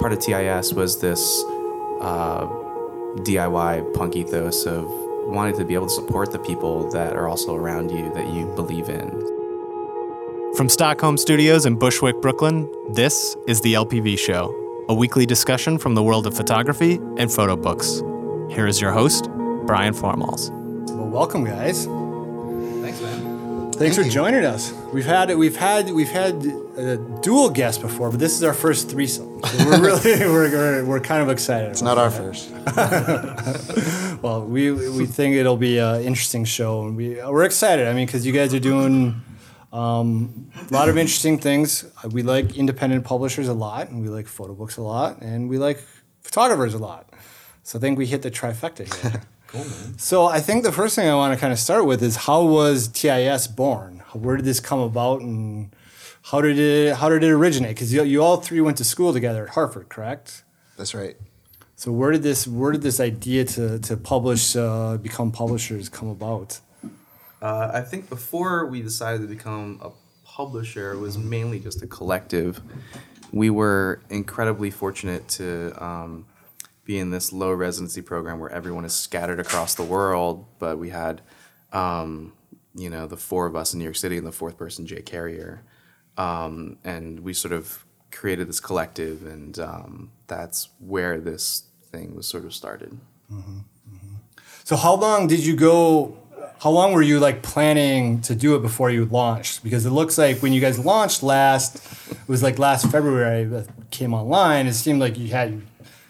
part 0.00 0.12
of 0.14 0.18
TIS 0.18 0.72
was 0.72 0.98
this 0.98 1.44
uh, 2.00 2.46
DIY 3.18 3.92
punk 3.92 4.16
ethos 4.16 4.64
of 4.64 4.86
wanting 5.26 5.56
to 5.58 5.64
be 5.64 5.74
able 5.74 5.86
to 5.86 5.92
support 5.92 6.32
the 6.32 6.38
people 6.38 6.90
that 6.90 7.14
are 7.14 7.28
also 7.28 7.54
around 7.54 7.90
you 7.90 8.10
that 8.14 8.32
you 8.32 8.46
believe 8.56 8.88
in. 8.88 9.10
From 10.56 10.70
Stockholm 10.70 11.18
Studios 11.18 11.66
in 11.66 11.76
Bushwick, 11.78 12.20
Brooklyn, 12.22 12.68
this 12.92 13.36
is 13.46 13.60
the 13.60 13.74
LPV 13.74 14.18
Show, 14.18 14.54
a 14.88 14.94
weekly 14.94 15.26
discussion 15.26 15.76
from 15.76 15.94
the 15.94 16.02
world 16.02 16.26
of 16.26 16.34
photography 16.34 16.94
and 17.18 17.30
photo 17.30 17.54
books. 17.54 18.02
Here 18.50 18.66
is 18.66 18.80
your 18.80 18.92
host, 18.92 19.28
Brian 19.66 19.92
Formhals. 19.92 20.50
Well, 20.96 21.08
welcome, 21.08 21.44
guys. 21.44 21.84
Thanks, 21.84 23.02
man. 23.02 23.72
Thanks 23.72 23.96
for 23.96 24.04
joining 24.04 24.44
us. 24.46 24.72
We've 24.92 25.06
had 25.06 25.34
we've 25.36 25.56
had 25.56 25.90
we've 25.90 26.10
had 26.10 26.44
a 26.76 26.96
dual 27.22 27.50
guest 27.50 27.82
before, 27.82 28.10
but 28.10 28.18
this 28.18 28.34
is 28.34 28.42
our 28.42 28.54
first 28.54 28.90
threesome. 28.90 29.29
We're 29.42 29.80
really 29.80 30.20
we're, 30.26 30.50
we're, 30.50 30.84
we're 30.84 31.00
kind 31.00 31.22
of 31.22 31.28
excited. 31.28 31.70
It's 31.70 31.82
not 31.82 31.98
our 31.98 32.10
first. 32.10 32.50
Well, 34.22 34.44
we 34.44 34.70
we 34.70 35.06
think 35.06 35.34
it'll 35.36 35.56
be 35.56 35.78
an 35.78 36.02
interesting 36.02 36.44
show, 36.44 36.82
and 36.82 36.94
we 36.94 37.14
we're 37.14 37.44
excited. 37.44 37.88
I 37.88 37.94
mean, 37.94 38.04
because 38.04 38.26
you 38.26 38.32
guys 38.34 38.52
are 38.52 38.60
doing 38.60 39.22
um, 39.72 40.50
a 40.70 40.74
lot 40.74 40.90
of 40.90 40.98
interesting 40.98 41.38
things. 41.38 41.86
We 42.10 42.22
like 42.22 42.56
independent 42.58 43.04
publishers 43.04 43.48
a 43.48 43.54
lot, 43.54 43.88
and 43.88 44.02
we 44.02 44.08
like 44.08 44.26
photo 44.28 44.52
books 44.54 44.76
a 44.76 44.82
lot, 44.82 45.22
and 45.22 45.48
we 45.48 45.56
like 45.56 45.82
photographers 46.20 46.74
a 46.74 46.78
lot. 46.78 47.08
So 47.62 47.78
I 47.78 47.80
think 47.80 47.96
we 47.98 48.04
hit 48.06 48.20
the 48.20 48.30
trifecta 48.30 48.92
here. 49.00 49.22
Cool, 49.46 49.64
man. 49.64 49.98
So 49.98 50.26
I 50.26 50.40
think 50.40 50.64
the 50.64 50.72
first 50.72 50.94
thing 50.96 51.08
I 51.08 51.14
want 51.14 51.32
to 51.34 51.40
kind 51.40 51.52
of 51.52 51.58
start 51.58 51.86
with 51.86 52.02
is 52.02 52.16
how 52.16 52.44
was 52.44 52.88
TIS 52.88 53.46
born? 53.46 54.02
Where 54.12 54.36
did 54.36 54.44
this 54.44 54.60
come 54.60 54.80
about, 54.80 55.22
and 55.22 55.74
how 56.22 56.40
did 56.40 56.58
it 56.58 56.96
how 56.96 57.08
did 57.08 57.24
it 57.24 57.30
originate? 57.30 57.76
Because 57.76 57.92
you, 57.92 58.02
you 58.04 58.22
all 58.22 58.36
three 58.38 58.60
went 58.60 58.76
to 58.78 58.84
school 58.84 59.12
together 59.12 59.44
at 59.44 59.50
Hartford, 59.50 59.88
correct? 59.88 60.44
That's 60.76 60.94
right. 60.94 61.16
So 61.76 61.90
where 61.92 62.12
did 62.12 62.22
this 62.22 62.46
where 62.46 62.72
did 62.72 62.82
this 62.82 63.00
idea 63.00 63.44
to 63.46 63.78
to 63.78 63.96
publish 63.96 64.54
uh, 64.56 64.98
become 64.98 65.32
publishers 65.32 65.88
come 65.88 66.08
about? 66.08 66.60
Uh, 67.42 67.70
I 67.72 67.80
think 67.80 68.10
before 68.10 68.66
we 68.66 68.82
decided 68.82 69.22
to 69.22 69.26
become 69.26 69.80
a 69.82 69.90
publisher, 70.24 70.92
it 70.92 70.98
was 70.98 71.16
mainly 71.16 71.58
just 71.58 71.82
a 71.82 71.86
collective. 71.86 72.60
We 73.32 73.48
were 73.48 74.02
incredibly 74.10 74.70
fortunate 74.70 75.26
to 75.28 75.72
um, 75.82 76.26
be 76.84 76.98
in 76.98 77.10
this 77.10 77.32
low 77.32 77.52
residency 77.52 78.02
program 78.02 78.40
where 78.40 78.50
everyone 78.50 78.84
is 78.84 78.92
scattered 78.92 79.40
across 79.40 79.74
the 79.74 79.82
world, 79.82 80.44
but 80.58 80.76
we 80.76 80.90
had, 80.90 81.22
um, 81.72 82.32
you 82.74 82.90
know, 82.90 83.06
the 83.06 83.16
four 83.16 83.46
of 83.46 83.56
us 83.56 83.72
in 83.72 83.78
New 83.78 83.84
York 83.84 83.96
City 83.96 84.18
and 84.18 84.26
the 84.26 84.32
fourth 84.32 84.58
person, 84.58 84.86
Jay 84.86 85.00
Carrier. 85.00 85.62
Um, 86.20 86.76
and 86.84 87.20
we 87.20 87.32
sort 87.32 87.52
of 87.52 87.84
created 88.10 88.48
this 88.48 88.60
collective, 88.60 89.24
and 89.24 89.58
um, 89.58 90.10
that's 90.26 90.68
where 90.78 91.18
this 91.20 91.64
thing 91.90 92.14
was 92.14 92.26
sort 92.26 92.44
of 92.44 92.52
started. 92.52 92.98
So 94.64 94.76
how 94.76 94.94
long 94.96 95.26
did 95.28 95.40
you 95.48 95.56
go? 95.56 96.16
How 96.58 96.70
long 96.70 96.92
were 96.92 97.02
you 97.02 97.18
like 97.18 97.42
planning 97.42 98.20
to 98.22 98.34
do 98.34 98.54
it 98.56 98.60
before 98.60 98.90
you 98.90 99.06
launched? 99.06 99.64
Because 99.64 99.86
it 99.86 99.90
looks 99.90 100.18
like 100.18 100.42
when 100.42 100.52
you 100.52 100.60
guys 100.60 100.78
launched 100.78 101.22
last, 101.22 101.76
it 102.10 102.28
was 102.28 102.42
like 102.42 102.58
last 102.58 102.90
February 102.90 103.44
that 103.44 103.66
came 103.90 104.12
online. 104.12 104.66
It 104.66 104.74
seemed 104.74 105.00
like 105.00 105.18
you 105.18 105.28
had 105.28 105.62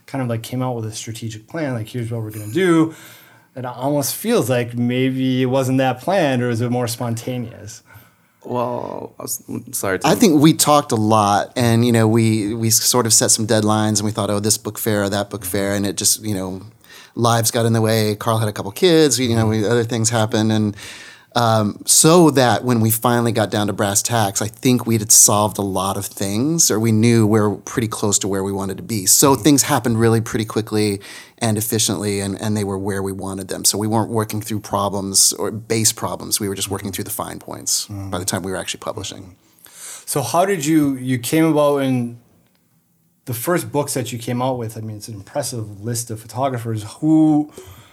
kind 0.07 0.23
of 0.23 0.29
like 0.29 0.43
came 0.43 0.61
out 0.61 0.75
with 0.75 0.87
a 0.87 0.93
strategic 0.93 1.47
plan. 1.47 1.75
Like 1.75 1.89
here's 1.89 2.11
what 2.11 2.23
we're 2.23 2.33
gonna 2.33 2.53
do. 2.53 2.95
It 3.55 3.65
almost 3.65 4.17
feels 4.17 4.51
like 4.51 4.75
maybe 4.75 5.43
it 5.43 5.47
wasn't 5.47 5.79
that 5.79 6.01
planned, 6.01 6.43
or 6.43 6.49
was 6.49 6.61
it 6.61 6.71
more 6.71 6.89
spontaneous? 6.89 7.83
Well, 8.45 9.15
I 9.21 9.27
sorry. 9.73 9.99
I 10.05 10.15
think 10.15 10.41
we 10.41 10.55
talked 10.55 10.93
a 10.93 10.97
lot, 10.97 11.53
and 11.57 11.85
you 11.85 11.93
know, 11.93 12.09
we 12.09 12.55
we 12.55 12.71
sort 12.71 13.07
of 13.07 13.13
set 13.13 13.31
some 13.31 13.47
deadlines, 13.47 13.99
and 13.99 14.05
we 14.05 14.13
thought, 14.13 14.31
oh, 14.31 14.41
this 14.41 14.57
book 14.57 14.79
fair, 14.79 15.05
or 15.05 15.11
that 15.11 15.29
book 15.29 15.45
fair, 15.45 15.75
and 15.75 15.85
it 15.87 15.97
just 15.97 16.25
you 16.25 16.35
know, 16.35 16.63
lives 17.15 17.51
got 17.51 17.67
in 17.67 17.75
the 17.75 17.83
way. 17.83 18.15
Carl 18.15 18.39
had 18.39 18.49
a 18.49 18.53
couple 18.53 18.73
kids, 18.73 19.21
you 19.21 19.37
know, 19.37 19.47
we, 19.47 19.65
other 19.67 19.85
things 19.85 20.09
happened, 20.09 20.53
and 20.53 20.75
um, 21.37 21.83
so 21.87 22.31
that 22.31 22.65
when 22.65 22.81
we 22.81 22.91
finally 22.91 23.33
got 23.33 23.51
down 23.51 23.69
to 23.69 23.73
brass 23.73 24.03
tacks, 24.03 24.43
I 24.43 24.49
think 24.49 24.87
we 24.87 24.99
had 24.99 25.13
solved 25.13 25.59
a 25.59 25.63
lot 25.63 25.97
of 25.97 26.07
things, 26.07 26.71
or 26.71 26.81
we 26.81 26.93
knew 26.93 27.27
we 27.27 27.41
were 27.41 27.57
pretty 27.57 27.89
close 27.89 28.19
to 28.21 28.29
where 28.29 28.43
we 28.43 28.53
wanted 28.53 28.77
to 28.79 28.83
be. 28.83 29.07
So 29.07 29.35
things 29.35 29.63
happened 29.63 30.01
really 30.01 30.21
pretty 30.21 30.45
quickly 30.45 31.01
and 31.39 31.57
efficiently, 31.57 32.21
and, 32.21 32.41
and 32.41 32.57
they 32.57 32.65
were 32.65 32.79
where 32.79 33.03
we 33.03 33.13
wanted 33.13 33.49
them. 33.49 33.65
So 33.65 33.79
we 33.79 33.87
weren't 33.87 34.11
working 34.11 34.41
through 34.41 34.61
problems 34.61 35.33
or 35.35 35.51
base 35.51 35.93
problems. 35.93 36.41
We 36.41 36.49
were 36.49 36.57
just 36.57 36.71
working 36.71 36.91
through 36.93 37.05
the 37.05 37.11
fine 37.11 37.39
points 37.39 37.87
by 37.87 38.19
the 38.19 38.25
time 38.25 38.43
we 38.43 38.51
were 38.51 38.57
actually 38.57 38.81
publishing. 38.81 39.37
So 40.05 40.23
how 40.23 40.45
did 40.45 40.67
you 40.67 40.97
you 40.97 41.19
came 41.19 41.45
about 41.45 41.79
in 41.79 42.19
the 43.27 43.35
first 43.35 43.71
books 43.71 43.95
that 43.95 44.13
you 44.13 44.19
came 44.19 44.43
out 44.43 44.59
with? 44.59 44.77
I 44.77 44.81
mean, 44.81 44.97
it's 44.97 45.07
an 45.07 45.15
impressive 45.15 45.81
list 45.81 46.11
of 46.11 46.21
photographers. 46.21 46.83
Who, 46.99 47.53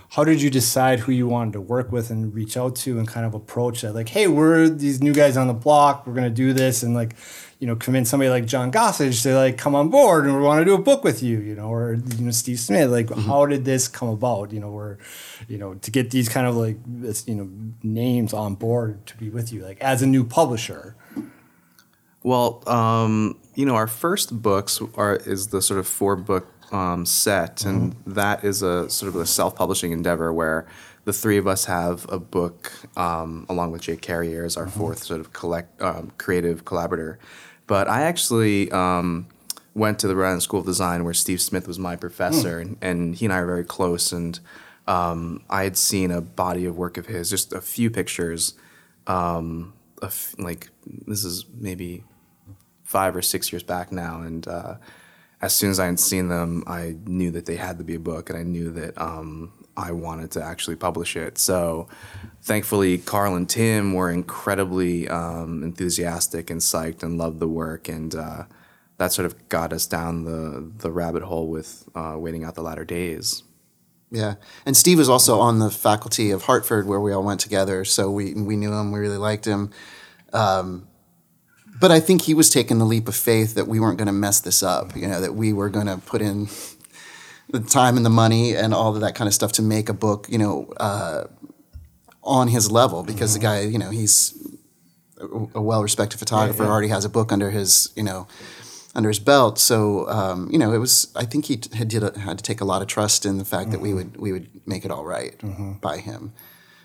how 0.09 0.23
did 0.23 0.41
you 0.41 0.49
decide 0.49 0.99
who 0.99 1.11
you 1.11 1.27
wanted 1.27 1.53
to 1.53 1.61
work 1.61 1.91
with 1.91 2.09
and 2.09 2.33
reach 2.33 2.55
out 2.55 2.75
to 2.77 2.97
and 2.97 3.07
kind 3.07 3.25
of 3.25 3.33
approach 3.33 3.81
that? 3.81 3.93
Like, 3.93 4.09
hey, 4.09 4.27
we're 4.27 4.69
these 4.69 5.01
new 5.01 5.13
guys 5.13 5.35
on 5.35 5.47
the 5.47 5.53
block. 5.53 6.07
We're 6.07 6.13
gonna 6.13 6.29
do 6.29 6.53
this 6.53 6.81
and 6.81 6.95
like, 6.95 7.15
you 7.59 7.67
know, 7.67 7.75
convince 7.75 8.09
somebody 8.09 8.29
like 8.29 8.45
John 8.45 8.71
Gossage 8.71 9.21
to 9.23 9.35
like 9.35 9.57
come 9.57 9.75
on 9.75 9.89
board 9.89 10.25
and 10.25 10.35
we 10.35 10.41
want 10.41 10.61
to 10.61 10.65
do 10.65 10.75
a 10.75 10.81
book 10.81 11.03
with 11.03 11.21
you. 11.21 11.39
You 11.39 11.55
know, 11.55 11.69
or 11.69 11.95
you 11.95 12.25
know 12.25 12.31
Steve 12.31 12.59
Smith. 12.59 12.89
Like, 12.89 13.13
how 13.13 13.45
did 13.45 13.65
this 13.65 13.89
come 13.89 14.07
about? 14.07 14.53
You 14.53 14.61
know, 14.61 14.71
where, 14.71 14.97
you 15.49 15.57
know, 15.57 15.73
to 15.73 15.91
get 15.91 16.11
these 16.11 16.29
kind 16.29 16.47
of 16.47 16.55
like 16.55 16.77
you 17.25 17.35
know 17.35 17.49
names 17.83 18.33
on 18.33 18.55
board 18.55 19.05
to 19.07 19.17
be 19.17 19.29
with 19.29 19.51
you, 19.51 19.63
like 19.63 19.79
as 19.81 20.01
a 20.01 20.07
new 20.07 20.23
publisher. 20.23 20.95
Well, 22.23 22.63
um, 22.67 23.39
you 23.55 23.65
know, 23.65 23.75
our 23.75 23.87
first 23.87 24.41
books 24.41 24.81
are 24.95 25.17
is 25.17 25.47
the 25.47 25.61
sort 25.61 25.79
of 25.79 25.87
four 25.87 26.15
book 26.15 26.47
um, 26.71 27.05
set, 27.05 27.65
and 27.65 27.95
that 28.05 28.43
is 28.43 28.61
a 28.61 28.89
sort 28.89 29.09
of 29.09 29.15
a 29.15 29.25
self 29.25 29.55
publishing 29.55 29.91
endeavor 29.91 30.31
where 30.33 30.67
the 31.05 31.13
three 31.13 31.37
of 31.37 31.47
us 31.47 31.65
have 31.65 32.05
a 32.09 32.19
book 32.19 32.71
um, 32.97 33.45
along 33.47 33.71
with 33.71 33.81
Jake 33.81 34.01
Carrier 34.01 34.43
as 34.43 34.57
our 34.57 34.67
fourth 34.67 35.03
sort 35.03 35.21
of 35.21 35.31
collect 35.31 35.81
um, 35.81 36.11
creative 36.17 36.65
collaborator. 36.65 37.17
But 37.65 37.87
I 37.87 38.01
actually 38.01 38.69
um, 38.71 39.27
went 39.73 39.99
to 39.99 40.07
the 40.07 40.15
Rhode 40.15 40.27
Island 40.27 40.43
School 40.43 40.59
of 40.59 40.65
Design 40.65 41.03
where 41.03 41.13
Steve 41.13 41.39
Smith 41.39 41.67
was 41.67 41.79
my 41.79 41.95
professor, 41.95 42.59
and, 42.59 42.77
and 42.81 43.15
he 43.15 43.25
and 43.25 43.33
I 43.33 43.37
are 43.37 43.45
very 43.45 43.63
close. 43.63 44.11
And 44.11 44.39
um, 44.87 45.43
I 45.49 45.63
had 45.63 45.77
seen 45.77 46.11
a 46.11 46.19
body 46.21 46.65
of 46.65 46.77
work 46.77 46.97
of 46.97 47.05
his, 47.05 47.29
just 47.29 47.53
a 47.53 47.61
few 47.61 47.89
pictures 47.89 48.53
um, 49.05 49.73
of, 50.01 50.35
like 50.37 50.69
this 51.05 51.23
is 51.23 51.45
maybe 51.53 52.03
five 52.83 53.15
or 53.15 53.21
six 53.21 53.51
years 53.51 53.63
back 53.63 53.91
now, 53.91 54.21
and 54.21 54.47
uh, 54.47 54.75
as 55.41 55.53
soon 55.55 55.69
as 55.69 55.79
I 55.79 55.85
had 55.85 55.99
seen 55.99 56.29
them, 56.29 56.63
I 56.65 56.95
knew 57.05 57.31
that 57.31 57.45
they 57.45 57.57
had 57.57 57.77
to 57.77 57.83
be 57.83 57.95
a 57.95 57.99
book, 57.99 58.29
and 58.29 58.37
I 58.37 58.43
knew 58.43 58.71
that 58.71 58.99
um, 58.99 59.51
I 59.75 59.91
wanted 59.91 60.31
to 60.31 60.43
actually 60.43 60.75
publish 60.75 61.15
it. 61.15 61.37
So, 61.37 61.87
thankfully, 62.41 62.97
Carl 62.97 63.35
and 63.35 63.47
Tim 63.47 63.93
were 63.93 64.09
incredibly 64.09 65.07
um, 65.07 65.63
enthusiastic 65.63 66.49
and 66.49 66.59
psyched 66.59 67.03
and 67.03 67.17
loved 67.19 67.39
the 67.39 67.47
work, 67.47 67.87
and 67.87 68.15
uh, 68.15 68.43
that 68.97 69.11
sort 69.11 69.27
of 69.27 69.47
got 69.49 69.73
us 69.73 69.85
down 69.85 70.23
the 70.23 70.71
the 70.77 70.91
rabbit 70.91 71.23
hole 71.23 71.47
with 71.47 71.87
uh, 71.93 72.15
waiting 72.17 72.43
out 72.43 72.55
the 72.55 72.63
latter 72.63 72.85
days. 72.85 73.43
Yeah, 74.09 74.35
and 74.65 74.75
Steve 74.75 74.97
was 74.97 75.09
also 75.09 75.39
on 75.39 75.59
the 75.59 75.69
faculty 75.69 76.31
of 76.31 76.43
Hartford 76.43 76.87
where 76.87 76.99
we 76.99 77.11
all 77.11 77.23
went 77.23 77.41
together, 77.41 77.85
so 77.85 78.09
we 78.09 78.33
we 78.33 78.55
knew 78.55 78.73
him, 78.73 78.91
we 78.91 78.99
really 78.99 79.17
liked 79.17 79.45
him. 79.45 79.69
Um, 80.33 80.87
but 81.79 81.91
I 81.91 81.99
think 81.99 82.23
he 82.23 82.33
was 82.33 82.49
taking 82.49 82.79
the 82.79 82.85
leap 82.85 83.07
of 83.07 83.15
faith 83.15 83.55
that 83.55 83.67
we 83.67 83.79
weren't 83.79 83.97
going 83.97 84.07
to 84.07 84.13
mess 84.13 84.39
this 84.39 84.63
up. 84.63 84.95
You 84.95 85.07
know, 85.07 85.21
that 85.21 85.35
we 85.35 85.53
were 85.53 85.69
going 85.69 85.87
to 85.87 85.97
put 85.97 86.21
in 86.21 86.47
the 87.49 87.59
time 87.59 87.97
and 87.97 88.05
the 88.05 88.09
money 88.09 88.55
and 88.55 88.73
all 88.73 88.93
of 88.93 89.01
that 89.01 89.15
kind 89.15 89.27
of 89.27 89.33
stuff 89.33 89.51
to 89.53 89.61
make 89.61 89.89
a 89.89 89.93
book. 89.93 90.27
You 90.29 90.37
know, 90.37 90.73
uh, 90.77 91.25
on 92.23 92.49
his 92.49 92.69
level 92.69 93.03
because 93.03 93.33
the 93.33 93.39
guy, 93.39 93.61
you 93.61 93.79
know, 93.79 93.89
he's 93.89 94.37
a, 95.19 95.61
well-respected 95.61 96.19
photographer, 96.19 96.63
already 96.65 96.89
has 96.89 97.05
a 97.05 97.09
book 97.09 97.31
under 97.31 97.49
his, 97.51 97.91
you 97.95 98.03
know, 98.03 98.27
under 98.93 99.09
his 99.09 99.19
belt. 99.19 99.57
So 99.57 100.07
um, 100.09 100.49
you 100.51 100.59
know, 100.59 100.73
it 100.73 100.79
was. 100.79 101.11
I 101.15 101.25
think 101.25 101.45
he 101.45 101.61
had, 101.73 101.87
did 101.87 102.03
a, 102.03 102.19
had 102.19 102.37
to 102.37 102.43
take 102.43 102.61
a 102.61 102.65
lot 102.65 102.81
of 102.81 102.87
trust 102.87 103.25
in 103.25 103.37
the 103.37 103.45
fact 103.45 103.71
that 103.71 103.79
we 103.79 103.93
would 103.93 104.17
we 104.17 104.31
would 104.31 104.49
make 104.67 104.83
it 104.85 104.91
all 104.91 105.05
right 105.05 105.35
by 105.81 105.97
him. 105.97 106.33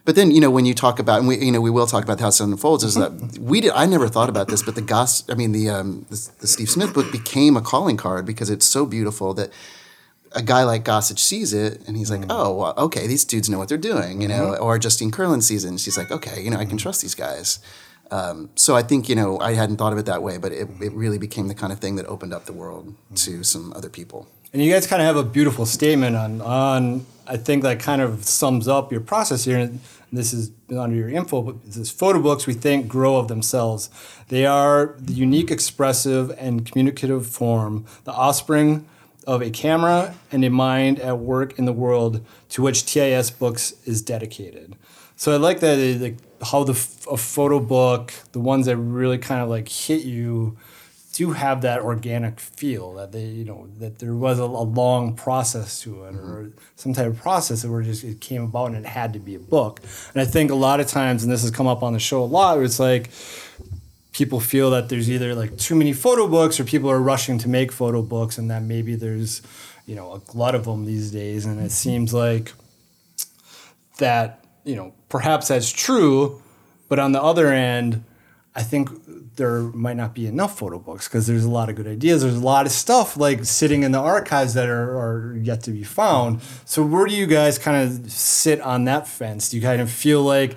But 0.04 0.16
then 0.16 0.32
you 0.32 0.40
know 0.40 0.50
when 0.50 0.66
you 0.66 0.74
talk 0.74 0.98
about 0.98 1.20
and 1.20 1.28
we 1.28 1.38
you 1.38 1.52
know 1.52 1.60
we 1.60 1.70
will 1.70 1.86
talk 1.86 2.02
about 2.02 2.18
how 2.18 2.28
it 2.28 2.40
unfolds 2.40 2.82
is 2.82 2.94
that 2.94 3.38
we 3.38 3.60
did 3.60 3.70
I 3.72 3.86
never 3.86 4.08
thought 4.08 4.28
about 4.28 4.48
this 4.48 4.62
but 4.62 4.74
the 4.74 4.82
Goss 4.82 5.28
I 5.30 5.34
mean 5.34 5.52
the 5.52 5.70
um, 5.70 6.06
the, 6.10 6.30
the 6.40 6.46
Steve 6.46 6.70
Smith 6.70 6.92
book 6.92 7.12
became 7.12 7.56
a 7.56 7.60
calling 7.60 7.96
card 7.96 8.26
because 8.26 8.50
it's 8.50 8.66
so 8.66 8.84
beautiful 8.84 9.32
that 9.34 9.52
a 10.34 10.42
guy 10.42 10.64
like 10.64 10.84
Gossage 10.84 11.20
sees 11.20 11.52
it 11.52 11.82
and 11.86 11.96
he's 11.96 12.10
like 12.10 12.22
oh 12.28 12.54
well, 12.56 12.74
okay 12.76 13.06
these 13.06 13.24
dudes 13.24 13.48
know 13.48 13.58
what 13.58 13.68
they're 13.68 13.78
doing 13.78 14.20
you 14.20 14.28
know 14.28 14.56
or 14.56 14.76
Justine 14.78 15.12
Kurland 15.12 15.44
sees 15.44 15.64
it 15.64 15.68
and 15.68 15.80
she's 15.80 15.96
like 15.96 16.10
okay 16.10 16.42
you 16.42 16.50
know 16.50 16.58
I 16.58 16.64
can 16.64 16.78
trust 16.78 17.02
these 17.02 17.14
guys. 17.14 17.60
Um, 18.10 18.50
so 18.56 18.76
I 18.76 18.82
think 18.82 19.08
you 19.08 19.14
know 19.14 19.38
I 19.38 19.54
hadn't 19.54 19.76
thought 19.76 19.92
of 19.92 19.98
it 19.98 20.06
that 20.06 20.22
way 20.22 20.36
but 20.36 20.50
it, 20.50 20.68
it 20.80 20.92
really 20.92 21.18
became 21.18 21.46
the 21.46 21.54
kind 21.54 21.72
of 21.72 21.78
thing 21.78 21.94
that 21.96 22.06
opened 22.06 22.34
up 22.34 22.46
the 22.46 22.52
world 22.52 22.94
to 23.16 23.44
some 23.44 23.72
other 23.74 23.88
people. 23.88 24.26
And 24.52 24.62
you 24.62 24.70
guys 24.70 24.86
kind 24.86 25.00
of 25.00 25.06
have 25.06 25.16
a 25.16 25.22
beautiful 25.22 25.64
statement 25.64 26.16
on 26.16 26.40
on 26.40 27.06
I 27.26 27.36
think 27.36 27.62
that 27.62 27.80
kind 27.80 28.02
of 28.02 28.24
sums 28.24 28.68
up 28.68 28.90
your 28.90 29.00
process 29.00 29.44
here. 29.44 29.70
This 30.12 30.32
is 30.34 30.50
under 30.70 30.94
your 30.96 31.08
info, 31.08 31.40
but 31.42 31.72
says 31.72 31.90
photo 31.90 32.20
books 32.20 32.46
we 32.46 32.52
think 32.52 32.86
grow 32.86 33.16
of 33.16 33.28
themselves. 33.28 33.88
They 34.28 34.44
are 34.44 34.94
the 34.98 35.12
unique, 35.14 35.50
expressive, 35.50 36.30
and 36.38 36.66
communicative 36.66 37.26
form, 37.26 37.86
the 38.04 38.12
offspring 38.12 38.86
of 39.26 39.40
a 39.40 39.50
camera 39.50 40.14
and 40.30 40.44
a 40.44 40.50
mind 40.50 41.00
at 41.00 41.18
work 41.18 41.58
in 41.58 41.64
the 41.64 41.72
world 41.72 42.24
to 42.50 42.62
which 42.62 42.84
TIS 42.84 43.30
Books 43.30 43.74
is 43.84 44.02
dedicated. 44.02 44.76
So 45.16 45.32
I 45.32 45.36
like 45.36 45.60
that, 45.60 45.78
like 46.00 46.16
how 46.42 46.64
the 46.64 46.72
a 47.10 47.16
photo 47.16 47.60
book, 47.60 48.12
the 48.32 48.40
ones 48.40 48.66
that 48.66 48.76
really 48.76 49.18
kind 49.18 49.40
of 49.40 49.48
like 49.48 49.68
hit 49.68 50.02
you, 50.02 50.56
do 51.12 51.32
have 51.32 51.62
that 51.62 51.80
organic 51.80 52.40
feel 52.40 52.94
that 52.94 53.12
they, 53.12 53.24
you 53.24 53.44
know, 53.44 53.68
that 53.78 53.98
there 53.98 54.14
was 54.14 54.38
a, 54.38 54.44
a 54.44 54.44
long 54.44 55.14
process 55.14 55.80
to 55.82 56.04
it 56.04 56.14
mm-hmm. 56.14 56.30
or 56.30 56.50
some 56.76 56.92
type 56.94 57.06
of 57.06 57.18
process 57.18 57.62
that 57.62 57.70
where 57.70 57.82
just 57.82 58.02
it 58.02 58.20
came 58.20 58.42
about 58.44 58.66
and 58.66 58.76
it 58.76 58.86
had 58.86 59.12
to 59.12 59.18
be 59.18 59.34
a 59.34 59.38
book. 59.38 59.80
And 60.14 60.22
I 60.22 60.24
think 60.24 60.50
a 60.50 60.54
lot 60.54 60.80
of 60.80 60.86
times, 60.86 61.22
and 61.22 61.30
this 61.30 61.42
has 61.42 61.50
come 61.50 61.66
up 61.66 61.82
on 61.82 61.92
the 61.92 61.98
show 61.98 62.22
a 62.22 62.24
lot, 62.24 62.58
it's 62.60 62.80
like 62.80 63.10
people 64.12 64.40
feel 64.40 64.70
that 64.70 64.88
there's 64.88 65.10
either 65.10 65.34
like 65.34 65.56
too 65.58 65.74
many 65.74 65.92
photo 65.92 66.26
books 66.26 66.58
or 66.58 66.64
people 66.64 66.90
are 66.90 67.00
rushing 67.00 67.38
to 67.38 67.48
make 67.48 67.72
photo 67.72 68.02
books 68.02 68.38
and 68.38 68.50
that 68.50 68.62
maybe 68.62 68.94
there's 68.94 69.42
you 69.86 69.94
know 69.94 70.12
a 70.12 70.18
glut 70.20 70.54
of 70.54 70.64
them 70.64 70.84
these 70.84 71.10
days. 71.10 71.44
And 71.44 71.58
it 71.58 71.64
mm-hmm. 71.64 71.68
seems 71.68 72.14
like 72.14 72.52
that 73.98 74.42
you 74.64 74.76
know 74.76 74.92
perhaps 75.08 75.48
that's 75.48 75.70
true 75.70 76.42
but 76.88 76.98
on 76.98 77.12
the 77.12 77.22
other 77.22 77.48
end 77.48 78.04
i 78.54 78.62
think 78.62 78.88
there 79.36 79.60
might 79.60 79.96
not 79.96 80.14
be 80.14 80.26
enough 80.26 80.58
photo 80.58 80.78
books 80.78 81.08
because 81.08 81.26
there's 81.26 81.44
a 81.44 81.50
lot 81.50 81.68
of 81.68 81.76
good 81.76 81.86
ideas. 81.86 82.22
There's 82.22 82.36
a 82.36 82.40
lot 82.40 82.66
of 82.66 82.72
stuff 82.72 83.16
like 83.16 83.44
sitting 83.44 83.82
in 83.82 83.92
the 83.92 83.98
archives 83.98 84.54
that 84.54 84.68
are, 84.68 84.98
are 84.98 85.36
yet 85.36 85.62
to 85.64 85.70
be 85.70 85.84
found. 85.84 86.40
So 86.64 86.84
where 86.84 87.06
do 87.06 87.14
you 87.14 87.26
guys 87.26 87.58
kind 87.58 87.82
of 87.82 88.10
sit 88.10 88.60
on 88.60 88.84
that 88.84 89.08
fence? 89.08 89.48
Do 89.48 89.56
you 89.56 89.62
kind 89.62 89.80
of 89.80 89.90
feel 89.90 90.22
like 90.22 90.56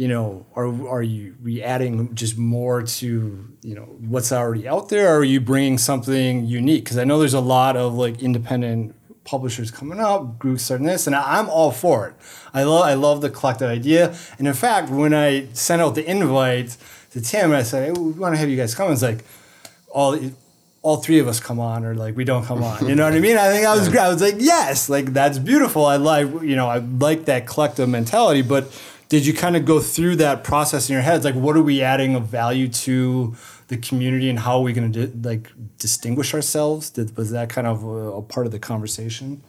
you 0.00 0.08
know, 0.08 0.46
are 0.56 0.88
are 0.88 1.02
you 1.02 1.36
re 1.42 1.62
adding 1.62 2.14
just 2.14 2.38
more 2.38 2.82
to 2.82 3.54
you 3.60 3.74
know 3.74 3.82
what's 3.82 4.32
already 4.32 4.66
out 4.66 4.88
there, 4.88 5.14
or 5.14 5.18
are 5.18 5.24
you 5.24 5.42
bringing 5.42 5.76
something 5.76 6.46
unique? 6.46 6.84
Because 6.84 6.96
I 6.96 7.04
know 7.04 7.18
there's 7.18 7.34
a 7.34 7.40
lot 7.40 7.76
of 7.76 7.92
like 7.92 8.22
independent 8.22 8.94
publishers 9.24 9.70
coming 9.70 10.00
up, 10.00 10.38
groups 10.38 10.62
starting 10.62 10.86
this, 10.86 11.06
and 11.06 11.14
I'm 11.14 11.50
all 11.50 11.70
for 11.70 12.08
it. 12.08 12.14
I 12.54 12.62
love 12.62 12.86
I 12.86 12.94
love 12.94 13.20
the 13.20 13.28
collective 13.28 13.68
idea, 13.68 14.16
and 14.38 14.48
in 14.48 14.54
fact, 14.54 14.88
when 14.88 15.12
I 15.12 15.48
sent 15.52 15.82
out 15.82 15.94
the 15.94 16.10
invite 16.10 16.78
to 17.12 17.20
Tim, 17.20 17.46
and 17.46 17.56
I 17.56 17.62
said, 17.62 17.86
hey, 17.86 18.00
"We 18.00 18.12
want 18.12 18.34
to 18.34 18.38
have 18.38 18.48
you 18.48 18.56
guys 18.56 18.74
come." 18.74 18.92
It's 18.92 19.02
like 19.02 19.24
all 19.88 20.18
all 20.82 20.96
three 20.96 21.18
of 21.18 21.28
us 21.28 21.40
come 21.40 21.60
on 21.60 21.84
or 21.84 21.94
like 21.94 22.16
we 22.16 22.24
don't 22.24 22.44
come 22.44 22.62
on. 22.62 22.88
You 22.88 22.94
know 22.94 23.04
what 23.04 23.12
I 23.12 23.20
mean? 23.20 23.36
I 23.36 23.48
think 23.52 23.66
I 23.66 23.74
was 23.74 23.94
I 23.94 24.08
was 24.08 24.22
like, 24.22 24.36
yes, 24.38 24.88
like 24.88 25.12
that's 25.12 25.38
beautiful. 25.38 25.84
I 25.84 25.96
like 25.96 26.26
you 26.42 26.56
know, 26.56 26.68
I 26.68 26.78
like 26.78 27.26
that 27.26 27.46
collective 27.46 27.88
mentality, 27.88 28.42
but 28.42 28.72
did 29.10 29.26
you 29.26 29.34
kind 29.34 29.56
of 29.56 29.64
go 29.64 29.80
through 29.80 30.16
that 30.16 30.44
process 30.44 30.88
in 30.88 30.94
your 30.94 31.02
heads 31.02 31.24
like 31.24 31.34
what 31.34 31.56
are 31.56 31.62
we 31.62 31.82
adding 31.82 32.14
of 32.14 32.26
value 32.26 32.68
to 32.68 33.34
the 33.68 33.76
community 33.76 34.30
and 34.30 34.38
how 34.38 34.58
are 34.58 34.62
we 34.62 34.72
going 34.72 34.90
to 34.92 35.06
di- 35.06 35.28
like 35.28 35.52
distinguish 35.78 36.32
ourselves 36.32 36.90
did, 36.90 37.16
was 37.16 37.30
that 37.32 37.50
kind 37.50 37.66
of 37.66 37.84
a, 37.84 37.88
a 37.88 38.22
part 38.22 38.46
of 38.46 38.52
the 38.52 38.58
conversation 38.58 39.42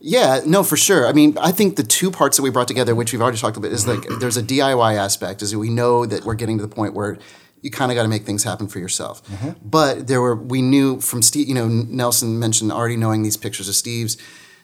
Yeah, 0.00 0.40
no, 0.46 0.62
for 0.62 0.76
sure. 0.76 1.06
I 1.06 1.12
mean, 1.12 1.36
I 1.38 1.52
think 1.52 1.76
the 1.76 1.82
two 1.82 2.10
parts 2.10 2.36
that 2.36 2.42
we 2.42 2.50
brought 2.50 2.68
together, 2.68 2.94
which 2.94 3.12
we've 3.12 3.22
already 3.22 3.38
talked 3.38 3.56
about, 3.56 3.70
is 3.72 3.86
like 3.86 4.06
there's 4.20 4.36
a 4.36 4.42
DIY 4.42 4.96
aspect, 4.96 5.42
is 5.42 5.54
we 5.54 5.70
know 5.70 6.06
that 6.06 6.24
we're 6.24 6.34
getting 6.34 6.58
to 6.58 6.66
the 6.66 6.74
point 6.74 6.94
where 6.94 7.18
you 7.62 7.70
kind 7.70 7.90
of 7.90 7.96
got 7.96 8.02
to 8.02 8.08
make 8.08 8.24
things 8.24 8.44
happen 8.44 8.68
for 8.68 8.78
yourself. 8.78 9.24
Mm-hmm. 9.26 9.50
But 9.68 10.06
there 10.06 10.20
were 10.20 10.34
we 10.34 10.62
knew 10.62 11.00
from 11.00 11.22
Steve, 11.22 11.48
you 11.48 11.54
know, 11.54 11.68
Nelson 11.68 12.38
mentioned 12.38 12.72
already 12.72 12.96
knowing 12.96 13.22
these 13.22 13.36
pictures 13.36 13.68
of 13.68 13.74
Steve's. 13.74 14.16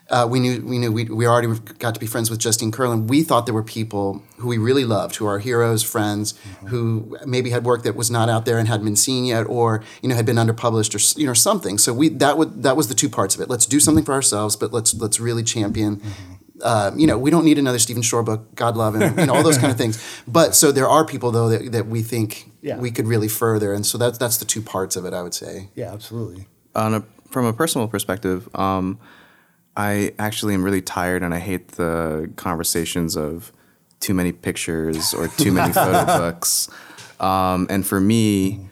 Uh, 0.08 0.24
we 0.30 0.38
knew 0.38 0.64
we 0.64 0.78
knew 0.78 0.92
we, 0.92 1.04
we 1.04 1.26
already 1.26 1.48
got 1.78 1.92
to 1.94 1.98
be 2.00 2.06
friends 2.06 2.30
with 2.30 2.38
Justine 2.38 2.70
Kurland. 2.70 3.08
We 3.08 3.24
thought 3.24 3.44
there 3.46 3.54
were 3.54 3.64
people 3.64 4.22
who 4.36 4.46
we 4.48 4.56
really 4.56 4.84
loved, 4.84 5.16
who 5.16 5.26
are 5.26 5.40
heroes, 5.40 5.82
friends, 5.82 6.34
who 6.66 7.16
maybe 7.26 7.50
had 7.50 7.64
work 7.64 7.82
that 7.82 7.96
was 7.96 8.08
not 8.08 8.28
out 8.28 8.44
there 8.44 8.56
and 8.58 8.68
hadn't 8.68 8.84
been 8.86 8.94
seen 8.96 9.24
yet, 9.24 9.42
or 9.48 9.82
you 10.02 10.08
know 10.08 10.14
had 10.14 10.24
been 10.24 10.36
underpublished 10.36 10.94
or 10.94 11.20
you 11.20 11.26
know 11.26 11.34
something. 11.34 11.76
So 11.76 11.92
we 11.92 12.08
that 12.10 12.38
would 12.38 12.62
that 12.62 12.76
was 12.76 12.86
the 12.86 12.94
two 12.94 13.08
parts 13.08 13.34
of 13.34 13.40
it. 13.40 13.48
Let's 13.50 13.66
do 13.66 13.80
something 13.80 14.04
for 14.04 14.12
ourselves, 14.14 14.54
but 14.54 14.72
let's 14.72 14.94
let's 14.94 15.18
really 15.18 15.42
champion. 15.42 16.00
Uh, 16.62 16.90
you 16.96 17.06
know, 17.06 17.18
we 17.18 17.30
don't 17.30 17.44
need 17.44 17.58
another 17.58 17.78
Stephen 17.78 18.00
Shore 18.02 18.22
book. 18.22 18.54
God 18.54 18.76
love 18.78 18.94
him. 18.94 19.18
You 19.18 19.26
know, 19.26 19.34
all 19.34 19.42
those 19.42 19.58
kind 19.58 19.70
of 19.70 19.76
things. 19.76 20.02
But 20.28 20.54
so 20.54 20.72
there 20.72 20.88
are 20.88 21.04
people 21.04 21.30
though 21.30 21.48
that, 21.50 21.72
that 21.72 21.86
we 21.88 22.02
think 22.02 22.50
Yeah. 22.62 22.78
we 22.78 22.90
could 22.90 23.06
really 23.06 23.28
further, 23.28 23.74
and 23.74 23.84
so 23.84 23.98
that's 23.98 24.18
that's 24.18 24.38
the 24.38 24.44
two 24.46 24.62
parts 24.62 24.94
of 24.96 25.04
it. 25.04 25.12
I 25.12 25.22
would 25.22 25.34
say. 25.34 25.68
yeah 25.74 25.92
absolutely 25.92 26.46
on 26.76 26.94
a 26.94 27.02
from 27.30 27.44
a 27.44 27.52
personal 27.52 27.88
perspective, 27.88 28.48
um, 28.54 28.98
I 29.76 30.14
actually 30.19 30.55
am 30.55 30.64
really 30.64 30.82
tired 30.82 31.23
and 31.23 31.34
I 31.34 31.38
hate 31.38 31.73
the 31.73 32.31
conversations 32.37 33.17
of 33.17 33.52
too 34.00 34.14
many 34.14 34.32
pictures 34.32 35.12
or 35.12 35.28
too 35.28 35.52
many 35.52 35.73
photo 35.73 36.05
books. 36.06 36.69
Um, 37.20 37.67
and 37.69 37.87
for 37.87 38.00
me, 38.00 38.69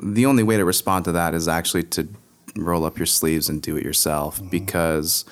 the 0.00 0.26
only 0.26 0.42
way 0.42 0.56
to 0.56 0.64
respond 0.64 1.04
to 1.06 1.12
that 1.12 1.34
is 1.34 1.48
actually 1.48 1.84
to 1.84 2.08
roll 2.56 2.84
up 2.84 2.98
your 2.98 3.06
sleeves 3.06 3.48
and 3.48 3.62
do 3.62 3.76
it 3.76 3.84
yourself 3.84 4.40
because 4.50 5.24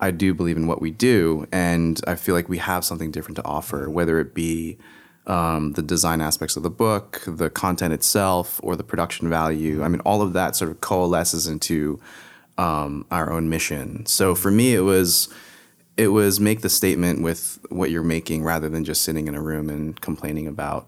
I 0.00 0.10
do 0.10 0.34
believe 0.34 0.56
in 0.56 0.66
what 0.66 0.80
we 0.80 0.90
do 0.90 1.46
and 1.52 2.00
I 2.06 2.14
feel 2.14 2.34
like 2.34 2.48
we 2.48 2.58
have 2.58 2.84
something 2.84 3.10
different 3.10 3.36
to 3.36 3.44
offer, 3.44 3.88
whether 3.88 4.18
it 4.18 4.34
be 4.34 4.78
um, 5.26 5.72
the 5.74 5.82
design 5.82 6.20
aspects 6.20 6.56
of 6.56 6.62
the 6.62 6.70
book, 6.70 7.22
the 7.26 7.50
content 7.50 7.92
itself, 7.92 8.58
or 8.62 8.74
the 8.74 8.82
production 8.82 9.28
value. 9.28 9.82
I 9.82 9.88
mean, 9.88 10.00
all 10.00 10.22
of 10.22 10.32
that 10.32 10.56
sort 10.56 10.70
of 10.70 10.80
coalesces 10.80 11.46
into 11.46 12.00
um, 12.58 13.06
our 13.10 13.32
own 13.32 13.48
mission. 13.48 14.06
So 14.06 14.34
for 14.34 14.50
me, 14.50 14.74
it 14.74 14.80
was 14.80 15.28
it 15.96 16.08
was 16.08 16.40
make 16.40 16.62
the 16.62 16.70
statement 16.70 17.22
with 17.22 17.58
what 17.68 17.90
you're 17.90 18.02
making 18.02 18.42
rather 18.42 18.68
than 18.68 18.84
just 18.84 19.02
sitting 19.02 19.28
in 19.28 19.34
a 19.34 19.42
room 19.42 19.68
and 19.68 20.00
complaining 20.00 20.46
about 20.46 20.86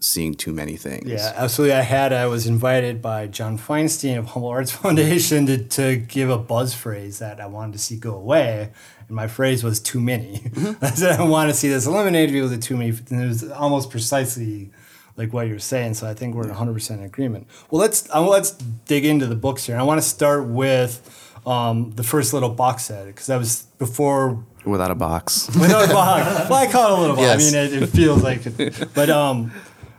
seeing 0.00 0.34
too 0.34 0.52
many 0.52 0.76
things. 0.76 1.06
Yeah, 1.06 1.32
absolutely. 1.36 1.74
I 1.74 1.82
had 1.82 2.12
I 2.12 2.26
was 2.26 2.46
invited 2.46 3.02
by 3.02 3.26
John 3.26 3.58
Feinstein 3.58 4.18
of 4.18 4.26
Humble 4.26 4.48
Arts 4.48 4.70
Foundation 4.82 5.46
to, 5.46 5.58
to 5.58 5.96
give 5.96 6.30
a 6.30 6.38
buzz 6.38 6.74
phrase 6.74 7.18
that 7.18 7.40
I 7.40 7.46
wanted 7.46 7.72
to 7.72 7.78
see 7.78 7.96
go 7.96 8.14
away, 8.14 8.70
and 9.06 9.16
my 9.16 9.26
phrase 9.26 9.64
was 9.64 9.80
too 9.80 10.00
many. 10.00 10.50
I 10.82 10.90
said 10.90 11.20
I 11.20 11.24
want 11.24 11.50
to 11.50 11.56
see 11.56 11.68
this 11.68 11.86
eliminated 11.86 12.32
because 12.32 12.52
of 12.52 12.60
too 12.60 12.76
many, 12.76 12.90
and 13.10 13.22
it 13.22 13.26
was 13.26 13.50
almost 13.50 13.90
precisely 13.90 14.70
like 15.18 15.32
what 15.32 15.48
you're 15.48 15.58
saying. 15.58 15.94
So 15.94 16.06
I 16.06 16.14
think 16.14 16.34
we're 16.34 16.46
100 16.46 16.72
percent 16.72 17.00
in 17.00 17.06
agreement. 17.06 17.46
Well, 17.70 17.80
let's 17.80 18.08
let's 18.14 18.52
dig 18.52 19.04
into 19.04 19.26
the 19.26 19.36
books 19.36 19.66
here. 19.66 19.76
I 19.76 19.82
want 19.82 20.00
to 20.00 20.08
start 20.08 20.46
with 20.46 21.36
um, 21.46 21.92
the 21.96 22.02
first 22.02 22.32
little 22.32 22.50
box 22.50 22.84
set 22.84 23.06
because 23.06 23.26
that 23.26 23.36
was 23.38 23.64
before 23.78 24.44
Without 24.64 24.90
a 24.90 24.94
box. 24.94 25.48
Without 25.54 25.88
a 25.88 25.92
box. 25.92 26.48
Well, 26.50 26.58
I 26.58 26.70
call 26.70 26.92
it 26.92 26.98
a 26.98 27.00
little 27.00 27.16
box. 27.16 27.42
Yes. 27.42 27.54
I 27.54 27.58
mean, 27.58 27.74
it, 27.74 27.82
it 27.82 27.86
feels 27.88 28.22
like 28.22 28.46
it. 28.46 28.88
But 28.94 29.08
um, 29.08 29.52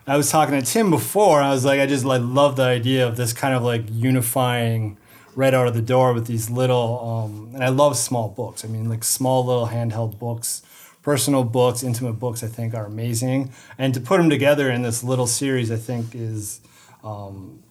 I 0.05 0.17
was 0.17 0.29
talking 0.29 0.59
to 0.59 0.65
Tim 0.65 0.89
before, 0.89 1.39
and 1.39 1.47
I 1.47 1.51
was 1.51 1.65
like, 1.65 1.79
I 1.79 1.85
just 1.85 2.05
like 2.05 2.21
love 2.23 2.55
the 2.55 2.63
idea 2.63 3.07
of 3.07 3.15
this 3.15 3.33
kind 3.33 3.55
of 3.55 3.63
like 3.63 3.83
unifying 3.89 4.97
right 5.35 5.53
out 5.53 5.67
of 5.67 5.73
the 5.73 5.81
door 5.81 6.13
with 6.13 6.27
these 6.27 6.49
little, 6.49 6.99
um, 7.07 7.51
and 7.55 7.63
I 7.63 7.69
love 7.69 7.95
small 7.97 8.29
books. 8.29 8.65
I 8.65 8.67
mean, 8.67 8.89
like 8.89 9.03
small 9.03 9.45
little 9.45 9.67
handheld 9.67 10.19
books, 10.19 10.61
personal 11.01 11.43
books, 11.43 11.83
intimate 11.83 12.13
books. 12.13 12.43
I 12.43 12.47
think 12.47 12.73
are 12.73 12.85
amazing, 12.85 13.51
and 13.77 13.93
to 13.93 14.01
put 14.01 14.17
them 14.17 14.29
together 14.29 14.69
in 14.69 14.81
this 14.81 15.03
little 15.03 15.27
series, 15.27 15.71
I 15.71 15.77
think 15.77 16.15
is 16.15 16.61
um, 17.03 17.63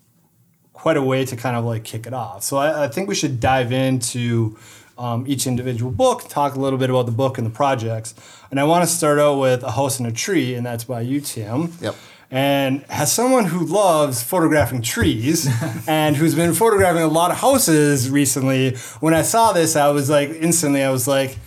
quite 0.73 0.97
a 0.97 1.02
way 1.02 1.25
to 1.25 1.37
kind 1.37 1.56
of 1.56 1.64
like 1.64 1.85
kick 1.85 2.06
it 2.06 2.14
off. 2.14 2.42
So 2.42 2.56
I, 2.56 2.85
I 2.85 2.88
think 2.88 3.08
we 3.08 3.14
should 3.14 3.40
dive 3.40 3.73
into 3.73 4.56
um, 4.99 5.25
each 5.26 5.47
individual 5.47 5.90
book, 5.90 6.28
talk 6.28 6.54
a 6.54 6.61
little 6.61 6.78
bit 6.78 6.90
about 6.90 7.06
the 7.06 7.12
book 7.12 7.38
and 7.38 7.47
the 7.47 7.50
projects. 7.50 8.14
And 8.50 8.58
I 8.58 8.64
want 8.64 8.88
to 8.88 8.90
start 8.92 9.18
out 9.18 9.38
with 9.38 9.62
A 9.62 9.73
House 9.73 10.00
in 10.00 10.06
a 10.06 10.12
Tree, 10.12 10.54
and 10.54 10.66
that's 10.66 10.85
by 10.85 11.02
you, 11.02 11.20
Tim. 11.20 11.73
Yep. 11.80 11.94
And 12.30 12.85
as 12.90 13.11
someone 13.11 13.47
who 13.47 13.64
loves 13.64 14.23
photographing 14.23 14.82
trees 14.82 15.49
and 15.88 16.14
who's 16.14 16.35
been 16.35 16.52
photographing 16.52 17.02
a 17.02 17.08
lot 17.08 17.30
of 17.30 17.38
houses 17.38 18.11
recently, 18.11 18.76
when 19.00 19.14
I 19.14 19.23
saw 19.23 19.52
this, 19.52 19.76
I 19.76 19.88
was 19.88 20.11
like, 20.11 20.30
instantly, 20.30 20.82
I 20.82 20.90
was 20.90 21.08
like, 21.08 21.38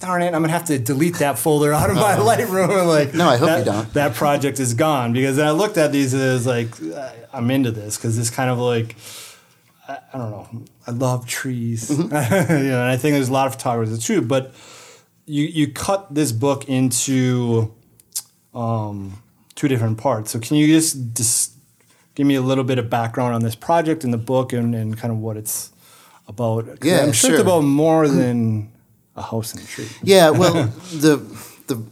darn 0.00 0.22
it, 0.22 0.26
I'm 0.34 0.42
gonna 0.42 0.48
have 0.48 0.66
to 0.66 0.78
delete 0.78 1.16
that 1.16 1.38
folder 1.38 1.72
out 1.72 1.90
of 1.90 1.96
my 1.96 2.16
Lightroom. 2.16 2.86
Like, 2.86 3.14
No, 3.14 3.28
I 3.28 3.36
hope 3.36 3.48
that, 3.48 3.58
you 3.60 3.64
don't. 3.64 3.92
That 3.94 4.14
project 4.14 4.60
is 4.60 4.74
gone 4.74 5.12
because 5.12 5.38
I 5.38 5.50
looked 5.50 5.78
at 5.78 5.92
these 5.92 6.14
as 6.14 6.46
like, 6.46 6.70
uh, 6.82 7.10
I'm 7.32 7.50
into 7.50 7.70
this 7.70 7.96
because 7.96 8.18
it's 8.18 8.30
kind 8.30 8.50
of 8.50 8.58
like, 8.58 8.96
I, 9.88 9.98
I 10.12 10.18
don't 10.18 10.30
know, 10.30 10.64
I 10.86 10.90
love 10.90 11.26
trees, 11.26 11.90
Mm-hmm. 11.90 12.52
you 12.64 12.70
know, 12.70 12.80
and 12.82 12.90
I 12.90 12.96
think 12.96 13.14
there's 13.14 13.28
a 13.28 13.32
lot 13.32 13.46
of 13.46 13.54
photographers 13.54 13.90
that's 13.90 14.04
true, 14.04 14.20
but 14.22 14.52
you 15.26 15.44
you 15.44 15.72
cut 15.72 16.14
this 16.14 16.30
book 16.30 16.68
into 16.68 17.74
um, 18.54 19.22
two 19.56 19.66
different 19.68 19.98
parts. 19.98 20.30
So 20.30 20.38
can 20.38 20.56
you 20.56 20.66
just 20.68 21.14
just 21.14 21.52
give 22.14 22.26
me 22.26 22.36
a 22.36 22.40
little 22.40 22.64
bit 22.64 22.78
of 22.78 22.88
background 22.88 23.34
on 23.34 23.42
this 23.42 23.54
project 23.56 24.04
and 24.04 24.12
the 24.12 24.18
book 24.18 24.52
and, 24.52 24.74
and 24.74 24.96
kind 24.96 25.12
of 25.12 25.18
what 25.18 25.36
it's 25.36 25.72
about? 26.28 26.78
Yeah, 26.82 27.00
I'm 27.02 27.12
sure, 27.12 27.32
it's 27.32 27.40
about 27.40 27.62
more 27.62 28.06
than 28.08 28.70
a 29.16 29.22
house 29.22 29.54
and 29.54 29.62
a 29.62 29.66
tree. 29.66 29.88
Yeah, 30.02 30.30
well, 30.30 30.64
the 30.92 31.16
the 31.66 31.82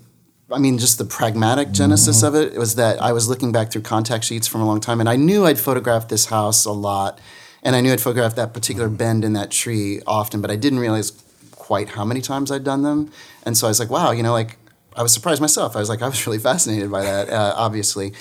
I 0.50 0.58
mean, 0.58 0.78
just 0.78 0.98
the 0.98 1.04
pragmatic 1.04 1.72
genesis 1.72 2.22
of 2.22 2.34
it 2.34 2.54
was 2.56 2.74
that 2.76 3.00
I 3.00 3.12
was 3.12 3.28
looking 3.28 3.50
back 3.50 3.72
through 3.72 3.82
contact 3.82 4.24
sheets 4.24 4.46
from 4.46 4.60
a 4.60 4.66
long 4.66 4.80
time, 4.80 5.00
and 5.00 5.08
I 5.08 5.16
knew 5.16 5.46
I'd 5.46 5.58
photographed 5.58 6.08
this 6.08 6.26
house 6.26 6.64
a 6.64 6.72
lot, 6.72 7.18
and 7.62 7.74
I 7.74 7.80
knew 7.80 7.92
I'd 7.92 8.00
photographed 8.00 8.36
that 8.36 8.52
particular 8.52 8.88
bend 8.88 9.24
in 9.24 9.32
that 9.32 9.50
tree 9.50 10.00
often, 10.06 10.40
but 10.40 10.50
I 10.50 10.56
didn't 10.56 10.78
realize 10.78 11.12
quite 11.52 11.90
how 11.90 12.04
many 12.04 12.20
times 12.20 12.50
I'd 12.50 12.64
done 12.64 12.82
them, 12.82 13.10
and 13.44 13.56
so 13.56 13.66
I 13.66 13.70
was 13.70 13.80
like, 13.80 13.90
wow, 13.90 14.10
you 14.10 14.22
know, 14.22 14.32
like 14.32 14.58
I 14.96 15.02
was 15.02 15.12
surprised 15.12 15.40
myself. 15.40 15.76
I 15.76 15.80
was 15.80 15.88
like, 15.88 16.02
I 16.02 16.08
was 16.08 16.24
really 16.26 16.38
fascinated 16.38 16.90
by 16.90 17.02
that, 17.02 17.30
uh, 17.30 17.54
obviously. 17.56 18.12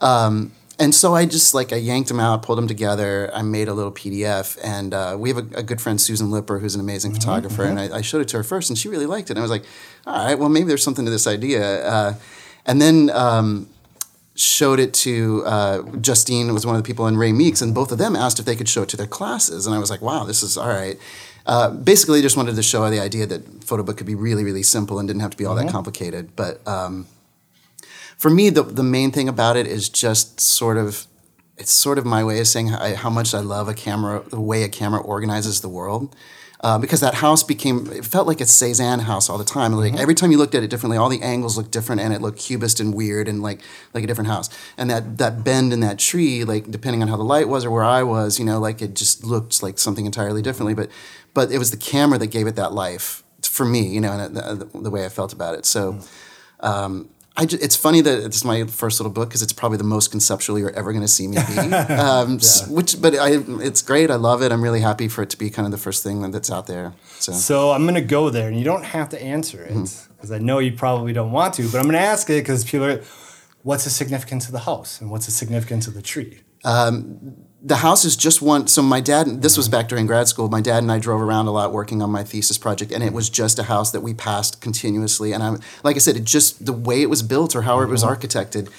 Um, 0.00 0.52
and 0.80 0.94
so 0.94 1.14
I 1.14 1.26
just 1.26 1.54
like 1.54 1.72
I 1.72 1.76
yanked 1.76 2.08
them 2.08 2.18
out, 2.18 2.42
pulled 2.42 2.58
them 2.58 2.66
together. 2.66 3.30
I 3.34 3.42
made 3.42 3.68
a 3.68 3.74
little 3.74 3.92
PDF, 3.92 4.58
and 4.64 4.94
uh, 4.94 5.16
we 5.18 5.28
have 5.28 5.38
a, 5.38 5.58
a, 5.58 5.62
good 5.62 5.80
friend 5.80 6.00
Susan 6.00 6.30
Lipper, 6.30 6.58
who's 6.58 6.74
an 6.74 6.80
amazing 6.80 7.12
Mm-hmm, 7.12 7.20
photographer, 7.20 7.64
and 7.64 7.78
I, 7.78 7.98
I, 7.98 8.00
showed 8.00 8.22
it 8.22 8.28
to 8.28 8.38
her 8.38 8.42
first, 8.42 8.70
and 8.70 8.78
she 8.78 8.88
really 8.88 9.06
liked 9.06 9.28
it. 9.28 9.32
And 9.32 9.38
I 9.38 9.42
was 9.42 9.50
like, 9.50 9.64
all 10.06 10.24
right, 10.24 10.38
well 10.38 10.48
maybe 10.48 10.66
there's 10.66 10.82
something 10.82 11.04
to 11.04 11.10
this 11.10 11.26
idea. 11.26 11.86
Uh, 11.86 12.14
and 12.66 12.80
then 12.80 13.10
um, 13.10 13.68
showed 14.34 14.80
it 14.80 14.94
to 14.94 15.42
uh, 15.44 15.82
Justine 15.98 16.52
was 16.54 16.64
one 16.64 16.74
of 16.76 16.82
the 16.82 16.86
people 16.86 17.06
in 17.06 17.16
Ray 17.16 17.32
Meeks, 17.32 17.60
and 17.60 17.74
both 17.74 17.92
of 17.92 17.98
them 17.98 18.16
asked 18.16 18.38
if 18.38 18.46
they 18.46 18.56
could 18.56 18.68
show 18.68 18.82
it 18.82 18.88
to 18.90 18.96
their 18.96 19.06
classes, 19.06 19.66
and 19.66 19.74
I 19.74 19.78
was 19.78 19.90
like, 19.90 20.00
wow, 20.02 20.24
this 20.24 20.42
is 20.42 20.56
all 20.56 20.68
right. 20.68 20.98
Uh, 21.46 21.70
basically, 21.70 22.22
just 22.22 22.36
wanted 22.36 22.56
to 22.56 22.62
show 22.62 22.88
the 22.90 23.00
idea 23.00 23.26
that 23.26 23.64
photo 23.64 23.82
book 23.82 23.96
could 23.96 24.06
be 24.06 24.14
really, 24.14 24.44
really 24.44 24.62
simple 24.62 24.98
and 24.98 25.08
didn't 25.08 25.20
have 25.20 25.30
to 25.32 25.36
be 25.36 25.44
all 25.44 25.56
Mm-hmm. 25.56 25.66
that 25.66 25.72
complicated. 25.72 26.36
But 26.36 26.66
um, 26.66 27.06
for 28.20 28.28
me, 28.28 28.50
the 28.50 28.62
the 28.62 28.82
main 28.82 29.12
thing 29.12 29.30
about 29.30 29.56
it 29.56 29.66
is 29.66 29.88
just 29.88 30.40
sort 30.40 30.76
of 30.76 31.06
it's 31.56 31.72
sort 31.72 31.96
of 31.96 32.04
my 32.04 32.22
way 32.22 32.38
of 32.38 32.46
saying 32.46 32.68
how, 32.68 32.94
how 32.94 33.08
much 33.08 33.32
I 33.34 33.40
love 33.40 33.66
a 33.66 33.72
camera, 33.72 34.22
the 34.28 34.40
way 34.40 34.62
a 34.62 34.68
camera 34.68 35.00
organizes 35.00 35.62
the 35.62 35.70
world. 35.70 36.14
Uh, 36.62 36.78
because 36.78 37.00
that 37.00 37.14
house 37.14 37.42
became, 37.42 37.90
it 37.90 38.04
felt 38.04 38.26
like 38.26 38.38
a 38.38 38.44
Cezanne 38.44 39.00
house 39.00 39.30
all 39.30 39.38
the 39.38 39.44
time. 39.44 39.72
Like 39.72 39.98
every 39.98 40.14
time 40.14 40.30
you 40.30 40.36
looked 40.36 40.54
at 40.54 40.62
it 40.62 40.68
differently, 40.68 40.98
all 40.98 41.08
the 41.08 41.22
angles 41.22 41.56
looked 41.56 41.70
different, 41.70 42.02
and 42.02 42.12
it 42.12 42.20
looked 42.20 42.38
cubist 42.38 42.78
and 42.78 42.92
weird, 42.92 43.26
and 43.26 43.42
like 43.42 43.62
like 43.94 44.04
a 44.04 44.06
different 44.06 44.28
house. 44.28 44.50
And 44.76 44.90
that 44.90 45.16
that 45.16 45.42
bend 45.42 45.72
in 45.72 45.80
that 45.80 45.98
tree, 45.98 46.44
like 46.44 46.70
depending 46.70 47.00
on 47.00 47.08
how 47.08 47.16
the 47.16 47.24
light 47.24 47.48
was 47.48 47.64
or 47.64 47.70
where 47.70 47.84
I 47.84 48.02
was, 48.02 48.38
you 48.38 48.44
know, 48.44 48.58
like 48.60 48.82
it 48.82 48.94
just 48.94 49.24
looked 49.24 49.62
like 49.62 49.78
something 49.78 50.04
entirely 50.04 50.42
differently. 50.42 50.74
But 50.74 50.90
but 51.32 51.50
it 51.50 51.56
was 51.56 51.70
the 51.70 51.78
camera 51.78 52.18
that 52.18 52.26
gave 52.26 52.46
it 52.46 52.56
that 52.56 52.74
life 52.74 53.22
for 53.40 53.64
me, 53.64 53.86
you 53.86 54.02
know, 54.02 54.12
and 54.12 54.36
the, 54.36 54.66
the, 54.66 54.78
the 54.78 54.90
way 54.90 55.06
I 55.06 55.08
felt 55.08 55.32
about 55.32 55.54
it. 55.54 55.64
So. 55.64 56.00
Um, 56.62 57.08
I 57.36 57.46
ju- 57.46 57.58
it's 57.62 57.76
funny 57.76 58.00
that 58.02 58.24
it's 58.24 58.44
my 58.44 58.64
first 58.66 58.98
little 59.00 59.12
book 59.12 59.28
because 59.28 59.40
it's 59.40 59.52
probably 59.52 59.78
the 59.78 59.84
most 59.84 60.10
conceptual 60.10 60.58
you're 60.58 60.72
ever 60.72 60.92
going 60.92 61.02
to 61.04 61.08
see 61.08 61.26
me 61.28 61.36
be. 61.36 61.54
Um, 61.94 62.36
s- 62.36 62.66
Which, 62.68 63.00
but 63.00 63.14
I, 63.14 63.38
it's 63.62 63.82
great. 63.82 64.10
I 64.10 64.16
love 64.16 64.42
it. 64.42 64.50
I'm 64.52 64.62
really 64.62 64.80
happy 64.80 65.08
for 65.08 65.22
it 65.22 65.30
to 65.30 65.38
be 65.38 65.48
kind 65.48 65.64
of 65.64 65.72
the 65.72 65.78
first 65.78 66.02
thing 66.02 66.28
that's 66.32 66.50
out 66.50 66.66
there. 66.66 66.92
So, 67.20 67.32
So 67.32 67.70
I'm 67.70 67.86
gonna 67.86 68.00
go 68.00 68.30
there, 68.30 68.48
and 68.48 68.58
you 68.58 68.64
don't 68.64 68.84
have 68.84 69.08
to 69.10 69.22
answer 69.22 69.62
it 69.64 69.72
Mm-hmm. 69.72 70.12
because 70.16 70.32
I 70.32 70.38
know 70.38 70.58
you 70.58 70.72
probably 70.72 71.12
don't 71.12 71.32
want 71.32 71.54
to, 71.54 71.68
but 71.70 71.78
I'm 71.78 71.86
gonna 71.86 71.98
ask 71.98 72.28
it 72.30 72.42
because 72.42 72.64
people 72.64 72.86
are. 72.86 73.02
What's 73.62 73.84
the 73.84 73.90
significance 73.90 74.46
of 74.46 74.52
the 74.52 74.60
house, 74.60 75.00
and 75.00 75.10
what's 75.10 75.26
the 75.26 75.32
significance 75.32 75.86
of 75.86 75.94
the 75.94 76.02
tree? 76.02 76.40
The 77.62 77.76
house 77.76 78.04
is 78.04 78.16
just 78.16 78.40
one. 78.40 78.66
So 78.66 78.82
my 78.82 79.00
dad, 79.00 79.42
this 79.42 79.56
was 79.56 79.68
back 79.68 79.88
during 79.88 80.06
grad 80.06 80.28
school. 80.28 80.48
My 80.48 80.60
dad 80.60 80.82
and 80.82 80.90
I 80.90 80.98
drove 80.98 81.20
around 81.20 81.46
a 81.46 81.50
lot 81.50 81.72
working 81.72 82.02
on 82.02 82.10
my 82.10 82.24
thesis 82.24 82.58
project, 82.58 82.90
and 82.90 83.02
it 83.02 83.12
was 83.12 83.28
just 83.28 83.58
a 83.58 83.64
house 83.64 83.90
that 83.92 84.00
we 84.00 84.14
passed 84.14 84.60
continuously. 84.60 85.32
And 85.32 85.42
I, 85.42 85.56
like 85.82 85.96
I 85.96 85.98
said, 85.98 86.16
it 86.16 86.24
just 86.24 86.64
the 86.64 86.72
way 86.72 87.02
it 87.02 87.10
was 87.10 87.22
built 87.22 87.54
or 87.54 87.62
how 87.62 87.80
it 87.80 87.88
was 87.88 88.02
architected. 88.02 88.70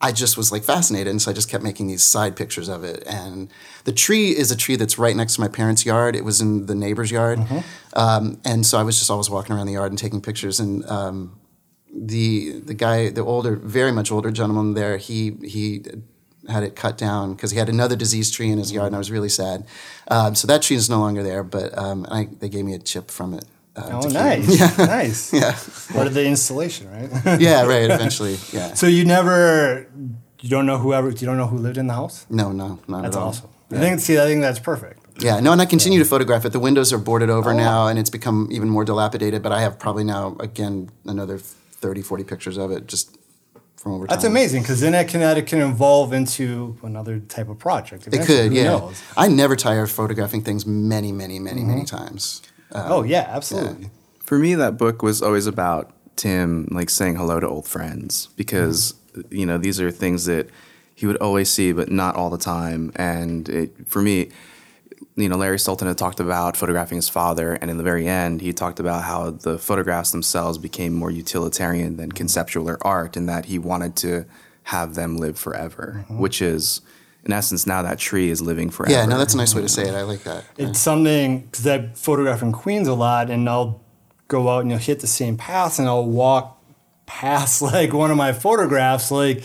I 0.00 0.12
just 0.12 0.36
was 0.36 0.52
like 0.52 0.62
fascinated, 0.62 1.08
and 1.08 1.20
so 1.20 1.30
I 1.30 1.34
just 1.34 1.48
kept 1.48 1.64
making 1.64 1.88
these 1.88 2.02
side 2.04 2.36
pictures 2.36 2.68
of 2.68 2.84
it. 2.84 3.02
And 3.06 3.48
the 3.84 3.92
tree 3.92 4.30
is 4.30 4.50
a 4.50 4.56
tree 4.56 4.76
that's 4.76 4.98
right 4.98 5.14
next 5.14 5.34
to 5.34 5.40
my 5.40 5.48
parents' 5.48 5.84
yard. 5.84 6.14
It 6.14 6.24
was 6.24 6.40
in 6.40 6.66
the 6.66 6.74
neighbor's 6.74 7.10
yard, 7.10 7.40
um, 7.94 8.40
and 8.44 8.64
so 8.64 8.78
I 8.78 8.84
was 8.84 8.98
just 8.98 9.10
always 9.10 9.28
walking 9.28 9.56
around 9.56 9.66
the 9.66 9.72
yard 9.72 9.90
and 9.90 9.98
taking 9.98 10.20
pictures. 10.20 10.60
And 10.60 10.84
um, 10.86 11.40
the 11.92 12.60
the 12.60 12.74
guy, 12.74 13.10
the 13.10 13.22
older, 13.24 13.56
very 13.56 13.90
much 13.92 14.12
older 14.12 14.30
gentleman 14.30 14.74
there, 14.74 14.98
he 14.98 15.36
he 15.42 15.84
had 16.48 16.62
it 16.62 16.74
cut 16.76 16.96
down 16.98 17.34
because 17.34 17.50
he 17.50 17.58
had 17.58 17.68
another 17.68 17.96
diseased 17.96 18.34
tree 18.34 18.50
in 18.50 18.58
his 18.58 18.72
yard, 18.72 18.86
and 18.88 18.94
I 18.94 18.98
was 18.98 19.10
really 19.10 19.28
sad. 19.28 19.66
Um, 20.08 20.34
so 20.34 20.46
that 20.46 20.62
tree 20.62 20.76
is 20.76 20.88
no 20.88 20.98
longer 21.00 21.22
there, 21.22 21.42
but 21.44 21.76
um, 21.76 22.06
I, 22.10 22.28
they 22.40 22.48
gave 22.48 22.64
me 22.64 22.74
a 22.74 22.78
chip 22.78 23.10
from 23.10 23.34
it. 23.34 23.44
Uh, 23.76 23.82
Oh, 23.92 24.00
to 24.02 24.08
keep. 24.08 24.14
nice, 24.14 24.78
nice. 24.78 25.32
Yeah, 25.42 25.56
Part 25.94 26.06
of 26.08 26.14
the 26.14 26.24
installation, 26.26 26.90
right? 26.90 27.40
yeah, 27.40 27.64
right. 27.64 27.90
Eventually, 27.90 28.36
yeah. 28.52 28.74
so 28.74 28.86
you 28.86 29.04
never, 29.04 29.86
you 30.40 30.48
don't 30.48 30.66
know 30.66 30.78
whoever, 30.78 31.10
you 31.10 31.26
don't 31.26 31.36
know 31.36 31.46
who 31.46 31.58
lived 31.58 31.76
in 31.78 31.86
the 31.86 31.94
house. 31.94 32.26
No, 32.30 32.50
no, 32.52 32.78
not 32.88 33.02
That's 33.02 33.16
at 33.16 33.20
all. 33.22 33.28
awesome. 33.28 33.48
I 33.70 33.76
think, 33.76 34.00
see, 34.00 34.18
I 34.18 34.24
think 34.24 34.40
that's 34.40 34.58
perfect. 34.58 35.00
Yeah, 35.20 35.40
no, 35.40 35.52
and 35.52 35.60
I 35.60 35.66
continue 35.66 35.98
to 35.98 36.04
photograph 36.04 36.44
it. 36.46 36.52
The 36.52 36.60
windows 36.60 36.92
are 36.92 36.98
boarded 36.98 37.28
over 37.28 37.52
now, 37.52 37.88
and 37.88 37.98
it's 37.98 38.08
become 38.08 38.48
even 38.50 38.70
more 38.70 38.84
dilapidated. 38.84 39.42
But 39.42 39.52
I 39.52 39.60
have 39.60 39.78
probably 39.78 40.04
now 40.04 40.36
again 40.40 40.90
another 41.04 41.36
30, 41.38 42.00
40 42.02 42.24
pictures 42.24 42.56
of 42.56 42.70
it 42.70 42.86
just 42.86 43.17
from 43.78 43.92
over 43.92 44.06
time. 44.06 44.14
That's 44.14 44.24
amazing 44.24 44.62
because 44.62 44.80
then 44.80 44.92
that 44.92 45.08
can 45.08 45.22
it 45.22 45.46
can 45.46 45.60
evolve 45.60 46.12
into 46.12 46.76
another 46.82 47.20
type 47.20 47.48
of 47.48 47.58
project. 47.58 48.06
It 48.08 48.26
could, 48.26 48.52
yeah. 48.52 48.64
knows? 48.64 49.02
I 49.16 49.28
never 49.28 49.56
tire 49.56 49.84
of 49.84 49.90
photographing 49.90 50.42
things 50.42 50.66
many, 50.66 51.12
many, 51.12 51.38
many, 51.38 51.62
many 51.62 51.82
Mm-hmm. 51.82 51.96
times. 51.96 52.42
oh 52.72 53.02
yeah, 53.02 53.26
absolutely. 53.28 53.90
For 54.20 54.38
me, 54.38 54.54
that 54.56 54.76
book 54.76 55.02
was 55.02 55.22
always 55.22 55.46
about 55.46 55.92
Tim 56.16 56.66
like 56.70 56.90
saying 56.90 57.16
hello 57.16 57.40
to 57.40 57.48
old 57.48 57.66
friends 57.66 58.28
because 58.36 58.94
you 59.30 59.46
know 59.46 59.56
these 59.58 59.80
are 59.80 59.90
things 59.90 60.24
that 60.26 60.48
he 60.94 61.06
would 61.06 61.16
always 61.18 61.48
see, 61.48 61.72
but 61.72 61.90
not 61.90 62.16
all 62.16 62.28
the 62.28 62.38
time. 62.38 62.90
And 62.96 63.48
it, 63.48 63.88
for 63.88 64.02
me, 64.02 64.30
you 65.18 65.28
know, 65.28 65.36
Larry 65.36 65.58
Sultan 65.58 65.88
had 65.88 65.98
talked 65.98 66.20
about 66.20 66.56
photographing 66.56 66.96
his 66.96 67.08
father, 67.08 67.54
and 67.54 67.70
in 67.70 67.76
the 67.76 67.82
very 67.82 68.06
end, 68.06 68.40
he 68.40 68.52
talked 68.52 68.78
about 68.78 69.02
how 69.02 69.30
the 69.30 69.58
photographs 69.58 70.12
themselves 70.12 70.58
became 70.58 70.94
more 70.94 71.10
utilitarian 71.10 71.96
than 71.96 72.12
conceptual 72.12 72.70
or 72.70 72.78
art, 72.86 73.16
and 73.16 73.28
that 73.28 73.46
he 73.46 73.58
wanted 73.58 73.96
to 73.96 74.26
have 74.64 74.94
them 74.94 75.16
live 75.16 75.38
forever, 75.38 76.04
mm-hmm. 76.04 76.18
which 76.18 76.40
is. 76.40 76.80
In 77.24 77.32
essence, 77.32 77.66
now 77.66 77.82
that 77.82 77.98
tree 77.98 78.30
is 78.30 78.40
living 78.40 78.70
forever. 78.70 78.92
Yeah, 78.92 79.04
no, 79.04 79.18
that's 79.18 79.34
a 79.34 79.36
nice 79.36 79.54
way 79.54 79.60
to 79.60 79.68
say 79.68 79.86
it. 79.86 79.94
I 79.94 80.02
like 80.02 80.22
that. 80.22 80.44
It's 80.56 80.78
something 80.78 81.40
because 81.40 81.66
I 81.66 81.88
photograph 81.88 82.40
in 82.40 82.52
Queens 82.52 82.88
a 82.88 82.94
lot, 82.94 83.28
and 83.28 83.46
I'll 83.50 83.82
go 84.28 84.48
out 84.48 84.60
and 84.60 84.70
you'll 84.70 84.78
hit 84.78 85.00
the 85.00 85.08
same 85.08 85.36
paths, 85.36 85.78
and 85.78 85.88
I'll 85.88 86.06
walk 86.06 86.62
past 87.04 87.60
like 87.74 87.92
one 87.92 88.10
of 88.10 88.16
my 88.16 88.32
photographs, 88.32 89.10
like 89.10 89.42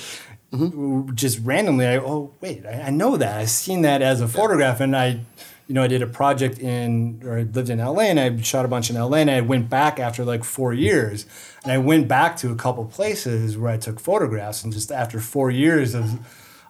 mm-hmm. 0.53 1.13
just 1.15 1.39
randomly. 1.39 1.87
I 1.87 1.97
oh 1.97 2.31
wait, 2.39 2.65
I, 2.65 2.83
I 2.83 2.89
know 2.91 3.17
that 3.17 3.37
I've 3.37 3.49
seen 3.49 3.81
that 3.81 4.01
as 4.01 4.21
a 4.21 4.27
photograph, 4.27 4.79
and 4.79 4.95
I, 4.95 5.21
you 5.67 5.75
know, 5.75 5.83
I 5.83 5.87
did 5.87 6.01
a 6.01 6.07
project 6.07 6.59
in 6.59 7.21
or 7.23 7.39
I 7.39 7.43
lived 7.43 7.69
in 7.69 7.79
LA, 7.79 8.01
and 8.03 8.19
I 8.19 8.41
shot 8.41 8.65
a 8.65 8.67
bunch 8.67 8.89
in 8.89 8.95
LA, 8.97 9.17
and 9.17 9.31
I 9.31 9.41
went 9.41 9.69
back 9.69 9.99
after 9.99 10.25
like 10.25 10.43
four 10.43 10.73
years, 10.73 11.25
and 11.63 11.71
I 11.71 11.77
went 11.77 12.07
back 12.07 12.35
to 12.37 12.51
a 12.51 12.55
couple 12.55 12.85
places 12.85 13.57
where 13.57 13.71
I 13.71 13.77
took 13.77 13.99
photographs, 13.99 14.63
and 14.63 14.73
just 14.73 14.91
after 14.91 15.19
four 15.19 15.51
years 15.51 15.93
of 15.93 16.19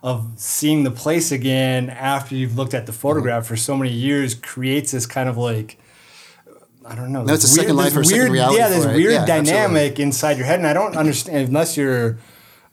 of 0.04 0.34
seeing 0.36 0.84
the 0.84 0.92
place 0.92 1.32
again 1.32 1.90
after 1.90 2.36
you've 2.36 2.58
looked 2.58 2.74
at 2.74 2.86
the 2.86 2.92
photograph 2.92 3.46
for 3.46 3.56
so 3.56 3.78
many 3.78 3.92
years 3.92 4.36
creates 4.36 4.92
this 4.92 5.06
kind 5.06 5.30
of 5.30 5.38
like 5.38 5.80
I 6.86 6.96
don't 6.96 7.14
know. 7.14 7.24
No, 7.24 7.34
it's 7.34 7.44
this 7.44 7.54
a 7.54 7.56
second 7.62 7.78
life 7.78 7.96
or 7.96 8.02
a 8.02 8.06
second 8.06 8.32
reality 8.32 8.60
Yeah, 8.60 8.70
this 8.70 8.86
weird 8.86 9.14
Yeah, 9.14 9.20
absolutely. 9.22 9.52
dynamic 9.52 10.00
inside 10.00 10.38
your 10.38 10.46
head, 10.46 10.60
and 10.60 10.68
I 10.68 10.74
don't 10.74 10.96
understand 10.96 11.48
unless 11.48 11.78
you're. 11.78 12.18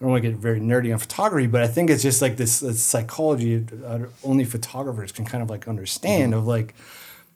I 0.00 0.04
don't 0.04 0.12
want 0.12 0.22
to 0.22 0.30
get 0.30 0.38
very 0.38 0.60
nerdy 0.60 0.92
on 0.94 0.98
photography, 0.98 1.46
but 1.46 1.62
I 1.62 1.66
think 1.66 1.90
it's 1.90 2.02
just 2.02 2.22
like 2.22 2.38
this, 2.38 2.60
this 2.60 2.82
psychology 2.82 3.66
uh, 3.84 3.98
only 4.24 4.44
photographers 4.44 5.12
can 5.12 5.26
kind 5.26 5.42
of 5.42 5.50
like 5.50 5.68
understand 5.68 6.32
Mm-hmm. 6.32 6.38
of 6.40 6.46
like 6.46 6.74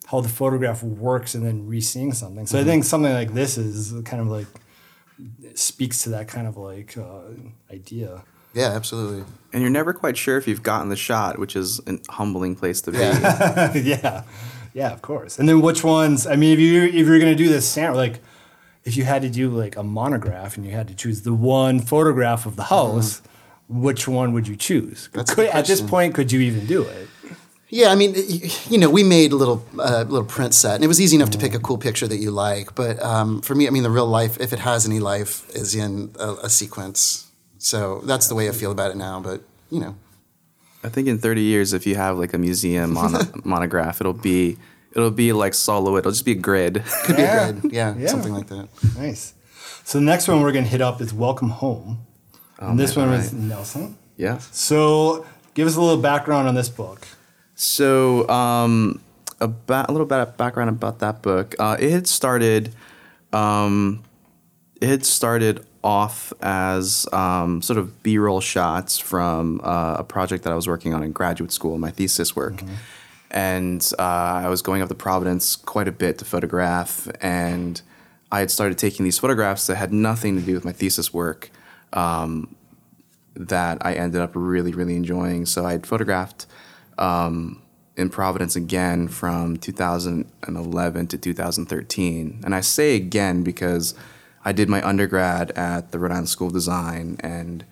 how 0.06 0.22
the 0.22 0.30
photograph 0.30 0.82
works 0.82 1.34
and 1.34 1.44
then 1.44 1.66
re-seeing 1.66 2.12
something. 2.14 2.44
Mm-hmm. 2.44 2.56
So 2.56 2.60
I 2.60 2.64
think 2.64 2.84
something 2.84 3.12
like 3.12 3.34
this 3.34 3.58
is 3.58 3.92
kind 4.04 4.22
of 4.22 4.28
like 4.28 4.46
speaks 5.54 6.02
to 6.04 6.10
that 6.10 6.28
kind 6.28 6.46
of 6.46 6.56
like 6.56 6.96
uh, 6.96 7.20
idea. 7.70 8.24
Yeah, 8.54 8.68
absolutely. 8.70 9.24
and 9.52 9.62
you're 9.62 9.70
never 9.70 9.92
quite 9.92 10.16
sure 10.16 10.38
if 10.38 10.46
you've 10.46 10.62
gotten 10.62 10.88
the 10.88 10.96
shot, 10.96 11.38
which 11.38 11.56
is 11.56 11.80
a 11.86 11.98
humbling 12.12 12.54
place 12.56 12.80
to 12.82 12.92
be. 12.92 12.98
yeah, 13.80 14.22
yeah, 14.72 14.92
of 14.92 15.02
course. 15.02 15.38
And 15.38 15.48
then 15.48 15.60
which 15.60 15.82
ones? 15.84 16.26
I 16.26 16.36
mean, 16.36 16.52
if 16.52 16.60
you 16.60 16.84
if 16.84 17.06
you're 17.06 17.18
gonna 17.18 17.34
do 17.34 17.48
this 17.48 17.76
like 17.76 18.20
if 18.84 18.96
you 18.96 19.04
had 19.04 19.22
to 19.22 19.30
do 19.30 19.50
like 19.50 19.76
a 19.76 19.82
monograph 19.82 20.56
and 20.56 20.66
you 20.66 20.72
had 20.72 20.88
to 20.88 20.94
choose 20.94 21.22
the 21.22 21.32
one 21.32 21.80
photograph 21.80 22.46
of 22.46 22.56
the 22.56 22.64
house, 22.64 23.22
which 23.68 24.06
one 24.06 24.32
would 24.32 24.46
you 24.46 24.56
choose? 24.56 25.08
That's 25.12 25.34
Could, 25.34 25.48
at 25.48 25.66
this 25.66 25.80
point, 25.80 26.14
could 26.14 26.30
you 26.30 26.40
even 26.40 26.66
do 26.66 26.82
it? 26.82 27.08
Yeah, 27.70 27.88
I 27.88 27.96
mean, 27.96 28.14
you 28.68 28.78
know, 28.78 28.88
we 28.88 29.02
made 29.02 29.32
a 29.32 29.36
little 29.36 29.66
uh, 29.78 30.04
little 30.06 30.24
print 30.26 30.54
set, 30.54 30.76
and 30.76 30.84
it 30.84 30.86
was 30.86 31.00
easy 31.00 31.16
enough 31.16 31.30
to 31.30 31.38
pick 31.38 31.54
a 31.54 31.58
cool 31.58 31.78
picture 31.78 32.06
that 32.06 32.18
you 32.18 32.30
like. 32.30 32.74
But 32.74 33.02
um, 33.02 33.40
for 33.42 33.54
me, 33.54 33.66
I 33.66 33.70
mean, 33.70 33.82
the 33.82 33.90
real 33.90 34.06
life, 34.06 34.38
if 34.38 34.52
it 34.52 34.60
has 34.60 34.86
any 34.86 35.00
life, 35.00 35.48
is 35.56 35.74
in 35.74 36.14
a, 36.20 36.34
a 36.44 36.50
sequence. 36.50 37.32
So 37.58 38.00
that's 38.04 38.28
the 38.28 38.36
way 38.36 38.48
I 38.48 38.52
feel 38.52 38.70
about 38.70 38.92
it 38.92 38.96
now. 38.96 39.18
But 39.18 39.42
you 39.70 39.80
know, 39.80 39.96
I 40.84 40.88
think 40.88 41.08
in 41.08 41.18
30 41.18 41.40
years, 41.40 41.72
if 41.72 41.86
you 41.86 41.96
have 41.96 42.18
like 42.18 42.32
a 42.34 42.38
museum 42.38 42.92
mono- 42.92 43.26
monograph, 43.44 44.00
it'll 44.00 44.12
be 44.12 44.56
it'll 44.94 45.10
be 45.10 45.32
like 45.32 45.54
solo. 45.54 45.96
It'll 45.96 46.12
just 46.12 46.24
be 46.24 46.32
a 46.32 46.36
grid. 46.36 46.82
could 47.04 47.18
Yeah. 47.18 47.50
be 47.52 47.58
a 47.58 47.60
grid, 47.60 47.72
yeah, 47.72 47.94
Yeah. 47.96 48.06
something 48.08 48.32
like 48.32 48.48
that. 48.48 48.68
Nice. 48.98 49.34
So 49.84 49.98
the 49.98 50.04
next 50.04 50.28
one 50.28 50.40
we're 50.40 50.52
gonna 50.52 50.66
hit 50.66 50.80
up 50.80 51.00
is 51.00 51.12
Welcome 51.12 51.50
Home, 51.50 51.98
and 52.58 52.78
this 52.78 52.96
man, 52.96 53.08
one 53.10 53.18
was 53.18 53.32
right. 53.32 53.42
Nelson. 53.42 53.96
yeah. 54.16 54.38
So 54.50 55.26
give 55.54 55.66
us 55.68 55.76
a 55.76 55.80
little 55.80 56.00
background 56.00 56.48
on 56.48 56.54
this 56.54 56.68
book. 56.68 57.06
So, 57.54 58.28
um, 58.28 59.00
about 59.40 59.88
a 59.88 59.92
little 59.92 60.06
bit 60.06 60.18
of 60.18 60.36
background 60.36 60.70
about 60.70 60.98
that 61.00 61.22
book. 61.22 61.54
Uh, 61.58 61.76
it 61.78 61.90
had 61.90 62.06
started, 62.08 62.74
um, 63.32 64.02
it 64.80 64.88
had 64.88 65.04
started 65.04 65.64
off 65.82 66.32
as 66.40 67.06
um, 67.12 67.60
sort 67.62 67.78
of 67.78 68.02
B-roll 68.02 68.40
shots 68.40 68.98
from 68.98 69.60
uh, 69.62 69.96
a 69.98 70.04
project 70.04 70.44
that 70.44 70.52
I 70.52 70.56
was 70.56 70.66
working 70.66 70.94
on 70.94 71.02
in 71.02 71.12
graduate 71.12 71.52
school, 71.52 71.76
my 71.78 71.90
thesis 71.90 72.34
work. 72.34 72.62
And 73.34 73.86
uh, 73.98 74.02
I 74.44 74.48
was 74.48 74.62
going 74.62 74.80
up 74.80 74.88
to 74.88 74.94
Providence 74.94 75.56
quite 75.56 75.88
a 75.88 75.92
bit 75.92 76.18
to 76.18 76.24
photograph, 76.24 77.08
and 77.20 77.82
I 78.32 78.38
had 78.38 78.50
started 78.50 78.78
taking 78.78 79.04
these 79.04 79.18
photographs 79.18 79.66
that 79.66 79.76
had 79.76 79.92
nothing 79.92 80.36
to 80.36 80.42
do 80.42 80.54
with 80.54 80.64
my 80.64 80.72
thesis 80.72 81.12
work 81.12 81.50
that 83.34 83.84
I 83.84 83.94
ended 83.94 84.20
up 84.20 84.30
really, 84.34 84.72
really 84.72 84.96
enjoying. 84.96 85.46
So 85.46 85.66
I 85.66 85.72
had 85.72 85.86
photographed 85.86 86.46
um, 86.98 87.62
in 87.96 88.08
Providence 88.08 88.56
again 88.56 89.08
from 89.08 89.56
2011 89.56 91.06
to 91.08 91.18
2013. 91.18 92.40
And 92.44 92.54
I 92.54 92.60
say 92.60 92.96
again 92.96 93.42
because 93.42 93.94
I 94.44 94.52
did 94.52 94.68
my 94.68 94.86
undergrad 94.86 95.50
at 95.52 95.92
the 95.92 95.98
Rhode 95.98 96.12
Island 96.12 96.28
School 96.28 96.48
of 96.48 96.52
Design 96.52 97.16
and 97.20 97.64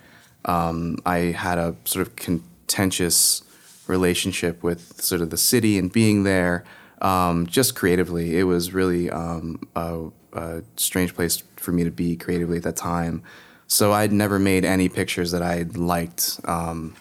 um, 0.45 0.99
I 1.07 1.19
had 1.19 1.59
a 1.59 1.76
sort 1.85 2.07
of 2.07 2.16
contentious 2.16 3.42
relationship 3.86 4.62
with 4.62 5.00
sort 5.00 5.20
of 5.20 5.30
the 5.30 5.36
city 5.36 5.78
and 5.78 5.92
being 5.92 6.22
there 6.24 6.64
um, 7.00 7.46
just 7.46 7.74
creatively. 7.74 8.38
It 8.38 8.44
was 8.44 8.72
really 8.72 9.10
um, 9.10 9.60
a, 9.74 10.08
a 10.32 10.62
strange 10.76 11.14
place 11.14 11.42
for 11.56 11.72
me 11.72 11.84
to 11.84 11.90
be 11.90 12.16
creatively 12.16 12.58
at 12.58 12.62
that 12.62 12.76
time. 12.76 13.22
So 13.66 13.92
I'd 13.92 14.12
never 14.12 14.38
made 14.38 14.64
any 14.64 14.88
pictures 14.88 15.30
that 15.32 15.42
I 15.42 15.62
liked 15.74 16.40
um, 16.44 16.94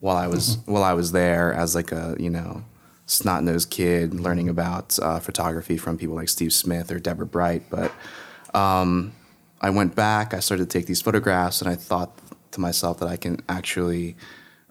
while 0.00 0.16
I 0.16 0.26
was 0.26 0.58
while 0.66 0.82
I 0.82 0.92
was 0.92 1.12
there 1.12 1.52
as 1.52 1.76
like 1.76 1.92
a 1.92 2.16
you 2.18 2.30
know 2.30 2.64
snot 3.06 3.44
nosed 3.44 3.70
kid 3.70 4.14
learning 4.18 4.48
about 4.48 4.98
uh, 5.00 5.20
photography 5.20 5.76
from 5.76 5.96
people 5.96 6.16
like 6.16 6.28
Steve 6.28 6.52
Smith 6.52 6.90
or 6.90 6.98
Deborah 6.98 7.26
Bright. 7.26 7.62
But 7.70 7.92
um, 8.54 9.12
I 9.60 9.70
went 9.70 9.94
back. 9.94 10.34
I 10.34 10.40
started 10.40 10.68
to 10.68 10.78
take 10.78 10.86
these 10.86 11.00
photographs, 11.00 11.62
and 11.62 11.70
I 11.70 11.76
thought 11.76 12.18
to 12.50 12.60
myself 12.60 12.98
that 12.98 13.08
I 13.08 13.16
can 13.16 13.40
actually 13.48 14.16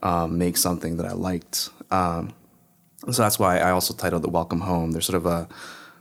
um, 0.03 0.37
make 0.37 0.57
something 0.57 0.97
that 0.97 1.05
I 1.05 1.13
liked. 1.13 1.69
Um, 1.89 2.33
so 3.09 3.23
that's 3.23 3.39
why 3.39 3.59
I 3.59 3.71
also 3.71 3.93
titled 3.93 4.23
it 4.25 4.31
"Welcome 4.31 4.61
Home." 4.61 4.91
There's 4.91 5.05
sort 5.05 5.17
of 5.17 5.25
a 5.25 5.47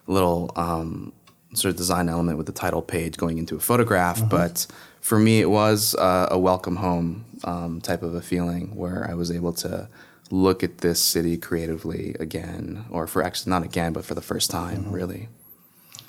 little 0.06 0.50
um, 0.56 1.12
sort 1.54 1.70
of 1.70 1.76
design 1.76 2.08
element 2.08 2.38
with 2.38 2.46
the 2.46 2.52
title 2.52 2.82
page 2.82 3.16
going 3.16 3.38
into 3.38 3.56
a 3.56 3.60
photograph, 3.60 4.28
but 4.28 4.66
for 5.00 5.18
me, 5.18 5.40
it 5.40 5.50
was 5.50 5.94
uh, 5.94 6.28
a 6.30 6.38
welcome 6.38 6.76
home 6.76 7.24
um, 7.44 7.80
type 7.80 8.02
of 8.02 8.14
a 8.14 8.20
feeling 8.20 8.76
where 8.76 9.08
I 9.10 9.14
was 9.14 9.30
able 9.30 9.52
to 9.54 9.88
look 10.30 10.62
at 10.62 10.78
this 10.78 11.00
city 11.00 11.36
creatively 11.36 12.14
again, 12.20 12.84
or 12.90 13.06
for 13.06 13.22
actually 13.22 13.50
not 13.50 13.64
again, 13.64 13.92
but 13.92 14.04
for 14.04 14.14
the 14.14 14.20
first 14.20 14.50
time, 14.50 14.90
really. 14.90 15.28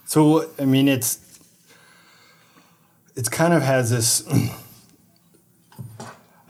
So 0.05 0.50
I 0.60 0.65
mean, 0.65 0.88
it's 0.88 1.19
it's 3.15 3.29
kind 3.29 3.53
of 3.53 3.62
has 3.62 3.89
this. 3.89 4.24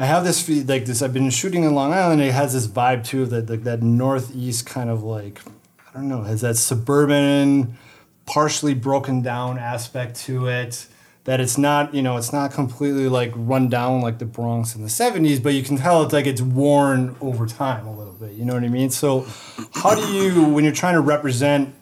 I 0.01 0.05
have 0.05 0.23
this 0.23 0.49
like 0.67 0.85
this. 0.85 1.03
I've 1.03 1.13
been 1.13 1.29
shooting 1.29 1.63
in 1.63 1.75
Long 1.75 1.93
Island. 1.93 2.21
It 2.21 2.33
has 2.33 2.53
this 2.53 2.65
vibe 2.65 3.05
too, 3.05 3.27
that 3.27 3.47
like 3.47 3.63
that 3.65 3.83
northeast 3.83 4.65
kind 4.65 4.89
of 4.89 5.03
like 5.03 5.39
I 5.87 5.93
don't 5.93 6.09
know, 6.09 6.23
has 6.23 6.41
that 6.41 6.57
suburban, 6.57 7.77
partially 8.25 8.73
broken 8.73 9.21
down 9.21 9.59
aspect 9.59 10.15
to 10.21 10.47
it. 10.47 10.87
That 11.25 11.39
it's 11.39 11.55
not, 11.55 11.93
you 11.93 12.01
know, 12.01 12.17
it's 12.17 12.33
not 12.33 12.51
completely 12.51 13.07
like 13.09 13.31
run 13.35 13.69
down 13.69 14.01
like 14.01 14.17
the 14.17 14.25
Bronx 14.25 14.73
in 14.73 14.81
the 14.81 14.87
'70s, 14.87 15.41
but 15.41 15.53
you 15.53 15.61
can 15.61 15.77
tell 15.77 16.01
it's 16.01 16.13
like 16.13 16.25
it's 16.25 16.41
worn 16.41 17.15
over 17.21 17.45
time 17.45 17.85
a 17.85 17.95
little 17.95 18.13
bit. 18.13 18.31
You 18.31 18.43
know 18.43 18.55
what 18.55 18.63
I 18.63 18.69
mean? 18.69 18.89
So, 18.89 19.27
how 19.75 19.93
do 19.93 20.01
you, 20.11 20.45
when 20.45 20.63
you're 20.63 20.73
trying 20.73 20.95
to 20.95 21.01
represent 21.01 21.75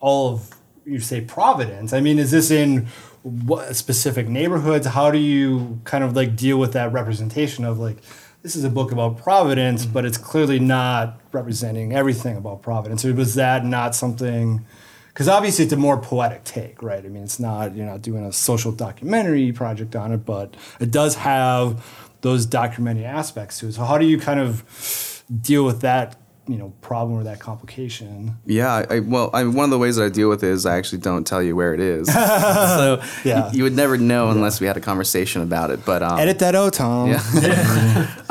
all 0.00 0.32
of 0.32 0.50
you 0.86 1.00
say 1.00 1.20
Providence. 1.20 1.92
I 1.92 2.00
mean, 2.00 2.18
is 2.18 2.30
this 2.30 2.50
in 2.50 2.86
what 3.26 3.74
specific 3.74 4.28
neighborhoods? 4.28 4.86
How 4.86 5.10
do 5.10 5.18
you 5.18 5.80
kind 5.82 6.04
of 6.04 6.14
like 6.14 6.36
deal 6.36 6.58
with 6.58 6.72
that 6.74 6.92
representation 6.92 7.64
of 7.64 7.78
like 7.78 7.98
this 8.42 8.54
is 8.54 8.62
a 8.62 8.70
book 8.70 8.92
about 8.92 9.18
Providence, 9.18 9.82
mm-hmm. 9.82 9.92
but 9.92 10.04
it's 10.04 10.16
clearly 10.16 10.60
not 10.60 11.20
representing 11.32 11.92
everything 11.92 12.36
about 12.36 12.62
Providence. 12.62 13.04
Or 13.04 13.12
was 13.12 13.34
that 13.34 13.64
not 13.64 13.96
something? 13.96 14.64
Because 15.08 15.26
obviously 15.26 15.64
it's 15.64 15.72
a 15.72 15.76
more 15.76 15.98
poetic 15.98 16.44
take, 16.44 16.80
right? 16.80 17.04
I 17.04 17.08
mean, 17.08 17.24
it's 17.24 17.40
not 17.40 17.74
you're 17.74 17.86
not 17.86 18.02
doing 18.02 18.24
a 18.24 18.32
social 18.32 18.70
documentary 18.70 19.50
project 19.50 19.96
on 19.96 20.12
it, 20.12 20.24
but 20.24 20.54
it 20.78 20.92
does 20.92 21.16
have 21.16 21.84
those 22.20 22.46
documentary 22.46 23.04
aspects 23.04 23.58
to 23.58 23.68
it. 23.68 23.72
So 23.72 23.82
how 23.82 23.98
do 23.98 24.06
you 24.06 24.20
kind 24.20 24.38
of 24.38 25.24
deal 25.40 25.64
with 25.64 25.80
that? 25.80 26.14
You 26.48 26.56
know, 26.58 26.72
problem 26.80 27.18
or 27.18 27.24
that 27.24 27.40
complication. 27.40 28.36
Yeah, 28.46 28.86
I, 28.88 29.00
well, 29.00 29.30
I, 29.34 29.42
one 29.44 29.64
of 29.64 29.70
the 29.70 29.78
ways 29.78 29.96
that 29.96 30.04
I 30.04 30.08
deal 30.10 30.28
with 30.28 30.44
it 30.44 30.50
is 30.50 30.64
I 30.64 30.76
actually 30.78 30.98
don't 30.98 31.26
tell 31.26 31.42
you 31.42 31.56
where 31.56 31.74
it 31.74 31.80
is. 31.80 32.06
so 32.12 33.02
Yeah. 33.24 33.50
you 33.52 33.64
would 33.64 33.74
never 33.74 33.98
know 33.98 34.30
unless 34.30 34.60
we 34.60 34.68
had 34.68 34.76
a 34.76 34.80
conversation 34.80 35.42
about 35.42 35.70
it. 35.72 35.84
But 35.84 36.04
um, 36.04 36.20
Edit 36.20 36.38
that 36.38 36.54
out, 36.54 36.72
Tom. 36.74 37.10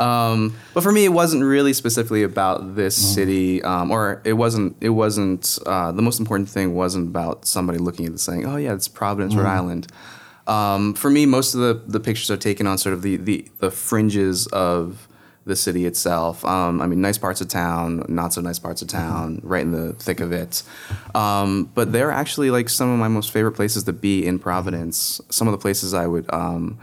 um, 0.00 0.56
but 0.72 0.82
for 0.82 0.92
me, 0.92 1.04
it 1.04 1.12
wasn't 1.12 1.42
really 1.44 1.72
specifically 1.74 2.22
about 2.22 2.74
this 2.74 2.96
city, 2.96 3.62
um, 3.62 3.90
or 3.90 4.22
it 4.24 4.32
wasn't. 4.34 4.76
It 4.80 4.90
wasn't. 4.90 5.58
Uh, 5.66 5.92
the 5.92 6.02
most 6.02 6.18
important 6.18 6.48
thing 6.48 6.74
wasn't 6.74 7.08
about 7.08 7.46
somebody 7.46 7.78
looking 7.78 8.06
at 8.06 8.12
this 8.12 8.22
saying, 8.22 8.46
"Oh 8.46 8.56
yeah, 8.56 8.72
it's 8.72 8.88
Providence, 8.88 9.34
Rhode 9.34 9.46
Island." 9.46 9.88
Um, 10.46 10.94
for 10.94 11.10
me, 11.10 11.26
most 11.26 11.54
of 11.54 11.60
the 11.60 11.82
the 11.86 12.00
pictures 12.00 12.30
are 12.30 12.36
taken 12.36 12.66
on 12.66 12.78
sort 12.78 12.94
of 12.94 13.02
the 13.02 13.16
the, 13.16 13.48
the 13.58 13.70
fringes 13.70 14.46
of 14.48 15.06
the 15.46 15.56
city 15.56 15.86
itself. 15.86 16.44
Um, 16.44 16.82
I 16.82 16.86
mean, 16.86 17.00
nice 17.00 17.18
parts 17.18 17.40
of 17.40 17.48
town, 17.48 18.04
not 18.08 18.32
so 18.32 18.40
nice 18.40 18.58
parts 18.58 18.82
of 18.82 18.88
town, 18.88 19.40
right 19.44 19.62
in 19.62 19.70
the 19.70 19.92
thick 19.94 20.20
of 20.20 20.32
it. 20.32 20.64
Um, 21.14 21.70
but 21.74 21.92
they're 21.92 22.10
actually 22.10 22.50
like 22.50 22.68
some 22.68 22.90
of 22.90 22.98
my 22.98 23.08
most 23.08 23.30
favorite 23.30 23.52
places 23.52 23.84
to 23.84 23.92
be 23.92 24.26
in 24.26 24.40
Providence. 24.40 25.20
Some 25.30 25.46
of 25.46 25.52
the 25.52 25.58
places 25.58 25.94
I 25.94 26.06
would. 26.06 26.26
Um, 26.32 26.78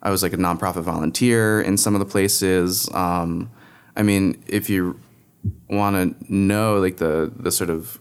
I 0.00 0.10
was 0.10 0.22
like 0.22 0.32
a 0.32 0.36
nonprofit 0.36 0.82
volunteer 0.82 1.60
in 1.60 1.76
some 1.76 1.94
of 1.94 1.98
the 1.98 2.06
places. 2.06 2.88
Um, 2.94 3.50
I 3.96 4.02
mean, 4.02 4.42
if 4.46 4.70
you 4.70 5.00
want 5.68 6.18
to 6.18 6.32
know 6.32 6.78
like 6.78 6.98
the 6.98 7.32
the 7.36 7.50
sort 7.50 7.70
of 7.70 7.98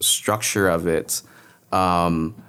structure 0.00 0.68
of 0.68 0.86
it, 0.86 1.22
um, 1.72 2.40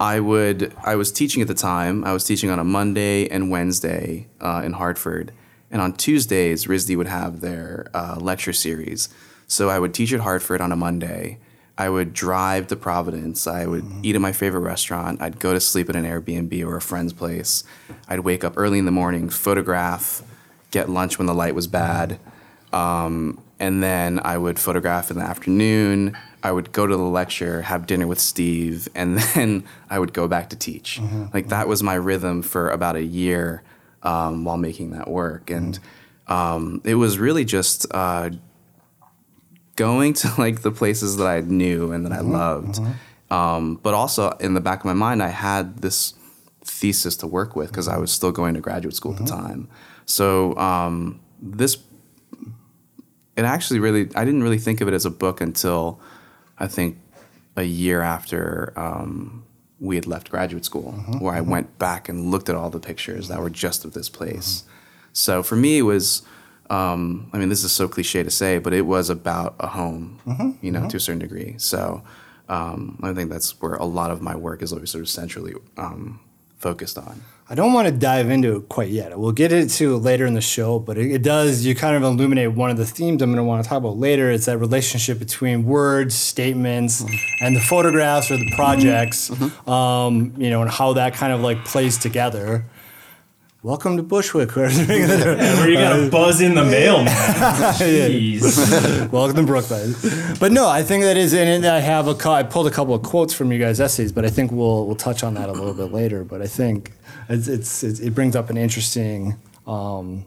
I 0.00 0.20
would. 0.20 0.74
I 0.82 0.96
was 0.96 1.12
teaching 1.12 1.42
at 1.42 1.48
the 1.48 1.54
time. 1.54 2.04
I 2.04 2.12
was 2.12 2.24
teaching 2.24 2.48
on 2.48 2.58
a 2.58 2.64
Monday 2.64 3.28
and 3.28 3.50
Wednesday 3.50 4.28
uh, 4.40 4.62
in 4.64 4.72
Hartford, 4.72 5.32
and 5.74 5.82
on 5.82 5.92
Tuesdays, 5.92 6.66
RISD 6.66 6.96
would 6.96 7.08
have 7.08 7.40
their 7.40 7.88
uh, 7.92 8.16
lecture 8.20 8.52
series. 8.52 9.08
So 9.48 9.68
I 9.68 9.80
would 9.80 9.92
teach 9.92 10.12
at 10.12 10.20
Hartford 10.20 10.60
on 10.60 10.70
a 10.70 10.76
Monday. 10.76 11.38
I 11.76 11.88
would 11.88 12.12
drive 12.12 12.68
to 12.68 12.76
Providence. 12.76 13.48
I 13.48 13.66
would 13.66 13.84
eat 14.04 14.14
at 14.14 14.20
my 14.20 14.30
favorite 14.30 14.60
restaurant. 14.60 15.20
I'd 15.20 15.40
go 15.40 15.52
to 15.52 15.58
sleep 15.58 15.90
at 15.90 15.96
an 15.96 16.04
Airbnb 16.04 16.64
or 16.64 16.76
a 16.76 16.80
friend's 16.80 17.12
place. 17.12 17.64
I'd 18.08 18.20
wake 18.20 18.44
up 18.44 18.54
early 18.56 18.78
in 18.78 18.84
the 18.84 18.92
morning, 18.92 19.28
photograph, 19.28 20.22
get 20.70 20.88
lunch 20.88 21.18
when 21.18 21.26
the 21.26 21.34
light 21.34 21.56
was 21.56 21.66
bad, 21.66 22.20
um, 22.72 23.42
and 23.58 23.82
then 23.82 24.20
I 24.24 24.38
would 24.38 24.60
photograph 24.60 25.10
in 25.10 25.18
the 25.18 25.24
afternoon. 25.24 26.16
I 26.44 26.52
would 26.52 26.70
go 26.70 26.86
to 26.86 26.96
the 26.96 27.02
lecture, 27.02 27.62
have 27.62 27.86
dinner 27.86 28.06
with 28.06 28.20
Steve, 28.20 28.88
and 28.94 29.18
then 29.34 29.64
I 29.90 29.98
would 29.98 30.12
go 30.12 30.28
back 30.28 30.50
to 30.50 30.56
teach. 30.56 31.00
Like 31.32 31.48
that 31.48 31.66
was 31.66 31.82
my 31.82 31.94
rhythm 31.94 32.42
for 32.42 32.70
about 32.70 32.94
a 32.94 33.02
year 33.02 33.64
um, 34.04 34.44
while 34.44 34.56
making 34.56 34.90
that 34.90 35.08
work, 35.08 35.50
and 35.50 35.78
um, 36.28 36.80
it 36.84 36.94
was 36.94 37.18
really 37.18 37.44
just 37.44 37.86
uh, 37.92 38.30
going 39.76 40.12
to 40.22 40.32
like 40.38 40.62
the 40.62 40.70
places 40.70 41.16
that 41.16 41.26
I 41.26 41.40
knew 41.40 41.92
and 41.92 42.04
that 42.06 42.12
I 42.12 42.20
loved. 42.20 42.80
Um, 43.30 43.80
but 43.82 43.94
also 43.94 44.30
in 44.32 44.54
the 44.54 44.60
back 44.60 44.80
of 44.80 44.84
my 44.84 44.92
mind, 44.92 45.22
I 45.22 45.28
had 45.28 45.78
this 45.78 46.14
thesis 46.62 47.16
to 47.16 47.26
work 47.26 47.56
with 47.56 47.68
because 47.68 47.88
I 47.88 47.96
was 47.96 48.12
still 48.12 48.32
going 48.32 48.54
to 48.54 48.60
graduate 48.60 48.94
school 48.94 49.12
at 49.12 49.18
the 49.18 49.24
time. 49.24 49.68
So 50.06 50.56
um, 50.56 51.20
this, 51.40 51.78
it 53.36 53.44
actually 53.44 53.80
really, 53.80 54.08
I 54.14 54.24
didn't 54.24 54.42
really 54.42 54.58
think 54.58 54.80
of 54.80 54.88
it 54.88 54.94
as 54.94 55.04
a 55.04 55.10
book 55.10 55.40
until 55.40 56.00
I 56.58 56.68
think 56.68 56.98
a 57.56 57.62
year 57.62 58.02
after 58.02 58.72
um, 58.76 59.44
we 59.80 59.96
had 59.96 60.06
left 60.06 60.30
graduate 60.30 60.64
school, 60.64 60.92
where 61.18 61.34
I 61.34 61.40
went 61.40 61.78
back 61.78 62.08
and 62.08 62.30
looked 62.30 62.48
at 62.48 62.54
all 62.54 62.70
the 62.70 62.80
pictures 62.80 63.28
that 63.28 63.40
were 63.40 63.50
just 63.50 63.84
of 63.84 63.92
this 63.92 64.08
place. 64.08 64.64
So 65.12 65.42
for 65.42 65.56
me, 65.56 65.78
it 65.78 65.82
was. 65.82 66.22
Um, 66.70 67.28
I 67.34 67.38
mean, 67.38 67.50
this 67.50 67.62
is 67.62 67.72
so 67.72 67.88
cliche 67.88 68.22
to 68.22 68.30
say, 68.30 68.58
but 68.58 68.72
it 68.72 68.86
was 68.86 69.10
about 69.10 69.54
a 69.60 69.66
home, 69.66 70.56
you 70.62 70.70
know, 70.72 70.88
to 70.88 70.96
a 70.96 71.00
certain 71.00 71.18
degree. 71.18 71.56
So 71.58 72.02
um, 72.48 72.98
I 73.02 73.12
think 73.12 73.30
that's 73.30 73.60
where 73.60 73.74
a 73.74 73.84
lot 73.84 74.10
of 74.10 74.22
my 74.22 74.34
work 74.34 74.62
is 74.62 74.72
always 74.72 74.90
sort 74.90 75.02
of 75.02 75.10
centrally 75.10 75.52
um, 75.76 76.20
focused 76.56 76.96
on. 76.96 77.20
I 77.46 77.54
don't 77.54 77.74
want 77.74 77.86
to 77.86 77.92
dive 77.92 78.30
into 78.30 78.56
it 78.56 78.70
quite 78.70 78.88
yet. 78.88 79.18
We'll 79.18 79.32
get 79.32 79.52
into 79.52 79.96
it 79.96 79.98
later 79.98 80.24
in 80.24 80.32
the 80.32 80.40
show, 80.40 80.78
but 80.78 80.96
it, 80.96 81.12
it 81.12 81.22
does, 81.22 81.66
you 81.66 81.74
kind 81.74 81.94
of 81.94 82.02
illuminate 82.02 82.52
one 82.52 82.70
of 82.70 82.78
the 82.78 82.86
themes 82.86 83.20
I'm 83.20 83.30
going 83.30 83.36
to 83.36 83.44
want 83.44 83.62
to 83.62 83.68
talk 83.68 83.76
about 83.76 83.98
later. 83.98 84.30
It's 84.30 84.46
that 84.46 84.56
relationship 84.56 85.18
between 85.18 85.66
words, 85.66 86.14
statements, 86.14 87.04
and 87.42 87.54
the 87.54 87.60
photographs 87.60 88.30
or 88.30 88.38
the 88.38 88.50
projects, 88.52 89.28
mm-hmm. 89.28 89.44
Mm-hmm. 89.44 89.70
um, 89.70 90.34
you 90.38 90.48
know, 90.48 90.62
and 90.62 90.70
how 90.70 90.94
that 90.94 91.12
kind 91.12 91.34
of 91.34 91.42
like 91.42 91.66
plays 91.66 91.98
together. 91.98 92.64
Welcome 93.62 93.98
to 93.98 94.02
Bushwick. 94.02 94.56
Where 94.56 94.70
you 94.70 95.76
got 95.76 95.96
to 95.96 96.08
buzz 96.10 96.40
in 96.40 96.54
the 96.54 96.64
mail, 96.64 97.02
man. 97.04 97.14
Jeez. 97.74 99.10
Welcome 99.12 99.36
to 99.36 99.42
Brooklyn. 99.42 99.94
But 100.38 100.52
no, 100.52 100.68
I 100.68 100.82
think 100.82 101.02
that 101.04 101.16
is 101.16 101.32
in 101.32 101.48
it. 101.48 101.66
I 101.66 101.80
have 101.80 102.06
a, 102.06 102.14
cou- 102.14 102.30
I 102.30 102.42
pulled 102.42 102.66
a 102.66 102.70
couple 102.70 102.94
of 102.94 103.02
quotes 103.02 103.32
from 103.32 103.52
you 103.52 103.58
guys' 103.58 103.80
essays, 103.80 104.12
but 104.12 104.24
I 104.24 104.28
think 104.28 104.50
we'll 104.50 104.86
we'll 104.86 104.96
touch 104.96 105.22
on 105.22 105.34
that 105.34 105.48
a 105.48 105.52
little 105.52 105.72
bit 105.72 105.92
later. 105.92 106.24
But 106.24 106.42
I 106.42 106.46
think 106.46 106.92
it's, 107.28 107.48
it's, 107.48 107.82
it's 107.84 108.00
it 108.00 108.14
brings 108.14 108.36
up 108.36 108.50
an 108.50 108.56
interesting. 108.56 109.36
Um, 109.66 110.24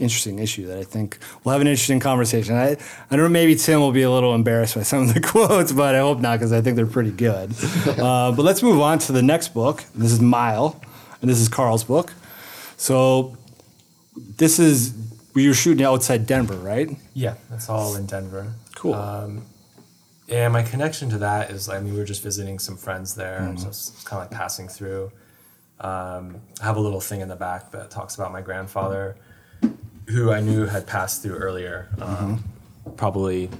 interesting 0.00 0.38
issue 0.38 0.64
that 0.68 0.78
I 0.78 0.84
think 0.84 1.18
we'll 1.42 1.52
have 1.52 1.60
an 1.60 1.66
interesting 1.66 1.98
conversation. 1.98 2.54
I, 2.54 2.70
I 2.70 2.76
don't 3.10 3.18
know, 3.18 3.28
maybe 3.28 3.56
Tim 3.56 3.80
will 3.80 3.90
be 3.90 4.02
a 4.02 4.10
little 4.10 4.32
embarrassed 4.32 4.76
by 4.76 4.84
some 4.84 5.08
of 5.08 5.12
the 5.14 5.20
quotes, 5.32 5.72
but 5.72 5.96
I 5.96 5.98
hope 5.98 6.20
not 6.20 6.38
because 6.38 6.52
I 6.52 6.60
think 6.60 6.76
they're 6.76 6.86
pretty 6.86 7.10
good. 7.10 7.52
Uh, 7.98 8.30
but 8.30 8.42
let's 8.44 8.62
move 8.62 8.80
on 8.80 9.00
to 9.00 9.12
the 9.12 9.22
next 9.22 9.48
book. 9.54 9.82
This 9.96 10.12
is 10.12 10.20
Mile, 10.20 10.80
and 11.20 11.28
this 11.28 11.40
is 11.40 11.48
Carl's 11.48 11.82
book. 11.82 12.12
So 12.76 13.36
this 14.36 14.60
is 14.60 14.94
we 15.34 15.42
you're 15.44 15.54
shooting 15.54 15.84
outside 15.84 16.26
Denver, 16.26 16.56
right? 16.56 16.90
Yeah, 17.14 17.34
that's 17.50 17.68
all 17.68 17.96
in 17.96 18.06
Denver. 18.06 18.52
Cool. 18.76 18.94
Um, 18.94 19.42
and 20.28 20.52
my 20.52 20.62
connection 20.62 21.10
to 21.10 21.18
that 21.18 21.50
is, 21.50 21.68
I 21.68 21.80
mean, 21.80 21.92
we 21.94 21.98
were 21.98 22.04
just 22.04 22.22
visiting 22.22 22.58
some 22.60 22.76
friends 22.76 23.14
there, 23.16 23.40
Mm-hmm. 23.40 23.56
so 23.58 23.68
it's 23.68 24.04
kind 24.04 24.22
of 24.22 24.30
like 24.30 24.38
passing 24.38 24.68
through. 24.68 25.10
Um, 25.80 26.40
I 26.60 26.64
have 26.64 26.76
a 26.76 26.80
little 26.80 27.00
thing 27.00 27.20
in 27.20 27.28
the 27.28 27.36
back 27.36 27.70
that 27.72 27.90
talks 27.90 28.14
about 28.16 28.32
my 28.32 28.40
grandfather, 28.40 29.16
who 30.08 30.32
I 30.32 30.40
knew 30.40 30.66
had 30.66 30.86
passed 30.86 31.22
through 31.22 31.36
earlier, 31.36 31.88
um, 32.00 32.08
Mm-hmm. 32.08 32.90
probably, 32.96 33.50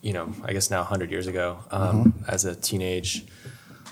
you 0.00 0.12
know, 0.12 0.32
I 0.44 0.52
guess 0.52 0.70
now 0.70 0.78
100 0.80 1.10
years 1.10 1.26
ago, 1.26 1.58
um, 1.70 2.04
Mm-hmm. 2.04 2.30
as 2.30 2.44
a 2.44 2.54
teenage 2.54 3.24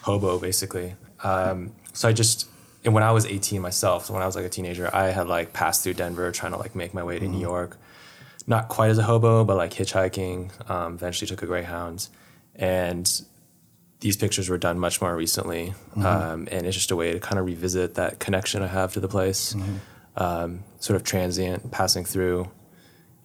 hobo, 0.02 0.38
basically. 0.38 0.94
Um, 1.22 1.72
so 1.92 2.08
I 2.08 2.12
just, 2.12 2.48
and 2.84 2.94
when 2.94 3.02
I 3.02 3.10
was 3.12 3.26
18 3.26 3.60
myself, 3.60 4.06
so 4.06 4.14
when 4.14 4.22
I 4.22 4.26
was 4.26 4.36
like 4.36 4.44
a 4.44 4.48
teenager, 4.50 4.88
I 4.94 5.08
had 5.08 5.26
like 5.28 5.52
passed 5.52 5.82
through 5.82 5.94
Denver 5.94 6.30
trying 6.32 6.52
to 6.52 6.58
like 6.58 6.74
make 6.74 6.94
my 6.94 7.02
way 7.02 7.18
to 7.18 7.26
New 7.26 7.40
York. 7.40 7.76
Not 8.46 8.68
quite 8.68 8.90
as 8.90 8.98
a 8.98 9.02
hobo, 9.02 9.42
but 9.44 9.56
like 9.56 9.72
hitchhiking. 9.72 10.50
Um, 10.70 10.94
eventually 10.94 11.26
took 11.26 11.42
a 11.42 11.46
Greyhound. 11.46 12.08
And 12.56 13.10
these 14.00 14.16
pictures 14.16 14.48
were 14.48 14.58
done 14.58 14.78
much 14.78 15.00
more 15.00 15.16
recently. 15.16 15.74
Um, 15.96 16.48
and 16.50 16.66
it's 16.66 16.76
just 16.76 16.90
a 16.90 16.96
way 16.96 17.12
to 17.12 17.20
kind 17.20 17.38
of 17.38 17.46
revisit 17.46 17.94
that 17.94 18.18
connection 18.18 18.62
I 18.62 18.66
have 18.66 18.92
to 18.94 19.00
the 19.00 19.08
place, 19.08 19.54
um, 20.16 20.62
sort 20.80 20.96
of 20.96 21.04
transient, 21.04 21.70
passing 21.70 22.04
through. 22.04 22.50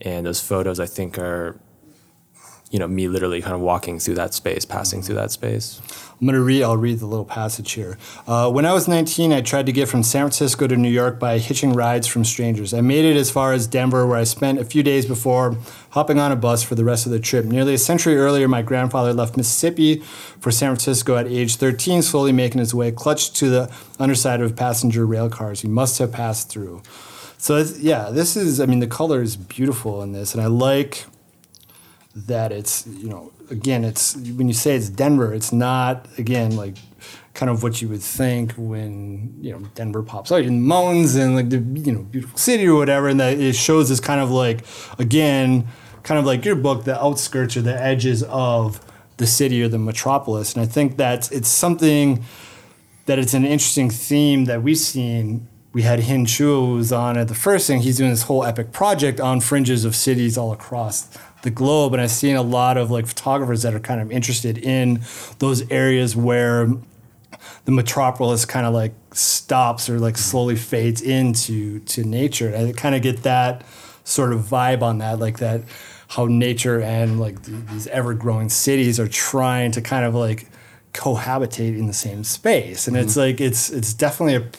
And 0.02 0.26
those 0.26 0.40
photos, 0.40 0.80
I 0.80 0.86
think, 0.86 1.18
are, 1.18 1.60
you 2.70 2.78
know, 2.78 2.88
me 2.88 3.08
literally 3.08 3.42
kind 3.42 3.56
of 3.56 3.62
walking 3.62 4.00
through 4.00 4.16
that 4.16 4.34
space, 4.34 4.64
passing 4.64 5.02
through 5.02 5.16
that 5.16 5.32
space. 5.32 5.82
I'm 6.20 6.28
gonna 6.28 6.42
read. 6.42 6.64
I'll 6.64 6.78
read 6.78 7.00
the 7.00 7.06
little 7.06 7.26
passage 7.26 7.72
here. 7.72 7.98
Uh, 8.28 8.52
when 8.52 8.66
I 8.66 8.74
was 8.74 8.88
19, 8.88 9.32
I 9.32 9.42
tried 9.42 9.66
to 9.68 9.72
get 9.72 9.88
from 9.88 10.04
San 10.04 10.24
Francisco 10.24 10.68
to 10.68 10.76
New 10.76 10.90
York 10.90 11.18
by 11.18 11.38
hitching 11.40 11.74
rides 11.74 12.08
from 12.08 12.26
strangers. 12.26 12.74
I 12.74 12.82
made 12.82 13.06
it 13.06 13.16
as 13.16 13.32
far 13.32 13.54
as 13.54 13.68
Denver, 13.68 14.06
where 14.06 14.18
I 14.18 14.26
spent 14.26 14.60
a 14.60 14.66
few 14.66 14.84
days 14.84 15.06
before 15.06 15.58
hopping 15.92 16.20
on 16.20 16.32
a 16.32 16.36
bus 16.36 16.62
for 16.62 16.76
the 16.76 16.84
rest 16.84 17.06
of 17.06 17.14
the 17.14 17.20
trip. 17.20 17.46
Nearly 17.46 17.74
a 17.74 17.78
century 17.78 18.18
earlier, 18.18 18.48
my 18.48 18.62
grandfather 18.62 19.14
left 19.14 19.38
Mississippi 19.38 20.02
for 20.40 20.52
San 20.52 20.72
Francisco 20.72 21.16
at 21.16 21.26
age 21.26 21.56
13, 21.56 22.02
slowly 22.02 22.34
making 22.34 22.60
his 22.60 22.76
way 22.76 22.92
clutched 22.92 23.36
to 23.38 23.50
the 23.50 23.74
underside 23.98 24.42
of 24.42 24.56
passenger 24.56 25.06
rail 25.06 25.30
cars. 25.30 25.62
He 25.62 25.70
must 25.70 25.98
have 26.00 26.12
passed 26.12 26.50
through. 26.50 26.84
So 27.38 27.64
yeah, 27.80 28.10
this 28.12 28.36
is. 28.36 28.60
I 28.60 28.66
mean, 28.66 28.80
the 28.80 28.88
color 28.88 29.22
is 29.22 29.38
beautiful 29.38 30.04
in 30.04 30.12
this, 30.12 30.34
and 30.34 30.44
I 30.44 30.48
like 30.48 31.06
that 32.28 32.52
it's 32.52 32.86
you 32.88 33.10
know 33.10 33.32
again 33.50 33.84
it's 33.84 34.16
when 34.16 34.48
you 34.48 34.54
say 34.54 34.76
it's 34.76 34.90
Denver 34.90 35.34
it's 35.34 35.52
not 35.52 36.08
again 36.18 36.56
like 36.56 36.76
kind 37.34 37.50
of 37.50 37.64
what 37.64 37.82
you 37.82 37.88
would 37.88 38.02
think 38.02 38.54
when 38.54 39.36
you 39.42 39.52
know 39.52 39.60
Denver 39.76 40.04
pops 40.04 40.32
out 40.32 40.42
in 40.42 40.62
the 40.62 40.68
mountains 40.68 41.16
and 41.16 41.36
like 41.36 41.50
the 41.50 41.58
you 41.58 41.92
know 41.92 42.04
beautiful 42.04 42.38
city 42.38 42.68
or 42.68 42.76
whatever 42.76 43.08
and 43.08 43.20
that 43.20 43.40
it 43.40 43.54
shows 43.54 43.90
this 43.90 44.00
kind 44.00 44.22
of 44.22 44.32
like 44.32 44.66
again 44.98 45.68
kind 46.04 46.20
of 46.20 46.26
like 46.26 46.46
your 46.46 46.56
book 46.56 46.84
the 46.86 47.02
outskirts 47.02 47.56
or 47.58 47.62
the 47.62 47.82
edges 47.82 48.24
of 48.24 48.80
the 49.18 49.28
city 49.28 49.62
or 49.62 49.68
the 49.68 49.80
metropolis 49.80 50.54
and 50.54 50.64
I 50.64 50.66
think 50.66 50.98
that 50.98 51.32
it's 51.32 51.50
something 51.50 52.24
that 53.10 53.18
it's 53.18 53.34
an 53.34 53.44
interesting 53.44 53.90
theme 53.90 54.46
that 54.46 54.62
we've 54.62 54.78
seen. 54.78 55.48
We 55.74 55.82
had 55.82 56.02
Hin 56.02 56.28
Chua 56.28 56.68
who 56.68 56.76
was 56.76 56.94
on 56.94 57.18
at 57.18 57.28
the 57.28 57.34
first 57.34 57.66
thing. 57.66 57.82
He's 57.82 57.98
doing 57.98 58.12
this 58.12 58.22
whole 58.24 58.44
epic 58.44 58.72
project 58.72 59.20
on 59.20 59.42
fringes 59.42 59.84
of 59.84 59.96
cities 59.96 60.38
all 60.38 60.52
across 60.52 61.08
the 61.42 61.52
globe, 61.52 61.94
and 61.94 62.02
I've 62.02 62.12
seen 62.12 62.36
a 62.36 62.42
lot 62.42 62.78
of 62.78 62.92
like 62.92 63.08
photographers 63.08 63.62
that 63.64 63.74
are 63.74 63.80
kind 63.80 64.02
of 64.02 64.12
interested 64.12 64.58
in 64.58 65.02
those 65.40 65.70
areas 65.72 66.16
where 66.16 66.68
the 67.66 67.72
metropolis 67.72 68.46
kind 68.46 68.66
of 68.66 68.74
like 68.74 68.94
stops 69.14 69.90
or 69.90 70.00
like 70.00 70.18
slowly 70.18 70.56
fades 70.56 71.02
into 71.02 71.80
to 71.82 72.04
nature. 72.04 72.54
And 72.54 72.70
I 72.70 72.72
kind 72.74 72.96
of 72.96 73.02
get 73.02 73.24
that 73.24 73.66
sort 74.04 74.34
of 74.34 74.42
vibe 74.42 74.82
on 74.82 74.98
that, 75.00 75.20
like 75.20 75.40
that 75.40 75.62
how 76.10 76.26
nature 76.26 76.82
and 76.82 77.20
like 77.20 77.44
th- 77.44 77.66
these 77.68 77.88
ever 77.88 78.16
growing 78.16 78.50
cities 78.50 79.00
are 79.00 79.08
trying 79.08 79.72
to 79.72 79.82
kind 79.82 80.06
of 80.06 80.16
like 80.16 80.48
cohabitate 80.94 81.78
in 81.78 81.86
the 81.86 81.94
same 81.94 82.24
space. 82.24 82.88
And 82.88 82.98
it's 82.98 83.12
mm-hmm. 83.12 83.20
like 83.20 83.42
it's 83.42 83.70
it's 83.70 83.94
definitely 83.94 84.36
a 84.36 84.50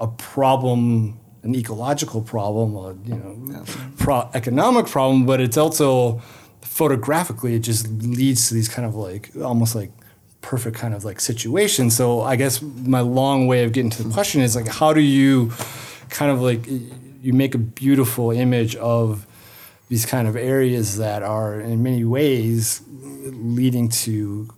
a 0.00 0.08
problem, 0.08 1.18
an 1.44 1.54
ecological 1.54 2.22
problem, 2.22 2.74
a 2.74 2.94
you 3.06 3.14
know, 3.14 3.64
pro- 3.98 4.28
economic 4.34 4.86
problem, 4.86 5.26
but 5.26 5.40
it's 5.40 5.56
also 5.56 6.20
photographically 6.62 7.54
it 7.54 7.60
just 7.60 7.86
leads 8.02 8.48
to 8.48 8.54
these 8.54 8.68
kind 8.68 8.86
of 8.88 8.94
like 8.94 9.30
almost 9.42 9.74
like 9.74 9.92
perfect 10.40 10.76
kind 10.76 10.94
of 10.94 11.04
like 11.04 11.20
situations. 11.20 11.94
So 11.94 12.22
I 12.22 12.36
guess 12.36 12.60
my 12.62 13.00
long 13.00 13.46
way 13.46 13.62
of 13.64 13.72
getting 13.72 13.90
to 13.90 14.02
the 14.02 14.12
question 14.12 14.40
is 14.40 14.56
like 14.56 14.68
how 14.68 14.92
do 14.92 15.00
you 15.00 15.52
kind 16.08 16.32
of 16.32 16.40
like 16.40 16.66
you 16.66 17.32
make 17.32 17.54
a 17.54 17.58
beautiful 17.58 18.30
image 18.30 18.74
of 18.76 19.26
these 19.88 20.06
kind 20.06 20.26
of 20.26 20.36
areas 20.36 20.96
that 20.96 21.22
are 21.22 21.60
in 21.60 21.82
many 21.82 22.04
ways 22.04 22.82
leading 22.88 23.88
to 23.88 24.48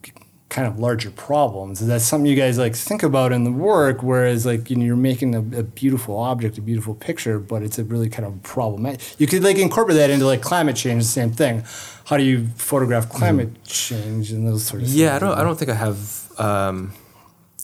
kind 0.56 0.66
of 0.66 0.78
larger 0.78 1.10
problems. 1.10 1.86
That's 1.86 2.02
something 2.02 2.24
you 2.24 2.34
guys 2.34 2.56
like 2.56 2.74
think 2.74 3.02
about 3.02 3.30
in 3.30 3.44
the 3.44 3.52
work, 3.52 4.02
whereas 4.02 4.46
like 4.46 4.70
you 4.70 4.76
know 4.76 4.86
you're 4.86 4.96
making 4.96 5.34
a, 5.34 5.40
a 5.58 5.62
beautiful 5.62 6.16
object, 6.18 6.56
a 6.56 6.62
beautiful 6.62 6.94
picture, 6.94 7.38
but 7.38 7.62
it's 7.62 7.78
a 7.78 7.84
really 7.84 8.08
kind 8.08 8.24
of 8.24 8.42
problem. 8.42 8.96
You 9.18 9.26
could 9.26 9.44
like 9.44 9.58
incorporate 9.58 9.98
that 9.98 10.08
into 10.08 10.24
like 10.24 10.40
climate 10.40 10.74
change, 10.74 11.02
the 11.02 11.08
same 11.08 11.30
thing. 11.30 11.62
How 12.06 12.16
do 12.16 12.22
you 12.22 12.46
photograph 12.56 13.04
hmm. 13.04 13.18
climate 13.18 13.64
change 13.64 14.32
and 14.32 14.48
those 14.48 14.64
sort 14.64 14.80
of 14.80 14.88
Yeah, 14.88 15.14
I 15.14 15.18
don't. 15.18 15.36
I 15.36 15.42
don't 15.42 15.58
think 15.58 15.70
I 15.70 15.74
have. 15.74 16.40
Um, 16.40 16.94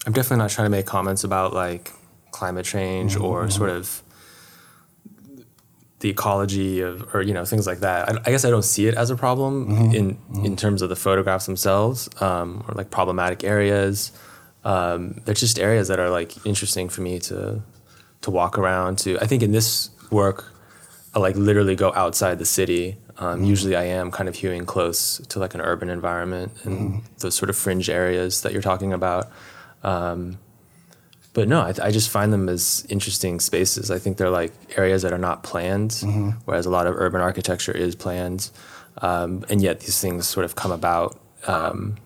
I'm 0.04 0.12
definitely 0.12 0.42
not 0.44 0.50
trying 0.50 0.66
to 0.66 0.70
make 0.76 0.84
comments 0.84 1.24
about 1.24 1.54
like 1.54 1.92
climate 2.30 2.66
change 2.66 3.14
mm-hmm, 3.14 3.24
or 3.24 3.44
mm-hmm. 3.44 3.50
sort 3.50 3.70
of 3.70 4.01
the 6.02 6.10
ecology 6.10 6.80
of, 6.80 7.14
or 7.14 7.22
you 7.22 7.32
know, 7.32 7.44
things 7.44 7.66
like 7.66 7.80
that. 7.80 8.08
I, 8.08 8.12
I 8.26 8.30
guess 8.32 8.44
I 8.44 8.50
don't 8.50 8.64
see 8.64 8.86
it 8.88 8.94
as 8.94 9.08
a 9.10 9.16
problem 9.16 9.54
in 9.94 10.18
in 10.44 10.56
terms 10.56 10.82
of 10.82 10.88
the 10.88 10.96
photographs 10.96 11.46
themselves, 11.46 12.08
um, 12.20 12.64
or 12.68 12.74
like 12.74 12.90
problematic 12.90 13.44
areas. 13.44 14.12
Um, 14.64 15.20
they're 15.24 15.34
just 15.34 15.58
areas 15.58 15.88
that 15.88 15.98
are 15.98 16.10
like 16.10 16.44
interesting 16.44 16.88
for 16.90 17.00
me 17.00 17.18
to 17.30 17.62
to 18.22 18.30
walk 18.30 18.58
around. 18.58 18.98
To 18.98 19.18
I 19.20 19.26
think 19.26 19.42
in 19.42 19.52
this 19.52 19.90
work, 20.10 20.44
I 21.14 21.20
like 21.20 21.36
literally 21.36 21.76
go 21.76 21.92
outside 21.94 22.38
the 22.38 22.44
city. 22.44 22.96
Um, 23.18 23.44
Usually, 23.44 23.76
I 23.76 23.84
am 23.84 24.10
kind 24.10 24.28
of 24.28 24.34
hewing 24.34 24.66
close 24.66 25.18
to 25.28 25.38
like 25.38 25.54
an 25.54 25.60
urban 25.60 25.88
environment 25.88 26.50
and 26.64 27.02
those 27.18 27.36
sort 27.36 27.50
of 27.50 27.56
fringe 27.56 27.88
areas 27.88 28.42
that 28.42 28.52
you're 28.52 28.62
talking 28.62 28.92
about. 28.92 29.30
Um, 29.84 30.38
but 31.34 31.48
no, 31.48 31.60
I, 31.60 31.72
I 31.82 31.90
just 31.90 32.10
find 32.10 32.32
them 32.32 32.48
as 32.48 32.86
interesting 32.88 33.40
spaces. 33.40 33.90
I 33.90 33.98
think 33.98 34.16
they're 34.18 34.30
like 34.30 34.52
areas 34.76 35.02
that 35.02 35.12
are 35.12 35.18
not 35.18 35.42
planned, 35.42 35.92
whereas 36.44 36.66
a 36.66 36.70
lot 36.70 36.86
of 36.86 36.94
urban 36.96 37.20
architecture 37.20 37.72
is 37.72 37.94
planned, 37.94 38.50
um, 38.98 39.44
and 39.48 39.62
yet 39.62 39.80
these 39.80 40.00
things 40.00 40.28
sort 40.28 40.44
of 40.44 40.54
come 40.54 40.72
about. 40.72 41.18
Um, 41.46 41.96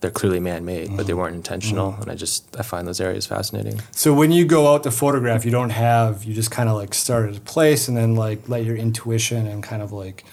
they're 0.00 0.10
clearly 0.10 0.38
man-made, 0.40 0.94
but 0.98 1.06
they 1.06 1.14
weren't 1.14 1.34
intentional, 1.34 1.94
and 1.98 2.10
I 2.10 2.14
just 2.14 2.54
I 2.58 2.62
find 2.62 2.86
those 2.86 3.00
areas 3.00 3.24
fascinating. 3.26 3.80
So 3.92 4.12
when 4.12 4.32
you 4.32 4.44
go 4.44 4.74
out 4.74 4.82
to 4.82 4.90
photograph, 4.90 5.46
you 5.46 5.50
don't 5.50 5.70
have 5.70 6.24
you 6.24 6.34
just 6.34 6.50
kind 6.50 6.68
of 6.68 6.74
like 6.76 6.92
start 6.92 7.30
at 7.30 7.36
a 7.38 7.40
place 7.40 7.88
and 7.88 7.96
then 7.96 8.14
like 8.14 8.46
let 8.46 8.64
your 8.66 8.76
intuition 8.76 9.46
and 9.46 9.62
kind 9.62 9.80
of 9.82 9.92
like 9.92 10.24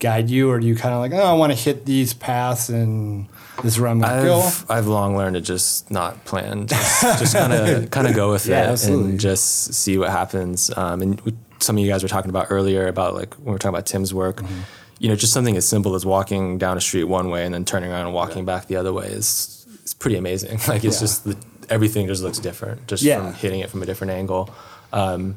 guide 0.00 0.28
you, 0.28 0.50
or 0.50 0.60
do 0.60 0.66
you 0.66 0.74
kind 0.76 0.92
of 0.94 1.00
like 1.00 1.12
oh 1.12 1.24
I 1.24 1.32
want 1.32 1.50
to 1.52 1.58
hit 1.58 1.86
these 1.86 2.12
paths 2.12 2.68
and 2.68 3.28
this 3.62 3.74
is 3.74 3.80
where 3.80 3.90
I'm 3.90 4.00
gonna 4.00 4.22
go. 4.22 4.50
I've, 4.68 4.86
long 4.86 5.16
learned 5.16 5.34
to 5.34 5.40
just 5.40 5.90
not 5.90 6.24
plan, 6.24 6.66
just 6.66 7.34
kind 7.34 7.52
of 7.52 7.90
kind 7.90 8.06
of 8.06 8.14
go 8.14 8.30
with 8.30 8.46
Yeah, 8.46 8.64
it 8.64 8.70
absolutely. 8.72 9.10
and 9.10 9.20
just 9.20 9.74
see 9.74 9.96
what 9.98 10.10
happens. 10.10 10.70
Um, 10.76 11.02
and 11.02 11.20
we, 11.22 11.34
some 11.58 11.76
of 11.76 11.82
you 11.84 11.90
guys 11.90 12.02
were 12.02 12.08
talking 12.08 12.28
about 12.30 12.48
earlier 12.50 12.86
about 12.86 13.14
like 13.14 13.34
when 13.36 13.46
we 13.46 13.54
are 13.54 13.58
talking 13.58 13.74
about 13.74 13.86
Tim's 13.86 14.12
work, 14.12 14.36
Mm-hmm. 14.42 14.60
you 14.98 15.08
know, 15.08 15.16
just 15.16 15.32
something 15.32 15.56
as 15.56 15.66
simple 15.66 15.94
as 15.94 16.04
walking 16.04 16.58
down 16.58 16.76
a 16.76 16.80
street 16.80 17.04
one 17.04 17.30
way 17.30 17.44
and 17.44 17.54
then 17.54 17.64
turning 17.64 17.90
around 17.90 18.06
and 18.06 18.14
walking 18.14 18.44
back 18.44 18.66
the 18.66 18.76
other 18.76 18.92
way 18.92 19.06
is 19.06 19.66
it's 19.82 19.94
pretty 19.94 20.16
amazing. 20.16 20.58
Like 20.68 20.84
it's 20.84 20.96
Yeah. 20.96 21.00
just 21.00 21.24
the, 21.24 21.36
everything 21.70 22.06
just 22.06 22.22
looks 22.22 22.38
different 22.38 22.86
just 22.86 23.02
Yeah. 23.02 23.18
from 23.20 23.34
hitting 23.34 23.60
it 23.60 23.70
from 23.70 23.82
a 23.82 23.86
different 23.86 24.12
angle. 24.12 24.50
Um, 24.92 25.36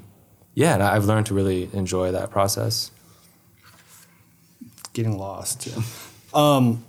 yeah, 0.56 0.74
and 0.74 0.84
I've 0.84 1.06
learned 1.06 1.28
to 1.28 1.34
really 1.34 1.70
enjoy 1.74 2.12
that 2.12 2.32
process. 2.32 2.92
getting 4.94 5.18
lost. 5.18 5.68
Yeah. 5.68 5.82
Um, 6.34 6.84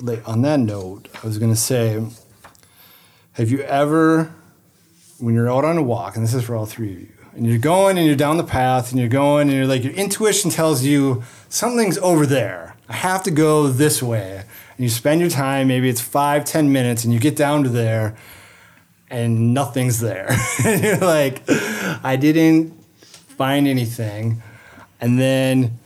like, 0.00 0.26
on 0.28 0.42
that 0.42 0.60
note, 0.60 1.08
I 1.22 1.26
was 1.26 1.38
to 1.38 1.56
say, 1.56 2.04
have 3.32 3.50
you 3.50 3.60
ever, 3.62 4.32
when 5.18 5.34
you're 5.34 5.50
out 5.50 5.64
on 5.64 5.78
a 5.78 5.82
walk, 5.82 6.16
and 6.16 6.24
this 6.24 6.34
is 6.34 6.44
for 6.44 6.56
all 6.56 6.66
three 6.66 6.92
of 6.92 7.00
you, 7.00 7.08
and 7.34 7.46
you're 7.46 7.58
going 7.58 7.96
and 7.96 8.06
you're 8.06 8.16
down 8.16 8.36
the 8.36 8.44
path 8.44 8.90
and 8.90 8.98
you're 8.98 9.08
going 9.08 9.48
and 9.48 9.56
you're 9.56 9.66
like, 9.66 9.84
your 9.84 9.92
intuition 9.92 10.50
tells 10.50 10.82
you 10.82 11.22
something's 11.48 11.96
over 11.98 12.26
there. 12.26 12.76
I 12.88 12.94
have 12.94 13.22
to 13.24 13.30
go 13.30 13.68
this 13.68 14.02
way. 14.02 14.38
And 14.76 14.84
you 14.84 14.88
spend 14.88 15.20
your 15.20 15.30
time, 15.30 15.68
maybe 15.68 15.88
it's 15.88 16.00
five, 16.00 16.44
ten 16.44 16.72
minutes, 16.72 17.04
and 17.04 17.14
you 17.14 17.20
get 17.20 17.36
down 17.36 17.62
to 17.62 17.68
there 17.68 18.16
and 19.08 19.54
nothing's 19.54 20.00
there. 20.00 20.36
and 20.64 20.82
you're 20.82 20.96
like, 20.98 21.42
I 21.48 22.16
didn't 22.16 22.72
find 23.02 23.68
anything. 23.68 24.42
And 25.00 25.18
then 25.18 25.78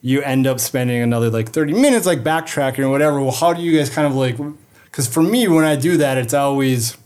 you 0.00 0.22
end 0.22 0.46
up 0.46 0.60
spending 0.60 1.02
another 1.02 1.30
like 1.30 1.50
30 1.50 1.74
minutes 1.74 2.06
like 2.06 2.22
backtracking 2.22 2.80
or 2.80 2.88
whatever. 2.88 3.20
Well, 3.20 3.32
how 3.32 3.52
do 3.52 3.62
you 3.62 3.76
guys 3.76 3.90
kind 3.90 4.06
of 4.06 4.14
like, 4.14 4.36
because 4.84 5.08
for 5.08 5.22
me, 5.22 5.48
when 5.48 5.64
I 5.64 5.76
do 5.76 5.96
that, 5.96 6.18
it's 6.18 6.34
always, 6.34 6.96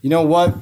you 0.00 0.10
know 0.10 0.22
what? 0.22 0.56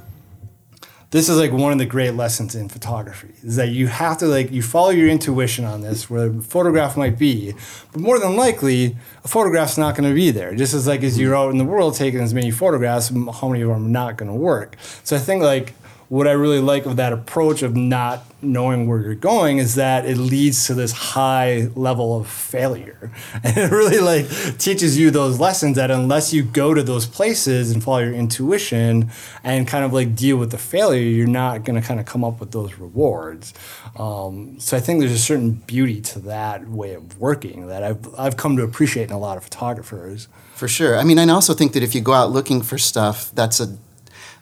this 1.11 1.31
is 1.31 1.39
like 1.39 1.53
one 1.53 1.73
of 1.73 1.79
the 1.79 1.87
great 1.87 2.15
lessons 2.15 2.55
in 2.55 2.69
photography 2.69 3.33
is 3.43 3.57
that 3.57 3.69
you 3.69 3.87
have 3.87 4.19
to 4.19 4.27
like 4.27 4.51
you 4.51 4.63
follow 4.63 4.91
your 4.91 5.09
intuition 5.09 5.65
on 5.65 5.81
this 5.81 6.11
where 6.11 6.27
a 6.27 6.43
photograph 6.43 6.97
might 6.97 7.19
be 7.19 7.55
but 7.93 8.01
more 8.01 8.19
than 8.19 8.37
likely 8.37 8.97
a 9.25 9.29
photograph's 9.29 9.79
not 9.79 9.97
going 9.97 10.09
to 10.09 10.15
be 10.15 10.31
there 10.31 10.55
just 10.55 10.75
as 10.75 10.87
like 10.87 11.03
as 11.03 11.19
you're 11.19 11.35
out 11.35 11.51
in 11.51 11.59
the 11.59 11.65
world 11.65 11.95
taking 11.95 12.21
as 12.21 12.35
many 12.35 12.51
photographs 12.51 13.09
how 13.41 13.49
many 13.49 13.63
of 13.63 13.69
them 13.69 13.87
are 13.87 13.89
not 13.89 14.17
going 14.17 14.31
to 14.31 14.37
work 14.37 14.77
so 15.03 15.17
i 15.17 15.19
think 15.19 15.43
like 15.43 15.73
what 16.09 16.27
I 16.27 16.33
really 16.33 16.61
like 16.61 16.87
of 16.87 16.97
that 16.97 17.13
approach 17.13 17.63
of 17.63 17.77
not 17.77 18.25
knowing 18.41 18.89
where 18.89 19.01
you're 19.01 19.15
going 19.15 19.59
is 19.59 19.75
that 19.75 20.07
it 20.07 20.17
leads 20.17 20.67
to 20.67 20.75
this 20.75 20.93
high 20.93 21.69
level 21.75 22.19
of 22.19 22.29
failure. 22.29 23.11
And 23.45 23.57
it 23.57 23.71
really 23.71 23.99
like 23.99 24.59
teaches 24.59 24.99
you 24.99 25.11
those 25.11 25.39
lessons 25.39 25.77
that 25.77 25.91
unless 25.91 26.33
you 26.33 26.43
go 26.43 26.75
to 26.75 26.83
those 26.83 27.07
places 27.07 27.71
and 27.71 27.83
follow 27.83 27.99
your 27.99 28.13
intuition 28.13 29.11
and 29.45 29.67
kind 29.67 29.85
of 29.85 29.93
like 29.93 30.15
deal 30.15 30.37
with 30.37 30.51
the 30.51 30.59
failure, 30.59 31.01
you're 31.01 31.27
not 31.27 31.65
going 31.65 31.81
to 31.81 31.87
kind 31.87 32.01
of 32.01 32.07
come 32.07 32.25
up 32.25 32.41
with 32.41 32.53
those 32.53 32.79
rewards. 32.79 33.55
Um, 33.97 34.59
so 34.59 34.77
I 34.77 34.81
think 34.81 35.01
there's 35.01 35.13
a 35.13 35.19
certain 35.19 35.53
beauty 35.53 36.01
to 36.03 36.19
that 36.21 36.69
way 36.69 36.95
of 36.95 37.19
working 37.19 37.67
that 37.69 37.83
I've, 37.83 38.15
I've 38.19 38.37
come 38.37 38.57
to 38.57 38.63
appreciate 38.63 39.05
in 39.05 39.13
a 39.13 39.19
lot 39.19 39.37
of 39.37 39.45
photographers. 39.45 40.29
For 40.55 40.69
sure. 40.69 40.97
I 40.97 41.05
mean, 41.05 41.19
I 41.19 41.29
also 41.29 41.55
think 41.55 41.73
that 41.73 41.83
if 41.83 41.95
you 41.95 42.01
go 42.01 42.13
out 42.13 42.31
looking 42.31 42.63
for 42.63 42.79
stuff, 42.79 43.31
that's 43.35 43.61
a. 43.61 43.79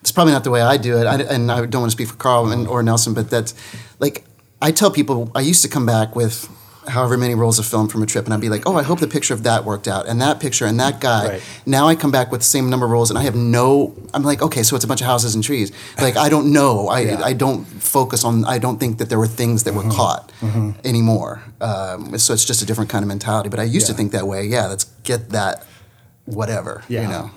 It's 0.06 0.12
probably 0.12 0.34
not 0.34 0.44
the 0.44 0.52
way 0.52 0.62
I 0.62 0.76
do 0.76 0.98
it, 0.98 1.04
I, 1.04 1.16
and 1.22 1.50
I 1.50 1.66
don't 1.66 1.80
want 1.82 1.90
to 1.90 1.96
speak 1.96 2.06
for 2.06 2.14
Carl 2.14 2.52
and, 2.52 2.68
or 2.68 2.80
Nelson, 2.80 3.12
but 3.12 3.28
that's 3.28 3.54
like 3.98 4.24
I 4.62 4.70
tell 4.70 4.88
people. 4.92 5.32
I 5.34 5.40
used 5.40 5.62
to 5.62 5.68
come 5.68 5.84
back 5.84 6.14
with 6.14 6.48
however 6.86 7.16
many 7.18 7.34
rolls 7.34 7.58
of 7.58 7.66
film 7.66 7.88
from 7.88 8.04
a 8.04 8.06
trip, 8.06 8.24
and 8.24 8.32
I'd 8.32 8.40
be 8.40 8.48
like, 8.48 8.62
"Oh, 8.68 8.76
I 8.76 8.84
hope 8.84 9.00
the 9.00 9.08
picture 9.08 9.34
of 9.34 9.42
that 9.42 9.64
worked 9.64 9.88
out, 9.88 10.06
and 10.06 10.20
that 10.20 10.38
picture, 10.38 10.64
and 10.64 10.78
that 10.78 11.00
guy." 11.00 11.28
Right. 11.28 11.42
Now 11.66 11.88
I 11.88 11.96
come 11.96 12.12
back 12.12 12.30
with 12.30 12.42
the 12.42 12.46
same 12.46 12.70
number 12.70 12.86
of 12.86 12.92
rolls, 12.92 13.10
and 13.10 13.18
I 13.18 13.22
have 13.22 13.34
no. 13.34 13.96
I'm 14.14 14.22
like, 14.22 14.42
okay, 14.42 14.62
so 14.62 14.76
it's 14.76 14.84
a 14.84 14.88
bunch 14.88 15.00
of 15.00 15.08
houses 15.08 15.34
and 15.34 15.42
trees. 15.42 15.72
Like 16.00 16.16
I 16.16 16.28
don't 16.28 16.52
know. 16.52 16.86
I 16.86 17.00
Yeah. 17.00 17.20
I 17.24 17.32
don't 17.32 17.64
focus 17.66 18.22
on. 18.22 18.44
I 18.44 18.58
don't 18.58 18.78
think 18.78 18.98
that 18.98 19.08
there 19.08 19.18
were 19.18 19.26
things 19.26 19.64
that 19.64 19.74
were 19.74 19.90
caught 19.90 20.30
anymore. 20.84 21.42
Um, 21.60 22.16
so 22.16 22.32
it's 22.32 22.44
just 22.44 22.62
a 22.62 22.64
different 22.64 22.90
kind 22.90 23.02
of 23.02 23.08
mentality. 23.08 23.48
But 23.48 23.58
I 23.58 23.64
used 23.64 23.88
to 23.88 23.92
think 23.92 24.12
that 24.12 24.28
way. 24.28 24.46
Yeah, 24.46 24.68
let's 24.68 24.84
get 25.02 25.30
that. 25.30 25.66
Whatever. 26.26 26.82
You 26.88 27.00
Yeah. 27.00 27.08
know. 27.10 27.30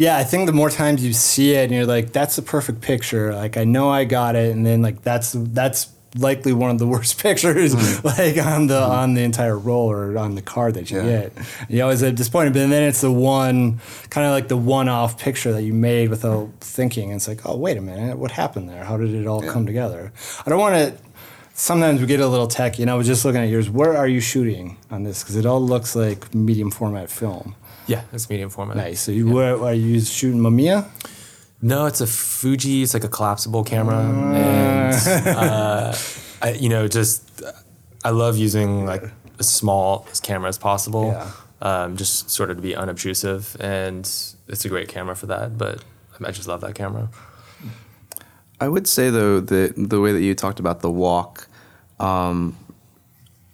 Yeah, 0.00 0.16
I 0.16 0.24
think 0.24 0.46
the 0.46 0.54
more 0.54 0.70
times 0.70 1.04
you 1.04 1.12
see 1.12 1.52
it 1.52 1.64
and 1.64 1.72
you're 1.74 1.84
like, 1.84 2.10
that's 2.10 2.36
the 2.36 2.40
perfect 2.40 2.80
picture. 2.80 3.34
Like 3.34 3.58
I 3.58 3.64
know 3.64 3.90
I 3.90 4.04
got 4.04 4.34
it, 4.34 4.50
and 4.56 4.64
then 4.64 4.80
like 4.80 5.02
that's 5.02 5.32
that's 5.36 5.90
likely 6.16 6.54
one 6.54 6.70
of 6.70 6.78
the 6.78 6.86
worst 6.94 7.18
pictures 7.18 7.74
mm-hmm. 7.74 8.06
like 8.06 8.38
on 8.38 8.66
the 8.66 8.80
mm-hmm. 8.80 8.92
on 8.92 9.12
the 9.12 9.20
entire 9.20 9.58
roll 9.58 9.90
or 9.90 10.16
on 10.16 10.36
the 10.36 10.40
card 10.40 10.72
that 10.72 10.90
you 10.90 11.02
Yeah. 11.02 11.04
get. 11.04 11.32
You 11.68 11.82
always 11.82 12.00
get 12.00 12.14
disappointed, 12.14 12.54
but 12.54 12.66
then 12.70 12.82
it's 12.82 13.02
the 13.02 13.12
one 13.12 13.78
kind 14.08 14.26
of 14.26 14.32
like 14.32 14.48
the 14.48 14.56
one 14.56 14.88
off 14.88 15.18
picture 15.18 15.52
that 15.52 15.64
you 15.64 15.74
made 15.74 16.08
without 16.08 16.48
thinking. 16.62 17.10
And 17.10 17.16
it's 17.16 17.28
like, 17.28 17.44
oh 17.44 17.58
wait 17.58 17.76
a 17.76 17.82
minute, 17.82 18.16
what 18.16 18.30
happened 18.30 18.70
there? 18.70 18.84
How 18.84 18.96
did 18.96 19.12
it 19.12 19.26
all 19.26 19.42
come 19.42 19.66
together? 19.66 20.14
I 20.46 20.48
don't 20.48 20.60
want 20.60 20.76
to. 20.76 20.94
Sometimes 21.52 22.00
we 22.00 22.06
get 22.06 22.20
a 22.20 22.26
little 22.26 22.48
techy, 22.48 22.80
and 22.80 22.90
I 22.90 22.94
was 22.94 23.06
just 23.06 23.22
looking 23.26 23.42
at 23.42 23.50
yours. 23.50 23.68
Where 23.68 23.94
are 23.94 24.08
you 24.08 24.20
shooting 24.20 24.78
on 24.90 25.02
this? 25.02 25.22
Because 25.22 25.36
it 25.36 25.44
all 25.44 25.60
looks 25.60 25.94
like 25.94 26.34
medium 26.34 26.70
format 26.70 27.10
film. 27.10 27.54
Yeah, 27.90 28.02
it's 28.12 28.30
medium 28.30 28.50
format. 28.50 28.76
Nice. 28.76 29.00
So 29.00 29.10
you 29.12 29.26
were? 29.28 29.54
are 29.66 29.74
you 29.74 30.00
shooting 30.00 30.40
Mamiya? 30.40 30.86
No, 31.60 31.86
it's 31.86 32.00
a 32.00 32.06
Fuji. 32.06 32.82
It's 32.82 32.94
like 32.94 33.04
a 33.04 33.08
collapsible 33.08 33.64
camera, 33.64 33.96
Ah. 33.96 34.32
and 34.32 35.26
uh, 35.36 35.94
I, 36.40 36.52
you 36.52 36.68
know, 36.68 36.86
just 36.88 37.42
I 38.04 38.10
love 38.10 38.36
using 38.38 38.86
like 38.86 39.02
as 39.40 39.48
small 39.48 40.06
as 40.12 40.20
camera 40.20 40.48
as 40.48 40.58
possible. 40.58 41.06
Yeah. 41.08 41.30
Um, 41.62 41.96
just 41.96 42.30
sort 42.30 42.50
of 42.50 42.56
to 42.56 42.62
be 42.62 42.74
unobtrusive, 42.76 43.56
and 43.60 44.04
it's 44.48 44.64
a 44.64 44.68
great 44.68 44.88
camera 44.88 45.14
for 45.16 45.26
that. 45.26 45.58
But 45.58 45.82
I 46.24 46.30
just 46.30 46.48
love 46.48 46.60
that 46.62 46.74
camera. 46.74 47.08
I 48.60 48.68
would 48.68 48.86
say 48.86 49.10
though 49.10 49.40
that 49.40 49.72
the 49.76 50.00
way 50.00 50.12
that 50.12 50.20
you 50.22 50.34
talked 50.34 50.60
about 50.60 50.80
the 50.80 50.90
walk, 50.90 51.48
um, 51.98 52.56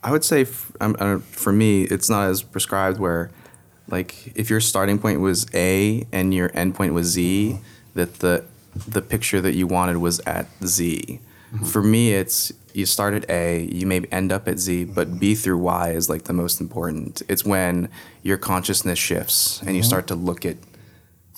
I 0.04 0.10
would 0.12 0.24
say 0.24 0.42
f- 0.42 0.70
uh, 0.80 1.18
for 1.18 1.52
me 1.52 1.82
it's 1.84 2.10
not 2.10 2.28
as 2.28 2.42
prescribed. 2.42 2.98
Where, 3.00 3.30
like, 3.88 4.32
if 4.36 4.50
your 4.50 4.60
starting 4.60 4.98
point 4.98 5.20
was 5.20 5.46
A 5.54 6.06
and 6.12 6.34
your 6.34 6.50
end 6.54 6.74
point 6.74 6.94
was 6.94 7.06
Z, 7.06 7.58
that 7.94 8.14
the 8.20 8.44
the 8.86 9.00
picture 9.00 9.40
that 9.40 9.54
you 9.54 9.66
wanted 9.66 9.96
was 9.98 10.20
at 10.20 10.46
Z. 10.64 11.20
Mm-hmm. 11.54 11.64
For 11.64 11.82
me, 11.82 12.12
it's 12.12 12.52
you 12.74 12.84
start 12.84 13.14
at 13.14 13.30
A, 13.30 13.62
you 13.62 13.86
may 13.86 14.00
end 14.12 14.32
up 14.32 14.46
at 14.46 14.58
Z, 14.58 14.84
but 14.84 15.18
B 15.18 15.34
through 15.34 15.58
Y 15.58 15.90
is 15.90 16.10
like 16.10 16.24
the 16.24 16.34
most 16.34 16.60
important. 16.60 17.22
It's 17.26 17.44
when 17.44 17.88
your 18.22 18.36
consciousness 18.36 18.98
shifts 18.98 19.60
and 19.60 19.70
you 19.70 19.80
mm-hmm. 19.80 19.86
start 19.86 20.06
to 20.08 20.14
look 20.14 20.44
at 20.44 20.56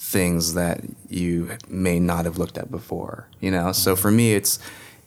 things 0.08 0.54
that 0.54 0.80
you 1.08 1.50
may 1.68 2.00
not 2.00 2.24
have 2.24 2.38
looked 2.38 2.56
at 2.56 2.70
before 2.70 3.28
you 3.40 3.50
know 3.50 3.72
so 3.72 3.92
mm-hmm. 3.92 4.00
for 4.00 4.10
me 4.10 4.32
it's 4.32 4.58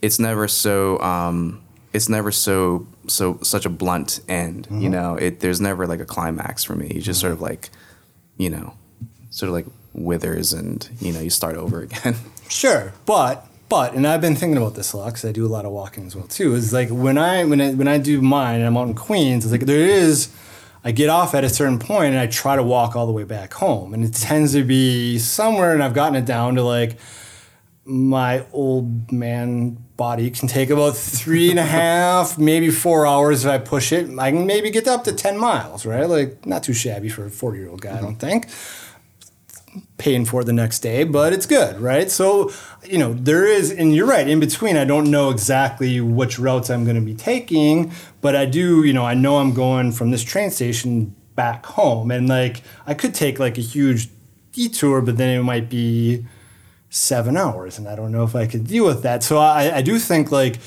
it's 0.01 0.19
never 0.19 0.47
so 0.47 0.99
um 0.99 1.61
it's 1.93 2.07
never 2.07 2.31
so 2.31 2.85
so 3.07 3.39
such 3.41 3.65
a 3.65 3.69
blunt 3.69 4.19
end 4.29 4.67
you 4.69 4.77
mm-hmm. 4.77 4.91
know 4.91 5.15
it 5.15 5.39
there's 5.39 5.59
never 5.59 5.87
like 5.87 5.99
a 5.99 6.05
climax 6.05 6.63
for 6.63 6.75
me 6.75 6.87
you 6.93 7.01
just 7.01 7.19
mm-hmm. 7.19 7.27
sort 7.27 7.33
of 7.33 7.41
like 7.41 7.69
you 8.37 8.49
know 8.49 8.73
sort 9.29 9.47
of 9.47 9.53
like 9.53 9.65
withers 9.93 10.53
and 10.53 10.89
you 10.99 11.11
know 11.11 11.19
you 11.19 11.29
start 11.29 11.55
over 11.55 11.81
again 11.87 12.15
Sure, 12.51 12.91
but 13.05 13.47
but 13.69 13.93
and 13.93 14.05
I've 14.05 14.19
been 14.19 14.35
thinking 14.35 14.57
about 14.57 14.75
this 14.75 14.91
a 14.91 14.97
lot 14.97 15.05
because 15.05 15.23
I 15.23 15.31
do 15.31 15.45
a 15.45 15.47
lot 15.47 15.63
of 15.63 15.71
walking 15.71 16.05
as 16.05 16.15
well 16.15 16.27
too. 16.27 16.53
Is 16.53 16.73
like 16.73 16.89
when 16.89 17.17
I 17.17 17.45
when 17.45 17.61
I 17.61 17.73
when 17.73 17.87
I 17.87 17.97
do 17.97 18.21
mine 18.21 18.59
and 18.59 18.65
I'm 18.65 18.75
out 18.75 18.89
in 18.89 18.93
Queens, 18.93 19.45
it's 19.45 19.51
like 19.51 19.61
there 19.61 19.87
is. 19.87 20.29
I 20.83 20.91
get 20.91 21.09
off 21.09 21.35
at 21.35 21.43
a 21.43 21.49
certain 21.49 21.77
point 21.77 22.15
and 22.15 22.17
I 22.17 22.25
try 22.25 22.55
to 22.55 22.63
walk 22.63 22.95
all 22.95 23.05
the 23.05 23.11
way 23.11 23.23
back 23.23 23.53
home, 23.53 23.93
and 23.93 24.03
it 24.03 24.13
tends 24.15 24.53
to 24.53 24.63
be 24.63 25.17
somewhere, 25.19 25.73
and 25.73 25.83
I've 25.83 25.93
gotten 25.93 26.15
it 26.15 26.25
down 26.25 26.55
to 26.55 26.63
like 26.63 26.97
my 27.83 28.45
old 28.53 29.11
man 29.11 29.77
body 29.97 30.29
can 30.31 30.47
take 30.47 30.69
about 30.69 30.95
three 30.95 31.49
and 31.49 31.59
a 31.59 31.63
half, 31.63 32.37
maybe 32.37 32.69
four 32.69 33.07
hours 33.07 33.45
if 33.45 33.51
I 33.51 33.57
push 33.57 33.91
it. 33.91 34.09
I 34.17 34.31
can 34.31 34.45
maybe 34.45 34.69
get 34.69 34.87
up 34.87 35.03
to 35.05 35.13
ten 35.13 35.37
miles, 35.37 35.85
right? 35.85 36.07
Like 36.07 36.45
not 36.45 36.63
too 36.63 36.73
shabby 36.73 37.09
for 37.09 37.25
a 37.25 37.29
forty 37.29 37.59
year 37.59 37.69
old 37.69 37.81
guy, 37.81 37.97
I 37.97 38.01
don't 38.01 38.17
think 38.17 38.47
paying 39.97 40.25
for 40.25 40.41
it 40.41 40.45
the 40.45 40.53
next 40.53 40.79
day, 40.79 41.03
but 41.03 41.31
it's 41.31 41.45
good, 41.45 41.79
right? 41.79 42.09
So, 42.09 42.51
you 42.83 42.97
know, 42.97 43.13
there 43.13 43.45
is, 43.45 43.71
and 43.71 43.95
you're 43.95 44.07
right, 44.07 44.27
in 44.27 44.39
between, 44.39 44.75
I 44.75 44.83
don't 44.83 45.09
know 45.09 45.29
exactly 45.29 46.01
which 46.01 46.39
routes 46.39 46.69
I'm 46.69 46.83
going 46.83 46.95
to 46.95 47.01
be 47.01 47.13
taking, 47.13 47.91
but 48.19 48.35
I 48.35 48.45
do, 48.45 48.83
you 48.83 48.93
know, 48.93 49.05
I 49.05 49.13
know 49.13 49.37
I'm 49.37 49.53
going 49.53 49.91
from 49.91 50.11
this 50.11 50.23
train 50.23 50.49
station 50.49 51.15
back 51.35 51.65
home. 51.65 52.11
And 52.11 52.27
like, 52.27 52.63
I 52.85 52.93
could 52.93 53.13
take 53.13 53.39
like 53.39 53.57
a 53.57 53.61
huge 53.61 54.09
detour, 54.51 55.01
but 55.01 55.17
then 55.17 55.39
it 55.39 55.43
might 55.43 55.69
be 55.69 56.25
seven 56.91 57.37
hours, 57.37 57.79
and 57.79 57.87
I 57.87 57.95
don't 57.95 58.11
know 58.11 58.23
if 58.23 58.35
I 58.35 58.45
could 58.45 58.67
deal 58.67 58.85
with 58.85 59.01
that. 59.01 59.23
So 59.23 59.39
I, 59.39 59.77
I 59.77 59.81
do 59.81 59.97
think 59.97 60.31
like, 60.31 60.59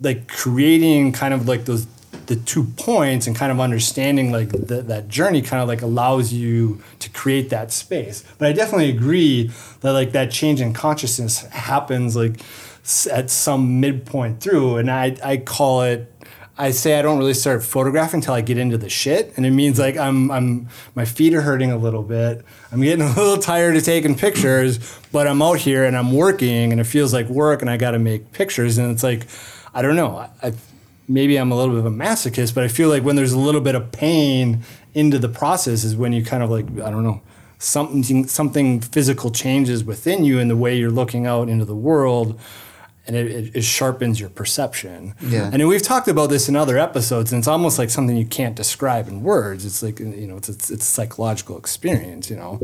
like 0.00 0.28
creating 0.28 1.12
kind 1.12 1.34
of 1.34 1.46
like 1.46 1.66
those 1.66 1.86
the 2.26 2.36
two 2.36 2.64
points 2.76 3.26
and 3.26 3.34
kind 3.34 3.50
of 3.50 3.58
understanding 3.58 4.30
like 4.30 4.50
the, 4.50 4.82
that 4.82 5.08
journey 5.08 5.40
kind 5.40 5.62
of 5.62 5.68
like 5.68 5.80
allows 5.80 6.32
you 6.32 6.82
to 6.98 7.08
create 7.10 7.48
that 7.48 7.72
space 7.72 8.22
but 8.36 8.48
i 8.48 8.52
definitely 8.52 8.90
agree 8.90 9.50
that 9.80 9.92
like 9.92 10.12
that 10.12 10.30
change 10.30 10.60
in 10.60 10.74
consciousness 10.74 11.40
happens 11.46 12.14
like 12.16 12.40
at 13.10 13.30
some 13.30 13.80
midpoint 13.80 14.40
through 14.40 14.76
and 14.76 14.90
i 14.90 15.16
i 15.24 15.38
call 15.38 15.82
it 15.82 16.12
I 16.58 16.72
say 16.72 16.98
I 16.98 17.02
don't 17.02 17.18
really 17.18 17.34
start 17.34 17.62
photographing 17.62 18.18
until 18.18 18.34
I 18.34 18.40
get 18.40 18.58
into 18.58 18.76
the 18.76 18.88
shit, 18.88 19.32
and 19.36 19.46
it 19.46 19.52
means 19.52 19.78
like 19.78 19.96
I'm 19.96 20.30
I'm 20.30 20.68
my 20.96 21.04
feet 21.04 21.32
are 21.34 21.42
hurting 21.42 21.70
a 21.70 21.76
little 21.76 22.02
bit. 22.02 22.44
I'm 22.72 22.82
getting 22.82 23.02
a 23.06 23.08
little 23.08 23.38
tired 23.38 23.76
of 23.76 23.84
taking 23.84 24.16
pictures, 24.16 24.98
but 25.12 25.28
I'm 25.28 25.40
out 25.40 25.58
here 25.58 25.84
and 25.84 25.96
I'm 25.96 26.12
working, 26.12 26.72
and 26.72 26.80
it 26.80 26.84
feels 26.84 27.12
like 27.12 27.28
work, 27.28 27.62
and 27.62 27.70
I 27.70 27.76
got 27.76 27.92
to 27.92 27.98
make 27.98 28.32
pictures, 28.32 28.76
and 28.76 28.90
it's 28.90 29.04
like 29.04 29.26
I 29.72 29.82
don't 29.82 29.96
know. 29.96 30.28
I, 30.42 30.52
maybe 31.06 31.36
I'm 31.36 31.52
a 31.52 31.56
little 31.56 31.74
bit 31.74 31.78
of 31.78 31.86
a 31.86 31.96
masochist, 31.96 32.54
but 32.54 32.64
I 32.64 32.68
feel 32.68 32.88
like 32.88 33.04
when 33.04 33.14
there's 33.14 33.32
a 33.32 33.38
little 33.38 33.60
bit 33.60 33.74
of 33.74 33.92
pain 33.92 34.62
into 34.94 35.18
the 35.18 35.28
process 35.28 35.84
is 35.84 35.94
when 35.96 36.12
you 36.12 36.24
kind 36.24 36.42
of 36.42 36.50
like 36.50 36.66
I 36.80 36.90
don't 36.90 37.04
know 37.04 37.22
something 37.58 38.26
something 38.26 38.80
physical 38.80 39.30
changes 39.30 39.84
within 39.84 40.24
you 40.24 40.38
in 40.38 40.48
the 40.48 40.56
way 40.56 40.76
you're 40.76 40.90
looking 40.90 41.26
out 41.26 41.48
into 41.48 41.64
the 41.64 41.74
world 41.74 42.38
and 43.08 43.16
it, 43.16 43.56
it, 43.56 43.64
sharpens 43.64 44.20
your 44.20 44.28
perception. 44.28 45.14
Yeah. 45.22 45.50
And 45.50 45.66
we've 45.66 45.82
talked 45.82 46.08
about 46.08 46.28
this 46.28 46.48
in 46.48 46.54
other 46.54 46.76
episodes, 46.78 47.32
and 47.32 47.40
it's 47.40 47.48
almost 47.48 47.78
like 47.78 47.88
something 47.88 48.16
you 48.16 48.26
can't 48.26 48.54
describe 48.54 49.08
in 49.08 49.22
words. 49.22 49.64
It's 49.64 49.82
like 49.82 49.98
you 49.98 50.26
know, 50.26 50.36
it's 50.36 50.50
it's, 50.50 50.70
it's 50.70 50.84
a 50.84 50.90
psychological 50.90 51.56
experience. 51.58 52.30
You 52.30 52.36
know. 52.36 52.60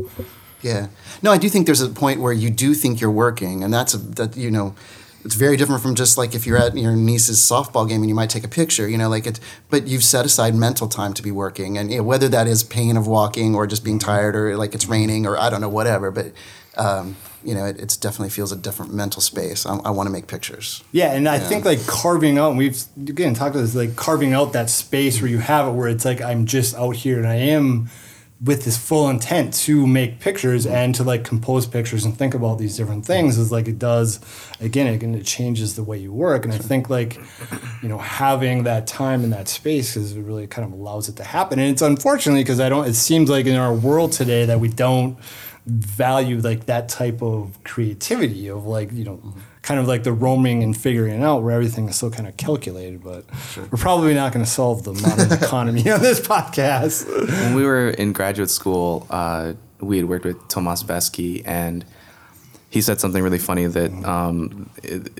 Yeah. 0.61 0.87
No, 1.21 1.31
I 1.31 1.37
do 1.37 1.49
think 1.49 1.65
there's 1.65 1.81
a 1.81 1.89
point 1.89 2.21
where 2.21 2.33
you 2.33 2.49
do 2.49 2.73
think 2.73 3.01
you're 3.01 3.11
working, 3.11 3.63
and 3.63 3.73
that's 3.73 3.93
a, 3.93 3.97
that 3.97 4.37
you 4.37 4.51
know, 4.51 4.75
it's 5.23 5.35
very 5.35 5.57
different 5.57 5.81
from 5.81 5.95
just 5.95 6.17
like 6.17 6.35
if 6.35 6.45
you're 6.45 6.57
at 6.57 6.77
your 6.77 6.95
niece's 6.95 7.39
softball 7.39 7.87
game 7.89 8.01
and 8.01 8.09
you 8.09 8.15
might 8.15 8.29
take 8.29 8.43
a 8.43 8.47
picture, 8.47 8.87
you 8.87 8.97
know, 8.97 9.09
like 9.09 9.25
it. 9.25 9.39
But 9.69 9.87
you've 9.87 10.03
set 10.03 10.25
aside 10.25 10.53
mental 10.53 10.87
time 10.87 11.13
to 11.15 11.23
be 11.23 11.31
working, 11.31 11.77
and 11.77 11.91
you 11.91 11.97
know, 11.97 12.03
whether 12.03 12.29
that 12.29 12.47
is 12.47 12.63
pain 12.63 12.97
of 12.97 13.07
walking 13.07 13.55
or 13.55 13.65
just 13.65 13.83
being 13.83 13.97
tired 13.97 14.35
or 14.35 14.55
like 14.57 14.75
it's 14.75 14.85
raining 14.85 15.25
or 15.25 15.37
I 15.37 15.49
don't 15.49 15.61
know 15.61 15.69
whatever, 15.69 16.11
but. 16.11 16.31
Um, 16.77 17.15
you 17.45 17.53
know, 17.53 17.65
it 17.65 17.79
it's 17.79 17.95
definitely 17.95 18.29
feels 18.29 18.51
a 18.51 18.55
different 18.55 18.93
mental 18.93 19.21
space. 19.21 19.65
I, 19.65 19.75
I 19.77 19.91
want 19.91 20.07
to 20.07 20.11
make 20.11 20.27
pictures. 20.27 20.83
Yeah, 20.91 21.13
and 21.13 21.29
I 21.29 21.39
think 21.39 21.63
like 21.63 21.85
carving 21.85 22.37
out, 22.37 22.55
we've 22.55 22.81
again 22.97 23.33
talked 23.33 23.55
about 23.55 23.61
this, 23.61 23.75
like 23.75 23.95
carving 23.95 24.33
out 24.33 24.53
that 24.53 24.69
space 24.69 25.21
where 25.21 25.29
you 25.29 25.39
have 25.39 25.67
it, 25.67 25.71
where 25.71 25.87
it's 25.87 26.05
like 26.05 26.21
I'm 26.21 26.45
just 26.45 26.75
out 26.75 26.95
here 26.95 27.17
and 27.17 27.27
I 27.27 27.35
am 27.35 27.89
with 28.43 28.65
this 28.65 28.77
full 28.77 29.09
intent 29.09 29.53
to 29.53 29.87
make 29.87 30.19
pictures 30.19 30.65
and 30.65 30.93
to 30.93 31.03
like 31.03 31.23
compose 31.23 31.65
pictures 31.65 32.03
and 32.03 32.17
think 32.17 32.33
about 32.33 32.59
these 32.59 32.75
different 32.75 33.05
things 33.05 33.37
is 33.37 33.49
like 33.49 33.65
it 33.67 33.79
does 33.79 34.19
again 34.59 34.87
it, 34.87 35.01
it 35.01 35.25
changes 35.25 35.77
the 35.77 35.83
way 35.83 35.97
you 35.97 36.11
work 36.11 36.43
and 36.43 36.53
i 36.53 36.57
think 36.57 36.89
like 36.89 37.17
you 37.81 37.87
know 37.87 37.97
having 37.97 38.63
that 38.63 38.85
time 38.87 39.23
and 39.23 39.31
that 39.31 39.47
space 39.47 39.95
is 39.95 40.17
really 40.17 40.45
kind 40.47 40.67
of 40.67 40.77
allows 40.77 41.07
it 41.07 41.15
to 41.15 41.23
happen 41.23 41.59
and 41.59 41.71
it's 41.71 41.81
unfortunately 41.81 42.43
because 42.43 42.59
i 42.59 42.67
don't 42.67 42.87
it 42.87 42.93
seems 42.93 43.29
like 43.29 43.45
in 43.45 43.55
our 43.55 43.73
world 43.73 44.11
today 44.11 44.43
that 44.43 44.59
we 44.59 44.67
don't 44.67 45.17
value 45.65 46.39
like 46.39 46.67
that 46.67 46.89
type 46.89 47.21
of 47.21 47.57
creativity 47.63 48.47
of 48.49 48.65
like 48.65 48.91
you 48.91 49.03
know 49.03 49.33
kind 49.63 49.79
of 49.79 49.87
like 49.87 50.03
the 50.03 50.13
roaming 50.13 50.61
and 50.61 50.77
figuring 50.77 51.19
it 51.19 51.23
out 51.23 51.41
where 51.41 51.55
everything 51.55 51.89
is 51.89 51.95
still 51.95 52.11
kind 52.11 52.27
of 52.27 52.37
calculated 52.37 53.03
but 53.03 53.25
we're 53.57 53.77
probably 53.79 54.13
not 54.13 54.31
going 54.31 54.45
to 54.45 54.51
solve 54.51 54.83
the 54.83 54.93
modern 54.93 55.31
economy 55.43 55.89
on 55.89 56.01
this 56.01 56.19
podcast. 56.19 57.07
When 57.07 57.55
we 57.55 57.63
were 57.63 57.89
in 57.89 58.13
graduate 58.13 58.51
school, 58.51 59.07
uh, 59.09 59.53
we 59.79 59.97
had 59.97 60.05
worked 60.07 60.25
with 60.25 60.47
Tomas 60.47 60.83
Vesky, 60.83 61.41
and 61.45 61.85
he 62.69 62.81
said 62.81 62.99
something 62.99 63.23
really 63.23 63.39
funny 63.39 63.67
that 63.67 63.91
um, 64.05 64.69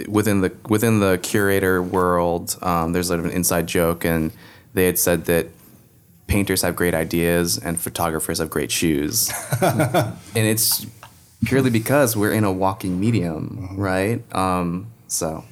within 0.08 0.42
the 0.42 0.52
within 0.68 1.00
the 1.00 1.20
curator 1.22 1.82
world, 1.82 2.58
um, 2.62 2.94
there's 2.94 3.08
sort 3.08 3.20
of 3.20 3.26
an 3.26 3.32
inside 3.32 3.68
joke, 3.68 4.06
and 4.06 4.32
they 4.74 4.86
had 4.86 5.00
said 5.00 5.26
that 5.26 5.48
painters 6.28 6.62
have 6.62 6.76
great 6.76 6.94
ideas 6.94 7.58
and 7.58 7.80
photographers 7.80 8.40
have 8.40 8.50
great 8.50 8.72
shoes, 8.72 9.32
and 9.62 10.16
it's 10.36 10.86
purely 11.46 11.70
because 11.70 12.16
we're 12.16 12.32
in 12.32 12.44
a 12.44 12.52
walking 12.52 13.00
medium, 13.00 13.76
right? 13.78 14.24
Um, 14.36 14.88
so, 15.08 15.46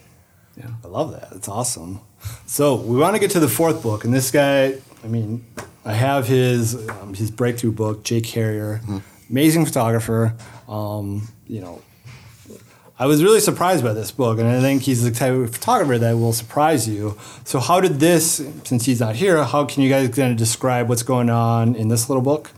yeah. 0.58 0.70
I 0.84 0.88
love 0.88 1.12
that. 1.12 1.30
It's 1.34 1.48
awesome. 1.48 2.02
So 2.46 2.76
we 2.76 2.98
want 2.98 3.16
to 3.16 3.20
get 3.20 3.32
to 3.32 3.40
the 3.40 3.50
fourth 3.50 3.84
book, 3.84 4.06
and 4.06 4.14
this 4.14 4.32
guy, 4.32 4.76
I 5.04 5.08
mean, 5.08 5.46
I 5.86 5.94
have 5.94 6.28
his 6.28 6.76
um, 6.90 7.14
his 7.14 7.30
breakthrough 7.32 7.74
book, 7.74 8.04
Jake 8.04 8.24
Carrier, 8.24 8.82
amazing 9.30 9.66
photographer. 9.66 10.36
Um, 10.68 11.28
you 11.48 11.60
know, 11.60 11.82
I 13.04 13.06
was 13.06 13.22
really 13.22 13.42
surprised 13.42 13.84
by 13.84 13.92
this 13.92 14.12
book, 14.12 14.39
and 14.39 14.48
I 14.48 14.62
think 14.62 14.84
he's 14.84 15.04
the 15.04 15.12
type 15.12 15.34
of 15.34 15.52
photographer 15.52 15.98
that 15.98 16.13
will 16.13 16.32
surprise 16.32 16.88
you. 16.88 17.18
So, 17.44 17.60
how 17.60 17.82
did 17.82 18.00
this, 18.00 18.42
since 18.63 18.86
he's 18.86 19.02
not 19.02 19.18
here, 19.18 19.44
how 19.44 19.66
can 19.66 19.84
you 19.84 19.89
guys 19.89 20.08
kind 20.16 20.32
of 20.32 20.38
describe 20.38 20.88
what's 20.88 21.04
going 21.04 21.30
on 21.30 21.76
in 21.76 21.89
this 21.89 22.08
little 22.08 22.24
book? 22.24 22.52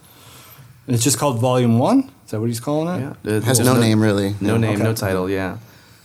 And 0.85 0.93
it's 0.93 1.03
just 1.03 1.17
called 1.17 1.39
Volume 1.39 1.79
One. 1.79 2.11
Is 2.25 2.29
that 2.29 2.39
what 2.39 2.45
he's 2.45 2.59
calling 2.59 2.95
it? 2.95 3.15
Yeah, 3.23 3.37
It 3.37 3.43
has 3.43 3.59
no 3.59 3.73
name 3.75 3.99
really. 3.99 4.35
No 4.39 4.55
name, 4.57 4.77
no 4.77 4.93
title. 4.93 5.27
Yeah. 5.27 5.57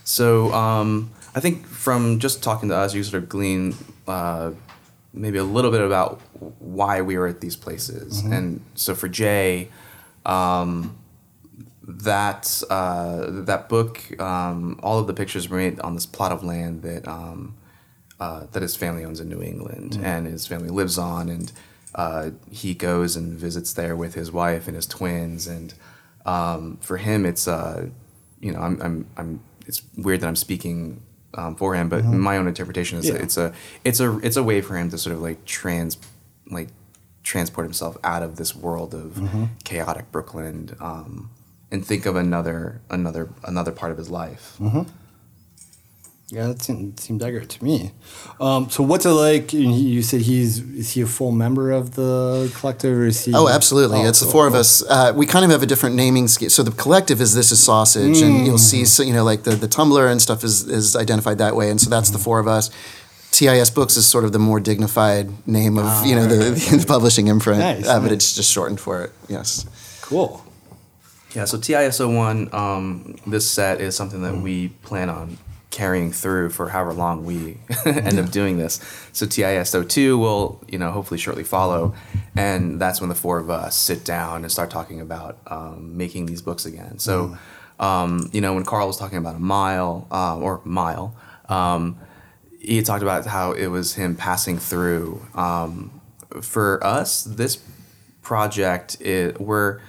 So 0.05 0.51
um, 0.55 1.11
I 1.35 1.39
think 1.39 1.67
from 1.67 2.17
just 2.17 2.41
talking 2.41 2.69
to 2.69 2.75
us, 2.75 2.95
you 2.95 3.03
sort 3.03 3.21
of 3.21 3.29
glean 3.29 3.75
uh, 4.07 4.53
maybe 5.13 5.37
a 5.37 5.43
little 5.43 5.69
bit 5.69 5.81
about 5.81 6.19
why 6.57 7.01
we 7.01 7.15
were 7.15 7.27
at 7.27 7.41
these 7.41 7.55
places. 7.55 8.21
And 8.21 8.61
so 8.73 8.95
for 8.95 9.07
Jay, 9.07 9.69
um, 10.25 10.97
that 11.83 12.61
uh, 12.69 13.25
that 13.29 13.69
book, 13.69 14.19
um, 14.21 14.79
all 14.83 14.99
of 14.99 15.07
the 15.07 15.13
pictures 15.13 15.49
were 15.49 15.57
made 15.57 15.79
on 15.79 15.95
this 15.95 16.05
plot 16.05 16.31
of 16.31 16.43
land 16.43 16.83
that 16.83 17.07
um, 17.07 17.55
uh, 18.19 18.45
that 18.51 18.61
his 18.61 18.75
family 18.75 19.03
owns 19.03 19.19
in 19.19 19.29
New 19.29 19.41
England, 19.41 19.99
and 20.01 20.27
his 20.27 20.45
family 20.47 20.69
lives 20.69 20.97
on, 20.97 21.29
and 21.29 21.51
uh, 21.95 22.29
he 22.51 22.73
goes 22.73 23.15
and 23.15 23.37
visits 23.37 23.73
there 23.73 23.95
with 23.95 24.13
his 24.13 24.31
wife 24.31 24.67
and 24.67 24.75
his 24.75 24.85
twins, 24.85 25.47
and 25.47 25.73
um, 26.25 26.77
for 26.81 26.97
him, 26.97 27.25
it's 27.25 27.47
uh, 27.47 27.87
you 28.39 28.51
know, 28.51 28.59
I'm, 28.59 28.81
I'm, 28.81 29.07
I'm, 29.17 29.39
it's 29.67 29.81
weird 29.97 30.21
that 30.21 30.27
I'm 30.27 30.35
speaking 30.35 31.01
um, 31.35 31.55
for 31.55 31.75
him, 31.75 31.89
but 31.89 32.03
my 32.05 32.37
own 32.37 32.47
interpretation 32.47 32.97
is 32.99 33.05
Yeah. 33.07 33.13
that 33.13 33.21
it's 33.21 33.37
a, 33.37 33.53
it's 33.83 33.99
a, 33.99 34.17
it's 34.19 34.35
a 34.35 34.41
way 34.43 34.61
for 34.61 34.75
him 34.75 34.89
to 34.89 34.97
sort 34.97 35.15
of 35.15 35.21
like 35.21 35.45
trans, 35.45 35.97
like 36.49 36.69
transport 37.23 37.65
himself 37.65 37.97
out 38.03 38.23
of 38.23 38.37
this 38.37 38.55
world 38.55 38.93
of 38.95 39.21
chaotic 39.63 40.11
Brooklyn, 40.11 40.75
um, 40.79 41.29
and 41.71 41.85
think 41.85 42.05
of 42.05 42.15
another, 42.15 42.81
another, 42.89 43.29
another 43.43 43.71
part 43.71 43.91
of 43.91 43.97
his 43.97 44.09
life. 44.09 44.57
Yeah, 46.31 46.47
that 46.47 46.61
seemed, 46.61 46.97
seemed 46.97 47.21
accurate 47.21 47.49
to 47.49 47.63
me. 47.63 47.91
Um, 48.39 48.69
so, 48.69 48.83
what's 48.83 49.05
it 49.05 49.09
like? 49.09 49.51
You 49.51 49.69
you 49.69 50.01
said 50.01 50.21
he's 50.21 50.59
is 50.59 50.91
he 50.91 51.01
a 51.01 51.05
full 51.05 51.33
member 51.33 51.71
of 51.71 51.95
the 51.95 52.49
collective, 52.57 52.97
or 52.97 53.05
is 53.05 53.25
he? 53.25 53.33
Oh, 53.35 53.49
absolutely. 53.49 53.99
Oh, 53.99 54.07
it's 54.07 54.21
the 54.21 54.27
cool, 54.27 54.31
four 54.31 54.47
of 54.47 54.53
cool. 54.53 54.61
us. 54.61 54.81
Uh, 54.89 55.11
we 55.13 55.25
kind 55.25 55.43
of 55.43 55.51
have 55.51 55.61
a 55.61 55.65
different 55.65 55.97
naming 55.97 56.29
scheme. 56.29 56.47
So 56.47 56.63
the 56.63 56.71
collective 56.71 57.19
is 57.19 57.35
This 57.35 57.51
Is 57.51 57.61
Sausage, 57.61 58.21
and 58.21 58.45
you'll 58.45 58.57
see, 58.57 58.85
so, 58.85 59.03
you 59.03 59.11
know, 59.13 59.25
like 59.25 59.43
the, 59.43 59.51
the 59.51 59.67
Tumblr 59.67 60.09
and 60.09 60.21
stuff 60.21 60.45
is, 60.45 60.69
is 60.69 60.95
identified 60.95 61.37
that 61.39 61.53
way. 61.53 61.69
And 61.69 61.81
so 61.81 61.89
that's 61.89 62.11
the 62.11 62.17
four 62.17 62.39
of 62.39 62.47
us. 62.47 62.69
TIS 63.31 63.69
Books 63.69 63.97
is 63.97 64.05
sort 64.07 64.23
of 64.23 64.31
the 64.31 64.39
more 64.39 64.61
dignified 64.61 65.45
name 65.45 65.77
of, 65.77 66.05
you 66.05 66.15
know, 66.15 66.27
the, 66.27 66.51
the 66.77 66.85
publishing 66.87 67.27
imprint. 67.27 67.59
Nice, 67.59 67.87
uh, 67.87 67.99
but 67.99 68.13
it's 68.13 68.33
just 68.35 68.49
shortened 68.49 68.79
for 68.79 69.03
it. 69.03 69.11
Yes. 69.27 69.65
Cool. 70.01 70.45
Yeah, 71.33 71.45
so 71.45 71.57
TIS01, 71.57 72.53
um, 72.53 73.15
this 73.25 73.49
set 73.49 73.79
is 73.79 73.95
something 73.95 74.21
that 74.23 74.35
we 74.35 74.69
plan 74.83 75.09
on 75.09 75.37
carrying 75.69 76.11
through 76.11 76.49
for 76.49 76.67
however 76.67 76.91
long 76.91 77.23
we 77.23 77.57
end 77.85 78.19
up 78.19 78.29
doing 78.31 78.57
this. 78.57 78.81
So 79.13 79.25
TIS02 79.25 80.19
will, 80.19 80.61
you 80.67 80.77
know, 80.77 80.91
hopefully 80.91 81.17
shortly 81.17 81.45
follow, 81.45 81.95
and 82.35 82.81
that's 82.81 82.99
when 82.99 83.07
the 83.07 83.15
four 83.15 83.37
of 83.37 83.49
us 83.49 83.77
sit 83.77 84.03
down 84.03 84.43
and 84.43 84.51
start 84.51 84.69
talking 84.69 84.99
about 84.99 85.39
um, 85.47 85.95
making 85.95 86.25
these 86.25 86.41
books 86.41 86.65
again. 86.65 86.99
So, 86.99 87.37
um, 87.79 88.29
you 88.33 88.41
know, 88.41 88.53
when 88.53 88.65
Carl 88.65 88.87
was 88.87 88.97
talking 88.97 89.17
about 89.17 89.35
a 89.35 89.39
mile 89.39 90.07
uh, 90.11 90.37
or 90.37 90.59
mile, 90.65 91.15
um, 91.47 91.97
he 92.59 92.81
talked 92.81 93.03
about 93.03 93.25
how 93.25 93.53
it 93.53 93.67
was 93.67 93.95
him 93.95 94.17
passing 94.17 94.59
through. 94.59 95.25
Um, 95.33 96.01
for 96.41 96.83
us, 96.83 97.23
this 97.23 97.63
project, 98.21 99.01
it, 99.01 99.39
we're 99.39 99.79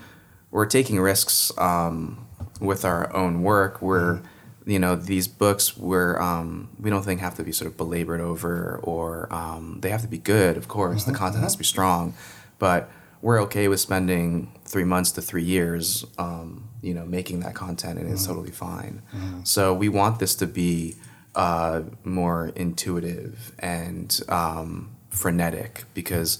we're 0.52 0.66
taking 0.66 1.00
risks 1.00 1.50
um, 1.58 2.24
with 2.60 2.84
our 2.84 3.12
own 3.12 3.42
work. 3.42 3.82
We're, 3.82 4.20
you 4.64 4.78
know, 4.78 4.94
these 4.94 5.26
books 5.26 5.76
we're 5.76 6.20
um, 6.20 6.68
we 6.78 6.88
don't 6.90 7.02
think 7.02 7.20
have 7.20 7.34
to 7.36 7.42
be 7.42 7.50
sort 7.50 7.68
of 7.70 7.76
belabored 7.76 8.20
over, 8.20 8.78
or 8.84 9.32
um, 9.34 9.78
they 9.80 9.90
have 9.90 10.02
to 10.02 10.08
be 10.08 10.18
good. 10.18 10.56
Of 10.56 10.68
course, 10.68 11.02
the 11.04 11.12
content 11.12 11.42
has 11.42 11.52
to 11.54 11.58
be 11.58 11.64
strong, 11.64 12.14
but 12.60 12.88
we're 13.22 13.40
okay 13.42 13.66
with 13.68 13.80
spending 13.80 14.52
three 14.64 14.84
months 14.84 15.10
to 15.12 15.22
three 15.22 15.44
years, 15.44 16.04
um, 16.18 16.68
you 16.82 16.92
know, 16.92 17.04
making 17.06 17.40
that 17.40 17.54
content, 17.54 17.98
and 17.98 18.10
it's 18.10 18.26
totally 18.26 18.50
fine. 18.50 19.02
So 19.44 19.72
we 19.74 19.88
want 19.88 20.18
this 20.18 20.34
to 20.36 20.46
be 20.46 20.96
uh, 21.34 21.82
more 22.04 22.52
intuitive 22.56 23.52
and 23.58 24.20
um, 24.28 24.90
frenetic 25.10 25.84
because 25.94 26.38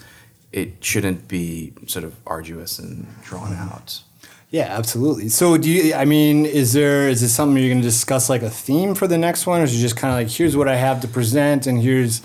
it 0.53 0.85
shouldn't 0.85 1.29
be 1.29 1.73
sort 1.87 2.05
of 2.05 2.15
arduous 2.27 2.79
and 2.79 3.07
drawn 3.23 3.53
out. 3.55 4.03
Yeah, 4.51 4.77
absolutely. 4.77 5.31
So, 5.31 5.57
do 5.57 5.71
you? 5.71 5.95
I 5.95 6.05
mean, 6.05 6.45
is 6.45 6.75
there 6.75 7.09
is 7.09 7.23
this 7.23 7.35
something 7.35 7.57
you're 7.57 7.73
going 7.73 7.81
to 7.81 7.89
discuss 7.89 8.29
like 8.29 8.43
a 8.43 8.51
theme 8.51 8.95
for 8.95 9.07
the 9.07 9.17
next 9.17 9.47
one, 9.47 9.63
or 9.63 9.65
is 9.65 9.75
it 9.75 9.81
just 9.81 9.97
kind 9.97 10.13
of 10.13 10.19
like 10.19 10.37
here's 10.37 10.55
what 10.55 10.69
I 10.69 10.77
have 10.77 11.01
to 11.01 11.09
present, 11.09 11.67
and 11.67 11.81
here's 11.81 12.21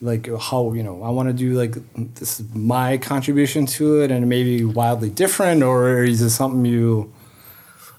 like 0.00 0.28
how 0.40 0.72
you 0.72 0.84
know 0.84 1.02
I 1.02 1.10
want 1.10 1.30
to 1.30 1.32
do 1.32 1.54
like 1.54 1.74
this 2.14 2.38
is 2.38 2.54
my 2.54 2.96
contribution 2.98 3.66
to 3.66 4.02
it, 4.02 4.12
and 4.12 4.28
maybe 4.28 4.64
wildly 4.64 5.10
different, 5.10 5.64
or 5.64 6.04
is 6.04 6.20
it 6.20 6.30
something 6.30 6.64
you? 6.64 7.12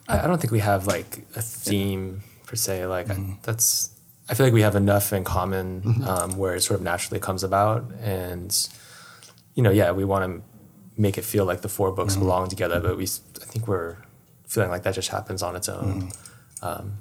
I, 0.07 0.21
I 0.21 0.27
don't 0.27 0.39
think 0.39 0.51
we 0.51 0.59
have 0.59 0.87
like 0.87 1.25
a 1.35 1.41
theme 1.41 2.23
per 2.45 2.55
se. 2.55 2.85
Like 2.85 3.09
I, 3.09 3.37
that's, 3.41 3.89
I 4.29 4.35
feel 4.35 4.45
like 4.45 4.53
we 4.53 4.61
have 4.61 4.77
enough 4.77 5.11
in 5.11 5.25
common 5.25 6.01
um, 6.07 6.37
where 6.37 6.55
it 6.55 6.61
sort 6.61 6.79
of 6.79 6.83
naturally 6.85 7.19
comes 7.19 7.43
about, 7.43 7.83
and 7.99 8.53
you 9.55 9.63
know, 9.63 9.71
yeah, 9.71 9.91
we 9.91 10.03
want 10.03 10.25
to 10.25 11.01
make 11.01 11.17
it 11.17 11.23
feel 11.23 11.45
like 11.45 11.61
the 11.61 11.69
four 11.69 11.91
books 11.91 12.13
mm-hmm. 12.13 12.23
belong 12.23 12.49
together, 12.49 12.79
but 12.79 12.97
we, 12.97 13.03
I 13.03 13.45
think 13.45 13.67
we're 13.67 13.97
feeling 14.47 14.69
like 14.69 14.83
that 14.83 14.93
just 14.93 15.09
happens 15.09 15.41
on 15.41 15.55
its 15.55 15.67
own. 15.67 16.03
Mm-hmm. 16.03 16.65
Um, 16.65 16.97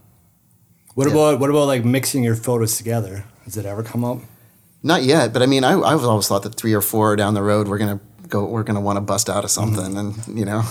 what 0.95 1.07
about 1.09 1.41
what 1.41 1.51
about 1.51 1.67
like 1.67 1.85
mixing 1.85 2.23
your 2.23 2.37
photos 2.37 2.77
together? 2.77 3.25
Has 3.45 3.57
it 3.57 3.67
ever 3.67 3.83
come 3.83 4.05
up? 4.05 4.19
Not 4.83 5.03
yet, 5.03 5.33
but 5.33 5.43
I 5.43 5.47
mean, 5.47 5.65
I, 5.65 5.73
I've 5.73 6.05
always 6.05 6.29
thought 6.29 6.45
that 6.45 6.55
three 6.55 6.73
or 6.73 6.81
four 6.81 7.17
down 7.17 7.35
the 7.35 7.43
road, 7.43 7.69
we're 7.69 7.79
gonna 7.79 8.01
go, 8.29 8.45
we're 8.45 8.63
gonna 8.63 8.81
want 8.81 8.97
to 8.97 9.01
bust 9.01 9.29
out 9.29 9.45
of 9.45 9.51
mm-hmm. 9.51 9.75
something, 9.75 9.97
and 9.99 10.39
you 10.39 10.45
know, 10.45 10.63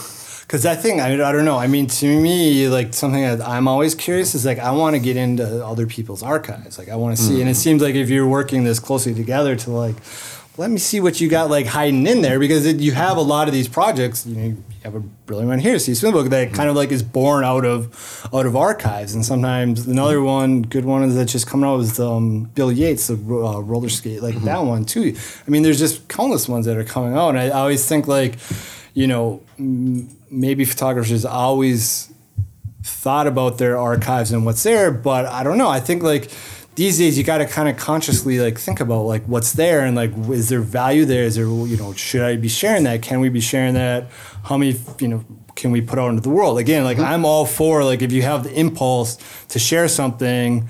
Because 0.44 0.64
that 0.64 0.82
thing, 0.82 1.00
I, 1.00 1.14
I 1.14 1.32
don't 1.32 1.46
know. 1.46 1.58
I 1.58 1.68
mean, 1.68 1.88
to 1.88 2.22
me, 2.22 2.68
like 2.68 2.94
something 2.94 3.22
that 3.22 3.42
I'm 3.42 3.68
always 3.68 3.96
curious 3.96 4.36
is 4.36 4.46
like 4.46 4.60
I 4.60 4.72
want 4.72 4.96
to 4.96 5.00
get 5.00 5.16
into 5.16 5.66
other 5.66 5.88
people's 5.88 6.22
archives. 6.22 6.78
Like 6.78 6.90
I 6.90 6.96
want 6.96 7.18
to 7.18 7.24
see, 7.24 7.40
and 7.40 7.50
it 7.50 7.54
mm. 7.54 7.56
seems 7.56 7.82
like 7.82 7.96
if 7.96 8.10
you're 8.10 8.28
working 8.28 8.64
this 8.64 8.80
closely 8.80 9.16
together 9.16 9.56
to 9.56 9.72
like, 9.72 9.96
let 10.58 10.70
me 10.70 10.78
see 10.78 11.00
what 11.00 11.20
you 11.20 11.28
got 11.30 11.50
like 11.50 11.66
hiding 11.66 12.06
in 12.06 12.22
there 12.22 12.38
because 12.40 12.66
it, 12.66 12.80
you 12.80 12.92
have 12.92 13.18
a 13.18 13.22
lot 13.22 13.48
of 13.48 13.54
these 13.54 13.68
projects. 13.68 14.26
You 14.26 14.36
know, 14.36 14.44
you 14.44 14.64
have 14.84 14.94
a 14.96 15.00
brilliant 15.00 15.50
one 15.50 15.60
here, 15.60 15.80
Steve 15.80 15.98
Smith 15.98 16.14
book 16.14 16.30
that 16.30 16.54
kind 16.54 16.70
of 16.70 16.76
like 16.76 16.92
is 16.92 17.02
born 17.02 17.44
out 17.44 17.66
of 17.66 18.28
out 18.34 18.46
of 18.46 18.56
archives, 18.56 19.16
and 19.16 19.26
sometimes 19.26 19.88
another 19.88 20.22
one, 20.22 20.62
good 20.62 20.86
one 20.86 21.04
is 21.04 21.16
that's 21.16 21.32
just 21.32 21.48
coming 21.48 21.68
out 21.68 21.80
is 21.80 22.00
um, 22.00 22.44
Bill 22.56 22.72
Yates, 22.72 23.08
the 23.08 23.16
uh, 23.16 23.60
roller 23.62 23.90
skate, 23.90 24.22
like 24.22 24.36
that 24.44 24.60
one 24.60 24.86
too. 24.86 25.16
I 25.48 25.50
mean, 25.50 25.64
there's 25.64 25.80
just 25.80 26.08
countless 26.08 26.48
ones 26.48 26.66
that 26.66 26.78
are 26.78 26.84
coming 26.84 27.16
out, 27.16 27.30
and 27.30 27.40
I, 27.40 27.46
I 27.46 27.60
always 27.62 27.88
think 27.88 28.08
like, 28.08 28.36
you 28.94 29.08
know, 29.08 29.42
m- 29.58 30.10
maybe 30.30 30.66
photographers 30.66 31.26
always 31.26 32.12
thought 32.84 33.28
about 33.28 33.58
their 33.58 33.78
archives 33.78 34.32
and 34.32 34.46
what's 34.46 34.62
there, 34.64 34.92
but 34.92 35.26
I 35.26 35.44
don't 35.44 35.58
know. 35.58 35.70
I 35.70 35.80
think 35.80 36.04
like 36.04 36.30
these 36.76 36.98
days 36.98 37.18
you 37.18 37.24
got 37.24 37.38
to 37.38 37.46
kind 37.46 37.70
of 37.70 37.78
consciously 37.78 38.40
like 38.40 38.58
think 38.58 38.80
about 38.80 39.04
like 39.04 39.24
what's 39.26 39.54
there 39.54 39.82
and 39.82 39.96
like 39.96 40.12
is 40.30 40.50
there 40.50 40.62
value 40.62 41.06
there? 41.06 41.24
Is 41.24 41.36
there 41.36 41.46
you 41.46 41.78
know 41.78 41.94
should 41.94 42.22
i 42.22 42.36
be 42.36 42.48
sharing 42.48 42.84
that? 42.84 43.02
Can 43.02 43.20
we 43.20 43.30
be 43.30 43.42
sharing 43.42 43.76
that? 43.76 44.10
How 44.44 44.58
many 44.58 44.80
you 45.00 45.08
know 45.08 45.26
can 45.56 45.72
we 45.72 45.82
put 45.82 46.00
out 46.00 46.10
into 46.10 46.22
the 46.22 46.30
world? 46.30 46.58
Again 46.58 46.84
like 46.84 46.98
mm-hmm. 46.98 47.06
i'm 47.06 47.26
all 47.26 47.46
for 47.46 47.84
like 47.84 48.02
if 48.02 48.12
you 48.12 48.24
have 48.24 48.44
the 48.44 48.54
impulse 48.60 49.18
to 49.50 49.60
share 49.60 49.88
something 49.88 50.70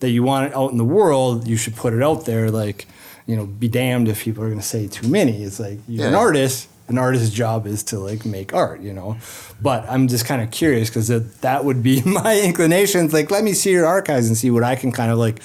that 0.00 0.10
you 0.10 0.22
want 0.22 0.48
it 0.48 0.56
out 0.56 0.72
in 0.72 0.78
the 0.78 0.84
world 0.84 1.46
you 1.46 1.56
should 1.56 1.76
put 1.76 1.92
it 1.92 2.02
out 2.02 2.26
there 2.26 2.50
like 2.50 2.86
you 3.26 3.36
know 3.36 3.46
be 3.46 3.68
damned 3.68 4.08
if 4.08 4.24
people 4.24 4.42
are 4.42 4.48
going 4.48 4.60
to 4.60 4.66
say 4.66 4.88
too 4.88 5.08
many. 5.08 5.42
It's 5.42 5.60
like 5.60 5.78
you're 5.86 6.08
an 6.08 6.14
artist 6.14 6.68
an 6.88 6.98
artist's 6.98 7.34
job 7.34 7.66
is 7.66 7.82
to 7.82 7.98
like 7.98 8.24
make 8.24 8.52
art 8.52 8.80
you 8.80 8.92
know 8.92 9.16
but 9.62 9.84
i'm 9.88 10.08
just 10.08 10.26
kind 10.26 10.42
of 10.42 10.50
curious 10.50 10.88
because 10.88 11.08
that, 11.08 11.40
that 11.40 11.64
would 11.64 11.82
be 11.82 12.02
my 12.06 12.40
inclination 12.40 13.04
It's 13.04 13.14
like 13.14 13.30
let 13.30 13.44
me 13.44 13.52
see 13.52 13.70
your 13.70 13.86
archives 13.86 14.26
and 14.26 14.36
see 14.36 14.50
what 14.50 14.62
i 14.62 14.76
can 14.76 14.92
kind 14.92 15.10
of 15.10 15.18
like 15.18 15.40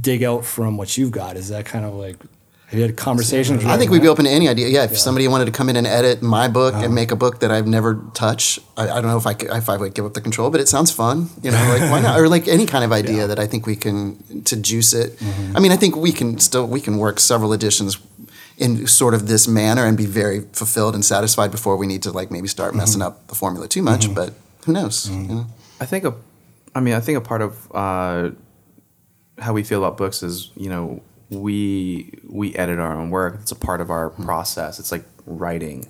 dig 0.00 0.22
out 0.22 0.44
from 0.44 0.76
what 0.76 0.96
you've 0.96 1.12
got 1.12 1.36
is 1.36 1.48
that 1.48 1.64
kind 1.64 1.84
of 1.84 1.94
like 1.94 2.16
have 2.72 2.78
you 2.78 2.86
had 2.86 2.96
conversations 2.96 3.66
I 3.66 3.76
think 3.76 3.90
we'd 3.90 4.00
be 4.00 4.08
open 4.08 4.24
to 4.24 4.30
any 4.30 4.48
idea. 4.48 4.66
Yeah, 4.66 4.84
if 4.84 4.96
somebody 4.96 5.28
wanted 5.28 5.44
to 5.44 5.50
come 5.50 5.68
in 5.68 5.76
and 5.76 5.86
edit 5.86 6.22
my 6.22 6.48
book 6.48 6.72
and 6.72 6.84
uh-huh. 6.84 6.94
make 6.94 7.10
a 7.10 7.16
book 7.16 7.40
that 7.40 7.50
I've 7.50 7.66
never 7.66 8.02
touched, 8.14 8.60
I, 8.78 8.84
I 8.84 9.02
don't 9.02 9.10
know 9.10 9.18
if 9.18 9.26
I 9.26 9.34
could, 9.34 9.50
if 9.50 9.68
I 9.68 9.76
would 9.76 9.92
give 9.92 10.06
up 10.06 10.14
the 10.14 10.22
control, 10.22 10.48
but 10.48 10.58
it 10.58 10.68
sounds 10.68 10.90
fun. 10.90 11.28
You 11.42 11.50
know, 11.50 11.58
like 11.68 11.90
why 11.90 12.00
not? 12.00 12.18
Or 12.18 12.30
like 12.30 12.48
any 12.48 12.64
kind 12.64 12.82
of 12.82 12.90
idea 13.02 13.26
that 13.26 13.38
I 13.38 13.46
think 13.46 13.66
we 13.66 13.76
can 13.76 14.42
to 14.44 14.56
juice 14.56 14.94
it. 14.94 15.18
Mm-hmm. 15.18 15.54
I 15.54 15.60
mean, 15.60 15.70
I 15.70 15.76
think 15.76 15.96
we 15.96 16.12
can 16.12 16.38
still 16.38 16.66
we 16.66 16.80
can 16.80 16.96
work 16.96 17.20
several 17.20 17.52
editions 17.52 17.98
in 18.58 18.86
sort 18.86 19.14
of 19.14 19.26
this 19.28 19.48
manner 19.48 19.84
and 19.84 19.96
be 19.96 20.06
very 20.06 20.40
fulfilled 20.52 20.94
and 20.94 21.04
satisfied 21.04 21.50
before 21.50 21.76
we 21.76 21.86
need 21.86 22.02
to 22.02 22.10
like 22.10 22.30
maybe 22.30 22.48
start 22.48 22.74
messing 22.74 23.02
up 23.02 23.26
the 23.28 23.34
formula 23.34 23.66
too 23.68 23.82
much. 23.82 24.14
But 24.14 24.34
who 24.64 24.72
knows? 24.72 25.08
You 25.10 25.16
know? 25.16 25.46
I 25.80 25.86
think 25.86 26.04
a, 26.04 26.14
I 26.74 26.80
mean, 26.80 26.94
I 26.94 27.00
think 27.00 27.18
a 27.18 27.20
part 27.20 27.42
of 27.42 27.70
uh, 27.74 28.30
how 29.38 29.52
we 29.52 29.62
feel 29.62 29.84
about 29.84 29.96
books 29.96 30.22
is, 30.22 30.50
you 30.56 30.68
know, 30.68 31.02
we 31.30 32.12
we 32.28 32.54
edit 32.54 32.78
our 32.78 32.94
own 32.94 33.10
work. 33.10 33.38
It's 33.40 33.52
a 33.52 33.56
part 33.56 33.80
of 33.80 33.90
our 33.90 34.10
process. 34.10 34.78
It's 34.78 34.92
like 34.92 35.04
writing, 35.26 35.86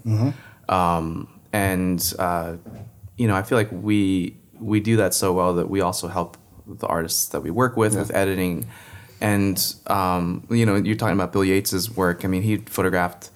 um, 0.69 1.29
and 1.53 2.15
uh, 2.19 2.57
you 3.17 3.27
know, 3.29 3.35
I 3.35 3.43
feel 3.43 3.59
like 3.59 3.69
we 3.73 4.37
we 4.61 4.79
do 4.81 4.97
that 4.99 5.15
so 5.15 5.33
well 5.33 5.55
that 5.55 5.69
we 5.69 5.81
also 5.81 6.07
help 6.09 6.37
the 6.67 6.87
artists 6.87 7.27
that 7.31 7.41
we 7.43 7.51
work 7.51 7.77
with 7.77 7.97
with 7.97 8.15
editing. 8.15 8.69
And 9.23 9.57
um, 9.87 10.47
you 10.51 10.67
know, 10.67 10.75
you're 10.77 10.97
talking 10.97 11.15
about 11.15 11.33
Bill 11.33 11.43
Yates's 11.43 11.89
work. 11.97 12.25
I 12.25 12.29
mean, 12.29 12.43
he 12.43 12.57
photographed 12.59 13.31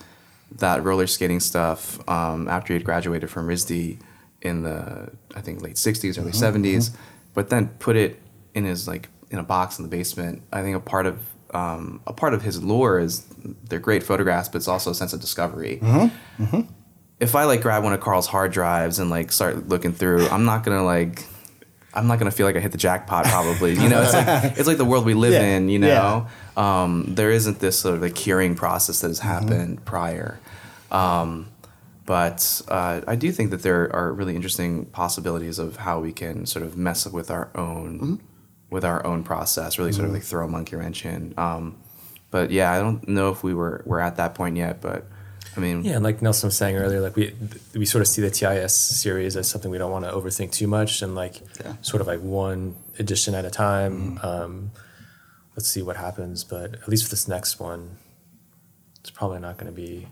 that 0.59 0.83
roller 0.83 1.07
skating 1.07 1.41
stuff 1.41 2.07
um, 2.09 2.49
after 2.49 2.73
he 2.73 2.79
had 2.79 2.85
graduated 2.85 3.31
from 3.31 3.47
RISD 3.47 3.99
in 4.43 4.63
the 4.65 5.11
I 5.37 5.41
think 5.41 5.63
late 5.63 5.77
'60s, 5.77 6.19
early 6.19 6.33
'70s, 6.33 6.91
but 7.35 7.51
then 7.51 7.69
put 7.79 7.95
it 7.97 8.21
in 8.55 8.65
his 8.65 8.89
like 8.89 9.09
in 9.31 9.39
a 9.39 9.43
box 9.45 9.79
in 9.79 9.85
the 9.85 9.89
basement. 9.89 10.43
I 10.53 10.63
think 10.63 10.77
a 10.77 10.81
part 10.81 11.07
of 11.07 11.21
um, 11.55 12.01
a 12.07 12.13
part 12.13 12.35
of 12.35 12.43
his 12.43 12.63
lore 12.63 12.99
is 12.99 13.25
they're 13.69 13.79
great 13.79 14.03
photographs, 14.03 14.49
but 14.49 14.57
it's 14.57 14.69
also 14.69 14.91
a 14.91 14.95
sense 14.95 15.13
of 15.13 15.21
discovery. 15.21 15.79
If 17.21 17.35
I 17.35 17.45
like 17.45 17.63
grab 17.63 17.83
one 17.85 17.93
of 17.93 18.01
Carl's 18.01 18.27
hard 18.27 18.51
drives 18.53 18.99
and 18.99 19.09
like 19.09 19.31
start 19.33 19.69
looking 19.69 19.93
through, 19.93 20.27
I'm 20.29 20.45
not 20.45 20.65
gonna 20.65 20.85
like. 20.85 21.25
I'm 21.97 22.07
not 22.07 22.19
gonna 22.19 22.31
feel 22.31 22.47
like 22.47 22.57
I 22.57 22.61
hit 22.61 22.73
the 22.73 22.79
jackpot. 22.79 23.25
Probably, 23.25 23.73
you 23.75 23.89
know, 23.89 24.03
it's 24.03 24.13
like 24.13 24.27
it's 24.59 24.69
like 24.69 24.77
the 24.79 24.85
world 24.85 25.05
we 25.05 25.15
live 25.15 25.33
Yeah, 25.33 25.57
in. 25.57 25.69
You 25.69 25.81
yeah. 25.81 26.27
know, 26.57 26.63
um, 26.63 27.05
there 27.15 27.31
isn't 27.31 27.59
this 27.61 27.79
sort 27.79 27.95
of 27.97 28.03
a 28.03 28.11
curing 28.11 28.55
process 28.55 29.01
that 29.01 29.09
has 29.09 29.21
happened 29.21 29.85
prior. 29.85 30.39
Um, 30.91 31.49
but 32.05 32.63
uh, 32.69 33.01
I 33.09 33.17
do 33.17 33.33
think 33.33 33.51
that 33.51 33.63
there 33.63 33.95
are 33.95 34.13
really 34.13 34.37
interesting 34.37 34.85
possibilities 34.87 35.59
of 35.59 35.77
how 35.79 35.99
we 35.99 36.13
can 36.13 36.47
sort 36.47 36.65
of 36.65 36.77
mess 36.77 37.07
with 37.07 37.31
our 37.31 37.51
own 37.57 38.21
with 38.71 38.85
our 38.85 39.05
own 39.05 39.23
process, 39.25 39.79
really 39.79 39.93
sort 39.93 40.07
of 40.07 40.13
like 40.13 40.23
throw 40.23 40.45
a 40.45 40.49
monkey 40.49 40.77
wrench 40.77 41.05
in. 41.05 41.35
Um, 41.37 41.77
but 42.31 42.51
yeah, 42.51 42.73
I 42.73 42.79
don't 42.79 43.07
know 43.09 43.31
if 43.31 43.43
we 43.43 43.55
were 43.55 43.83
we're 43.87 44.01
at 44.01 44.17
that 44.17 44.35
point 44.35 44.57
yet. 44.57 44.81
But 44.81 45.07
I 45.57 45.61
mean, 45.61 45.85
Yeah, 45.85 45.95
and 45.95 46.05
like 46.05 46.21
Nelson 46.23 46.49
was 46.49 46.57
saying 46.57 46.77
earlier, 46.77 47.01
like 47.01 47.17
we 47.17 47.35
we 47.75 47.87
sort 47.87 48.03
of 48.03 48.09
see 48.09 48.23
the 48.23 48.31
TIS 48.31 48.77
series 48.77 49.37
as 49.37 49.49
something 49.49 49.71
we 49.71 49.79
don't 49.79 49.91
want 49.91 50.05
to 50.05 50.11
overthink 50.13 50.53
too 50.53 50.67
much, 50.67 51.03
and 51.03 51.15
like 51.15 51.41
sort 51.81 52.01
of 52.01 52.07
like 52.07 52.21
one 52.21 52.77
edition 52.99 53.35
at 53.35 53.45
a 53.45 53.51
time. 53.51 54.19
Um, 54.23 54.71
let's 55.57 55.69
see 55.69 55.83
what 55.83 55.97
happens, 55.97 56.45
but 56.45 56.75
at 56.75 56.89
least 56.89 57.05
for 57.05 57.11
this 57.11 57.27
next 57.27 57.59
one, 57.59 57.97
it's 59.01 59.11
probably 59.11 59.39
not 59.41 59.57
going 59.57 59.73
to 59.73 59.77
be 59.77 60.07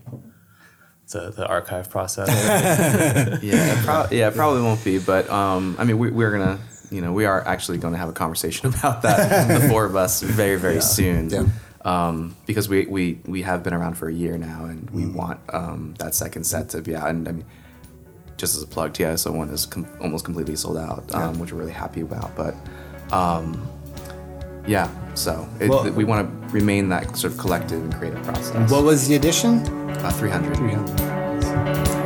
the 1.11 1.31
the 1.31 1.47
archive 1.47 1.89
process. 1.89 2.27
yeah, 3.43 4.07
it 4.07 4.11
yeah, 4.11 4.27
it 4.29 4.35
probably 4.35 4.61
won't 4.61 4.83
be. 4.83 4.97
But 4.99 5.29
um, 5.29 5.75
I 5.77 5.83
mean, 5.83 5.97
we, 5.97 6.09
we're 6.11 6.31
gonna, 6.31 6.59
you 6.89 7.01
know, 7.01 7.13
we 7.13 7.25
are 7.25 7.45
actually 7.47 7.77
going 7.77 7.93
to 7.93 7.99
have 7.99 8.09
a 8.09 8.13
conversation 8.13 8.67
about 8.73 9.01
that, 9.03 9.61
the 9.61 9.69
four 9.69 9.85
of 9.85 9.95
us, 9.95 10.21
very, 10.21 10.57
very 10.57 10.81
soon. 10.81 11.29
Yeah. 11.29 11.45
Um, 11.85 12.35
because 12.47 12.67
we, 12.67 12.85
we 12.87 13.19
we 13.25 13.43
have 13.43 13.61
been 13.63 13.73
around 13.73 13.93
for 13.95 14.09
a 14.09 14.13
year 14.13 14.37
now, 14.37 14.65
and 14.65 14.89
we 14.89 15.05
want 15.05 15.39
um, 15.53 15.93
that 15.99 16.15
second 16.15 16.43
set 16.45 16.69
to 16.69 16.81
be 16.81 16.95
out. 16.95 17.09
And 17.09 17.27
I 17.27 17.31
mean, 17.31 17.45
just 18.37 18.55
as 18.57 18.63
a 18.63 18.67
plug, 18.67 18.93
TISO 18.93 19.31
one 19.31 19.49
is 19.49 19.65
com- 19.67 19.87
almost 20.01 20.25
completely 20.25 20.55
sold 20.55 20.77
out, 20.77 21.13
um, 21.13 21.39
which 21.39 21.51
we're 21.53 21.59
really 21.59 21.71
happy 21.71 22.01
about. 22.01 22.35
But 22.35 22.55
um, 23.13 23.67
yeah, 24.67 24.89
so 25.13 25.47
it, 25.59 25.69
Well- 25.69 25.89
we 25.91 26.03
want 26.05 26.27
to 26.27 26.47
remain 26.53 26.89
that 26.89 27.15
sort 27.15 27.33
of 27.33 27.39
collective 27.39 27.81
and 27.83 27.93
creative 27.93 28.23
process. 28.23 28.71
what 28.71 28.83
was 28.83 29.07
the 29.07 29.15
edition 29.15 29.59
uh, 30.03 30.09
300. 30.11 30.57
300 30.57 32.04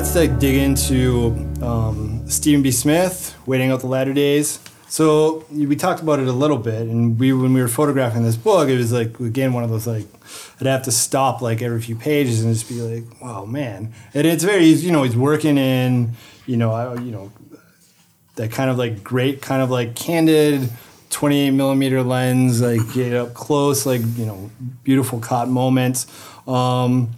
let's 0.00 0.16
like 0.16 0.38
dig 0.38 0.56
into 0.56 1.26
um, 1.60 2.26
Stephen 2.26 2.62
B. 2.62 2.70
Smith, 2.70 3.36
Waiting 3.44 3.70
Out 3.70 3.80
the 3.80 3.86
Latter 3.86 4.14
Days. 4.14 4.58
So 4.88 5.44
we 5.52 5.76
talked 5.76 6.00
about 6.00 6.20
it 6.20 6.26
a 6.26 6.32
little 6.32 6.56
bit, 6.56 6.88
and 6.88 7.20
we 7.20 7.34
when 7.34 7.52
we 7.52 7.60
were 7.60 7.68
photographing 7.68 8.22
this 8.22 8.34
book, 8.34 8.70
it 8.70 8.78
was 8.78 8.92
like 8.92 9.20
again 9.20 9.52
one 9.52 9.62
of 9.62 9.68
those 9.68 9.86
like 9.86 10.06
I'd 10.58 10.66
have 10.66 10.84
to 10.84 10.90
stop 10.90 11.42
like 11.42 11.60
every 11.60 11.82
few 11.82 11.96
pages 11.96 12.42
and 12.42 12.54
just 12.54 12.66
be 12.66 12.80
like, 12.80 13.20
"Wow, 13.20 13.44
man!" 13.44 13.92
And 14.14 14.26
it's 14.26 14.42
very 14.42 14.64
you 14.64 14.90
know 14.90 15.02
he's 15.02 15.18
working 15.18 15.58
in 15.58 16.12
you 16.46 16.56
know 16.56 16.72
I, 16.72 16.94
you 16.94 17.12
know 17.12 17.30
that 18.36 18.50
kind 18.52 18.70
of 18.70 18.78
like 18.78 19.04
great 19.04 19.42
kind 19.42 19.60
of 19.60 19.70
like 19.70 19.96
candid 19.96 20.70
28 21.10 21.50
millimeter 21.50 22.02
lens 22.02 22.62
like 22.62 22.80
get 22.94 23.12
up 23.12 23.34
close 23.34 23.84
like 23.84 24.00
you 24.16 24.24
know 24.24 24.50
beautiful 24.82 25.20
caught 25.20 25.50
moments 25.50 26.06
um, 26.48 27.10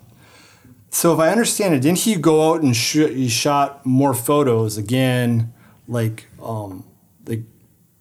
so 0.95 1.15
if 1.15 1.19
I 1.19 1.31
understand 1.31 1.75
it, 1.75 1.81
didn't 1.81 2.01
he 2.01 2.15
go 2.17 2.51
out 2.53 2.63
and 2.63 2.77
sh- 2.77 3.09
he 3.09 3.29
shot 3.29 3.85
more 3.87 4.13
photos 4.13 4.77
again, 4.77 5.53
like 5.89 6.29
um, 6.41 6.85
like 7.27 7.41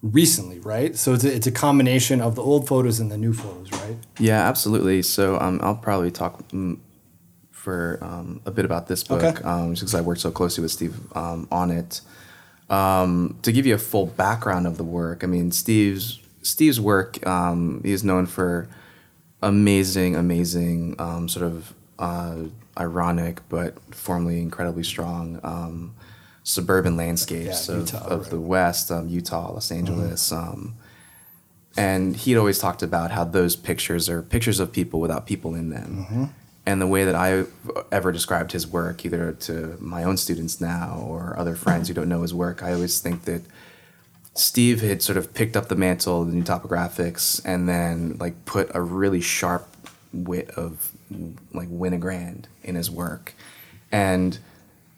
recently, 0.02 0.60
right? 0.60 0.96
So 0.98 1.14
it's 1.14 1.24
a, 1.24 1.34
it's 1.34 1.48
a 1.48 1.52
combination 1.52 2.20
of 2.20 2.36
the 2.36 2.42
old 2.44 2.68
photos 2.68 3.00
and 3.00 3.10
the 3.10 3.18
new 3.18 3.32
photos, 3.34 3.72
right? 3.72 3.96
Yeah, 4.20 4.46
absolutely. 4.48 5.02
So 5.04 5.39
um, 5.39 5.60
I'll 5.64 5.76
probably 5.76 6.12
talk 6.12 6.46
mm, 6.50 6.80
for 7.52 7.98
um, 8.02 8.42
a 8.46 8.52
bit 8.52 8.66
about 8.66 8.88
this 8.88 9.06
book, 9.06 9.24
Okay. 9.24 9.44
um, 9.44 9.72
just 9.74 9.84
because 9.84 9.96
I 9.96 10.02
worked 10.02 10.20
so 10.22 10.30
closely 10.30 10.62
with 10.62 10.72
Steve 10.72 10.96
um, 11.16 11.48
on 11.50 11.72
it. 11.72 12.02
Um, 12.70 13.38
to 13.44 13.52
give 13.54 13.66
you 13.66 13.74
a 13.76 13.78
full 13.78 14.06
background 14.08 14.68
of 14.68 14.76
the 14.78 14.84
work, 14.84 15.24
I 15.24 15.28
mean, 15.28 15.52
Steve's 15.52 16.20
Steve's 16.42 16.80
work 16.80 17.26
um, 17.26 17.82
he 17.86 17.92
is 17.94 18.04
known 18.04 18.26
for 18.26 18.68
amazing, 19.42 20.16
amazing, 20.16 20.96
um, 21.00 21.30
sort 21.30 21.46
of 21.46 21.74
uh, 22.00 22.36
ironic 22.78 23.41
but 23.49 23.78
formally 23.93 24.41
incredibly 24.41 24.84
strong 24.84 25.39
um, 25.43 25.93
suburban 26.43 26.97
landscapes 26.97 27.67
Yeah, 27.67 27.76
of, 27.76 27.82
Utah, 27.82 27.97
of 27.97 28.09
right. 28.09 28.19
Mm-hmm. 28.22 28.30
the 28.30 28.41
West, 28.41 28.91
um, 28.91 29.07
Utah, 29.07 29.51
Los 29.53 29.72
Angeles. 29.72 30.32
Um, 30.32 30.76
and 31.78 32.15
he'd 32.15 32.38
always 32.38 32.59
talked 32.59 32.84
about 32.84 33.11
how 33.11 33.24
those 33.24 33.55
pictures 33.55 34.09
are 34.09 34.22
pictures 34.22 34.59
of 34.59 34.72
people 34.72 34.99
without 34.99 35.26
people 35.26 35.55
in 35.55 35.69
them. 35.69 36.05
Mm-hmm. 36.05 36.24
And 36.65 36.82
the 36.82 36.88
way 36.88 37.05
that 37.05 37.15
I 37.15 37.45
ever 37.91 38.11
described 38.11 38.51
his 38.51 38.67
work, 38.67 39.03
either 39.03 39.32
to 39.32 39.78
my 39.80 40.03
own 40.03 40.17
students 40.17 40.61
now 40.61 41.03
or 41.07 41.36
other 41.38 41.55
friends 41.55 41.88
who 41.88 41.93
don't 41.93 42.09
know 42.09 42.22
his 42.22 42.34
work, 42.34 42.61
I 42.61 42.74
always 42.74 42.99
think 42.99 43.24
that 43.26 43.41
Steve 44.36 44.82
had 44.82 45.01
sort 45.01 45.17
of 45.17 45.34
picked 45.34 45.57
up 45.57 45.69
the 45.69 45.76
mantle 45.76 46.22
of 46.22 46.28
the 46.28 46.36
new 46.36 46.43
topographics 46.43 47.41
and 47.43 47.67
then 47.67 48.15
like 48.19 48.45
put 48.45 48.69
a 48.76 48.82
really 48.82 49.22
sharp 49.22 49.67
wit 50.13 50.51
of 50.51 50.91
like 51.53 51.70
Winogrand 51.70 52.45
in 52.64 52.76
his 52.76 52.89
work. 52.89 53.34
And 53.91 54.38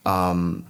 um, 0.06 0.66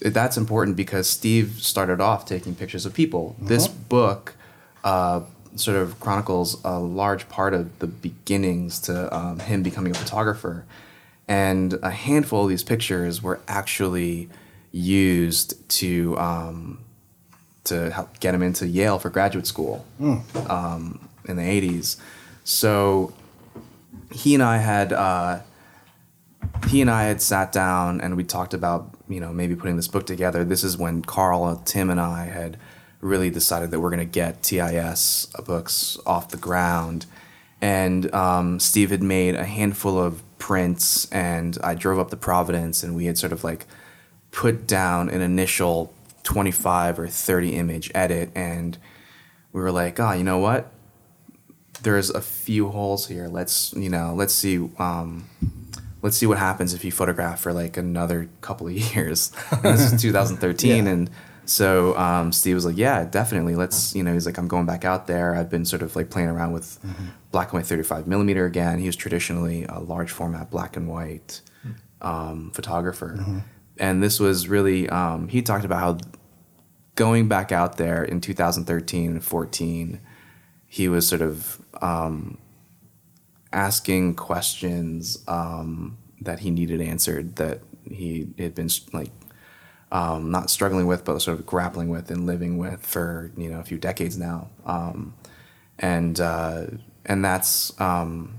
that's 0.00 0.36
important 0.36 0.76
because 0.76 1.08
Steve 1.08 1.60
started 1.60 2.00
off 2.00 2.26
taking 2.26 2.54
pictures 2.54 2.86
of 2.86 2.94
people. 2.94 3.36
This 3.40 3.68
book 3.68 4.34
uh, 4.84 5.22
sort 5.56 5.76
of 5.76 5.98
chronicles 6.00 6.62
a 6.64 6.78
large 6.78 7.28
part 7.28 7.54
of 7.54 7.78
the 7.78 7.86
beginnings 7.86 8.80
to 8.80 9.14
um, 9.14 9.38
him 9.38 9.62
becoming 9.62 9.92
a 9.92 9.94
photographer. 9.94 10.64
And 11.28 11.78
a 11.82 11.90
handful 11.90 12.44
of 12.44 12.48
these 12.48 12.64
pictures 12.64 13.22
were 13.22 13.40
actually 13.46 14.28
used 14.72 15.68
to 15.68 16.18
um, 16.18 16.78
to 17.64 17.90
help 17.90 18.18
get 18.20 18.34
him 18.34 18.42
into 18.42 18.66
Yale 18.66 18.98
for 18.98 19.08
graduate 19.08 19.46
school 19.46 19.86
um, 20.50 21.08
in 21.26 21.36
the 21.36 21.42
80s. 21.42 21.96
So 22.44 23.12
he 24.12 24.34
and 24.34 24.42
I 24.42 24.58
had 24.58 24.92
uh, 24.92 25.40
he 26.68 26.80
and 26.80 26.90
I 26.90 27.04
had 27.04 27.20
sat 27.20 27.52
down 27.52 28.00
and 28.00 28.16
we 28.16 28.24
talked 28.24 28.54
about 28.54 28.90
you 29.08 29.20
know 29.20 29.32
maybe 29.32 29.56
putting 29.56 29.76
this 29.76 29.88
book 29.88 30.06
together. 30.06 30.44
This 30.44 30.64
is 30.64 30.76
when 30.76 31.02
Carl, 31.02 31.56
Tim, 31.64 31.90
and 31.90 32.00
I 32.00 32.26
had 32.26 32.58
really 33.00 33.30
decided 33.30 33.70
that 33.70 33.80
we're 33.80 33.90
going 33.90 33.98
to 33.98 34.04
get 34.04 34.42
TIS 34.42 35.26
books 35.44 35.98
off 36.06 36.28
the 36.28 36.36
ground. 36.36 37.06
And 37.60 38.12
um, 38.14 38.58
Steve 38.58 38.90
had 38.90 39.02
made 39.02 39.34
a 39.34 39.44
handful 39.44 39.98
of 39.98 40.22
prints, 40.38 41.10
and 41.12 41.58
I 41.62 41.74
drove 41.74 41.98
up 41.98 42.10
to 42.10 42.16
Providence, 42.16 42.82
and 42.82 42.96
we 42.96 43.04
had 43.04 43.18
sort 43.18 43.32
of 43.32 43.44
like 43.44 43.66
put 44.30 44.66
down 44.66 45.08
an 45.10 45.20
initial 45.20 45.92
25 46.22 46.98
or 46.98 47.08
30 47.08 47.54
image 47.54 47.90
edit, 47.94 48.30
and 48.34 48.78
we 49.52 49.60
were 49.60 49.70
like, 49.70 50.00
oh, 50.00 50.12
you 50.12 50.24
know 50.24 50.38
what? 50.38 50.72
There's 51.82 52.10
a 52.10 52.20
few 52.20 52.68
holes 52.68 53.08
here. 53.08 53.28
Let's 53.28 53.72
you 53.74 53.88
know, 53.88 54.14
let's 54.14 54.34
see. 54.34 54.68
Um, 54.78 55.28
let's 56.02 56.16
see 56.16 56.26
what 56.26 56.38
happens 56.38 56.74
if 56.74 56.84
you 56.84 56.92
photograph 56.92 57.40
for 57.40 57.52
like 57.52 57.76
another 57.76 58.28
couple 58.40 58.66
of 58.66 58.72
years. 58.94 59.32
And 59.50 59.62
this 59.62 59.92
is 59.92 60.00
2013, 60.00 60.86
and 60.92 61.10
so 61.44 61.96
um, 61.96 62.32
Steve 62.32 62.54
was 62.54 62.64
like, 62.64 62.76
"Yeah, 62.76 63.04
definitely. 63.04 63.56
Let's." 63.56 63.94
You 63.94 64.02
know, 64.02 64.12
he's 64.12 64.26
like, 64.26 64.38
"I'm 64.38 64.48
going 64.48 64.66
back 64.66 64.84
out 64.84 65.06
there. 65.06 65.34
I've 65.34 65.50
been 65.50 65.64
sort 65.64 65.82
of 65.82 65.96
like 65.96 66.10
playing 66.10 66.28
around 66.28 66.52
with 66.52 66.78
black 67.30 67.48
and 67.52 67.60
white 67.60 67.66
35 67.66 68.06
millimeter 68.06 68.46
again." 68.46 68.78
He 68.78 68.86
was 68.86 68.96
traditionally 68.96 69.64
a 69.68 69.80
large 69.80 70.10
format 70.10 70.50
black 70.50 70.76
and 70.76 70.88
white 70.88 71.40
um, 72.00 72.50
photographer, 72.52 73.42
and 73.78 74.02
this 74.02 74.20
was 74.20 74.48
really. 74.48 74.88
Um, 74.88 75.28
he 75.28 75.42
talked 75.42 75.64
about 75.64 75.80
how 75.80 75.98
going 76.94 77.28
back 77.28 77.52
out 77.52 77.76
there 77.76 78.04
in 78.04 78.20
2013 78.20 79.10
and 79.12 79.24
14, 79.24 80.00
he 80.72 80.88
was 80.88 81.06
sort 81.06 81.20
of 81.20 81.60
um, 81.82 82.38
asking 83.52 84.14
questions 84.14 85.22
um, 85.28 85.98
that 86.22 86.38
he 86.38 86.50
needed 86.50 86.80
answered 86.80 87.36
that 87.36 87.60
he 87.84 88.28
had 88.38 88.54
been 88.54 88.70
like 88.94 89.10
um, 89.90 90.30
not 90.30 90.48
struggling 90.48 90.86
with, 90.86 91.04
but 91.04 91.20
sort 91.20 91.38
of 91.38 91.44
grappling 91.44 91.90
with 91.90 92.10
and 92.10 92.24
living 92.24 92.56
with 92.56 92.86
for 92.86 93.30
you 93.36 93.50
know 93.50 93.60
a 93.60 93.62
few 93.62 93.76
decades 93.76 94.16
now. 94.16 94.48
Um, 94.64 95.12
and 95.78 96.18
uh, 96.18 96.68
and 97.04 97.22
that's 97.22 97.78
um, 97.78 98.38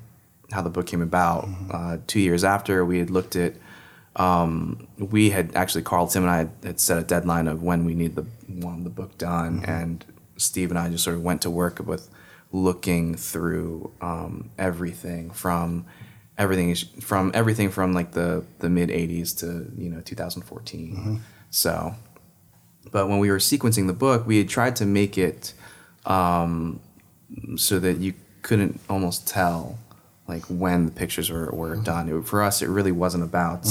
how 0.52 0.64
the 0.64 0.72
book 0.72 0.88
came 0.88 1.04
about. 1.04 1.48
Uh, 1.70 1.98
two 2.08 2.20
years 2.20 2.44
after 2.44 2.84
we 2.84 2.98
had 2.98 3.12
looked 3.12 3.36
at, 3.36 3.54
um, 4.16 4.88
we 4.98 5.30
had 5.30 5.56
actually 5.56 5.84
Carl, 5.84 6.08
Tim, 6.08 6.24
and 6.24 6.32
I 6.32 6.38
had, 6.38 6.52
had 6.64 6.80
set 6.80 6.98
a 6.98 7.04
deadline 7.04 7.48
of 7.48 7.62
when 7.62 7.86
we 7.86 7.94
need 7.94 8.16
the 8.16 8.26
the 8.48 8.90
book 8.90 9.20
done, 9.20 9.64
and 9.68 10.04
Steve 10.38 10.72
and 10.72 10.80
I 10.80 10.90
just 10.90 11.04
sort 11.04 11.16
of 11.16 11.22
went 11.22 11.44
to 11.44 11.52
work 11.52 11.78
with 11.86 12.10
looking 12.54 13.16
through 13.16 13.92
um, 14.00 14.50
everything 14.58 15.32
from 15.32 15.86
everything 16.38 16.74
from 17.02 17.32
everything 17.34 17.70
from 17.70 17.94
like 17.94 18.12
the 18.12 18.46
the 18.60 18.70
mid 18.70 18.90
80s 18.90 19.38
to 19.40 19.70
you 19.76 19.90
know 19.90 20.00
2014 20.02 21.22
so 21.50 21.94
but 22.92 23.08
when 23.10 23.20
we 23.20 23.30
were 23.30 23.38
sequencing 23.40 23.88
the 23.88 23.94
book 23.94 24.26
we 24.26 24.38
had 24.38 24.48
tried 24.48 24.76
to 24.78 24.86
make 24.86 25.18
it 25.18 25.54
um, 26.06 26.80
so 27.56 27.80
that 27.80 27.98
you 27.98 28.14
couldn't 28.44 28.80
almost 28.90 29.28
tell 29.28 29.78
like 30.28 30.44
when 30.46 30.86
the 30.86 30.92
pictures 30.92 31.30
were, 31.30 31.50
were 31.52 31.76
done. 31.76 32.08
It, 32.10 32.26
for 32.26 32.42
us 32.44 32.62
it 32.62 32.70
really 32.70 32.92
wasn't 32.92 33.24
about 33.24 33.66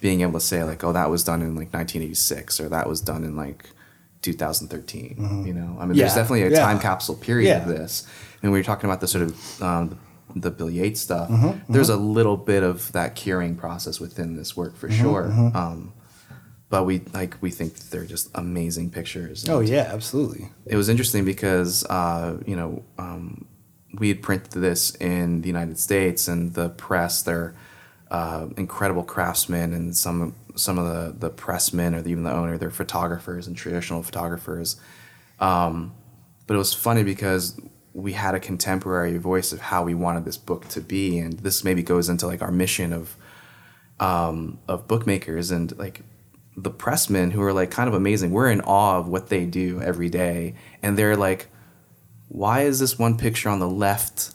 being 0.00 0.20
able 0.20 0.34
to 0.34 0.40
say 0.40 0.62
like 0.64 0.84
oh 0.84 0.92
that 0.92 1.10
was 1.10 1.24
done 1.24 1.40
in 1.42 1.56
like 1.56 1.72
1986 1.72 2.60
or 2.60 2.68
that 2.68 2.88
was 2.88 3.00
done 3.00 3.24
in 3.24 3.36
like 3.36 3.70
2013 4.22 5.44
you 5.46 5.52
know 5.54 5.76
i 5.80 5.86
mean 5.86 5.94
Yeah, 5.96 6.04
there's 6.04 6.14
definitely 6.14 6.42
a 6.44 6.50
yeah. 6.50 6.60
time 6.60 6.78
capsule 6.80 7.14
period 7.16 7.62
of 7.62 7.68
this 7.68 8.06
and 8.42 8.52
we 8.52 8.58
were 8.58 8.64
talking 8.64 8.88
about 8.90 9.00
the 9.00 9.08
sort 9.08 9.24
of 9.24 9.62
um, 9.62 9.98
the 10.36 10.50
Bill 10.50 10.70
Yates 10.70 11.00
stuff. 11.00 11.28
Mm-hmm, 11.30 11.72
There's 11.72 11.88
a 11.88 11.96
little 11.96 12.36
bit 12.36 12.62
of 12.62 12.92
that 12.92 13.14
curing 13.16 13.56
process 13.56 13.98
within 13.98 14.36
this 14.36 14.54
work 14.56 14.76
for 14.76 14.88
Mm-hmm, 14.88 15.02
sure. 15.02 15.24
Um, 15.56 15.92
but 16.68 16.84
we 16.84 17.00
like 17.14 17.36
we 17.40 17.50
think 17.50 17.74
they're 17.90 18.04
just 18.04 18.28
amazing 18.34 18.90
pictures. 18.90 19.48
Oh 19.48 19.60
yeah, 19.60 19.90
absolutely. 19.92 20.50
it 20.66 20.76
was 20.76 20.88
interesting 20.90 21.24
because 21.24 21.82
uh, 21.86 22.36
you 22.46 22.54
know 22.54 22.84
um, 22.98 23.46
we 23.98 24.08
had 24.08 24.22
printed 24.22 24.52
this 24.52 24.94
in 24.96 25.40
the 25.40 25.48
United 25.48 25.78
States, 25.78 26.28
and 26.28 26.52
the 26.54 26.68
press, 26.68 27.22
they're 27.22 27.54
uh, 28.10 28.46
incredible 28.58 29.02
craftsmen, 29.02 29.72
and 29.72 29.96
some 29.96 30.34
some 30.58 30.78
of 30.78 30.86
the 30.86 31.28
the 31.28 31.30
pressmen 31.34 31.94
or 31.94 32.06
even 32.06 32.24
the 32.24 32.32
owner, 32.32 32.58
they're 32.58 32.70
photographers 32.70 33.46
and 33.46 33.56
traditional 33.56 34.02
photographers. 34.02 34.76
Um, 35.40 35.94
but 36.46 36.54
it 36.54 36.58
was 36.58 36.74
funny 36.74 37.02
because 37.02 37.60
we 37.92 38.12
had 38.12 38.34
a 38.34 38.40
contemporary 38.40 39.18
voice 39.18 39.52
of 39.52 39.60
how 39.60 39.82
we 39.82 39.94
wanted 39.94 40.24
this 40.24 40.36
book 40.36 40.68
to 40.68 40.80
be, 40.80 41.18
and 41.18 41.34
this 41.40 41.64
maybe 41.64 41.82
goes 41.82 42.08
into 42.08 42.26
like 42.26 42.42
our 42.42 42.50
mission 42.50 42.92
of 42.92 43.16
um, 44.00 44.58
of 44.68 44.86
bookmakers 44.86 45.50
and 45.50 45.76
like 45.78 46.02
the 46.56 46.70
pressmen 46.70 47.32
who 47.32 47.42
are 47.42 47.52
like 47.52 47.70
kind 47.70 47.88
of 47.88 47.94
amazing. 47.94 48.30
We're 48.30 48.50
in 48.50 48.60
awe 48.62 48.98
of 48.98 49.08
what 49.08 49.28
they 49.28 49.46
do 49.46 49.80
every 49.80 50.08
day, 50.08 50.54
and 50.82 50.96
they're 50.98 51.16
like, 51.16 51.48
"Why 52.28 52.62
is 52.62 52.78
this 52.78 52.98
one 52.98 53.16
picture 53.16 53.48
on 53.48 53.58
the 53.58 53.68
left, 53.68 54.32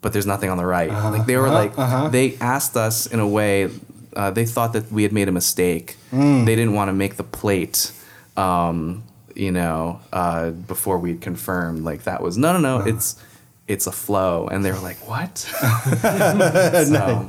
but 0.00 0.12
there's 0.12 0.26
nothing 0.26 0.50
on 0.50 0.56
the 0.56 0.66
right?" 0.66 0.90
like 0.90 1.26
they 1.26 1.36
were 1.36 1.48
like, 1.48 1.72
they 2.10 2.36
asked 2.40 2.76
us 2.76 3.06
in 3.06 3.20
a 3.20 3.28
way. 3.28 3.70
Uh, 4.16 4.30
they 4.30 4.44
thought 4.46 4.72
that 4.72 4.90
we 4.92 5.02
had 5.02 5.12
made 5.12 5.28
a 5.28 5.32
mistake. 5.32 5.96
They 6.12 6.54
didn't 6.54 6.74
want 6.74 6.88
to 6.88 6.92
make 6.92 7.16
the 7.16 7.24
plate. 7.24 7.92
Um, 8.36 9.02
you 9.34 9.50
know, 9.50 10.00
uh, 10.12 10.50
before 10.50 10.98
we 10.98 11.16
confirmed, 11.16 11.82
like 11.84 12.04
that 12.04 12.22
was 12.22 12.36
no, 12.38 12.52
no, 12.52 12.60
no. 12.60 12.84
It's 12.86 13.16
it's 13.66 13.86
a 13.86 13.92
flow, 13.92 14.46
and 14.48 14.64
they 14.64 14.70
were 14.70 14.78
like, 14.78 14.96
"What?" 15.08 15.38
so, 15.38 17.28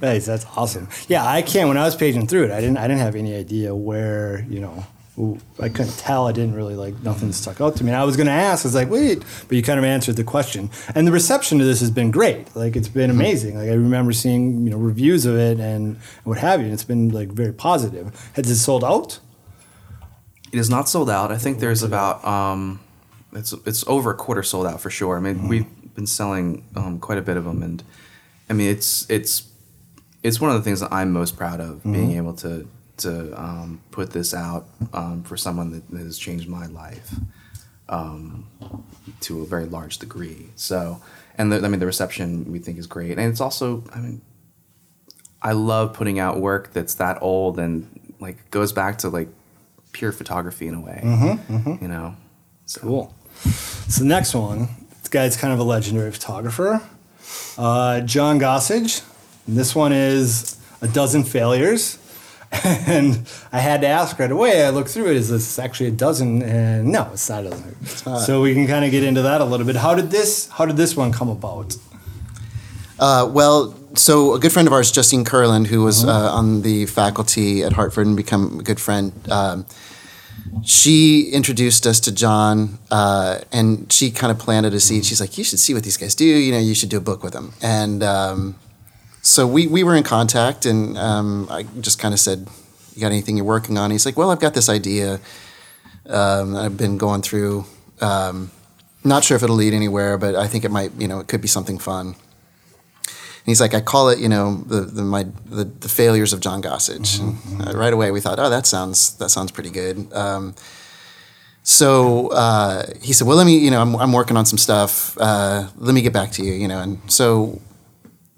Nice, 0.00 0.26
that's 0.26 0.46
awesome. 0.56 0.88
Yeah, 1.08 1.26
I 1.26 1.42
can't. 1.42 1.68
When 1.68 1.76
I 1.76 1.84
was 1.84 1.96
paging 1.96 2.26
through 2.28 2.44
it, 2.44 2.50
I 2.50 2.60
didn't. 2.60 2.78
I 2.78 2.86
didn't 2.86 3.00
have 3.00 3.16
any 3.16 3.34
idea 3.34 3.74
where 3.74 4.46
you 4.48 4.60
know. 4.60 4.86
I 5.16 5.68
couldn't 5.68 5.96
tell. 5.96 6.26
I 6.26 6.32
didn't 6.32 6.54
really 6.54 6.74
like 6.74 7.00
nothing 7.02 7.30
stuck 7.32 7.60
out 7.60 7.76
to 7.76 7.84
me. 7.84 7.90
And 7.90 7.96
I 7.96 8.02
was 8.04 8.16
going 8.16 8.26
to 8.26 8.32
ask. 8.32 8.64
I 8.64 8.68
was 8.68 8.74
like, 8.74 8.90
wait, 8.90 9.22
but 9.46 9.56
you 9.56 9.62
kind 9.62 9.78
of 9.78 9.84
answered 9.84 10.16
the 10.16 10.24
question. 10.24 10.70
And 10.92 11.06
the 11.06 11.12
reception 11.12 11.58
to 11.58 11.64
this 11.64 11.78
has 11.80 11.90
been 11.92 12.10
great. 12.10 12.54
Like 12.56 12.74
it's 12.74 12.88
been 12.88 13.10
amazing. 13.10 13.56
Like 13.56 13.68
I 13.68 13.74
remember 13.74 14.12
seeing 14.12 14.64
you 14.64 14.70
know 14.70 14.76
reviews 14.76 15.24
of 15.24 15.36
it 15.36 15.60
and 15.60 15.98
what 16.24 16.38
have 16.38 16.60
you. 16.60 16.66
And 16.66 16.74
it's 16.74 16.84
been 16.84 17.10
like 17.10 17.28
very 17.28 17.52
positive. 17.52 18.12
Has 18.34 18.50
it 18.50 18.56
sold 18.56 18.82
out? 18.82 19.20
It 20.52 20.58
is 20.58 20.68
not 20.68 20.88
sold 20.88 21.08
out. 21.08 21.30
I 21.30 21.38
think 21.38 21.60
there's 21.60 21.84
about 21.84 22.24
um, 22.24 22.80
it's 23.32 23.52
it's 23.64 23.86
over 23.86 24.10
a 24.10 24.14
quarter 24.16 24.42
sold 24.42 24.66
out 24.66 24.80
for 24.80 24.90
sure. 24.90 25.16
I 25.16 25.20
mean, 25.20 25.46
we've 25.46 25.94
been 25.94 26.06
selling 26.08 26.64
um, 26.74 26.98
quite 26.98 27.18
a 27.18 27.22
bit 27.22 27.36
of 27.36 27.44
them, 27.44 27.62
and 27.62 27.84
I 28.50 28.52
mean, 28.52 28.68
it's 28.68 29.08
it's 29.08 29.48
it's 30.24 30.40
one 30.40 30.50
of 30.50 30.56
the 30.56 30.62
things 30.62 30.80
that 30.80 30.92
I'm 30.92 31.12
most 31.12 31.36
proud 31.36 31.60
of 31.60 31.84
being 31.84 32.12
able 32.16 32.34
to 32.34 32.66
to 32.98 33.40
um, 33.40 33.80
put 33.90 34.10
this 34.10 34.34
out 34.34 34.66
um, 34.92 35.22
for 35.24 35.36
someone 35.36 35.70
that 35.90 35.98
has 35.98 36.18
changed 36.18 36.48
my 36.48 36.66
life 36.66 37.14
um, 37.88 38.46
to 39.20 39.42
a 39.42 39.46
very 39.46 39.66
large 39.66 39.98
degree. 39.98 40.48
So, 40.56 41.00
and 41.36 41.52
the, 41.52 41.64
I 41.64 41.68
mean, 41.68 41.80
the 41.80 41.86
reception 41.86 42.50
we 42.50 42.58
think 42.58 42.78
is 42.78 42.86
great, 42.86 43.18
and 43.18 43.30
it's 43.30 43.40
also, 43.40 43.84
I 43.94 43.98
mean, 43.98 44.22
I 45.42 45.52
love 45.52 45.92
putting 45.92 46.18
out 46.18 46.40
work 46.40 46.72
that's 46.72 46.94
that 46.94 47.18
old 47.20 47.58
and 47.58 47.88
like 48.20 48.50
goes 48.50 48.72
back 48.72 48.98
to 48.98 49.08
like 49.08 49.28
pure 49.92 50.12
photography 50.12 50.66
in 50.66 50.74
a 50.74 50.80
way. 50.80 51.00
You 51.82 51.88
know, 51.88 52.16
so 52.66 52.80
Cool. 52.80 53.14
So 53.88 54.02
the 54.02 54.08
next 54.08 54.34
one, 54.34 54.68
this 55.00 55.08
guy's 55.08 55.36
kind 55.36 55.52
of 55.52 55.58
a 55.58 55.62
legendary 55.62 56.10
photographer, 56.10 56.80
uh, 57.58 58.00
John 58.00 58.38
Gossage. 58.38 59.02
And 59.46 59.56
this 59.56 59.74
one 59.74 59.92
is 59.92 60.56
a 60.80 60.88
dozen 60.88 61.24
failures, 61.24 61.98
and 62.64 63.20
I 63.52 63.58
had 63.58 63.80
to 63.80 63.86
ask 63.86 64.18
right 64.18 64.30
away. 64.30 64.64
I 64.64 64.70
looked 64.70 64.90
through 64.90 65.10
it. 65.10 65.16
Is 65.16 65.28
this 65.28 65.58
actually 65.58 65.88
a 65.88 65.92
dozen? 65.92 66.42
And 66.42 66.92
no, 66.92 67.08
it's 67.12 67.28
not 67.28 67.44
a 67.44 67.50
dozen. 67.50 67.74
So 68.20 68.42
we 68.42 68.54
can 68.54 68.66
kind 68.66 68.84
of 68.84 68.90
get 68.90 69.02
into 69.02 69.22
that 69.22 69.40
a 69.40 69.44
little 69.44 69.66
bit. 69.66 69.76
How 69.76 69.94
did 69.94 70.10
this? 70.10 70.48
How 70.48 70.66
did 70.66 70.76
this 70.76 70.96
one 70.96 71.12
come 71.12 71.28
about? 71.28 71.76
Uh, 72.98 73.28
well, 73.30 73.74
so 73.94 74.34
a 74.34 74.38
good 74.38 74.52
friend 74.52 74.68
of 74.68 74.72
ours, 74.72 74.92
Justine 74.92 75.24
Kurland, 75.24 75.66
who 75.66 75.82
was 75.82 76.04
uh, 76.04 76.32
on 76.32 76.62
the 76.62 76.86
faculty 76.86 77.62
at 77.62 77.72
Hartford 77.72 78.06
and 78.06 78.16
become 78.16 78.60
a 78.60 78.62
good 78.62 78.80
friend, 78.80 79.12
um, 79.30 79.66
she 80.62 81.30
introduced 81.30 81.86
us 81.86 81.98
to 82.00 82.12
John, 82.12 82.78
uh, 82.90 83.38
and 83.52 83.92
she 83.92 84.10
kind 84.10 84.30
of 84.30 84.38
planted 84.38 84.74
a 84.74 84.80
seed. 84.80 85.04
She's 85.04 85.20
like, 85.20 85.36
"You 85.36 85.44
should 85.44 85.58
see 85.58 85.74
what 85.74 85.82
these 85.82 85.96
guys 85.96 86.14
do. 86.14 86.24
You 86.24 86.52
know, 86.52 86.58
you 86.58 86.74
should 86.74 86.90
do 86.90 86.98
a 86.98 87.00
book 87.00 87.22
with 87.22 87.32
them." 87.32 87.54
And 87.60 88.02
um, 88.02 88.54
so 89.24 89.46
we 89.46 89.66
we 89.66 89.82
were 89.82 89.96
in 89.96 90.04
contact, 90.04 90.66
and 90.66 90.96
um, 90.96 91.48
I 91.50 91.64
just 91.80 91.98
kind 91.98 92.14
of 92.14 92.20
said, 92.20 92.46
"You 92.94 93.00
got 93.00 93.12
anything 93.12 93.36
you're 93.36 93.52
working 93.56 93.76
on?" 93.78 93.90
He's 93.90 94.06
like, 94.06 94.16
"Well, 94.16 94.30
I've 94.30 94.40
got 94.40 94.54
this 94.54 94.68
idea. 94.68 95.18
Um, 96.06 96.54
I've 96.54 96.76
been 96.76 96.98
going 96.98 97.22
through." 97.22 97.64
Um, 98.00 98.50
Not 99.06 99.22
sure 99.24 99.36
if 99.36 99.42
it'll 99.42 99.56
lead 99.56 99.74
anywhere, 99.74 100.16
but 100.16 100.34
I 100.34 100.48
think 100.48 100.64
it 100.64 100.70
might. 100.70 100.92
You 100.98 101.08
know, 101.08 101.20
it 101.20 101.28
could 101.28 101.40
be 101.40 101.48
something 101.48 101.78
fun. 101.80 102.06
And 102.06 103.50
he's 103.52 103.60
like, 103.60 103.74
I 103.76 103.82
call 103.82 104.08
it, 104.08 104.18
you 104.18 104.28
know, 104.28 104.64
the 104.66 104.80
the 104.80 105.02
my 105.02 105.24
the, 105.44 105.64
the 105.64 105.88
failures 105.88 106.32
of 106.32 106.40
John 106.40 106.62
Gossage. 106.62 107.20
And, 107.20 107.36
uh, 107.68 107.78
right 107.78 107.92
away, 107.92 108.10
we 108.10 108.20
thought, 108.20 108.38
oh, 108.38 108.48
that 108.48 108.66
sounds 108.66 109.16
that 109.18 109.28
sounds 109.28 109.52
pretty 109.52 109.70
good. 109.70 109.96
Um, 110.12 110.54
so 111.62 112.28
uh, 112.28 112.82
he 113.02 113.12
said, 113.12 113.26
well, 113.26 113.36
let 113.36 113.46
me, 113.46 113.56
you 113.58 113.70
know, 113.70 113.80
I'm, 113.80 113.96
I'm 113.96 114.12
working 114.12 114.36
on 114.38 114.46
some 114.46 114.58
stuff. 114.58 115.16
Uh, 115.18 115.68
let 115.76 115.94
me 115.94 116.00
get 116.00 116.12
back 116.12 116.30
to 116.32 116.42
you, 116.42 116.52
you 116.52 116.68
know. 116.68 116.80
And 116.80 116.98
so 117.10 117.60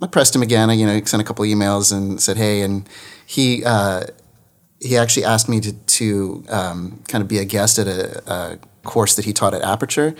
I 0.02 0.06
pressed 0.06 0.34
him 0.34 0.42
again. 0.42 0.70
I, 0.70 0.74
you 0.74 0.86
know, 0.86 1.00
sent 1.04 1.22
a 1.22 1.24
couple 1.24 1.44
emails 1.44 1.92
and 1.92 2.20
said, 2.20 2.36
hey, 2.36 2.62
and 2.62 2.88
he 3.24 3.64
uh, 3.64 4.04
he 4.80 4.96
actually 4.96 5.24
asked 5.24 5.48
me 5.48 5.60
to 5.60 5.72
to 5.72 6.44
um, 6.48 7.02
kind 7.08 7.22
of 7.22 7.28
be 7.28 7.38
a 7.38 7.44
guest 7.44 7.78
at 7.78 7.86
a, 7.86 8.32
a 8.32 8.58
course 8.82 9.14
that 9.16 9.24
he 9.24 9.32
taught 9.32 9.54
at 9.54 9.62
Aperture. 9.62 10.14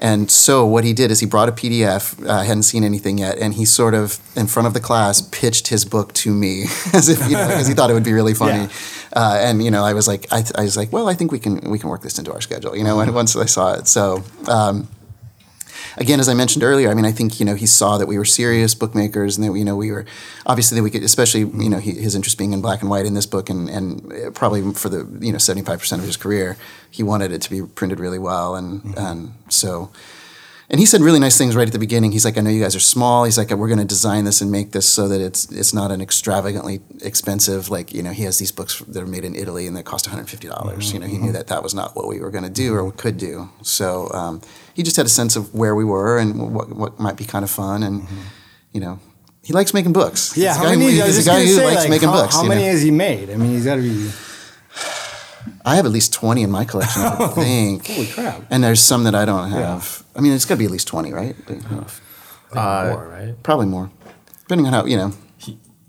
And 0.00 0.28
so 0.28 0.66
what 0.66 0.82
he 0.82 0.92
did 0.92 1.12
is 1.12 1.20
he 1.20 1.26
brought 1.26 1.48
a 1.48 1.52
PDF. 1.52 2.20
I 2.26 2.40
uh, 2.40 2.42
hadn't 2.42 2.64
seen 2.64 2.82
anything 2.82 3.18
yet, 3.18 3.38
and 3.38 3.54
he 3.54 3.64
sort 3.64 3.94
of 3.94 4.18
in 4.36 4.48
front 4.48 4.66
of 4.66 4.74
the 4.74 4.80
class 4.80 5.22
pitched 5.22 5.68
his 5.68 5.84
book 5.84 6.12
to 6.14 6.34
me 6.34 6.62
as 6.92 7.08
if 7.08 7.20
you 7.30 7.36
know 7.36 7.46
because 7.46 7.68
he 7.68 7.74
thought 7.74 7.90
it 7.90 7.94
would 7.94 8.04
be 8.04 8.12
really 8.12 8.34
funny. 8.44 8.64
Yeah. 8.64 8.68
Uh, 9.14 9.38
and 9.40 9.64
you 9.64 9.70
know, 9.70 9.84
I 9.84 9.92
was 9.92 10.08
like, 10.08 10.26
I, 10.32 10.44
I, 10.56 10.62
was 10.62 10.76
like, 10.76 10.92
well, 10.92 11.08
I 11.08 11.14
think 11.14 11.30
we 11.30 11.38
can 11.38 11.60
we 11.70 11.78
can 11.78 11.88
work 11.88 12.02
this 12.02 12.18
into 12.18 12.32
our 12.32 12.40
schedule. 12.40 12.76
You 12.76 12.82
know, 12.82 12.96
once 13.12 13.36
I 13.36 13.46
saw 13.46 13.74
it, 13.74 13.86
so. 13.86 14.24
Um, 14.48 14.88
again, 15.96 16.20
as 16.20 16.28
I 16.28 16.34
mentioned 16.34 16.62
earlier, 16.62 16.90
I 16.90 16.94
mean, 16.94 17.04
I 17.04 17.12
think 17.12 17.40
you 17.40 17.46
know 17.46 17.54
he 17.54 17.66
saw 17.66 17.98
that 17.98 18.06
we 18.06 18.18
were 18.18 18.24
serious 18.24 18.74
bookmakers, 18.74 19.36
and 19.36 19.46
that 19.46 19.56
you 19.58 19.64
know 19.64 19.76
we 19.76 19.90
were 19.90 20.04
obviously 20.46 20.76
that 20.76 20.82
we 20.82 20.90
could, 20.90 21.02
especially 21.02 21.40
you 21.40 21.70
know 21.70 21.78
he, 21.78 21.92
his 21.92 22.14
interest 22.14 22.38
being 22.38 22.52
in 22.52 22.60
black 22.60 22.80
and 22.80 22.90
white 22.90 23.06
in 23.06 23.14
this 23.14 23.26
book, 23.26 23.50
and 23.50 23.68
and 23.68 24.34
probably 24.34 24.72
for 24.72 24.88
the 24.88 25.06
you 25.20 25.32
know 25.32 25.38
seventy 25.38 25.64
five 25.64 25.78
percent 25.78 26.00
of 26.00 26.06
his 26.06 26.16
career, 26.16 26.56
he 26.90 27.02
wanted 27.02 27.32
it 27.32 27.42
to 27.42 27.50
be 27.50 27.62
printed 27.62 28.00
really 28.00 28.18
well, 28.18 28.54
and 28.54 28.82
mm-hmm. 28.82 28.98
and 28.98 29.32
so 29.48 29.90
and 30.70 30.80
he 30.80 30.86
said 30.86 31.02
really 31.02 31.18
nice 31.18 31.36
things 31.36 31.54
right 31.54 31.66
at 31.66 31.72
the 31.72 31.78
beginning. 31.78 32.12
He's 32.12 32.24
like, 32.24 32.38
I 32.38 32.40
know 32.40 32.50
you 32.50 32.62
guys 32.62 32.74
are 32.74 32.80
small. 32.80 33.24
He's 33.24 33.36
like, 33.36 33.50
we're 33.50 33.68
going 33.68 33.78
to 33.78 33.84
design 33.84 34.24
this 34.24 34.40
and 34.40 34.50
make 34.50 34.72
this 34.72 34.88
so 34.88 35.08
that 35.08 35.20
it's 35.20 35.50
it's 35.52 35.74
not 35.74 35.90
an 35.90 36.00
extravagantly 36.00 36.80
expensive. 37.02 37.68
Like 37.68 37.92
you 37.92 38.02
know, 38.02 38.12
he 38.12 38.24
has 38.24 38.38
these 38.38 38.50
books 38.50 38.78
that 38.80 39.02
are 39.02 39.06
made 39.06 39.24
in 39.24 39.34
Italy 39.34 39.66
and 39.66 39.76
they 39.76 39.82
cost 39.82 40.06
150 40.06 40.48
dollars. 40.48 40.86
Mm-hmm. 40.86 40.94
You 40.94 41.00
know, 41.00 41.06
he 41.06 41.18
knew 41.18 41.32
that 41.32 41.48
that 41.48 41.62
was 41.62 41.74
not 41.74 41.94
what 41.94 42.08
we 42.08 42.18
were 42.20 42.30
going 42.30 42.44
to 42.44 42.50
do 42.50 42.74
or 42.74 42.90
could 42.92 43.18
do. 43.18 43.50
So 43.62 44.10
um, 44.12 44.40
he 44.74 44.82
just 44.82 44.96
had 44.96 45.06
a 45.06 45.08
sense 45.10 45.36
of 45.36 45.54
where 45.54 45.74
we 45.74 45.84
were 45.84 46.18
and 46.18 46.54
what 46.54 46.68
what 46.70 46.98
might 47.00 47.16
be 47.16 47.24
kind 47.24 47.44
of 47.44 47.50
fun 47.50 47.82
and 47.82 48.02
mm-hmm. 48.02 48.20
you 48.72 48.80
know. 48.80 48.98
He 49.42 49.52
likes 49.52 49.74
making 49.74 49.92
books. 49.92 50.34
Yeah, 50.36 50.54
he's 50.54 50.56
how 50.56 50.70
many? 50.70 50.90
He's 50.90 51.18
a 51.26 51.30
guy 51.30 51.44
who 51.44 51.62
likes 51.62 51.80
like, 51.82 51.90
making 51.90 52.08
how, 52.08 52.22
books. 52.22 52.34
How 52.34 52.44
many 52.44 52.62
know? 52.62 52.70
has 52.70 52.80
he 52.82 52.90
made? 52.90 53.28
I 53.28 53.36
mean, 53.36 53.50
he's 53.50 53.66
got 53.66 53.74
to 53.76 53.82
be. 53.82 54.10
I 55.66 55.76
have 55.76 55.84
at 55.84 55.92
least 55.92 56.14
20 56.14 56.42
in 56.42 56.50
my 56.50 56.64
collection, 56.64 57.02
I 57.02 57.16
Oh, 57.18 57.28
think. 57.28 57.86
Holy 57.90 58.06
crap. 58.06 58.42
And 58.50 58.64
there's 58.64 58.80
some 58.80 59.04
that 59.04 59.14
I 59.14 59.26
don't 59.26 59.50
have. 59.50 60.02
I 60.16 60.20
mean, 60.20 60.32
it's 60.32 60.46
got 60.46 60.54
to 60.54 60.58
be 60.58 60.64
at 60.64 60.70
least 60.70 60.88
20, 60.88 61.12
right? 61.12 61.36
Uh, 62.54 62.90
more, 62.94 63.08
right? 63.08 63.42
Probably 63.42 63.66
more. 63.66 63.90
Depending 64.40 64.66
on 64.66 64.72
how, 64.72 64.86
you 64.86 64.96
know. 64.96 65.12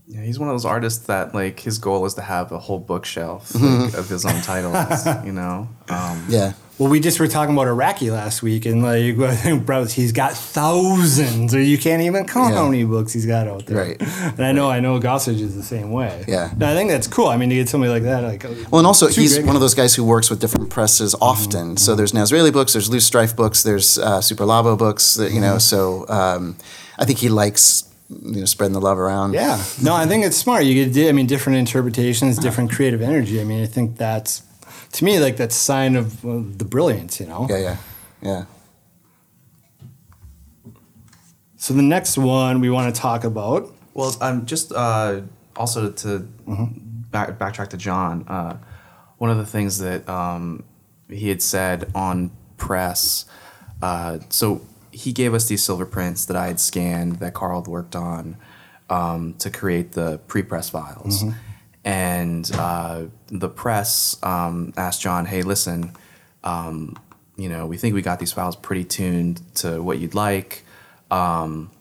Yeah, 0.07 0.21
he's 0.21 0.37
one 0.37 0.49
of 0.49 0.53
those 0.53 0.65
artists 0.65 1.05
that 1.07 1.33
like 1.33 1.59
his 1.61 1.77
goal 1.77 2.05
is 2.05 2.13
to 2.15 2.21
have 2.21 2.51
a 2.51 2.59
whole 2.59 2.79
bookshelf 2.79 3.49
Mm-hmm. 3.53 3.83
like, 3.85 3.93
of 3.95 4.07
his 4.09 4.25
own 4.25 4.41
titles. 4.41 5.05
you 5.25 5.31
know, 5.31 5.67
um, 5.89 6.25
Yeah. 6.29 6.53
Well, 6.77 6.89
we 6.89 6.99
just 6.99 7.21
were 7.21 7.27
talking 7.29 7.55
about 7.55 7.67
Araki 7.67 8.11
last 8.11 8.43
week, 8.43 8.65
and 8.65 8.83
like, 8.83 9.15
bro, 9.65 9.85
he's 9.85 10.11
got 10.11 10.33
thousands, 10.33 11.55
or 11.55 11.61
you 11.61 11.77
can't 11.77 12.01
even 12.01 12.25
count 12.27 12.51
Yeah. 12.53 12.57
how 12.59 12.65
many 12.67 12.83
books 12.83 13.13
he's 13.13 13.25
got 13.25 13.47
out 13.47 13.65
there. 13.65 13.77
Right. 13.77 14.01
And 14.01 14.45
I 14.45 14.51
know, 14.51 14.69
I 14.69 14.81
know, 14.81 14.99
Gossage 14.99 15.39
is 15.39 15.55
the 15.55 15.63
same 15.63 15.91
way. 15.91 16.25
Yeah. 16.27 16.51
No, 16.57 16.69
I 16.69 16.73
think 16.73 16.89
that's 16.89 17.07
cool. 17.07 17.27
I 17.27 17.37
mean, 17.37 17.47
to 17.49 17.55
get 17.55 17.69
somebody 17.69 17.91
like 17.93 18.03
that, 18.03 18.23
like. 18.23 18.43
Well, 18.71 18.79
and 18.79 18.87
also 18.87 19.07
he's 19.07 19.39
one 19.39 19.55
of 19.55 19.61
those 19.61 19.73
guys 19.73 19.95
who 19.95 20.03
works 20.03 20.29
with 20.29 20.39
different 20.41 20.69
presses 20.69 21.15
often. 21.21 21.77
So 21.77 21.95
there's 21.95 22.11
Nazraeli 22.11 22.51
books, 22.51 22.73
there's 22.73 22.89
Loosestrife 22.89 23.35
books, 23.37 23.63
there's 23.63 23.97
uh, 23.97 24.19
Super 24.19 24.43
Labo 24.43 24.77
books. 24.77 25.13
That, 25.15 25.31
you 25.31 25.39
know, 25.39 25.57
so 25.59 26.05
um, 26.09 26.57
I 26.99 27.05
think 27.05 27.19
he 27.19 27.29
likes 27.29 27.85
you 28.09 28.41
know 28.41 28.45
spreading 28.45 28.73
the 28.73 28.81
love 28.81 28.99
around. 28.99 29.33
Yeah. 29.33 29.63
No, 29.81 29.95
I 29.95 30.05
think 30.05 30.25
it's 30.25 30.37
smart. 30.37 30.65
You 30.65 30.85
get, 30.85 31.07
I 31.07 31.13
mean, 31.13 31.25
different 31.25 31.57
interpretations, 31.57 32.37
different 32.37 32.69
creative 32.71 33.01
energy. 33.01 33.39
I 33.39 33.45
mean, 33.45 33.63
I 33.63 33.65
think 33.65 33.95
that's, 33.97 34.43
to 34.95 35.05
me, 35.05 35.19
like 35.19 35.37
that's 35.37 35.55
a 35.55 35.59
sign 35.59 35.95
of 35.95 36.25
uh, 36.25 36.41
the 36.57 36.65
brilliance. 36.65 37.19
You 37.19 37.27
know. 37.27 37.47
Yeah. 37.49 37.57
Yeah. 37.57 37.77
Yeah. 38.21 38.45
So 41.57 41.73
the 41.73 41.81
next 41.81 42.17
one 42.17 42.61
we 42.61 42.69
want 42.69 42.93
to 42.93 43.01
talk 43.01 43.23
about. 43.23 43.73
Well, 43.93 44.15
I'm 44.21 44.45
just 44.45 44.71
uh, 44.71 45.21
also 45.55 45.91
to 45.91 46.27
Mm-hmm. 46.47 46.79
back, 47.11 47.39
backtrack 47.39 47.69
to 47.69 47.77
John. 47.77 48.23
Uh, 48.27 48.57
one 49.17 49.31
of 49.31 49.37
the 49.37 49.45
things 49.45 49.79
that 49.79 50.07
um, 50.07 50.63
he 51.09 51.29
had 51.29 51.41
said 51.41 51.89
on 51.95 52.29
press. 52.57 53.25
Uh, 53.81 54.19
so 54.29 54.61
he 54.91 55.11
gave 55.11 55.33
us 55.33 55.47
these 55.47 55.63
silver 55.63 55.85
prints 55.85 56.25
that 56.25 56.37
I 56.37 56.47
had 56.47 56.59
scanned 56.59 57.13
that 57.17 57.33
Carl 57.33 57.61
had 57.61 57.67
worked 57.67 57.95
on 57.95 58.37
um, 58.89 59.33
to 59.39 59.49
create 59.49 59.93
the 59.93 60.19
pre-press 60.27 60.69
files. 60.69 61.23
Mm-hmm. 61.23 61.37
And 61.85 62.49
uh, 62.55 63.05
the 63.27 63.47
press 63.47 64.17
um, 64.23 64.73
asked 64.75 65.01
John, 65.01 65.25
"Hey, 65.25 65.43
listen, 65.43 65.93
um, 66.43 66.97
you 67.37 67.47
know, 67.47 67.65
we 67.67 67.77
think 67.77 67.95
we 67.95 68.01
got 68.01 68.19
these 68.19 68.33
files 68.33 68.55
pretty 68.55 68.83
tuned 68.83 69.41
to 69.55 69.81
what 69.81 69.99
you'd 69.99 70.15
like." 70.15 70.65
Um, 71.11 71.71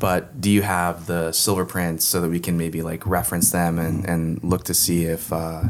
but 0.00 0.40
do 0.40 0.50
you 0.50 0.62
have 0.62 1.06
the 1.06 1.32
silver 1.32 1.64
prints 1.64 2.04
so 2.04 2.20
that 2.20 2.28
we 2.28 2.40
can 2.40 2.58
maybe 2.58 2.82
like 2.82 3.06
reference 3.06 3.52
them 3.52 3.78
and, 3.78 4.04
and 4.04 4.42
look 4.42 4.64
to 4.64 4.74
see 4.74 5.04
if 5.04 5.32
uh, 5.32 5.62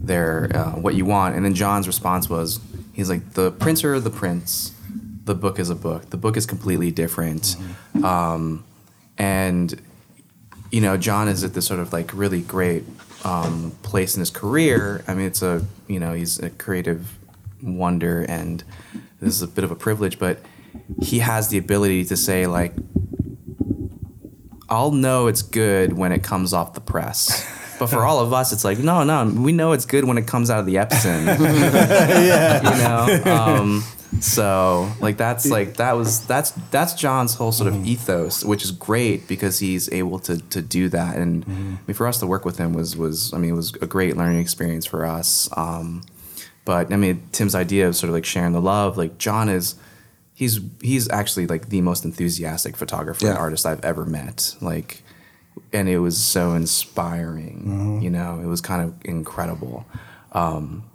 they're 0.00 0.50
uh, 0.54 0.70
what 0.72 0.94
you 0.94 1.04
want? 1.04 1.34
And 1.34 1.44
then 1.44 1.54
john's 1.54 1.88
response 1.88 2.30
was 2.30 2.60
he's 2.92 3.10
like 3.10 3.32
the 3.32 3.50
prints 3.50 3.84
are 3.84 3.98
the 3.98 4.08
prints 4.08 4.72
the 5.30 5.34
book 5.36 5.58
is 5.60 5.70
a 5.70 5.76
book. 5.76 6.10
The 6.10 6.16
book 6.16 6.36
is 6.36 6.44
completely 6.44 6.90
different. 6.90 7.56
Um, 8.02 8.64
and 9.16 9.80
you 10.70 10.80
know 10.80 10.96
john 10.96 11.28
is 11.28 11.44
at 11.44 11.54
this 11.54 11.66
sort 11.66 11.80
of 11.80 11.92
like 11.92 12.12
really 12.14 12.40
great 12.40 12.84
um, 13.24 13.72
place 13.82 14.14
in 14.14 14.20
his 14.20 14.30
career 14.30 15.04
i 15.06 15.14
mean 15.14 15.26
it's 15.26 15.42
a 15.42 15.64
you 15.88 16.00
know 16.00 16.14
he's 16.14 16.38
a 16.38 16.50
creative 16.50 17.18
wonder 17.62 18.24
and 18.28 18.64
this 19.20 19.34
is 19.34 19.42
a 19.42 19.48
bit 19.48 19.64
of 19.64 19.70
a 19.70 19.76
privilege 19.76 20.18
but 20.18 20.38
he 21.02 21.18
has 21.18 21.48
the 21.48 21.58
ability 21.58 22.04
to 22.04 22.16
say 22.16 22.46
like 22.46 22.72
I'll 24.70 24.92
know 24.92 25.26
it's 25.26 25.42
good 25.42 25.92
when 25.94 26.12
it 26.12 26.22
comes 26.22 26.52
off 26.52 26.74
the 26.74 26.80
press. 26.80 27.44
But 27.80 27.88
for 27.88 28.04
all 28.04 28.20
of 28.20 28.32
us, 28.32 28.52
it's 28.52 28.62
like, 28.62 28.78
no, 28.78 29.02
no, 29.02 29.24
we 29.24 29.52
know 29.52 29.72
it's 29.72 29.86
good 29.86 30.04
when 30.04 30.16
it 30.16 30.26
comes 30.26 30.48
out 30.48 30.60
of 30.60 30.66
the 30.66 30.76
Epson. 30.76 31.26
yeah. 31.26 32.62
You 32.62 33.24
know? 33.24 33.32
Um, 33.34 33.84
so 34.18 34.90
like 35.00 35.16
that's 35.16 35.48
like 35.48 35.74
that 35.76 35.92
was 35.92 36.26
that's 36.26 36.50
that's 36.70 36.94
John's 36.94 37.34
whole 37.34 37.52
sort 37.52 37.72
of 37.72 37.86
ethos, 37.86 38.44
which 38.44 38.64
is 38.64 38.72
great 38.72 39.28
because 39.28 39.60
he's 39.60 39.90
able 39.92 40.18
to 40.20 40.38
to 40.38 40.60
do 40.60 40.88
that. 40.88 41.16
And 41.16 41.44
I 41.44 41.48
mean 41.86 41.94
for 41.94 42.06
us 42.06 42.18
to 42.18 42.26
work 42.26 42.44
with 42.44 42.58
him 42.58 42.72
was 42.72 42.96
was 42.96 43.32
I 43.32 43.38
mean 43.38 43.52
it 43.52 43.56
was 43.56 43.72
a 43.80 43.86
great 43.86 44.16
learning 44.16 44.40
experience 44.40 44.84
for 44.84 45.06
us. 45.06 45.48
Um, 45.56 46.02
but 46.64 46.92
I 46.92 46.96
mean 46.96 47.22
Tim's 47.30 47.54
idea 47.54 47.86
of 47.86 47.94
sort 47.94 48.08
of 48.08 48.14
like 48.14 48.24
sharing 48.24 48.52
the 48.52 48.60
love, 48.60 48.96
like 48.98 49.16
John 49.18 49.48
is 49.48 49.76
he's 50.34 50.58
he's 50.80 51.08
actually 51.10 51.46
like 51.46 51.68
the 51.68 51.80
most 51.82 52.04
enthusiastic 52.04 52.76
photographer 52.76 53.26
and 53.28 53.38
artist 53.38 53.64
I've 53.64 53.84
ever 53.84 54.04
met. 54.06 54.56
Like, 54.60 55.02
and 55.72 55.88
it 55.88 55.98
was 55.98 56.18
so 56.18 56.54
inspiring. 56.54 58.00
You 58.02 58.10
know, 58.10 58.40
it 58.42 58.46
was 58.46 58.60
kind 58.60 58.82
of 58.82 58.94
incredible. 59.04 59.84
Um, 60.32 60.89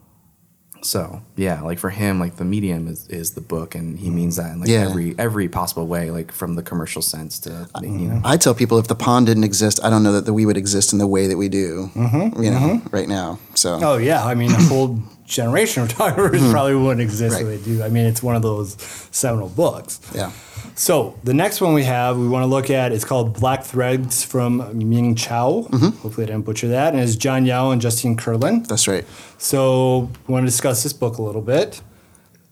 so 0.86 1.22
yeah, 1.36 1.62
like 1.62 1.80
for 1.80 1.90
him, 1.90 2.20
like 2.20 2.36
the 2.36 2.46
medium 2.46 2.88
is, 2.88 3.08
is 3.10 3.32
the 3.32 3.42
book, 3.42 3.76
and 3.76 3.98
he 4.00 4.10
means 4.10 4.36
that 4.36 4.52
in 4.54 4.60
like 4.60 4.70
Yeah. 4.70 4.88
every 4.90 5.16
every 5.18 5.50
possible 5.50 5.88
way, 5.88 6.12
like 6.12 6.32
from 6.32 6.56
the 6.56 6.64
commercial 6.64 7.02
sense 7.02 7.40
to 7.40 7.68
uh, 7.74 7.82
you 7.82 7.90
know. 7.90 8.22
I 8.24 8.38
tell 8.38 8.54
people 8.54 8.78
if 8.78 8.88
the 8.88 8.96
pond 8.96 9.26
didn't 9.26 9.44
exist, 9.44 9.80
I 9.84 9.90
don't 9.90 10.04
know 10.04 10.20
that 10.20 10.32
we 10.34 10.46
would 10.46 10.58
exist 10.58 10.94
in 10.94 11.00
the 11.00 11.08
way 11.08 11.28
that 11.28 11.38
we 11.38 11.50
do. 11.50 11.90
Mm-hmm, 11.96 12.44
you 12.44 12.52
know, 12.52 12.58
mm-hmm. 12.60 12.96
right 12.96 13.08
now. 13.10 13.40
So 13.56 13.80
Oh 13.82 13.98
yeah, 13.98 14.24
I 14.24 14.36
mean, 14.36 14.52
a 14.52 14.62
whole 14.72 15.00
generation 15.26 15.84
of 15.84 15.90
photographers 15.94 16.42
mm-hmm. 16.42 16.52
probably 16.52 16.76
wouldn't 16.76 17.02
exist 17.02 17.38
the 17.40 17.44
Right. 17.46 17.52
way 17.54 17.58
they 17.58 17.66
do. 17.78 17.84
I 17.84 17.90
mean, 17.90 18.06
it's 18.06 18.22
one 18.22 18.36
of 18.36 18.44
those 18.44 18.74
seminal 19.12 19.50
books. 19.50 20.00
yeah. 20.14 20.32
So 20.78 21.18
the 21.24 21.34
next 21.34 21.62
one 21.62 21.74
we 21.74 21.86
have, 21.86 22.18
we 22.18 22.28
want 22.28 22.44
to 22.44 22.48
look 22.48 22.70
at, 22.70 22.92
is 22.92 23.06
called 23.06 23.40
Black 23.40 23.64
Threads 23.64 24.26
from 24.26 24.78
Ming 24.78 25.16
Chao. 25.16 25.64
Hopefully 25.72 26.26
I 26.26 26.28
didn't 26.28 26.44
butcher 26.44 26.68
that. 26.68 26.94
And 26.94 27.02
it's 27.02 27.16
John 27.16 27.46
Yau 27.46 27.72
and 27.72 27.82
Justine 27.82 28.18
Kurland. 28.18 28.68
That's 28.68 28.86
right. 28.88 29.06
So 29.38 30.12
we 30.28 30.34
want 30.34 30.44
to 30.44 30.48
discuss 30.48 30.84
this 30.84 30.92
book 30.92 31.18
a 31.18 31.22
little 31.22 31.42
bit. 31.42 31.82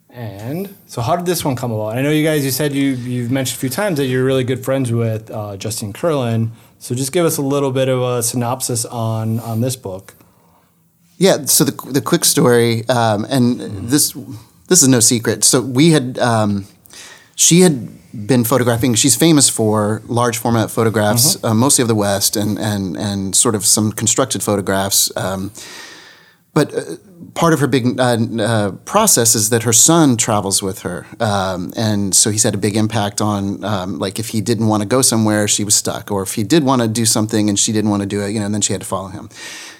And 0.09 0.73
so 0.85 1.01
how 1.01 1.17
did 1.17 1.25
this 1.25 1.43
one 1.43 1.57
come 1.57 1.71
about? 1.71 1.97
I 1.97 2.01
know 2.01 2.11
you 2.11 2.23
guys, 2.23 2.45
you 2.45 2.51
said 2.51 2.71
you, 2.71 2.91
you've 2.91 3.31
mentioned 3.31 3.57
a 3.57 3.59
few 3.59 3.69
times 3.69 3.97
that 3.97 4.05
you're 4.05 4.23
really 4.23 4.45
good 4.45 4.63
friends 4.63 4.91
with 4.91 5.29
uh, 5.29 5.57
Justine 5.57 5.91
Kurland. 5.91 6.51
So 6.79 6.95
just 6.95 7.11
give 7.11 7.25
us 7.25 7.37
a 7.37 7.41
little 7.41 7.71
bit 7.71 7.89
of 7.89 8.01
a 8.01 8.23
synopsis 8.23 8.85
on, 8.85 9.39
on 9.41 9.59
this 9.61 9.75
book. 9.75 10.15
Yeah. 11.17 11.45
So 11.45 11.63
the 11.63 11.91
the 11.91 12.01
quick 12.01 12.25
story, 12.25 12.87
um, 12.89 13.25
and 13.29 13.59
this 13.89 14.13
this 14.67 14.81
is 14.81 14.87
no 14.87 14.99
secret. 14.99 15.43
So 15.43 15.61
we 15.61 15.91
had 15.91 16.17
um, 16.19 16.65
she 17.35 17.61
had 17.61 17.87
been 18.13 18.43
photographing. 18.43 18.93
She's 18.93 19.15
famous 19.15 19.49
for 19.49 20.01
large 20.05 20.37
format 20.37 20.69
photographs, 20.69 21.43
uh, 21.43 21.53
mostly 21.53 21.81
of 21.81 21.87
the 21.87 21.95
West, 21.95 22.35
and 22.35 22.59
and 22.59 22.95
and 22.95 23.35
sort 23.35 23.55
of 23.55 23.65
some 23.65 23.91
constructed 23.91 24.43
photographs. 24.43 25.11
Um, 25.17 25.51
but 26.53 26.73
uh, 26.73 26.81
part 27.33 27.53
of 27.53 27.59
her 27.59 27.67
big 27.67 27.99
uh, 27.99 28.17
uh, 28.39 28.71
process 28.85 29.33
is 29.33 29.49
that 29.49 29.63
her 29.63 29.73
son 29.73 30.17
travels 30.17 30.61
with 30.61 30.83
her, 30.83 31.07
um, 31.19 31.73
and 31.75 32.15
so 32.15 32.29
he's 32.29 32.43
had 32.43 32.53
a 32.53 32.59
big 32.59 32.75
impact 32.75 33.21
on 33.21 33.63
um, 33.63 33.97
like 33.97 34.19
if 34.19 34.29
he 34.29 34.41
didn't 34.41 34.67
want 34.67 34.83
to 34.83 34.87
go 34.87 35.01
somewhere, 35.01 35.47
she 35.47 35.63
was 35.63 35.75
stuck, 35.75 36.11
or 36.11 36.21
if 36.21 36.35
he 36.35 36.43
did 36.43 36.63
want 36.63 36.81
to 36.83 36.87
do 36.87 37.05
something 37.05 37.49
and 37.49 37.57
she 37.57 37.71
didn't 37.71 37.89
want 37.89 38.01
to 38.01 38.07
do 38.07 38.21
it, 38.21 38.29
you 38.29 38.39
know, 38.39 38.45
and 38.45 38.53
then 38.53 38.61
she 38.61 38.73
had 38.73 38.81
to 38.81 38.87
follow 38.87 39.07
him. 39.07 39.29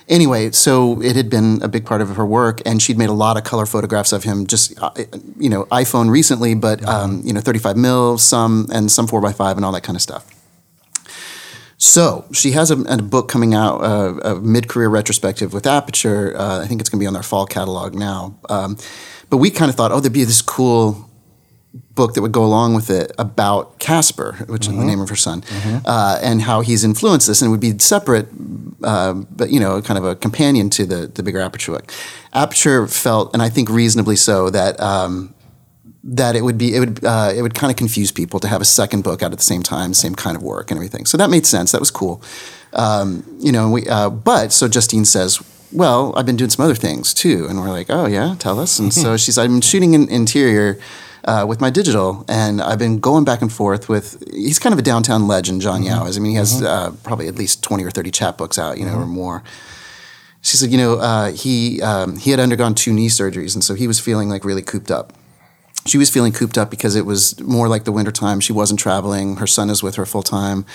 Anyway, 0.09 0.51
so 0.51 1.01
it 1.01 1.15
had 1.15 1.29
been 1.29 1.61
a 1.61 1.67
big 1.67 1.85
part 1.85 2.01
of 2.01 2.15
her 2.15 2.25
work, 2.25 2.61
and 2.65 2.81
she'd 2.81 2.97
made 2.97 3.09
a 3.09 3.13
lot 3.13 3.37
of 3.37 3.43
color 3.43 3.65
photographs 3.65 4.11
of 4.11 4.23
him. 4.23 4.45
Just 4.45 4.77
uh, 4.81 4.91
you 5.37 5.49
know, 5.49 5.65
iPhone 5.65 6.09
recently, 6.09 6.55
but 6.55 6.85
um, 6.87 7.21
you 7.23 7.33
know, 7.33 7.39
35 7.39 7.77
mil, 7.77 8.17
some 8.17 8.67
and 8.71 8.91
some 8.91 9.07
four 9.07 9.25
x 9.25 9.37
five, 9.37 9.55
and 9.57 9.65
all 9.65 9.71
that 9.71 9.83
kind 9.83 9.95
of 9.95 10.01
stuff. 10.01 10.29
So 11.77 12.25
she 12.31 12.51
has 12.51 12.71
a, 12.71 12.79
a 12.83 12.97
book 12.97 13.27
coming 13.27 13.53
out, 13.53 13.83
uh, 13.83 14.35
a 14.35 14.35
mid-career 14.35 14.87
retrospective 14.87 15.53
with 15.53 15.67
Aperture. 15.67 16.33
Uh, 16.37 16.61
I 16.61 16.67
think 16.67 16.79
it's 16.79 16.89
going 16.89 16.99
to 16.99 17.03
be 17.03 17.07
on 17.07 17.13
their 17.13 17.23
fall 17.23 17.45
catalog 17.45 17.93
now. 17.93 18.37
Um, 18.49 18.77
but 19.29 19.37
we 19.37 19.49
kind 19.49 19.69
of 19.69 19.75
thought, 19.75 19.91
oh, 19.91 19.99
there'd 19.99 20.13
be 20.13 20.23
this 20.23 20.41
cool 20.41 21.09
book 21.73 22.13
that 22.13 22.21
would 22.21 22.31
go 22.31 22.43
along 22.43 22.75
with 22.75 22.89
it 22.89 23.11
about 23.17 23.79
Casper, 23.79 24.33
which 24.47 24.67
is 24.67 24.75
the 24.75 24.83
name 24.83 24.99
of 24.99 25.09
her 25.09 25.15
son, 25.15 25.43
uh, 25.85 26.19
and 26.21 26.41
how 26.41 26.61
he's 26.61 26.83
influenced 26.83 27.27
this, 27.27 27.41
and 27.41 27.49
it 27.49 27.51
would 27.51 27.59
be 27.59 27.77
separate, 27.79 28.27
uh, 28.83 29.13
but 29.13 29.49
you 29.49 29.59
know, 29.59 29.81
kind 29.81 29.97
of 29.97 30.05
a 30.05 30.15
companion 30.15 30.69
to 30.71 30.85
the 30.85 31.07
the 31.07 31.23
bigger 31.23 31.39
Aperture 31.39 31.73
book. 31.73 31.91
Aperture 32.33 32.87
felt, 32.87 33.33
and 33.33 33.41
I 33.41 33.49
think 33.49 33.69
reasonably 33.69 34.15
so, 34.15 34.49
that. 34.49 34.79
Um, 34.79 35.33
that 36.05 36.35
it 36.35 36.41
would 36.41 36.57
be 36.57 36.75
it 36.75 36.79
would 36.79 37.05
uh, 37.05 37.31
it 37.33 37.41
would 37.41 37.53
kind 37.53 37.71
of 37.71 37.77
confuse 37.77 38.11
people 38.11 38.37
to 38.41 38.47
have 38.49 38.59
a 38.59 38.65
second 38.65 39.05
book 39.05 39.23
out 39.23 39.31
at 39.31 39.37
the 39.37 39.43
same 39.43 39.63
time, 39.63 39.93
same 39.93 40.15
kind 40.15 40.35
of 40.35 40.43
work 40.43 40.69
and 40.69 40.77
everything. 40.77 41.05
So 41.05 41.17
that 41.17 41.29
made 41.29 41.45
sense. 41.45 41.71
That 41.71 41.79
was 41.79 41.91
cool. 41.91 42.21
Um, 42.73 43.23
you 43.39 43.53
know, 43.53 43.69
we 43.69 43.87
uh, 43.87 44.09
but 44.09 44.51
so 44.51 44.67
Justine 44.67 45.05
says, 45.05 45.41
"Well, 45.71 46.13
I've 46.17 46.25
been 46.25 46.35
doing 46.35 46.49
some 46.49 46.65
other 46.65 46.75
things 46.75 47.13
too," 47.13 47.47
and 47.49 47.57
we're 47.57 47.69
like, 47.69 47.87
"Oh 47.89 48.05
yeah, 48.05 48.35
tell 48.37 48.59
us." 48.59 48.79
And 48.79 48.93
so 48.93 49.15
she's, 49.23 49.37
"I'm 49.37 49.61
shooting 49.61 49.93
in 49.93 50.09
interior." 50.09 50.77
Uh, 51.25 51.45
with 51.47 51.61
my 51.61 51.69
digital, 51.69 52.25
and 52.27 52.61
I've 52.61 52.79
been 52.79 52.99
going 52.99 53.23
back 53.23 53.41
and 53.41 53.51
forth 53.51 53.87
with. 53.87 54.21
He's 54.33 54.59
kind 54.59 54.73
of 54.73 54.79
a 54.79 54.81
downtown 54.81 55.25
legend, 55.25 55.61
John 55.61 55.81
Yau 55.81 56.05
is. 56.05 56.17
I 56.17 56.19
mean, 56.19 56.31
he 56.31 56.37
has 56.37 56.61
uh, 56.61 56.91
probably 57.03 57.29
at 57.29 57.35
least 57.35 57.63
twenty 57.63 57.85
or 57.85 57.91
thirty 57.91 58.11
chapbooks 58.11 58.59
out, 58.59 58.77
you 58.77 58.85
know, 58.85 58.95
or 58.95 59.05
more. 59.05 59.41
She 60.41 60.57
said, 60.57 60.69
you 60.69 60.77
know, 60.77 60.95
uh, 60.95 61.31
he 61.31 61.81
um, 61.81 62.17
he 62.17 62.31
had 62.31 62.41
undergone 62.41 62.75
two 62.75 62.91
knee 62.91 63.07
surgeries, 63.07 63.55
and 63.55 63.63
so 63.63 63.73
he 63.73 63.87
was 63.87 64.01
feeling 64.01 64.27
like 64.27 64.43
really 64.43 64.61
cooped 64.61 64.91
up 64.91 65.13
she 65.85 65.97
was 65.97 66.09
feeling 66.09 66.31
cooped 66.31 66.57
up 66.57 66.69
because 66.69 66.95
it 66.95 67.05
was 67.05 67.39
more 67.41 67.67
like 67.67 67.83
the 67.83 67.91
wintertime. 67.91 68.39
She 68.39 68.53
wasn't 68.53 68.79
traveling. 68.79 69.37
Her 69.37 69.47
son 69.47 69.69
is 69.69 69.83
with 69.83 69.95
her 69.95 70.05
full 70.05 70.23
time. 70.23 70.65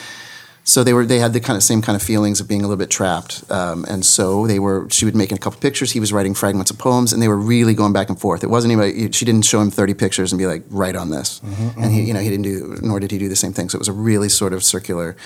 So 0.68 0.84
they 0.84 0.92
were 0.92 1.06
they 1.06 1.18
had 1.18 1.32
the 1.32 1.40
kind 1.40 1.56
of 1.56 1.62
same 1.62 1.80
kind 1.80 1.96
of 1.96 2.02
feelings 2.02 2.40
of 2.40 2.46
being 2.46 2.60
a 2.60 2.64
little 2.64 2.76
bit 2.76 2.90
trapped. 2.90 3.42
Um, 3.50 3.86
and 3.88 4.04
so 4.04 4.46
they 4.46 4.58
were 4.58 4.86
she 4.90 5.06
would 5.06 5.16
make 5.16 5.32
a 5.32 5.38
couple 5.38 5.58
pictures. 5.60 5.92
He 5.92 6.00
was 6.00 6.12
writing 6.12 6.34
fragments 6.34 6.70
of 6.70 6.76
poems, 6.76 7.10
and 7.10 7.22
they 7.22 7.28
were 7.28 7.38
really 7.38 7.72
going 7.72 7.94
back 7.94 8.10
and 8.10 8.20
forth. 8.20 8.44
It 8.44 8.50
wasn't 8.50 8.72
anybody. 8.72 9.10
She 9.12 9.24
didn't 9.24 9.46
show 9.46 9.62
him 9.62 9.70
thirty 9.70 9.94
pictures 9.94 10.30
and 10.30 10.38
be 10.38 10.46
like, 10.46 10.62
write 10.68 10.94
on 10.94 11.08
this. 11.08 11.40
And 11.82 11.90
he 11.90 12.02
you 12.02 12.12
know 12.12 12.20
he 12.20 12.28
didn't 12.28 12.44
do 12.44 12.76
nor 12.82 13.00
did 13.00 13.10
he 13.10 13.16
do 13.18 13.30
the 13.30 13.36
same 13.44 13.54
thing. 13.54 13.70
So 13.70 13.76
it 13.76 13.80
was 13.80 13.88
a 13.88 13.94
really 14.10 14.28
sort 14.28 14.52
of 14.52 14.62
circular. 14.62 15.16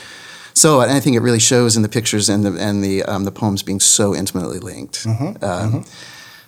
So 0.55 0.81
and 0.81 0.93
I 0.93 1.01
think 1.01 1.17
it 1.17 1.23
really 1.23 1.41
shows 1.41 1.77
in 1.77 1.83
the 1.83 1.89
pictures 1.89 2.29
and 2.29 2.45
the 2.45 2.53
and 2.61 2.85
the 2.85 3.03
um, 3.03 3.25
the 3.25 3.33
poems 3.33 3.65
being 3.65 3.81
so 3.81 4.15
intimately 4.15 4.61
linked. 4.61 5.05
Um, 5.43 5.85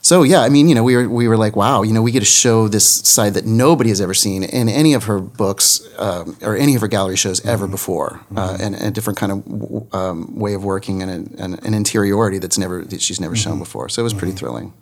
so 0.05 0.23
yeah, 0.23 0.41
I 0.41 0.51
mean, 0.51 0.69
you 0.69 0.75
know, 0.75 0.85
we 0.85 0.97
were 0.97 1.09
we 1.09 1.29
were 1.29 1.39
like, 1.39 1.57
wow, 1.57 1.81
you 1.81 1.95
know, 1.95 2.03
we 2.03 2.13
get 2.13 2.21
to 2.21 2.27
show 2.27 2.69
this 2.69 2.87
side 2.87 3.33
that 3.35 3.47
nobody 3.47 3.89
has 3.89 4.03
ever 4.03 4.13
seen 4.13 4.43
in 4.45 4.69
any 4.69 4.93
of 4.93 5.05
her 5.05 5.19
books 5.19 5.81
um, 5.97 6.37
or 6.43 6.55
any 6.57 6.75
of 6.75 6.83
her 6.83 6.89
gallery 6.89 7.17
shows 7.17 7.43
ever 7.47 7.67
before, 7.67 8.21
uh, 8.37 8.59
and, 8.61 8.75
and 8.75 8.85
a 8.85 8.91
different 8.91 9.19
kind 9.19 9.33
of 9.33 9.95
um, 9.95 10.39
way 10.39 10.53
of 10.53 10.63
working 10.63 11.01
and, 11.01 11.11
a, 11.11 11.43
and 11.43 11.65
an 11.65 11.73
interiority 11.73 12.39
that's 12.39 12.59
never 12.59 12.85
that 12.85 13.01
she's 13.01 13.19
never 13.19 13.35
shown 13.35 13.59
before. 13.59 13.89
So 13.89 14.03
it 14.03 14.05
was 14.05 14.13
pretty 14.15 14.35
thrilling. 14.35 14.75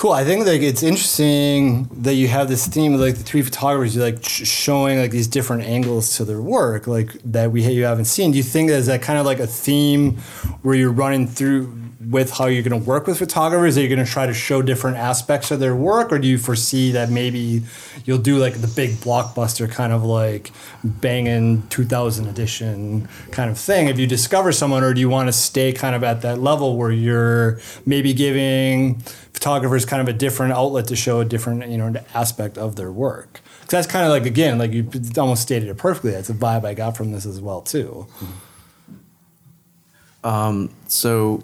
Cool. 0.00 0.12
I 0.12 0.24
think 0.24 0.46
like 0.46 0.62
it's 0.62 0.82
interesting 0.82 1.84
that 1.92 2.14
you 2.14 2.26
have 2.28 2.48
this 2.48 2.66
theme 2.66 2.94
of 2.94 3.00
like 3.00 3.16
the 3.16 3.22
three 3.22 3.42
photographers, 3.42 3.94
you 3.94 4.00
like 4.00 4.26
sh- 4.26 4.48
showing 4.48 4.98
like 4.98 5.10
these 5.10 5.26
different 5.26 5.64
angles 5.64 6.16
to 6.16 6.24
their 6.24 6.40
work, 6.40 6.86
like 6.86 7.12
that 7.22 7.52
we 7.52 7.62
you 7.66 7.84
haven't 7.84 8.06
seen. 8.06 8.30
Do 8.30 8.38
you 8.38 8.42
think 8.42 8.70
that 8.70 8.76
is 8.76 8.86
that 8.86 9.02
kind 9.02 9.18
of 9.18 9.26
like 9.26 9.40
a 9.40 9.46
theme 9.46 10.16
where 10.62 10.74
you're 10.74 10.90
running 10.90 11.26
through 11.26 11.80
with 12.08 12.30
how 12.30 12.46
you're 12.46 12.62
going 12.62 12.80
to 12.80 12.88
work 12.88 13.06
with 13.06 13.18
photographers? 13.18 13.76
Are 13.76 13.82
you 13.82 13.94
going 13.94 14.02
to 14.02 14.10
try 14.10 14.24
to 14.24 14.32
show 14.32 14.62
different 14.62 14.96
aspects 14.96 15.50
of 15.50 15.60
their 15.60 15.76
work, 15.76 16.12
or 16.12 16.18
do 16.18 16.26
you 16.26 16.38
foresee 16.38 16.92
that 16.92 17.10
maybe 17.10 17.62
you'll 18.06 18.16
do 18.16 18.38
like 18.38 18.54
the 18.54 18.68
big 18.68 18.92
blockbuster 19.00 19.70
kind 19.70 19.92
of 19.92 20.02
like 20.02 20.50
banging 20.82 21.68
2000 21.68 22.26
edition 22.26 23.06
kind 23.32 23.50
of 23.50 23.58
thing 23.58 23.88
if 23.88 23.98
you 23.98 24.06
discover 24.06 24.50
someone, 24.50 24.82
or 24.82 24.94
do 24.94 25.00
you 25.00 25.10
want 25.10 25.28
to 25.28 25.32
stay 25.32 25.74
kind 25.74 25.94
of 25.94 26.02
at 26.02 26.22
that 26.22 26.38
level 26.38 26.78
where 26.78 26.90
you're 26.90 27.60
maybe 27.84 28.14
giving 28.14 29.02
photographers 29.40 29.86
kind 29.86 30.02
of 30.02 30.08
a 30.08 30.12
different 30.12 30.52
outlet 30.52 30.86
to 30.88 30.94
show 30.94 31.20
a 31.20 31.24
different 31.24 31.66
you 31.70 31.78
know 31.78 31.94
aspect 32.12 32.58
of 32.58 32.76
their 32.76 32.92
work? 32.92 33.40
'Cause 33.62 33.70
that's 33.70 33.86
kind 33.86 34.04
of 34.04 34.10
like 34.10 34.26
again, 34.26 34.58
like 34.58 34.72
you 34.72 34.86
almost 35.16 35.40
stated 35.42 35.68
it 35.70 35.78
perfectly. 35.78 36.10
That's 36.10 36.28
a 36.28 36.34
vibe 36.34 36.64
I 36.64 36.74
got 36.74 36.96
from 36.96 37.10
this 37.12 37.24
as 37.24 37.40
well 37.40 37.62
too. 37.62 38.06
Um, 40.22 40.70
so, 40.86 41.42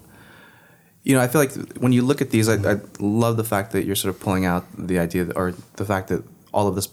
you 1.03 1.15
know, 1.15 1.23
I 1.23 1.29
feel 1.29 1.41
like 1.41 1.55
when 1.79 1.93
you 1.93 2.03
look 2.03 2.21
at 2.21 2.31
these, 2.31 2.49
I, 2.49 2.73
I 2.73 2.77
love 2.99 3.37
the 3.39 3.45
fact 3.45 3.73
that 3.73 3.85
you're 3.87 3.97
sort 3.97 4.15
of 4.15 4.21
pulling 4.21 4.45
out 4.45 4.67
the 4.77 4.99
idea, 4.99 5.25
that, 5.25 5.37
or 5.37 5.55
the 5.77 5.85
fact 5.87 6.09
that 6.09 6.23
all 6.53 6.69
of 6.69 6.75
this, 6.75 6.87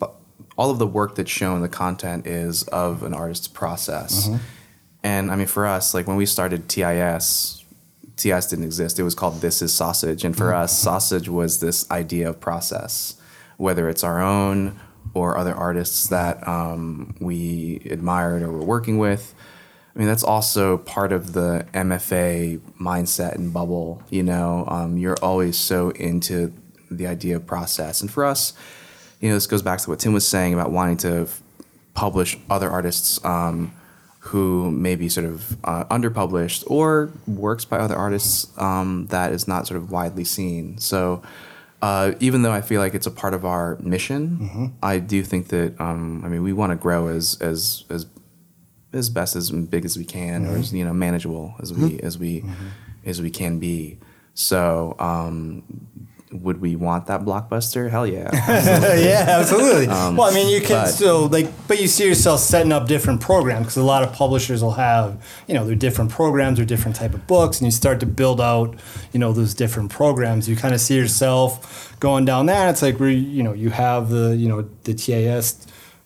all 0.56 0.72
of 0.72 0.80
the 0.80 0.88
work 0.88 1.16
that's 1.16 1.30
shown, 1.32 1.62
the 1.62 1.68
content 1.68 2.26
is 2.26 2.64
of 2.64 3.04
an 3.04 3.14
artist's 3.14 3.49
process. 3.49 4.28
Mm-hmm. 4.28 4.38
And 5.04 5.32
I 5.32 5.36
mean, 5.36 5.47
for 5.47 5.66
us, 5.66 5.93
like 5.93 6.08
when 6.08 6.16
we 6.16 6.26
started 6.26 6.70
TIS, 6.70 7.62
TIS 8.16 8.47
didn't 8.47 8.66
exist. 8.66 8.99
It 8.99 9.03
was 9.03 9.16
called 9.16 9.41
This 9.41 9.61
Is 9.61 9.74
Sausage, 9.74 10.24
and 10.24 10.36
for 10.36 10.53
us, 10.53 10.78
sausage 10.78 11.30
was 11.30 11.59
this 11.59 11.89
idea 11.89 12.30
of 12.30 12.39
process, 12.39 13.16
whether 13.57 13.89
it's 13.89 14.03
our 14.03 14.22
own 14.22 14.80
or 15.14 15.38
other 15.38 15.53
artists 15.53 16.07
that 16.07 16.47
um, 16.47 17.16
we 17.20 17.82
admired 17.89 18.41
or 18.41 18.51
were 18.51 18.64
working 18.64 18.97
with. 18.97 19.36
I 19.95 19.99
mean, 19.99 20.07
that's 20.07 20.24
also 20.24 20.78
part 20.78 21.11
of 21.11 21.34
the 21.34 21.68
MFA 21.74 22.59
mindset 22.80 23.36
and 23.36 23.53
bubble. 23.53 24.01
You 24.09 24.24
know, 24.24 24.66
um, 24.68 24.97
you're 24.97 25.18
always 25.22 25.57
so 25.57 25.91
into 25.91 26.51
the 26.89 27.05
idea 27.05 27.36
of 27.36 27.45
process. 27.45 28.01
And 28.01 28.09
for 28.09 28.26
us, 28.26 28.53
you 29.20 29.30
know, 29.30 29.36
this 29.36 29.47
goes 29.47 29.61
back 29.61 29.80
to 29.82 29.89
what 29.89 29.99
Tim 29.99 30.14
was 30.14 30.28
saying 30.28 30.53
about 30.53 30.72
wanting 30.72 30.97
to 30.97 31.22
f- 31.22 31.41
publish 31.93 32.38
other 32.49 32.70
artists 32.70 33.24
um, 33.24 33.74
who 34.28 34.71
may 34.71 34.95
be 34.95 35.09
sort 35.09 35.26
of 35.26 35.57
uh, 35.65 35.84
underpublished 35.86 36.63
or 36.67 37.11
works 37.28 37.65
by 37.65 37.78
other 37.78 37.95
artists 37.95 38.47
um, 38.57 39.05
that 39.07 39.34
is 39.34 39.47
not 39.47 39.67
sort 39.67 39.78
of 39.78 39.91
widely 39.91 40.24
seen. 40.24 40.78
So, 40.78 41.21
uh, 41.82 42.13
even 42.21 42.41
though 42.41 42.51
I 42.53 42.61
feel 42.61 42.80
like 42.80 42.93
it's 42.93 43.05
a 43.05 43.11
part 43.11 43.34
of 43.34 43.43
our 43.45 43.78
mission, 43.82 44.74
I 44.82 44.99
do 44.99 45.24
think 45.24 45.49
that 45.49 45.80
um, 45.80 46.24
I 46.24 46.30
mean 46.30 46.41
we 46.41 46.53
want 46.53 46.71
to 46.71 46.78
grow 46.78 47.07
as 47.07 47.38
as 47.41 47.84
as 47.89 48.05
as 48.93 49.09
best 49.09 49.36
as 49.36 49.51
big 49.51 49.84
as 49.84 49.97
we 49.97 50.05
can 50.05 50.45
or 50.45 50.55
as 50.57 50.74
you 50.74 50.86
know 50.86 50.93
manageable 50.93 51.55
as 51.61 51.74
we 51.74 51.99
as 51.99 52.17
we 52.17 52.43
as 53.05 53.21
we 53.21 53.30
can 53.30 53.59
be. 53.59 53.97
So 54.36 54.95
um, 54.99 55.63
would 56.41 56.59
we 56.59 56.75
want 56.75 57.05
that 57.07 57.21
blockbuster? 57.21 57.89
Hell 57.89 58.07
yeah. 58.07 58.29
yeah, 58.97 59.25
absolutely. 59.27 59.88
Um, 59.88 60.17
well, 60.17 60.29
I 60.29 60.34
mean, 60.34 60.49
you 60.49 60.59
can 60.59 60.84
but- 60.84 60.88
still 60.88 61.27
like, 61.27 61.49
but 61.67 61.79
you 61.79 61.88
see 61.88 62.07
yourself 62.07 62.39
setting 62.39 62.71
up 62.71 62.88
different 62.88 63.21
programs 63.21 63.67
because 63.67 63.77
a 63.77 63.84
lot 63.84 64.03
of 64.03 64.13
publishers 64.13 64.63
will 64.63 64.71
have, 64.71 65.23
you 65.47 65.53
know, 65.53 65.65
their 65.65 65.75
different 65.75 66.11
programs 66.11 66.59
or 66.59 66.65
different 66.65 66.95
type 66.95 67.13
of 67.13 67.25
books, 67.27 67.59
and 67.59 67.67
you 67.67 67.71
start 67.71 67.99
to 67.99 68.05
build 68.05 68.41
out, 68.41 68.75
you 69.11 69.19
know, 69.19 69.31
those 69.31 69.53
different 69.53 69.91
programs. 69.91 70.49
You 70.49 70.55
kind 70.55 70.73
of 70.73 70.81
see 70.81 70.95
yourself 70.95 71.95
going 71.99 72.25
down 72.25 72.47
that. 72.47 72.69
It's 72.71 72.81
like 72.81 72.99
where 72.99 73.09
you 73.09 73.43
know 73.43 73.53
you 73.53 73.69
have 73.69 74.09
the 74.09 74.36
you 74.36 74.49
know 74.49 74.67
the 74.84 74.93
TIS, 74.93 75.65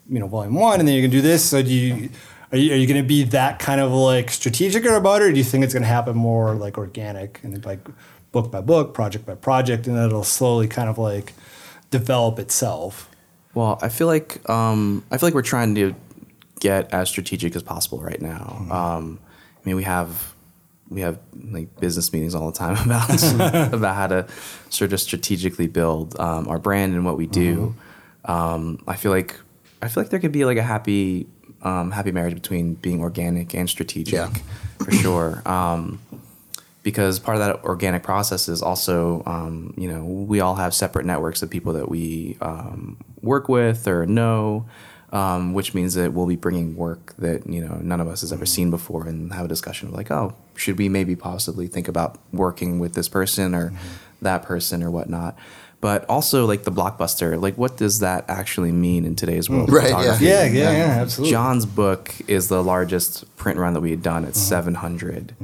you 0.09 0.19
know, 0.19 0.27
volume 0.27 0.55
one, 0.55 0.79
and 0.79 0.87
then 0.87 0.95
you 0.95 1.01
can 1.01 1.11
do 1.11 1.21
this. 1.21 1.43
So 1.45 1.61
do 1.61 1.69
you. 1.69 2.09
Are 2.49 2.57
you, 2.57 2.71
are 2.71 2.77
you 2.77 2.87
going 2.87 3.03
to 3.03 3.05
be 3.05 3.23
that 3.23 3.59
kind 3.59 3.81
of 3.81 3.91
like 3.91 4.31
strategic 4.31 4.85
about 4.85 5.21
it, 5.21 5.25
or 5.25 5.31
do 5.33 5.37
you 5.37 5.43
think 5.43 5.65
it's 5.65 5.73
going 5.73 5.83
to 5.83 5.89
happen 5.89 6.15
more 6.15 6.53
like 6.53 6.77
organic 6.77 7.41
and 7.43 7.65
like 7.65 7.85
book 8.31 8.51
by 8.51 8.61
book, 8.61 8.93
project 8.93 9.25
by 9.25 9.35
project, 9.35 9.87
and 9.87 9.97
it'll 9.97 10.23
slowly 10.23 10.67
kind 10.67 10.89
of 10.89 10.97
like 10.97 11.33
develop 11.91 12.39
itself? 12.39 13.09
Well, 13.53 13.79
I 13.81 13.89
feel 13.89 14.07
like 14.07 14.47
um, 14.49 15.03
I 15.11 15.17
feel 15.17 15.27
like 15.27 15.33
we're 15.33 15.41
trying 15.41 15.75
to 15.75 15.95
get 16.59 16.93
as 16.93 17.09
strategic 17.09 17.55
as 17.55 17.63
possible 17.63 17.99
right 18.01 18.21
now. 18.21 18.65
Um, 18.69 19.19
I 19.55 19.59
mean, 19.67 19.75
we 19.75 19.83
have 19.83 20.33
we 20.89 21.01
have 21.01 21.19
like 21.51 21.79
business 21.79 22.13
meetings 22.13 22.33
all 22.35 22.49
the 22.51 22.57
time 22.57 22.77
about 22.85 23.73
about 23.73 23.95
how 23.95 24.07
to 24.07 24.27
sort 24.69 24.93
of 24.93 24.99
strategically 24.99 25.67
build 25.67 26.19
um, 26.19 26.47
our 26.47 26.59
brand 26.59 26.93
and 26.93 27.03
what 27.05 27.17
we 27.17 27.27
do. 27.27 27.75
Um, 28.25 28.83
I 28.87 28.95
feel 28.95 29.11
like 29.11 29.35
I 29.81 29.87
feel 29.87 30.03
like 30.03 30.11
there 30.11 30.19
could 30.19 30.31
be 30.31 30.45
like 30.45 30.57
a 30.57 30.63
happy 30.63 31.27
um, 31.63 31.91
happy 31.91 32.11
marriage 32.11 32.35
between 32.35 32.75
being 32.75 33.01
organic 33.01 33.55
and 33.55 33.67
strategic 33.69 34.13
Yeah. 34.13 34.29
for 34.83 34.91
sure. 34.91 35.41
Because 36.87 37.19
part 37.19 37.35
of 37.37 37.41
that 37.45 37.55
organic 37.65 38.01
process 38.03 38.47
is 38.47 38.61
also, 38.61 39.21
um, 39.25 39.73
you 39.75 39.89
know, 39.91 40.03
we 40.05 40.39
all 40.39 40.55
have 40.55 40.73
separate 40.73 41.05
networks 41.05 41.41
of 41.43 41.49
people 41.49 41.73
that 41.73 41.89
we 41.89 42.37
um, 42.39 42.95
work 43.21 43.49
with 43.49 43.87
or 43.87 44.05
know. 44.05 44.65
um, 45.11 45.53
which 45.57 45.73
means 45.73 45.93
that 45.95 46.09
we'll 46.13 46.27
be 46.27 46.35
bringing 46.35 46.75
work 46.75 47.03
that 47.17 47.39
you 47.55 47.61
know 47.65 47.75
none 47.81 48.01
of 48.03 48.07
us 48.13 48.19
has 48.21 48.31
ever 48.33 48.45
seen 48.45 48.69
before 48.77 49.07
and 49.07 49.31
have 49.33 49.45
a 49.45 49.47
discussion 49.55 49.87
of 49.89 49.93
like, 49.99 50.11
oh, 50.11 50.33
should 50.61 50.77
we 50.77 50.87
maybe 50.89 51.15
possibly 51.15 51.67
think 51.67 51.87
about 51.93 52.11
working 52.43 52.71
with 52.83 52.91
this 52.93 53.07
person 53.09 53.55
or 53.55 53.71
that 54.21 54.43
person 54.43 54.83
or 54.83 54.89
whatnot. 54.91 55.33
But 55.79 55.99
also 56.09 56.45
like 56.45 56.63
the 56.63 56.71
blockbuster, 56.79 57.39
like 57.41 57.57
what 57.57 57.77
does 57.77 57.99
that 57.99 58.25
actually 58.27 58.71
mean 58.73 59.05
in 59.05 59.15
today's 59.15 59.49
world? 59.49 59.71
Right, 59.71 59.91
yeah. 59.91 60.17
Yeah, 60.19 60.43
yeah, 60.45 60.71
yeah, 60.81 61.01
absolutely. 61.03 61.31
John's 61.31 61.65
book 61.65 62.03
is 62.27 62.47
the 62.49 62.61
largest 62.63 63.13
print 63.41 63.57
run 63.59 63.73
that 63.75 63.81
we 63.81 63.91
had 63.91 64.01
done. 64.01 64.25
It's 64.25 64.39
700. 64.39 65.35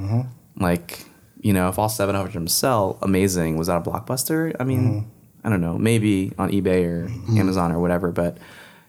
Like, 0.57 1.05
you 1.43 1.51
know, 1.51 1.67
if 1.67 1.77
all 1.77 1.89
700 1.89 2.27
of 2.27 2.33
them 2.33 2.47
sell, 2.47 2.97
amazing. 3.01 3.57
Was 3.57 3.67
that 3.67 3.77
a 3.77 3.81
blockbuster? 3.81 4.55
I 4.59 4.63
mean, 4.63 4.79
mm-hmm. 4.79 5.47
I 5.47 5.49
don't 5.49 5.59
know. 5.59 5.77
Maybe 5.77 6.31
on 6.39 6.49
eBay 6.49 6.85
or 6.85 7.07
mm-hmm. 7.09 7.37
Amazon 7.37 7.73
or 7.73 7.79
whatever. 7.79 8.13
But 8.13 8.37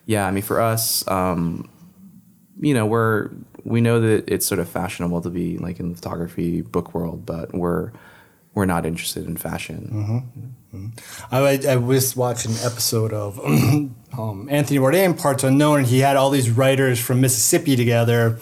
yeah, 0.07 0.27
I 0.27 0.31
mean, 0.31 0.45
for 0.45 0.61
us, 0.61 1.07
um, 1.09 1.69
you 2.61 2.73
know, 2.73 2.87
we're 2.87 3.31
we 3.65 3.81
know 3.81 4.01
that 4.01 4.29
it's 4.29 4.47
sort 4.47 4.61
of 4.61 4.69
fashionable 4.69 5.21
to 5.23 5.31
be 5.31 5.59
like 5.59 5.81
in 5.81 5.91
the 5.91 5.97
photography 5.97 6.63
book 6.63 6.95
world, 6.95 7.27
but 7.27 7.53
we're 7.53 7.91
we're 8.55 8.67
not 8.67 8.87
interested 8.87 9.27
in 9.27 9.37
fashion. 9.37 10.23
Mm-hmm. 10.73 10.89
I, 11.33 11.61
I 11.69 11.77
was 11.77 12.17
watching 12.17 12.53
an 12.53 12.59
episode 12.63 13.13
of 13.13 13.39
um, 14.19 14.49
Anthony 14.51 14.79
Bourdain, 14.79 15.19
Parts 15.19 15.45
Unknown, 15.45 15.81
and 15.81 15.87
he 15.87 16.01
had 16.01 16.17
all 16.17 16.31
these 16.31 16.51
writers 16.51 17.01
from 17.01 17.21
Mississippi 17.21 17.77
together. 17.77 18.39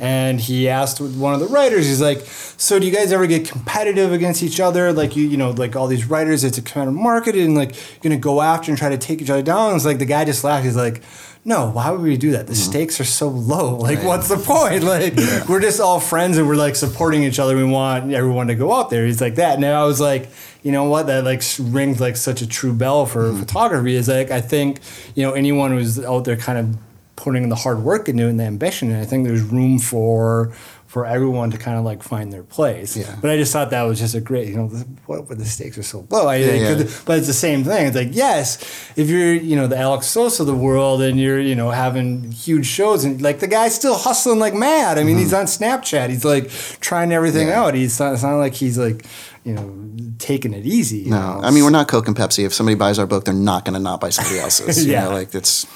And 0.00 0.40
he 0.40 0.68
asked 0.68 1.00
one 1.00 1.34
of 1.34 1.40
the 1.40 1.46
writers, 1.46 1.86
he's 1.86 2.00
like, 2.00 2.20
So 2.20 2.78
do 2.78 2.86
you 2.86 2.92
guys 2.92 3.12
ever 3.12 3.26
get 3.26 3.48
competitive 3.48 4.12
against 4.12 4.42
each 4.42 4.60
other? 4.60 4.92
Like, 4.92 5.16
you 5.16 5.24
you 5.24 5.36
know, 5.36 5.50
like 5.50 5.76
all 5.76 5.86
these 5.86 6.06
writers, 6.06 6.44
it's 6.44 6.58
a 6.58 6.62
kind 6.62 6.88
of 6.88 6.94
market, 6.94 7.34
and 7.34 7.54
like, 7.54 7.74
you're 8.02 8.12
to 8.12 8.18
go 8.18 8.40
after 8.40 8.70
and 8.70 8.78
try 8.78 8.88
to 8.88 8.98
take 8.98 9.22
each 9.22 9.30
other 9.30 9.42
down. 9.42 9.68
And 9.68 9.76
it's 9.76 9.84
like, 9.84 9.98
the 9.98 10.06
guy 10.06 10.24
just 10.24 10.44
laughed. 10.44 10.64
He's 10.64 10.76
like, 10.76 11.02
no, 11.46 11.70
why 11.70 11.90
would 11.90 12.00
we 12.00 12.16
do 12.16 12.30
that? 12.32 12.46
The 12.46 12.54
stakes 12.54 12.98
are 13.00 13.04
so 13.04 13.28
low. 13.28 13.74
Like, 13.84 14.02
what's 14.02 14.28
the 14.28 14.38
point? 14.38 14.82
Like, 14.94 15.14
we're 15.48 15.60
just 15.60 15.78
all 15.80 16.00
friends 16.00 16.38
and 16.38 16.48
we're 16.48 16.56
like 16.56 16.74
supporting 16.74 17.22
each 17.22 17.38
other. 17.38 17.56
We 17.56 17.64
want 17.64 18.12
everyone 18.12 18.46
to 18.46 18.54
go 18.54 18.72
out 18.72 18.88
there. 18.88 19.04
He's 19.04 19.20
like 19.20 19.34
that. 19.34 19.56
And 19.56 19.64
I 19.64 19.84
was 19.84 20.00
like, 20.00 20.28
you 20.62 20.72
know 20.72 20.84
what? 20.84 21.06
That 21.06 21.24
like 21.24 21.42
rings 21.60 22.00
like 22.00 22.16
such 22.16 22.40
a 22.40 22.46
true 22.46 22.72
bell 22.72 23.04
for 23.04 23.34
photography. 23.34 23.94
Is 23.94 24.08
like 24.08 24.30
I 24.30 24.40
think 24.40 24.80
you 25.14 25.22
know 25.22 25.32
anyone 25.32 25.72
who's 25.72 26.02
out 26.04 26.24
there 26.24 26.36
kind 26.36 26.58
of 26.58 26.76
putting 27.16 27.48
the 27.48 27.56
hard 27.56 27.82
work 27.82 28.08
into 28.08 28.24
it 28.24 28.30
and 28.30 28.40
the 28.40 28.44
ambition. 28.44 28.90
And 28.90 29.00
I 29.00 29.04
think 29.04 29.26
there's 29.26 29.42
room 29.42 29.78
for 29.78 30.52
for 30.86 31.06
everyone 31.06 31.50
to 31.50 31.58
kind 31.58 31.76
of 31.76 31.84
like 31.84 32.04
find 32.04 32.32
their 32.32 32.44
place. 32.44 32.96
Yeah. 32.96 33.16
But 33.20 33.30
I 33.30 33.36
just 33.36 33.52
thought 33.52 33.70
that 33.70 33.82
was 33.82 33.98
just 33.98 34.14
a 34.14 34.20
great, 34.20 34.46
you 34.46 34.54
know, 34.54 34.68
the, 34.68 34.84
what 35.06 35.28
the 35.28 35.44
stakes 35.44 35.76
are 35.76 35.82
so 35.82 36.06
low. 36.08 36.28
I 36.28 36.36
yeah. 36.36 36.74
but 37.04 37.18
it's 37.18 37.26
the 37.26 37.32
same 37.32 37.64
thing. 37.64 37.88
It's 37.88 37.96
like 37.96 38.10
yes, 38.12 38.62
if 38.96 39.08
you're 39.08 39.34
you 39.34 39.56
know 39.56 39.66
the 39.66 39.76
Alec 39.76 40.04
Soth 40.04 40.38
of 40.38 40.46
the 40.46 40.54
world 40.54 41.02
and 41.02 41.18
you're 41.18 41.40
you 41.40 41.56
know 41.56 41.70
having 41.70 42.30
huge 42.30 42.66
shows 42.66 43.04
and 43.04 43.20
like 43.20 43.40
the 43.40 43.48
guy's 43.48 43.74
still 43.74 43.96
hustling 43.96 44.38
like 44.38 44.54
mad. 44.54 44.98
I 44.98 45.02
mean, 45.02 45.14
mm-hmm. 45.14 45.20
he's 45.20 45.34
on 45.34 45.46
Snapchat. 45.46 46.10
He's 46.10 46.24
like 46.24 46.48
trying 46.80 47.12
everything 47.12 47.50
out. 47.50 47.74
He's 47.74 47.98
not, 47.98 48.14
it's 48.14 48.22
not 48.22 48.36
like 48.36 48.54
he's 48.54 48.78
like 48.78 49.04
you 49.44 49.52
know 49.52 49.90
taking 50.18 50.52
it 50.54 50.64
easy. 50.64 51.08
No, 51.08 51.18
know? 51.18 51.40
I 51.42 51.50
mean 51.50 51.64
we're 51.64 51.70
not 51.70 51.88
Coke 51.88 52.08
and 52.08 52.16
Pepsi. 52.16 52.44
If 52.44 52.54
somebody 52.54 52.74
buys 52.74 52.98
our 52.98 53.06
book, 53.06 53.24
they're 53.24 53.34
not 53.34 53.64
going 53.64 53.74
to 53.74 53.80
not 53.80 54.00
buy 54.00 54.10
somebody 54.10 54.38
else's. 54.40 54.84
Yeah. 54.84 55.04
You 55.04 55.08
know, 55.10 55.14
like 55.14 55.34
it's 55.34 55.66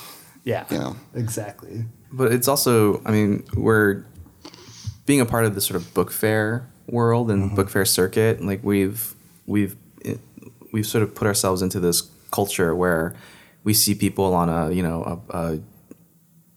yeah, 0.44 0.64
you 0.70 0.78
know. 0.78 0.96
exactly. 1.14 1.84
But 2.10 2.32
it's 2.32 2.48
also, 2.48 3.02
I 3.04 3.10
mean, 3.10 3.44
we're 3.54 4.04
being 5.04 5.20
a 5.20 5.26
part 5.26 5.44
of 5.44 5.54
the 5.54 5.60
sort 5.60 5.76
of 5.76 5.92
book 5.92 6.10
fair 6.10 6.66
world 6.86 7.30
and 7.30 7.44
mm-hmm. 7.44 7.54
book 7.54 7.68
fair 7.68 7.84
circuit. 7.84 8.42
Like 8.42 8.64
we've 8.64 9.14
we've 9.46 9.76
it, 10.00 10.18
we've 10.72 10.86
sort 10.86 11.02
of 11.02 11.14
put 11.14 11.26
ourselves 11.26 11.60
into 11.60 11.80
this 11.80 12.10
culture 12.30 12.74
where 12.74 13.14
we 13.64 13.74
see 13.74 13.94
people 13.94 14.34
on 14.34 14.48
a 14.48 14.70
you 14.72 14.82
know 14.82 15.20
a, 15.30 15.36
a 15.36 15.60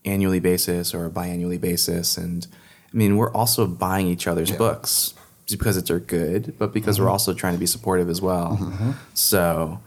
annually 0.05 0.39
basis 0.39 0.93
or 0.93 1.05
a 1.05 1.09
biannually 1.09 1.59
basis, 1.59 2.17
and 2.17 2.47
I 2.93 2.97
mean 2.97 3.17
we're 3.17 3.33
also 3.33 3.67
buying 3.67 4.07
each 4.07 4.25
other's 4.25 4.51
books 4.51 5.13
just 5.51 5.59
because 5.59 5.77
it's 5.77 5.91
are 5.91 5.99
good, 5.99 6.55
but 6.57 6.73
because 6.73 6.99
we're 6.99 7.09
also 7.09 7.33
trying 7.33 7.53
to 7.53 7.59
be 7.59 7.67
supportive 7.67 8.09
as 8.09 8.21
well. 8.21 8.95
So. 9.13 9.79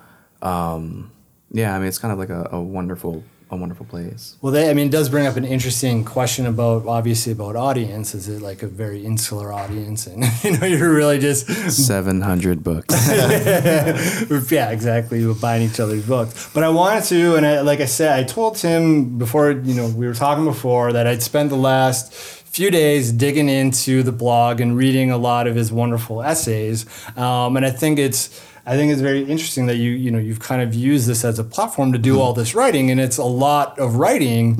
Um, 0.43 1.11
yeah, 1.55 1.75
I 1.75 1.79
mean, 1.79 1.89
it's 1.89 1.99
kind 1.99 2.13
of 2.13 2.19
like 2.19 2.31
a, 2.31 2.49
a 2.51 2.61
wonderful, 2.61 3.23
a 3.49 3.57
wonderful 3.57 3.87
place. 3.87 4.37
Well, 4.43 4.53
they, 4.53 4.69
I 4.69 4.75
mean, 4.75 4.89
it 4.89 4.91
does 4.91 5.09
bring 5.09 5.25
up 5.25 5.37
an 5.37 5.45
interesting 5.45 6.05
question 6.05 6.47
about 6.47 6.87
obviously 6.87 7.33
about 7.33 7.55
audience. 7.55 8.13
Is 8.13 8.29
it 8.29 8.43
like 8.43 8.65
a 8.65 8.67
very 8.67 9.05
insular 9.05 9.53
audience, 9.53 10.09
and 10.09 10.25
you 10.43 10.59
know, 10.59 10.67
you're 10.67 10.93
really 10.93 11.21
just 11.21 11.47
700 11.47 12.65
books. 12.65 13.09
yeah, 13.09 14.71
exactly. 14.71 15.25
We're 15.25 15.35
buying 15.35 15.63
each 15.63 15.79
other's 15.79 16.07
books. 16.07 16.51
But 16.53 16.65
I 16.65 16.71
wanted 16.71 17.05
to, 17.05 17.37
and 17.37 17.47
I, 17.47 17.61
like 17.61 17.81
I 17.81 17.87
said, 17.87 18.19
I 18.19 18.25
told 18.25 18.57
Tim 18.57 19.17
before, 19.17 19.53
you 19.53 19.75
know, 19.75 19.89
we 19.89 20.07
were 20.07 20.15
talking 20.15 20.45
before 20.45 20.93
that 20.93 21.07
I'd 21.07 21.23
spent 21.23 21.51
the 21.51 21.57
last 21.57 22.13
few 22.55 22.71
days 22.71 23.11
digging 23.11 23.49
into 23.49 24.05
the 24.05 24.13
blog 24.13 24.61
and 24.61 24.77
reading 24.77 25.11
a 25.11 25.17
lot 25.17 25.49
of 25.49 25.57
his 25.57 25.73
wonderful 25.73 26.23
essays. 26.23 26.87
Um, 27.17 27.57
and 27.57 27.67
I 27.67 27.71
think 27.71 27.99
it's, 27.99 28.41
I 28.65 28.77
think 28.77 28.93
it's 28.93 29.01
very 29.01 29.23
interesting 29.23 29.67
that 29.67 29.75
you, 29.75 29.91
you 29.91 30.13
know, 30.13 30.21
you've 30.21 30.39
kind 30.39 30.63
of 30.63 30.73
used 30.73 31.09
this 31.09 31.25
as 31.25 31.41
a 31.41 31.45
platform 31.45 31.93
to 31.93 31.99
do 31.99 32.21
all 32.21 32.33
this 32.33 32.55
writing, 32.55 32.93
and 32.93 33.01
it's 33.01 33.19
a 33.19 33.25
lot 33.25 33.77
of 33.81 33.97
writing 33.97 34.57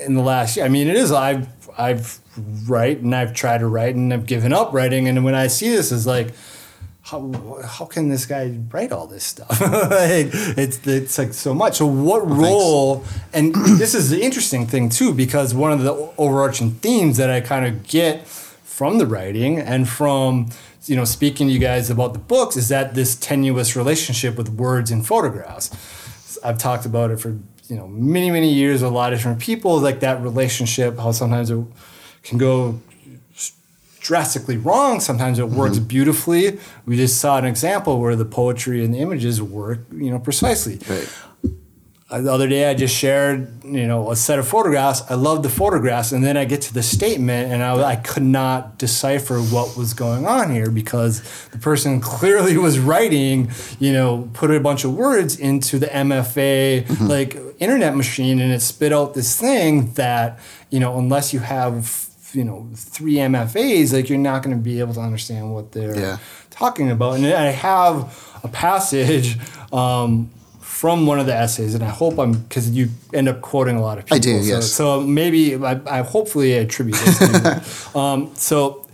in 0.00 0.14
the 0.14 0.22
last 0.22 0.56
year. 0.56 0.64
I 0.64 0.70
mean, 0.70 0.88
it 0.88 0.96
is. 0.96 1.12
I've, 1.12 1.48
I've 1.76 2.18
write 2.66 3.00
and 3.00 3.14
I've 3.14 3.34
tried 3.34 3.58
to 3.58 3.66
write 3.66 3.94
and 3.94 4.12
I've 4.12 4.24
given 4.26 4.54
up 4.54 4.72
writing, 4.72 5.06
and 5.06 5.22
when 5.22 5.34
I 5.34 5.48
see 5.48 5.68
this, 5.68 5.92
is 5.92 6.06
like 6.06 6.32
how 7.10 7.62
how 7.64 7.86
can 7.86 8.10
this 8.10 8.26
guy 8.26 8.52
write 8.70 8.92
all 8.92 9.06
this 9.06 9.24
stuff? 9.24 9.60
like, 9.60 10.28
it's 10.58 10.86
it's 10.86 11.16
like 11.16 11.32
so 11.32 11.54
much. 11.54 11.76
So 11.76 11.86
what 11.86 12.28
role? 12.28 13.04
And 13.32 13.54
this 13.78 13.94
is 13.94 14.10
the 14.10 14.20
interesting 14.20 14.66
thing 14.66 14.90
too, 14.90 15.14
because 15.14 15.54
one 15.54 15.72
of 15.72 15.82
the 15.82 15.92
overarching 16.18 16.72
themes 16.72 17.16
that 17.16 17.30
I 17.30 17.40
kind 17.40 17.64
of 17.64 17.86
get 17.86 18.26
from 18.28 18.98
the 18.98 19.06
writing 19.06 19.58
and 19.58 19.88
from 19.88 20.50
you 20.84 20.96
know 20.96 21.04
speaking 21.04 21.46
to 21.46 21.52
you 21.52 21.58
guys 21.58 21.88
about 21.88 22.12
the 22.12 22.18
books 22.18 22.56
is 22.56 22.68
that 22.68 22.94
this 22.94 23.16
tenuous 23.16 23.74
relationship 23.74 24.36
with 24.36 24.50
words 24.50 24.90
and 24.90 25.06
photographs. 25.06 25.70
I've 26.44 26.58
talked 26.58 26.84
about 26.84 27.10
it 27.10 27.20
for 27.20 27.30
you 27.68 27.76
know 27.76 27.88
many 27.88 28.30
many 28.30 28.52
years 28.52 28.82
with 28.82 28.92
a 28.92 28.94
lot 28.94 29.14
of 29.14 29.18
different 29.18 29.40
people, 29.40 29.78
like 29.80 30.00
that 30.00 30.20
relationship, 30.20 30.98
how 30.98 31.12
sometimes 31.12 31.50
it 31.50 31.64
can 32.22 32.36
go 32.36 32.80
drastically 34.08 34.56
wrong. 34.56 35.00
Sometimes 35.00 35.38
it 35.38 35.48
works 35.50 35.78
beautifully. 35.78 36.58
We 36.86 36.96
just 36.96 37.20
saw 37.20 37.36
an 37.36 37.44
example 37.44 38.00
where 38.00 38.16
the 38.16 38.24
poetry 38.24 38.82
and 38.82 38.92
the 38.94 38.98
images 38.98 39.40
work, 39.42 39.80
you 39.92 40.10
know, 40.10 40.18
precisely. 40.18 40.78
Right. 40.88 41.08
Uh, 42.10 42.22
The 42.22 42.32
other 42.32 42.48
day, 42.48 42.70
I 42.70 42.72
just 42.72 42.96
shared, 42.96 43.62
you 43.64 43.86
know, 43.86 44.10
a 44.10 44.16
set 44.16 44.38
of 44.38 44.48
photographs. 44.48 45.02
I 45.10 45.14
love 45.14 45.42
the 45.42 45.50
photographs, 45.50 46.10
and 46.10 46.24
then 46.24 46.38
I 46.38 46.46
get 46.46 46.62
to 46.62 46.72
the 46.72 46.82
statement, 46.82 47.52
and 47.52 47.62
I, 47.62 47.74
I 47.94 47.96
could 47.96 48.22
not 48.22 48.78
decipher 48.78 49.38
what 49.40 49.76
was 49.76 49.92
going 49.92 50.24
on 50.26 50.50
here 50.50 50.70
because 50.70 51.20
the 51.50 51.58
person 51.58 52.00
clearly 52.14 52.56
was 52.56 52.78
writing, 52.78 53.50
you 53.78 53.92
know, 53.92 54.30
put 54.32 54.50
a 54.50 54.58
bunch 54.58 54.84
of 54.86 54.94
words 54.94 55.38
into 55.38 55.78
the 55.78 55.88
MFA 55.88 56.88
like 57.06 57.36
internet 57.58 57.94
machine, 57.94 58.40
and 58.40 58.50
it 58.52 58.62
spit 58.62 58.90
out 58.90 59.12
this 59.12 59.38
thing 59.38 59.92
that, 59.94 60.38
you 60.70 60.80
know, 60.80 60.96
unless 60.98 61.34
you 61.34 61.40
have, 61.40 62.07
you 62.32 62.44
know, 62.44 62.68
three 62.74 63.14
MFAs, 63.14 63.92
like 63.92 64.08
you're 64.08 64.18
not 64.18 64.42
going 64.42 64.56
to 64.56 64.62
be 64.62 64.80
able 64.80 64.94
to 64.94 65.00
understand 65.00 65.52
what 65.54 65.72
they're 65.72 65.98
Yeah. 65.98 66.18
talking 66.50 66.90
about. 66.90 67.16
And 67.16 67.26
I 67.26 67.46
have 67.50 67.94
a 68.44 68.48
passage 68.48 69.38
um, 69.72 70.30
from 70.60 71.06
one 71.06 71.18
of 71.18 71.26
the 71.26 71.34
essays, 71.34 71.74
and 71.74 71.82
I 71.82 71.88
hope 71.88 72.18
I'm 72.18 72.32
because 72.32 72.70
you 72.70 72.88
end 73.14 73.28
up 73.28 73.40
quoting 73.40 73.76
a 73.76 73.80
lot 73.82 73.98
of 73.98 74.04
people. 74.04 74.16
I 74.16 74.20
do, 74.20 74.42
so, 74.42 74.48
yes. 74.54 74.70
So 74.72 75.00
maybe 75.00 75.56
I, 75.56 75.80
I 75.86 76.02
hopefully 76.02 76.52
attribute 76.54 76.96
this. 76.98 77.18
to 77.92 77.98
um, 77.98 78.30
so. 78.34 78.84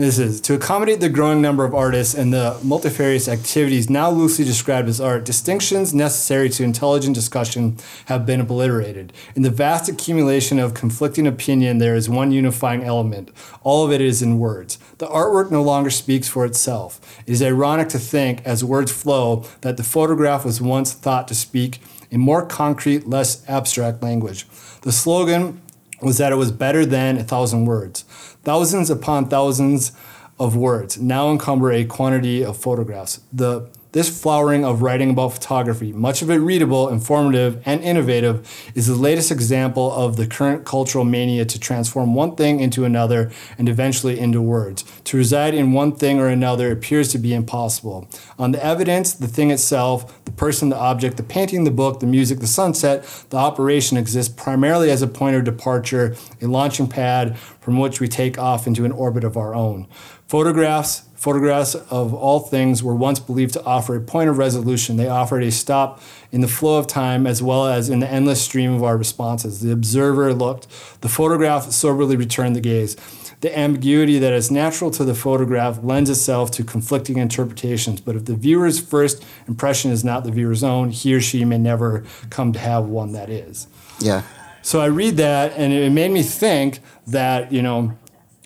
This 0.00 0.18
is 0.18 0.40
to 0.42 0.54
accommodate 0.54 1.00
the 1.00 1.10
growing 1.10 1.42
number 1.42 1.62
of 1.62 1.74
artists 1.74 2.14
and 2.14 2.32
the 2.32 2.58
multifarious 2.62 3.28
activities 3.28 3.90
now 3.90 4.10
loosely 4.10 4.46
described 4.46 4.88
as 4.88 4.98
art. 4.98 5.26
Distinctions 5.26 5.92
necessary 5.92 6.48
to 6.48 6.64
intelligent 6.64 7.14
discussion 7.14 7.76
have 8.06 8.24
been 8.24 8.40
obliterated. 8.40 9.12
In 9.36 9.42
the 9.42 9.50
vast 9.50 9.90
accumulation 9.90 10.58
of 10.58 10.72
conflicting 10.72 11.26
opinion, 11.26 11.78
there 11.78 11.94
is 11.94 12.08
one 12.08 12.32
unifying 12.32 12.82
element. 12.82 13.30
All 13.62 13.84
of 13.84 13.92
it 13.92 14.00
is 14.00 14.22
in 14.22 14.38
words. 14.38 14.78
The 14.96 15.06
artwork 15.06 15.50
no 15.50 15.62
longer 15.62 15.90
speaks 15.90 16.28
for 16.28 16.46
itself. 16.46 16.98
It 17.26 17.32
is 17.32 17.42
ironic 17.42 17.90
to 17.90 17.98
think, 17.98 18.40
as 18.46 18.64
words 18.64 18.90
flow, 18.90 19.44
that 19.60 19.76
the 19.76 19.84
photograph 19.84 20.46
was 20.46 20.62
once 20.62 20.94
thought 20.94 21.28
to 21.28 21.34
speak 21.34 21.78
in 22.10 22.20
more 22.20 22.46
concrete, 22.46 23.06
less 23.06 23.46
abstract 23.48 24.02
language. 24.02 24.46
The 24.80 24.92
slogan 24.92 25.60
was 26.02 26.18
that 26.18 26.32
it 26.32 26.36
was 26.36 26.52
better 26.52 26.84
than 26.86 27.18
a 27.18 27.24
thousand 27.24 27.66
words. 27.66 28.02
Thousands 28.44 28.90
upon 28.90 29.28
thousands 29.28 29.92
of 30.38 30.56
words 30.56 30.98
now 30.98 31.30
encumber 31.30 31.70
a 31.70 31.84
quantity 31.84 32.42
of 32.42 32.56
photographs. 32.56 33.20
The 33.32 33.68
This 33.92 34.08
flowering 34.20 34.64
of 34.64 34.82
writing 34.82 35.10
about 35.10 35.32
photography, 35.32 35.92
much 35.92 36.22
of 36.22 36.30
it 36.30 36.36
readable, 36.36 36.88
informative, 36.88 37.60
and 37.66 37.82
innovative, 37.82 38.48
is 38.76 38.86
the 38.86 38.94
latest 38.94 39.32
example 39.32 39.90
of 39.90 40.16
the 40.16 40.28
current 40.28 40.64
cultural 40.64 41.04
mania 41.04 41.44
to 41.46 41.58
transform 41.58 42.14
one 42.14 42.36
thing 42.36 42.60
into 42.60 42.84
another 42.84 43.32
and 43.58 43.68
eventually 43.68 44.20
into 44.20 44.40
words. 44.40 44.84
To 45.06 45.16
reside 45.16 45.54
in 45.54 45.72
one 45.72 45.96
thing 45.96 46.20
or 46.20 46.28
another 46.28 46.70
appears 46.70 47.08
to 47.08 47.18
be 47.18 47.34
impossible. 47.34 48.08
On 48.38 48.52
the 48.52 48.64
evidence, 48.64 49.12
the 49.12 49.26
thing 49.26 49.50
itself, 49.50 50.24
the 50.24 50.30
person, 50.30 50.68
the 50.68 50.78
object, 50.78 51.16
the 51.16 51.24
painting, 51.24 51.64
the 51.64 51.72
book, 51.72 51.98
the 51.98 52.06
music, 52.06 52.38
the 52.38 52.46
sunset, 52.46 53.02
the 53.30 53.38
operation 53.38 53.96
exists 53.96 54.32
primarily 54.32 54.92
as 54.92 55.02
a 55.02 55.08
point 55.08 55.34
of 55.34 55.42
departure, 55.42 56.14
a 56.40 56.46
launching 56.46 56.86
pad 56.86 57.36
from 57.60 57.76
which 57.76 57.98
we 57.98 58.06
take 58.06 58.38
off 58.38 58.68
into 58.68 58.84
an 58.84 58.92
orbit 58.92 59.24
of 59.24 59.36
our 59.36 59.52
own. 59.52 59.88
Photographs, 60.28 61.02
photographs 61.20 61.74
of 61.74 62.14
all 62.14 62.40
things 62.40 62.82
were 62.82 62.94
once 62.94 63.20
believed 63.20 63.52
to 63.52 63.62
offer 63.62 63.94
a 63.94 64.00
point 64.00 64.30
of 64.30 64.38
resolution. 64.38 64.96
They 64.96 65.06
offered 65.06 65.42
a 65.42 65.50
stop 65.50 66.00
in 66.32 66.40
the 66.40 66.48
flow 66.48 66.78
of 66.78 66.86
time 66.86 67.26
as 67.26 67.42
well 67.42 67.66
as 67.66 67.90
in 67.90 68.00
the 68.00 68.10
endless 68.10 68.40
stream 68.40 68.72
of 68.72 68.82
our 68.82 68.96
responses. 68.96 69.60
The 69.60 69.70
observer 69.70 70.32
looked, 70.32 70.66
the 71.02 71.10
photograph 71.10 71.72
soberly 71.72 72.16
returned 72.16 72.56
the 72.56 72.62
gaze. 72.62 72.96
The 73.42 73.56
ambiguity 73.56 74.18
that 74.18 74.32
is 74.32 74.50
natural 74.50 74.90
to 74.92 75.04
the 75.04 75.14
photograph 75.14 75.82
lends 75.82 76.08
itself 76.08 76.52
to 76.52 76.64
conflicting 76.64 77.18
interpretations, 77.18 78.00
but 78.00 78.16
if 78.16 78.24
the 78.24 78.34
viewer's 78.34 78.80
first 78.80 79.22
impression 79.46 79.90
is 79.90 80.02
not 80.02 80.24
the 80.24 80.30
viewer's 80.30 80.64
own, 80.64 80.88
he 80.88 81.14
or 81.14 81.20
she 81.20 81.44
may 81.44 81.58
never 81.58 82.02
come 82.30 82.54
to 82.54 82.58
have 82.58 82.86
one 82.86 83.12
that 83.12 83.28
is. 83.28 83.66
Yeah. 83.98 84.22
So 84.62 84.80
I 84.80 84.86
read 84.86 85.18
that 85.18 85.52
and 85.54 85.70
it 85.70 85.92
made 85.92 86.12
me 86.12 86.22
think 86.22 86.80
that, 87.08 87.52
you 87.52 87.60
know, 87.60 87.98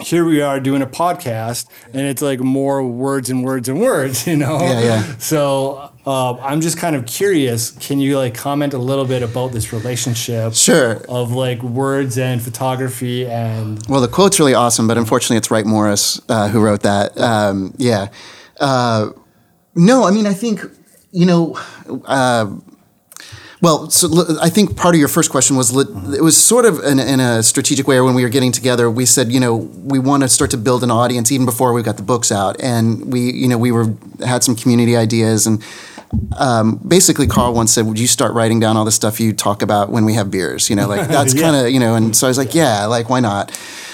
here 0.02 0.24
we 0.24 0.40
are 0.40 0.58
doing 0.58 0.82
a 0.82 0.86
podcast 0.86 1.68
and 1.92 2.02
it's 2.02 2.20
like 2.20 2.40
more 2.40 2.86
words 2.86 3.30
and 3.30 3.44
words 3.44 3.68
and 3.68 3.80
words, 3.80 4.26
you 4.26 4.36
know? 4.36 4.58
Yeah, 4.60 4.80
yeah. 4.80 5.16
So 5.18 5.92
uh, 6.06 6.34
I'm 6.38 6.60
just 6.60 6.78
kind 6.78 6.96
of 6.96 7.06
curious. 7.06 7.70
Can 7.70 8.00
you 8.00 8.18
like 8.18 8.34
comment 8.34 8.74
a 8.74 8.78
little 8.78 9.04
bit 9.04 9.22
about 9.22 9.52
this 9.52 9.72
relationship? 9.72 10.54
Sure. 10.54 10.96
Of 11.08 11.32
like 11.32 11.62
words 11.62 12.18
and 12.18 12.42
photography 12.42 13.26
and. 13.26 13.84
Well, 13.88 14.00
the 14.00 14.08
quote's 14.08 14.38
really 14.38 14.54
awesome, 14.54 14.88
but 14.88 14.98
unfortunately, 14.98 15.36
it's 15.36 15.50
Wright 15.50 15.66
Morris 15.66 16.20
uh, 16.28 16.48
who 16.48 16.60
wrote 16.60 16.82
that. 16.82 17.18
Um, 17.18 17.74
yeah. 17.78 18.08
Uh, 18.58 19.10
no, 19.74 20.04
I 20.04 20.10
mean, 20.10 20.26
I 20.26 20.34
think, 20.34 20.60
you 21.12 21.26
know, 21.26 21.58
uh, 22.04 22.54
well, 23.64 23.88
so 23.88 24.08
I 24.42 24.50
think 24.50 24.76
part 24.76 24.94
of 24.94 24.98
your 24.98 25.08
first 25.08 25.30
question 25.30 25.56
was 25.56 25.72
mm-hmm. 25.72 26.12
it 26.12 26.22
was 26.22 26.36
sort 26.36 26.66
of 26.66 26.80
in, 26.80 26.98
in 26.98 27.18
a 27.18 27.42
strategic 27.42 27.88
way. 27.88 27.98
When 28.02 28.14
we 28.14 28.22
were 28.22 28.28
getting 28.28 28.52
together, 28.52 28.90
we 28.90 29.06
said, 29.06 29.32
you 29.32 29.40
know, 29.40 29.56
we 29.56 29.98
want 29.98 30.22
to 30.22 30.28
start 30.28 30.50
to 30.50 30.58
build 30.58 30.84
an 30.84 30.90
audience 30.90 31.32
even 31.32 31.46
before 31.46 31.72
we 31.72 31.82
got 31.82 31.96
the 31.96 32.02
books 32.02 32.30
out, 32.30 32.60
and 32.60 33.10
we, 33.10 33.32
you 33.32 33.48
know, 33.48 33.56
we 33.56 33.72
were 33.72 33.86
had 34.22 34.44
some 34.44 34.54
community 34.54 34.96
ideas, 34.96 35.46
and 35.46 35.64
um, 36.38 36.76
basically, 36.86 37.26
Carl 37.26 37.54
once 37.54 37.72
said, 37.72 37.86
"Would 37.86 37.98
you 37.98 38.06
start 38.06 38.34
writing 38.34 38.60
down 38.60 38.76
all 38.76 38.84
the 38.84 38.92
stuff 38.92 39.18
you 39.18 39.32
talk 39.32 39.62
about 39.62 39.88
when 39.88 40.04
we 40.04 40.12
have 40.12 40.30
beers?" 40.30 40.68
You 40.68 40.76
know, 40.76 40.86
like 40.86 41.08
that's 41.16 41.32
Yeah. 41.32 41.40
kind 41.40 41.56
of 41.56 41.72
you 41.72 41.80
know, 41.80 41.94
and 41.94 42.14
so 42.14 42.26
I 42.26 42.28
was 42.28 42.36
like, 42.36 42.54
yeah, 42.54 42.84
like 42.84 43.08
why 43.08 43.20
not? 43.20 43.50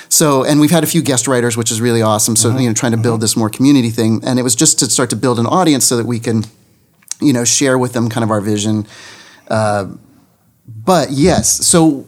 So, 0.08 0.42
and 0.42 0.60
we've 0.60 0.72
had 0.72 0.82
a 0.82 0.88
few 0.88 1.02
guest 1.02 1.28
writers, 1.28 1.56
which 1.56 1.70
is 1.70 1.80
really 1.80 2.02
awesome. 2.02 2.34
So, 2.34 2.48
mm-hmm. 2.48 2.58
you 2.58 2.68
know, 2.68 2.74
trying 2.74 2.90
to 2.90 2.98
build 2.98 3.18
mm-hmm. 3.18 3.20
this 3.20 3.36
more 3.36 3.48
community 3.48 3.90
thing, 3.90 4.20
and 4.24 4.40
it 4.40 4.42
was 4.42 4.56
just 4.56 4.80
to 4.80 4.86
start 4.86 5.10
to 5.10 5.16
build 5.16 5.38
an 5.38 5.46
audience 5.46 5.84
so 5.84 5.96
that 5.96 6.06
we 6.06 6.18
can, 6.18 6.42
you 7.20 7.32
know, 7.32 7.44
share 7.44 7.78
with 7.78 7.92
them 7.92 8.08
kind 8.08 8.24
of 8.24 8.30
our 8.32 8.40
vision. 8.40 8.88
Uh, 9.50 9.86
but 10.66 11.10
yes, 11.10 11.66
so 11.66 12.06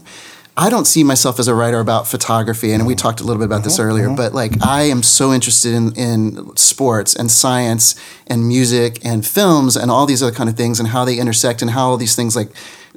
I 0.56 0.68
don't 0.68 0.84
see 0.84 1.02
myself 1.02 1.38
as 1.38 1.48
a 1.48 1.54
writer 1.54 1.80
about 1.80 2.06
photography, 2.06 2.72
and 2.72 2.86
we 2.86 2.92
mm-hmm. 2.92 2.98
talked 2.98 3.20
a 3.20 3.24
little 3.24 3.40
bit 3.40 3.46
about 3.46 3.64
this 3.64 3.78
mm-hmm. 3.78 3.88
earlier. 3.88 4.06
Mm-hmm. 4.06 4.16
But 4.16 4.34
like, 4.34 4.64
I 4.64 4.82
am 4.82 5.02
so 5.02 5.32
interested 5.32 5.72
in 5.72 5.94
in 5.96 6.56
sports 6.56 7.16
and 7.16 7.30
science 7.30 7.94
and 8.26 8.46
music 8.46 9.04
and 9.04 9.26
films 9.26 9.76
and 9.76 9.90
all 9.90 10.06
these 10.06 10.22
other 10.22 10.34
kind 10.34 10.50
of 10.50 10.56
things 10.56 10.78
and 10.78 10.90
how 10.90 11.04
they 11.04 11.18
intersect 11.18 11.62
and 11.62 11.70
how 11.70 11.90
all 11.90 11.96
these 11.96 12.16
things 12.16 12.36
like. 12.36 12.50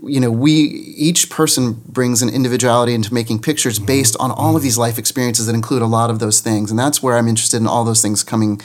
You 0.04 0.20
know, 0.20 0.30
we 0.30 0.52
each 0.52 1.30
person 1.30 1.82
brings 1.88 2.22
an 2.22 2.28
individuality 2.28 2.93
into 2.93 3.14
making 3.14 3.39
pictures 3.39 3.80
based 3.80 4.18
on 4.20 4.30
all 4.30 4.58
of 4.58 4.62
these 4.62 4.78
life 4.78 5.00
experiences 5.00 5.46
that 5.46 5.56
include 5.56 5.82
a 5.82 5.88
lot 5.88 6.10
of 6.10 6.20
those 6.20 6.41
things, 6.41 6.70
and 6.70 6.78
that's 6.78 7.02
where 7.02 7.18
I'm 7.18 7.30
interested 7.30 7.62
in 7.62 7.66
all 7.66 7.86
those 7.86 8.02
things 8.02 8.22
coming 8.22 8.62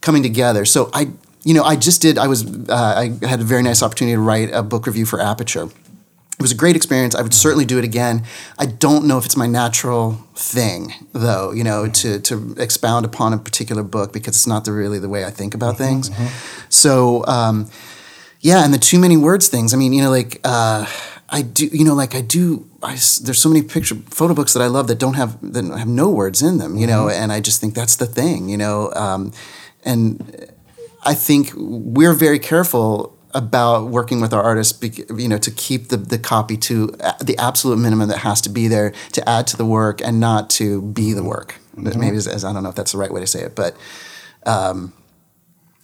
coming 0.00 0.22
together. 0.22 0.64
So 0.64 0.88
I, 0.92 1.08
you 1.44 1.54
know, 1.54 1.64
I 1.64 1.76
just 1.76 2.02
did. 2.02 2.18
I 2.18 2.26
was 2.26 2.46
uh, 2.68 2.74
I 3.22 3.26
had 3.26 3.40
a 3.40 3.44
very 3.44 3.62
nice 3.62 3.82
opportunity 3.82 4.14
to 4.14 4.20
write 4.20 4.50
a 4.52 4.62
book 4.62 4.86
review 4.86 5.06
for 5.06 5.20
Aperture. 5.20 5.64
It 5.64 6.42
was 6.42 6.52
a 6.52 6.56
great 6.56 6.74
experience. 6.74 7.14
I 7.14 7.22
would 7.22 7.34
certainly 7.34 7.64
do 7.64 7.78
it 7.78 7.84
again. 7.84 8.24
I 8.58 8.66
don't 8.66 9.06
know 9.06 9.18
if 9.18 9.24
it's 9.24 9.36
my 9.36 9.46
natural 9.46 10.12
thing, 10.34 10.92
though. 11.12 11.52
You 11.52 11.64
know, 11.64 11.88
to 11.88 12.20
to 12.20 12.54
expound 12.58 13.04
upon 13.04 13.32
a 13.32 13.38
particular 13.38 13.82
book 13.82 14.12
because 14.12 14.34
it's 14.34 14.46
not 14.46 14.64
the, 14.64 14.72
really 14.72 14.98
the 14.98 15.08
way 15.08 15.24
I 15.24 15.30
think 15.30 15.54
about 15.54 15.76
things. 15.78 16.10
So. 16.68 17.24
Um, 17.26 17.70
yeah, 18.44 18.64
and 18.64 18.74
the 18.74 18.78
too 18.78 18.98
many 18.98 19.16
words 19.16 19.46
things. 19.46 19.72
I 19.72 19.76
mean, 19.76 19.92
you 19.92 20.02
know, 20.02 20.10
like 20.10 20.40
uh, 20.42 20.84
I 21.28 21.42
do, 21.42 21.66
you 21.66 21.84
know, 21.84 21.94
like 21.94 22.16
I 22.16 22.20
do. 22.20 22.68
I 22.82 22.90
there's 23.22 23.40
so 23.40 23.48
many 23.48 23.62
picture 23.62 23.94
photo 24.10 24.34
books 24.34 24.52
that 24.52 24.62
I 24.62 24.66
love 24.66 24.88
that 24.88 24.98
don't 24.98 25.14
have 25.14 25.38
that 25.52 25.64
have 25.64 25.86
no 25.86 26.10
words 26.10 26.42
in 26.42 26.58
them. 26.58 26.76
You 26.76 26.88
know, 26.88 27.08
and 27.08 27.32
I 27.32 27.40
just 27.40 27.60
think 27.60 27.74
that's 27.74 27.96
the 27.96 28.06
thing. 28.06 28.48
You 28.48 28.58
know, 28.58 28.92
um, 28.94 29.32
and 29.84 30.52
I 31.02 31.14
think 31.14 31.52
we're 31.56 32.14
very 32.14 32.38
careful 32.38 33.16
about 33.34 33.88
working 33.88 34.20
with 34.20 34.32
our 34.32 34.42
artists, 34.42 34.78
you 35.16 35.28
know, 35.28 35.38
to 35.38 35.50
keep 35.50 35.88
the, 35.88 35.96
the 35.96 36.18
copy 36.18 36.56
to 36.58 36.88
the 37.20 37.34
absolute 37.38 37.76
minimum 37.76 38.08
that 38.08 38.18
has 38.18 38.40
to 38.42 38.50
be 38.50 38.68
there 38.68 38.92
to 39.12 39.28
add 39.28 39.46
to 39.48 39.56
the 39.56 39.64
work 39.64 40.00
and 40.02 40.20
not 40.20 40.50
to 40.50 40.82
be 40.82 41.12
the 41.12 41.24
work. 41.24 41.56
Maybe 41.74 42.16
as, 42.16 42.28
as 42.28 42.44
I 42.44 42.52
don't 42.52 42.62
know 42.62 42.68
if 42.68 42.74
that's 42.74 42.92
the 42.92 42.98
right 42.98 43.10
way 43.10 43.20
to 43.20 43.26
say 43.26 43.40
it, 43.40 43.56
but 43.56 43.74
um, 44.44 44.92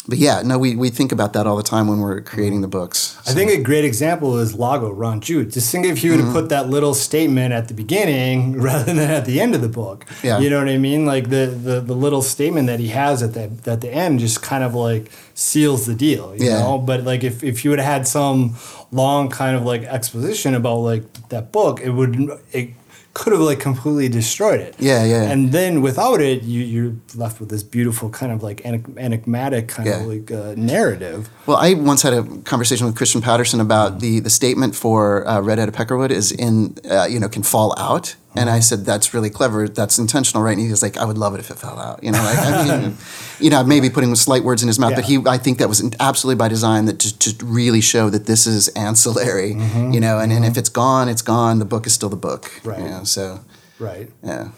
but 0.09 0.18
yeah, 0.18 0.42
no, 0.42 0.59
we, 0.59 0.74
we 0.74 0.88
think 0.90 1.12
about 1.12 1.34
that 1.34 1.46
all 1.46 1.56
the 1.56 1.62
time 1.62 1.86
when 1.86 2.00
we're 2.00 2.20
creating 2.22 2.62
the 2.62 2.68
books. 2.68 3.18
I 3.26 3.32
think 3.34 3.50
a 3.50 3.62
great 3.62 3.84
example 3.84 4.38
is 4.38 4.54
Lago, 4.54 4.90
Ron 4.90 5.20
Jude. 5.20 5.52
Just 5.52 5.70
think 5.70 5.84
if 5.84 6.02
you 6.02 6.12
Mm-hmm. 6.12 6.16
would 6.18 6.24
have 6.24 6.34
put 6.34 6.48
that 6.48 6.68
little 6.70 6.94
statement 6.94 7.52
at 7.52 7.68
the 7.68 7.74
beginning 7.74 8.61
rather 8.68 8.84
than 8.94 8.98
at 8.98 9.26
the 9.26 9.40
end 9.40 9.54
of 9.54 9.61
the 9.61 9.68
book. 9.68 10.06
Yeah. 10.24 10.38
You 10.38 10.48
know 10.50 10.59
what 10.59 10.68
I 10.68 10.78
mean? 10.78 11.04
Like 11.04 11.28
the, 11.28 11.46
the, 11.46 11.80
the 11.80 11.94
little 11.94 12.22
statement 12.22 12.66
that 12.68 12.80
he 12.80 12.88
has 12.88 13.22
at 13.22 13.34
the 13.34 13.50
at 13.70 13.80
the 13.82 13.90
end 13.92 14.20
just 14.20 14.40
kind 14.42 14.64
of 14.64 14.74
like 14.74 15.11
seals 15.34 15.84
the 15.86 15.94
deal. 15.94 16.34
You 16.34 16.46
Yeah. 16.46 16.61
know? 16.61 16.78
But 16.78 17.04
like 17.04 17.22
if, 17.22 17.44
if 17.44 17.62
you 17.64 17.70
would 17.70 17.78
have 17.78 17.92
had 17.92 18.09
some 18.09 18.56
long 18.90 19.28
kind 19.28 19.54
of 19.56 19.64
like 19.64 19.82
exposition 19.82 20.54
about 20.54 20.76
like 20.78 21.28
that 21.28 21.52
book, 21.52 21.80
it 21.80 21.90
would 21.90 22.30
it 22.52 22.70
could 23.19 23.33
have 23.37 23.43
like 23.51 23.61
completely 23.61 24.09
destroyed 24.09 24.61
it. 24.61 24.73
Yeah, 24.79 25.05
yeah. 25.12 25.31
And 25.33 25.51
then 25.53 25.73
without 25.89 26.21
it, 26.31 26.39
you 26.53 26.61
you're 26.75 26.95
left 27.25 27.41
with 27.41 27.49
this 27.55 27.62
beautiful 27.77 28.09
kind 28.21 28.31
of 28.33 28.43
like 28.49 28.59
enigmatic 28.97 29.64
kind 29.69 29.87
Yeah. 29.89 30.01
of 30.01 30.07
like 30.07 30.31
uh, 30.31 30.55
narrative. 30.57 31.29
Well, 31.47 31.57
I 31.57 31.75
once 31.75 32.03
had 32.03 32.14
a 32.14 32.23
conversation 32.45 32.87
with 32.87 32.95
Christian 32.97 33.21
Patterson 33.21 33.61
about 33.61 33.91
the 34.01 34.21
the 34.21 34.31
statement 34.31 34.75
for 34.77 35.27
uh, 35.29 35.41
Redheaded 35.49 35.75
Peckerwood 35.75 36.11
is 36.11 36.33
in 36.33 36.77
uh, 36.91 37.07
you 37.12 37.19
know 37.21 37.29
can 37.29 37.43
fall 37.43 37.71
out, 37.89 38.16
and 38.39 38.51
I 38.51 38.61
said 38.61 38.84
that's 38.84 39.12
really 39.12 39.30
clever, 39.30 39.68
that's 39.68 39.99
intentional, 39.99 40.43
right? 40.43 40.53
And 40.53 40.61
he 40.61 40.70
was 40.70 40.82
like, 40.82 40.97
I 40.97 41.05
would 41.05 41.18
love 41.18 41.34
it 41.34 41.41
if 41.41 41.51
it 41.51 41.59
fell 41.59 41.78
out, 41.78 42.03
you 42.03 42.12
know, 42.12 42.18
like 42.18 42.39
I 42.39 42.80
mean, 42.80 42.97
you 43.41 43.51
know, 43.51 43.62
maybe 43.64 43.91
putting 43.91 44.14
slight 44.14 44.45
words 44.45 44.62
in 44.62 44.68
his 44.68 44.78
mouth, 44.78 44.95
but 44.95 45.05
he 45.05 45.18
I 45.26 45.39
think 45.39 45.59
that 45.59 45.68
was 45.68 45.82
absolutely 46.01 46.39
by 46.39 46.49
design 46.49 46.86
that 46.86 46.99
to, 47.01 47.18
to 47.18 47.45
really 47.45 47.80
show 47.80 48.11
that 48.11 48.26
this 48.26 48.47
is 48.47 48.68
ancillary, 48.68 49.55
mm-hmm. 49.55 49.93
you 49.93 50.01
know, 50.01 50.18
and, 50.18 50.32
and 50.32 50.45
if 50.45 50.53
mm-hmm. 50.53 50.61
it's 50.61 50.68
gone, 50.68 51.09
it's 51.09 51.22
gone. 51.22 51.59
The 51.59 51.64
book 51.64 51.86
is 51.86 51.93
still 51.93 52.09
the 52.09 52.16
book, 52.16 52.61
Right. 52.64 52.78
You 52.78 52.84
know, 52.89 53.05
so 53.05 53.41
Right. 53.78 54.11
yeah. 54.22 54.49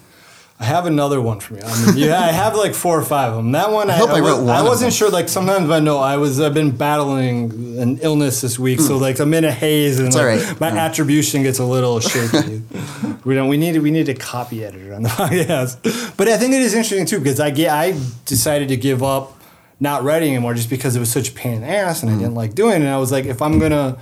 I 0.60 0.64
have 0.64 0.84
another 0.84 1.22
one 1.22 1.40
for 1.40 1.54
you. 1.54 1.62
I 1.64 1.86
mean, 1.86 1.96
yeah, 1.96 2.20
I 2.20 2.26
have 2.32 2.54
like 2.54 2.74
four 2.74 2.98
or 2.98 3.02
five 3.02 3.30
of 3.30 3.36
them. 3.38 3.52
That 3.52 3.70
one, 3.72 3.88
I, 3.88 3.94
hope 3.96 4.10
I 4.10 4.20
was, 4.20 4.30
wrote 4.30 4.40
one 4.44 4.50
I 4.54 4.62
wasn't 4.62 4.92
sure. 4.92 5.10
Like 5.10 5.30
sometimes 5.30 5.70
I 5.70 5.80
know 5.80 5.98
I 5.98 6.18
was. 6.18 6.38
I've 6.38 6.52
been 6.52 6.76
battling 6.76 7.78
an 7.80 7.98
illness 8.02 8.42
this 8.42 8.58
week, 8.58 8.78
so 8.80 8.98
like 8.98 9.18
I'm 9.20 9.32
in 9.32 9.44
a 9.46 9.50
haze, 9.52 9.98
and 9.98 10.12
Hmm. 10.12 10.18
like, 10.18 10.26
right. 10.60 10.60
my 10.60 10.68
attribution 10.78 11.42
gets 11.42 11.58
a 11.60 11.64
little 11.64 11.98
shaky. 12.10 12.62
we 13.24 13.34
don't. 13.34 13.48
We 13.48 13.56
need. 13.56 13.78
We 13.80 13.90
need 13.90 14.10
a 14.10 14.14
copy 14.14 14.62
editor 14.62 14.92
on 14.94 15.02
the 15.02 15.08
podcast. 15.20 16.16
But 16.18 16.28
I 16.28 16.36
think 16.36 16.52
it 16.52 16.60
is 16.60 16.74
interesting 16.74 17.06
too 17.06 17.18
because 17.20 17.40
I 17.40 17.50
get. 17.50 17.70
I 17.72 17.98
decided 18.26 18.68
to 18.68 18.76
give 18.76 19.02
up 19.02 19.32
not 19.80 20.02
writing 20.02 20.34
anymore 20.34 20.52
just 20.52 20.68
because 20.68 20.94
it 20.94 21.00
was 21.00 21.10
such 21.10 21.30
a 21.30 21.32
pain 21.32 21.54
in 21.54 21.60
the 21.62 21.68
ass 21.68 22.02
and 22.02 22.10
I 22.10 22.14
Hmm. 22.14 22.20
didn't 22.20 22.34
like 22.34 22.54
doing 22.54 22.74
it. 22.82 22.84
And 22.84 22.88
I 22.88 22.98
was 22.98 23.10
like, 23.10 23.24
if 23.24 23.40
I'm 23.40 23.58
gonna 23.58 23.96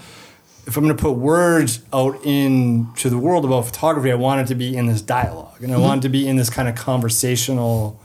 if 0.68 0.76
I'm 0.76 0.84
going 0.84 0.94
to 0.94 1.02
put 1.02 1.12
words 1.12 1.80
out 1.94 2.22
into 2.26 3.08
the 3.08 3.16
world 3.16 3.46
about 3.46 3.64
photography, 3.64 4.12
I 4.12 4.16
want 4.16 4.42
it 4.42 4.46
to 4.48 4.54
be 4.54 4.76
in 4.76 4.86
this 4.86 5.00
dialogue, 5.00 5.62
and 5.62 5.72
I 5.72 5.78
want 5.78 6.00
it 6.00 6.08
to 6.08 6.10
be 6.10 6.28
in 6.28 6.36
this 6.36 6.50
kind 6.50 6.68
of 6.68 6.74
conversational 6.74 7.98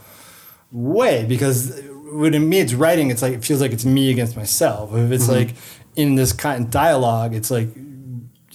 way 0.72 1.24
because 1.26 1.78
when 2.10 2.48
me 2.48 2.60
it's 2.60 2.72
writing, 2.72 3.10
it's 3.10 3.20
like 3.20 3.34
it 3.34 3.44
feels 3.44 3.60
like 3.60 3.72
it's 3.72 3.84
me 3.84 4.10
against 4.10 4.34
myself. 4.34 4.94
If 4.94 5.12
it's 5.12 5.28
like 5.28 5.54
in 5.94 6.14
this 6.14 6.32
kind 6.32 6.64
of 6.64 6.70
dialogue, 6.70 7.34
it's 7.34 7.50
like 7.50 7.68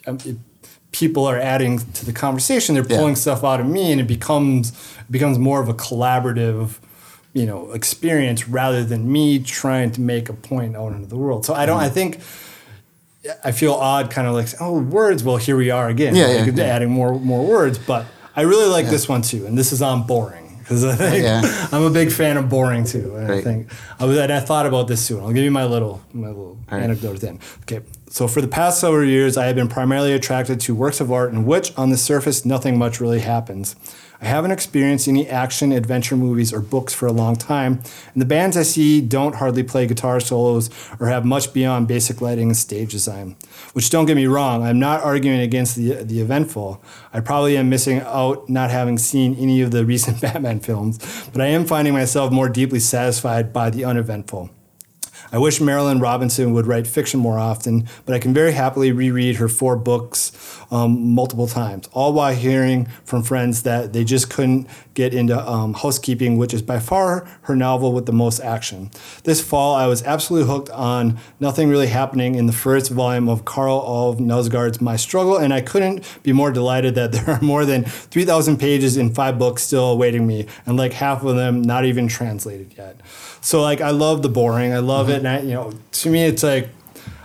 um, 0.08 0.18
it, 0.26 0.38
people 0.92 1.26
are 1.26 1.38
adding 1.38 1.78
to 1.78 2.04
the 2.04 2.12
conversation. 2.14 2.74
They're 2.74 2.86
Yeah. 2.90 2.98
pulling 2.98 3.16
stuff 3.16 3.44
out 3.44 3.60
of 3.60 3.68
me, 3.68 3.92
and 3.92 4.02
it 4.02 4.08
becomes 4.08 4.70
it 5.08 5.12
becomes 5.12 5.38
more 5.38 5.62
of 5.62 5.70
a 5.70 5.74
collaborative, 5.76 6.80
you 7.34 7.46
know, 7.46 7.72
experience 7.74 8.48
rather 8.50 8.84
than 8.84 9.12
me 9.12 9.38
trying 9.38 9.92
to 9.92 10.02
make 10.02 10.30
a 10.30 10.34
point 10.34 10.76
out 10.76 10.94
into 10.94 11.08
the 11.08 11.18
world. 11.18 11.46
So 11.46 11.54
I 11.54 11.68
don't. 11.68 11.80
I 11.80 11.90
think. 11.90 12.20
I 13.44 13.52
feel 13.52 13.74
odd, 13.74 14.12
kind 14.12 14.28
of 14.28 14.34
like, 14.34 14.48
oh, 14.60 14.80
words. 14.80 15.24
Well, 15.24 15.38
here 15.38 15.56
we 15.58 15.70
are 15.72 15.90
again, 15.90 16.16
Yeah, 16.16 16.28
like, 16.28 16.48
yeah, 16.48 16.54
yeah. 16.66 16.76
adding 16.76 16.90
more 16.90 17.20
more 17.20 17.46
words. 17.46 17.78
But 17.78 18.06
I 18.36 18.42
really 18.44 18.68
like 18.70 18.88
this 18.88 19.08
one 19.10 19.22
too, 19.22 19.46
and 19.46 19.58
this 19.58 19.72
is 19.72 19.82
on 19.82 20.06
boring. 20.08 20.58
because 20.60 20.84
I 20.86 20.96
think 20.96 21.24
Yeah. 21.24 21.68
I'm 21.72 21.84
a 21.84 21.90
big 21.90 22.12
fan 22.12 22.38
of 22.38 22.48
boring 22.50 22.84
too. 22.86 23.16
And 23.16 23.32
I 23.32 23.42
think 23.42 23.72
I 24.00 24.06
was, 24.06 24.18
and 24.18 24.32
I 24.32 24.40
thought 24.40 24.66
about 24.66 24.88
this 24.88 25.08
too. 25.08 25.20
I'll 25.20 25.32
give 25.34 25.44
you 25.44 25.52
my 25.52 25.66
little 25.66 26.02
my 26.14 26.28
little 26.28 26.58
right. 26.72 26.84
anecdote 26.84 27.16
at 27.16 27.22
the 27.22 27.30
end. 27.30 27.40
Okay. 27.64 27.82
So 28.10 28.28
for 28.28 28.42
the 28.42 28.48
past 28.48 28.80
several 28.80 29.06
years, 29.08 29.38
I 29.38 29.46
have 29.46 29.56
been 29.56 29.68
primarily 29.68 30.14
attracted 30.14 30.60
to 30.62 30.74
works 30.76 31.00
of 31.00 31.12
art 31.12 31.32
in 31.32 31.46
which, 31.46 31.76
on 31.78 31.90
the 31.92 31.98
surface, 31.98 32.44
nothing 32.46 32.78
much 32.78 33.00
really 33.00 33.20
happens. 33.20 33.76
I 34.22 34.26
haven't 34.26 34.52
experienced 34.52 35.08
any 35.08 35.28
action 35.30 35.72
adventure 35.72 36.18
movies 36.18 36.52
or 36.52 36.60
books 36.60 36.94
for 36.94 37.08
a 37.08 37.12
long 37.12 37.38
time, 37.38 37.82
and 38.14 38.22
the 38.22 38.26
bands 38.26 38.58
I 38.58 38.64
see 38.64 39.00
don't 39.00 39.36
hardly 39.36 39.64
play 39.64 39.88
guitar 39.88 40.20
solos 40.20 40.70
or 41.00 41.08
have 41.08 41.24
much 41.24 41.54
beyond 41.54 41.88
basic 41.88 42.20
lighting 42.20 42.50
and 42.50 42.58
stage 42.58 42.92
design. 42.92 43.38
Which 43.72 43.90
don't 43.90 44.06
get 44.06 44.16
me 44.16 44.28
wrong, 44.28 44.64
I'm 44.64 44.80
not 44.80 45.02
arguing 45.02 45.40
against 45.40 45.78
the 45.78 46.04
the 46.04 46.20
eventful. 46.20 46.84
I 47.14 47.22
probably 47.22 47.56
am 47.56 47.70
missing 47.70 48.02
out 48.02 48.50
not 48.50 48.72
having 48.72 48.98
seen 48.98 49.36
any 49.36 49.62
of 49.62 49.72
the 49.72 49.86
recent 49.94 50.20
Batman 50.20 50.60
films, 50.60 51.00
but 51.32 51.42
I 51.42 51.48
am 51.48 51.66
finding 51.66 51.94
myself 51.94 52.32
more 52.32 52.50
deeply 52.50 52.80
satisfied 52.80 53.54
by 53.54 53.70
the 53.70 53.86
uneventful. 53.86 54.50
I 55.32 55.38
wish 55.38 55.60
Marilynne 55.60 56.02
Robinson 56.02 56.54
would 56.54 56.66
write 56.66 56.88
fiction 56.88 57.20
more 57.20 57.38
often, 57.38 57.88
but 58.06 58.16
I 58.16 58.20
can 58.20 58.34
very 58.34 58.52
happily 58.52 58.92
reread 58.92 59.36
her 59.36 59.48
four 59.48 59.76
books 59.76 60.32
um, 60.72 61.14
multiple 61.14 61.48
times, 61.48 61.88
all 61.94 62.14
while 62.14 62.34
hearing 62.34 62.86
from 63.06 63.22
friends 63.22 63.64
that 63.64 63.94
they 63.94 64.04
just 64.04 64.30
couldn't 64.30 64.68
get 64.96 65.14
into 65.14 65.40
um, 65.48 65.74
housekeeping, 65.74 66.38
which 66.38 66.54
is 66.54 66.62
by 66.62 66.80
far 66.80 67.30
her 67.44 67.56
novel 67.56 67.94
with 67.94 68.06
the 68.06 68.12
most 68.12 68.40
action. 68.40 68.90
This 69.24 69.42
fall, 69.42 69.76
I 69.76 69.86
was 69.86 70.04
absolutely 70.04 70.52
hooked 70.52 70.70
on 70.72 71.20
Nothing 71.40 71.70
Really 71.70 71.88
Happening 71.88 72.36
in 72.36 72.48
the 72.48 72.54
first 72.54 72.92
volume 72.92 73.30
of 73.30 73.46
Karl 73.46 73.84
Ove 73.86 74.18
Knausgaard's 74.18 74.82
My 74.82 74.96
Struggle, 74.96 75.38
and 75.38 75.54
I 75.54 75.62
couldn't 75.62 76.06
be 76.24 76.34
more 76.34 76.52
delighted 76.52 76.96
that 76.96 77.12
there 77.20 77.30
are 77.30 77.42
more 77.42 77.66
than 77.66 77.84
3,000 77.86 78.58
pages 78.58 78.98
in 78.98 79.14
five 79.14 79.38
books 79.38 79.62
still 79.62 79.92
awaiting 79.92 80.26
me, 80.26 80.48
and 80.66 80.76
like 80.76 80.94
half 80.94 81.24
of 81.24 81.36
them 81.36 81.62
not 81.62 81.86
even 81.86 82.08
translated 82.08 82.74
yet. 82.76 83.00
So 83.42 83.62
like 83.62 83.82
I 83.82 83.92
love 83.92 84.22
the 84.22 84.30
boring, 84.30 84.74
I 84.74 84.80
love 84.80 85.08
mm-hmm. 85.08 85.16
it, 85.16 85.18
and 85.20 85.28
I, 85.28 85.40
you 85.42 85.54
know, 85.54 85.74
to 85.92 86.10
me 86.10 86.26
it's 86.26 86.44
like 86.44 86.70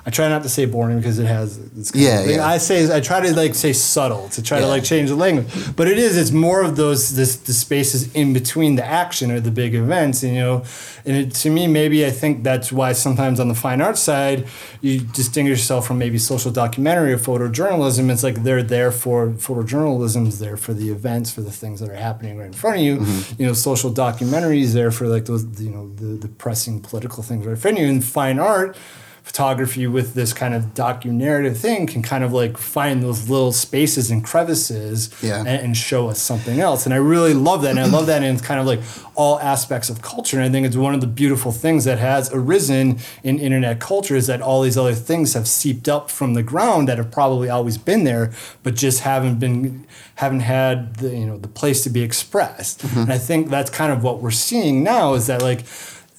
I 0.06 0.10
try 0.10 0.28
not 0.28 0.42
to 0.42 0.50
say 0.50 0.66
boring 0.66 0.98
because 0.98 1.18
it 1.18 1.24
has. 1.26 1.56
It's 1.78 1.90
kind 1.90 2.04
Yeah, 2.04 2.20
of, 2.20 2.30
yeah. 2.30 2.46
I 2.46 2.58
say 2.58 2.94
I 2.94 3.00
try 3.00 3.20
to 3.20 3.34
like 3.34 3.54
say 3.54 3.72
subtle 3.72 4.28
to 4.30 4.42
try 4.42 4.60
to 4.60 4.66
like 4.66 4.84
change 4.84 5.08
the 5.08 5.16
language, 5.16 5.46
but 5.76 5.88
it 5.88 5.98
is. 5.98 6.18
It's 6.18 6.30
more 6.30 6.62
of 6.62 6.76
those 6.76 7.16
this 7.16 7.36
the 7.36 7.54
spaces 7.54 8.12
in 8.14 8.34
between 8.34 8.74
the 8.76 8.84
action 8.84 9.30
or 9.30 9.40
the 9.40 9.50
big 9.50 9.74
events, 9.74 10.22
and 10.22 10.34
you 10.34 10.40
know, 10.40 10.64
and 11.06 11.16
it, 11.16 11.34
to 11.36 11.48
me 11.50 11.66
maybe 11.66 12.04
I 12.04 12.10
think 12.10 12.44
that's 12.44 12.70
why 12.70 12.92
sometimes 12.92 13.40
on 13.40 13.48
the 13.48 13.54
fine 13.54 13.80
arts 13.80 14.00
side 14.00 14.46
you 14.82 15.00
distinguish 15.00 15.58
yourself 15.60 15.86
from 15.86 15.98
maybe 15.98 16.18
social 16.18 16.50
documentary 16.50 17.14
or 17.14 17.18
photojournalism. 17.18 18.10
It's 18.10 18.22
like 18.22 18.42
they're 18.42 18.62
there 18.62 18.92
for 18.92 19.30
photojournalism 19.30 20.26
is 20.26 20.38
there 20.38 20.58
for 20.58 20.74
the 20.74 20.90
events 20.90 21.32
for 21.32 21.40
the 21.40 21.50
things 21.50 21.80
that 21.80 21.88
are 21.88 21.94
happening 21.94 22.36
right 22.36 22.48
in 22.48 22.52
front 22.52 22.76
of 22.76 22.82
you. 22.82 22.98
Mm-hmm. 22.98 23.40
You 23.40 23.48
know, 23.48 23.54
social 23.54 23.88
documentary 23.88 24.60
is 24.60 24.74
there 24.74 24.90
for 24.90 25.08
like 25.08 25.24
those 25.24 25.44
you 25.58 25.70
know 25.70 25.88
the 25.94 26.18
the 26.18 26.28
pressing 26.28 26.80
political 26.80 27.22
things 27.22 27.46
right 27.46 27.52
in 27.52 27.56
front 27.56 27.78
of 27.78 27.82
you, 27.84 27.88
and 27.88 28.04
fine 28.04 28.38
art 28.38 28.76
photography 29.24 29.86
with 29.86 30.12
this 30.12 30.34
kind 30.34 30.54
of 30.54 30.74
docu-narrative 30.74 31.56
thing 31.58 31.86
can 31.86 32.02
kind 32.02 32.22
of 32.22 32.32
like 32.32 32.58
find 32.58 33.02
those 33.02 33.28
little 33.30 33.52
spaces 33.52 34.10
and 34.10 34.22
crevices 34.22 35.10
Yeah. 35.22 35.38
and, 35.38 35.48
and 35.48 35.76
show 35.76 36.08
us 36.10 36.20
something 36.20 36.60
else. 36.60 36.84
And 36.84 36.94
I 36.94 36.98
really 36.98 37.32
love 37.32 37.62
that. 37.62 37.70
And 37.70 37.80
I 37.80 37.86
love 37.86 38.04
that 38.06 38.22
in 38.22 38.38
kind 38.40 38.60
of 38.60 38.66
like 38.66 38.80
all 39.14 39.40
aspects 39.40 39.88
of 39.88 40.02
culture. 40.02 40.36
And 40.36 40.44
I 40.44 40.50
think 40.50 40.66
it's 40.66 40.76
one 40.76 40.94
of 40.94 41.00
the 41.00 41.06
beautiful 41.06 41.52
things 41.52 41.84
that 41.86 41.98
has 41.98 42.30
arisen 42.34 42.98
in 43.22 43.38
internet 43.38 43.80
culture 43.80 44.14
is 44.14 44.26
that 44.26 44.42
all 44.42 44.60
these 44.60 44.76
other 44.76 44.94
things 44.94 45.32
have 45.32 45.48
seeped 45.48 45.88
up 45.88 46.10
from 46.10 46.34
the 46.34 46.42
ground 46.42 46.86
that 46.88 46.98
have 46.98 47.10
probably 47.10 47.48
always 47.48 47.78
been 47.78 48.04
there, 48.04 48.30
but 48.62 48.74
just 48.74 49.00
haven't 49.00 49.38
been 49.40 49.86
haven't 50.16 50.40
had 50.40 50.96
the 50.96 51.08
you 51.16 51.26
know 51.26 51.38
the 51.38 51.48
place 51.48 51.82
to 51.84 51.90
be 51.90 52.02
expressed. 52.02 52.80
Mm-hmm. 52.82 53.00
And 53.00 53.12
I 53.12 53.18
think 53.18 53.48
that's 53.48 53.70
kind 53.70 53.90
of 53.90 54.02
what 54.04 54.20
we're 54.20 54.30
seeing 54.30 54.84
now 54.84 55.14
is 55.14 55.26
that 55.28 55.40
like 55.42 55.64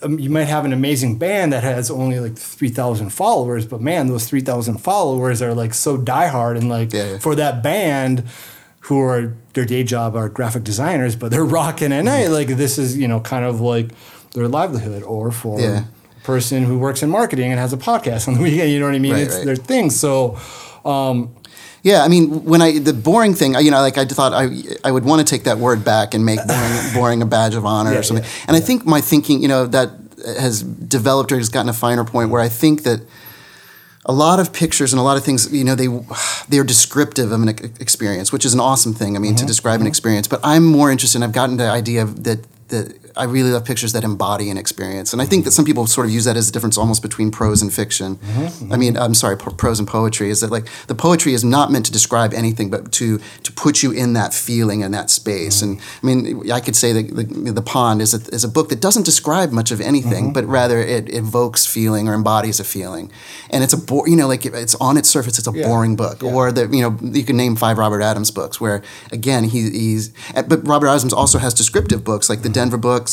um, 0.05 0.19
you 0.19 0.29
might 0.29 0.45
have 0.45 0.65
an 0.65 0.73
amazing 0.73 1.17
band 1.17 1.51
that 1.53 1.63
has 1.63 1.89
only 1.91 2.19
like 2.19 2.37
3,000 2.37 3.09
followers, 3.09 3.65
but 3.65 3.81
man, 3.81 4.07
those 4.07 4.27
3,000 4.27 4.77
followers 4.77 5.41
are 5.41 5.53
like 5.53 5.73
so 5.73 5.97
diehard. 5.97 6.57
And 6.57 6.69
like 6.69 6.93
Yeah, 6.93 7.11
yeah. 7.11 7.17
for 7.19 7.35
that 7.35 7.61
band 7.63 8.23
who 8.81 8.99
are 9.01 9.33
their 9.53 9.65
day 9.65 9.83
job 9.83 10.15
are 10.15 10.29
graphic 10.29 10.63
designers, 10.63 11.15
but 11.15 11.31
they're 11.31 11.43
rocking 11.45 11.91
at 11.91 12.03
night, 12.05 12.27
like 12.27 12.47
this 12.49 12.77
is, 12.77 12.95
you 12.97 13.07
know, 13.07 13.19
kind 13.19 13.43
of 13.43 13.59
like 13.59 13.89
their 14.33 14.47
livelihood. 14.47 15.01
Or 15.03 15.31
for 15.31 15.59
Yeah. 15.59 15.85
a 16.21 16.23
person 16.23 16.63
who 16.63 16.77
works 16.77 17.01
in 17.01 17.09
marketing 17.09 17.51
and 17.51 17.59
has 17.59 17.73
a 17.73 17.77
podcast 17.77 18.27
on 18.27 18.35
the 18.35 18.41
weekend, 18.41 18.71
you 18.71 18.79
know 18.79 18.85
what 18.85 18.95
I 18.95 18.99
mean? 18.99 19.13
Right, 19.13 19.23
it's 19.23 19.35
right. 19.37 19.45
their 19.45 19.55
thing. 19.55 19.89
So, 19.89 20.37
Yeah, 21.85 22.01
I 22.03 22.07
mean, 22.07 22.45
when 22.45 22.63
I 22.63 22.79
the 22.79 22.93
boring 22.93 23.35
thing, 23.35 23.53
you 23.53 23.69
know, 23.69 23.79
like 23.79 23.99
I 23.99 24.05
thought 24.05 24.33
I 24.33 24.49
I 24.83 24.91
would 24.91 25.05
want 25.05 25.19
to 25.25 25.35
take 25.35 25.43
that 25.43 25.59
word 25.59 25.85
back 25.85 26.15
and 26.15 26.25
make 26.25 26.39
boring, 26.47 26.79
boring 26.95 27.21
a 27.21 27.27
badge 27.27 27.53
of 27.53 27.63
honor 27.63 27.91
Yeah, 27.91 27.99
or 27.99 28.03
something. 28.03 28.25
yeah, 28.25 28.45
and 28.47 28.57
I 28.57 28.59
think 28.59 28.87
my 28.87 29.01
thinking, 29.01 29.39
you 29.39 29.47
know, 29.47 29.67
that 29.67 29.91
has 30.25 30.63
developed 30.63 31.31
or 31.31 31.37
has 31.37 31.49
gotten 31.49 31.69
a 31.69 31.73
finer 31.73 32.03
point 32.03 32.31
where 32.31 32.41
I 32.41 32.49
think 32.49 32.81
that 32.83 33.01
a 34.03 34.13
lot 34.13 34.39
of 34.39 34.51
pictures 34.51 34.93
and 34.93 34.99
a 34.99 35.03
lot 35.03 35.15
of 35.15 35.23
things, 35.23 35.53
you 35.53 35.63
know, 35.63 35.75
they 35.75 35.89
they're 36.49 36.63
descriptive 36.63 37.31
of 37.31 37.39
an 37.43 37.49
experience, 37.79 38.31
which 38.31 38.45
is 38.45 38.55
an 38.55 38.59
awesome 38.59 38.95
thing. 38.95 39.15
I 39.15 39.19
mean, 39.19 39.35
to 39.35 39.41
mm-hmm. 39.41 39.47
describe 39.47 39.75
an 39.75 39.81
mm-hmm. 39.81 39.89
experience. 39.89 40.27
But 40.27 40.39
I'm 40.43 40.65
more 40.65 40.89
interested. 40.89 41.21
I've 41.21 41.33
gotten 41.33 41.57
the 41.57 41.69
idea 41.69 42.01
of 42.01 42.23
that 42.23 42.39
that 42.69 42.97
I 43.17 43.23
really 43.25 43.51
love 43.51 43.65
pictures 43.65 43.93
that 43.93 44.03
embody 44.03 44.49
an 44.49 44.57
experience, 44.57 45.13
and 45.13 45.21
I 45.21 45.25
think 45.25 45.45
that 45.45 45.51
some 45.51 45.65
people 45.65 45.87
sort 45.87 46.07
of 46.07 46.13
use 46.13 46.25
that 46.25 46.35
as 46.37 46.49
a 46.49 46.51
difference 46.51 46.77
almost 46.77 47.01
between 47.01 47.31
prose 47.31 47.61
and 47.61 47.73
fiction. 47.73 48.17
Mm-hmm, 48.17 48.73
I 48.73 48.77
mean, 48.77 48.93
mm-hmm. 48.93 49.03
I'm 49.03 49.13
sorry, 49.13 49.37
pro- 49.37 49.53
prose 49.53 49.79
and 49.79 49.87
poetry 49.87 50.29
is 50.29 50.41
that 50.41 50.51
like 50.51 50.67
the 50.87 50.95
poetry 50.95 51.33
is 51.33 51.43
not 51.43 51.71
meant 51.71 51.85
to 51.87 51.91
describe 51.91 52.33
anything, 52.33 52.69
but 52.69 52.91
to 52.93 53.19
to 53.43 53.51
put 53.53 53.83
you 53.83 53.91
in 53.91 54.13
that 54.13 54.33
feeling 54.33 54.83
and 54.83 54.93
that 54.93 55.09
space. 55.09 55.61
Mm-hmm. 55.61 56.03
And 56.03 56.23
I 56.25 56.41
mean, 56.41 56.51
I 56.51 56.59
could 56.59 56.75
say 56.75 56.91
that 56.93 57.15
the, 57.15 57.51
the 57.51 57.61
Pond 57.61 58.01
is 58.01 58.13
a, 58.13 58.19
is 58.35 58.43
a 58.43 58.49
book 58.49 58.69
that 58.69 58.81
doesn't 58.81 59.03
describe 59.03 59.51
much 59.51 59.71
of 59.71 59.79
anything, 59.81 60.33
but 60.33 60.45
rather 60.45 60.79
it 60.79 61.13
evokes 61.13 61.65
feeling 61.65 62.07
or 62.09 62.13
embodies 62.13 62.59
a 62.59 62.63
feeling, 62.63 63.11
and 63.49 63.63
it's 63.63 63.73
a 63.73 63.77
bo- 63.77 64.05
you 64.05 64.15
know 64.15 64.27
like 64.27 64.45
it's 64.45 64.75
on 64.75 64.97
its 64.97 65.09
surface, 65.09 65.37
it's 65.39 65.47
a 65.47 65.53
Yeah. 65.55 65.67
boring 65.67 65.95
book. 65.95 66.21
Yeah. 66.21 66.33
Or 66.33 66.51
that 66.51 66.73
you 66.73 66.81
know 66.81 66.97
you 67.01 67.23
can 67.23 67.37
name 67.37 67.55
five 67.55 67.77
Robert 67.77 68.01
Adams 68.01 68.31
books 68.31 68.59
where 68.59 68.81
again 69.11 69.45
he, 69.45 69.69
he's 69.69 70.11
eh, 70.35 70.41
but 70.41 70.67
Robert 70.67 70.87
Adams 70.87 71.13
also 71.13 71.37
has 71.39 71.53
descriptive 71.53 72.03
books 72.03 72.29
like 72.29 72.41
the 72.41 72.49
Denver 72.49 72.77
books. 72.77 73.04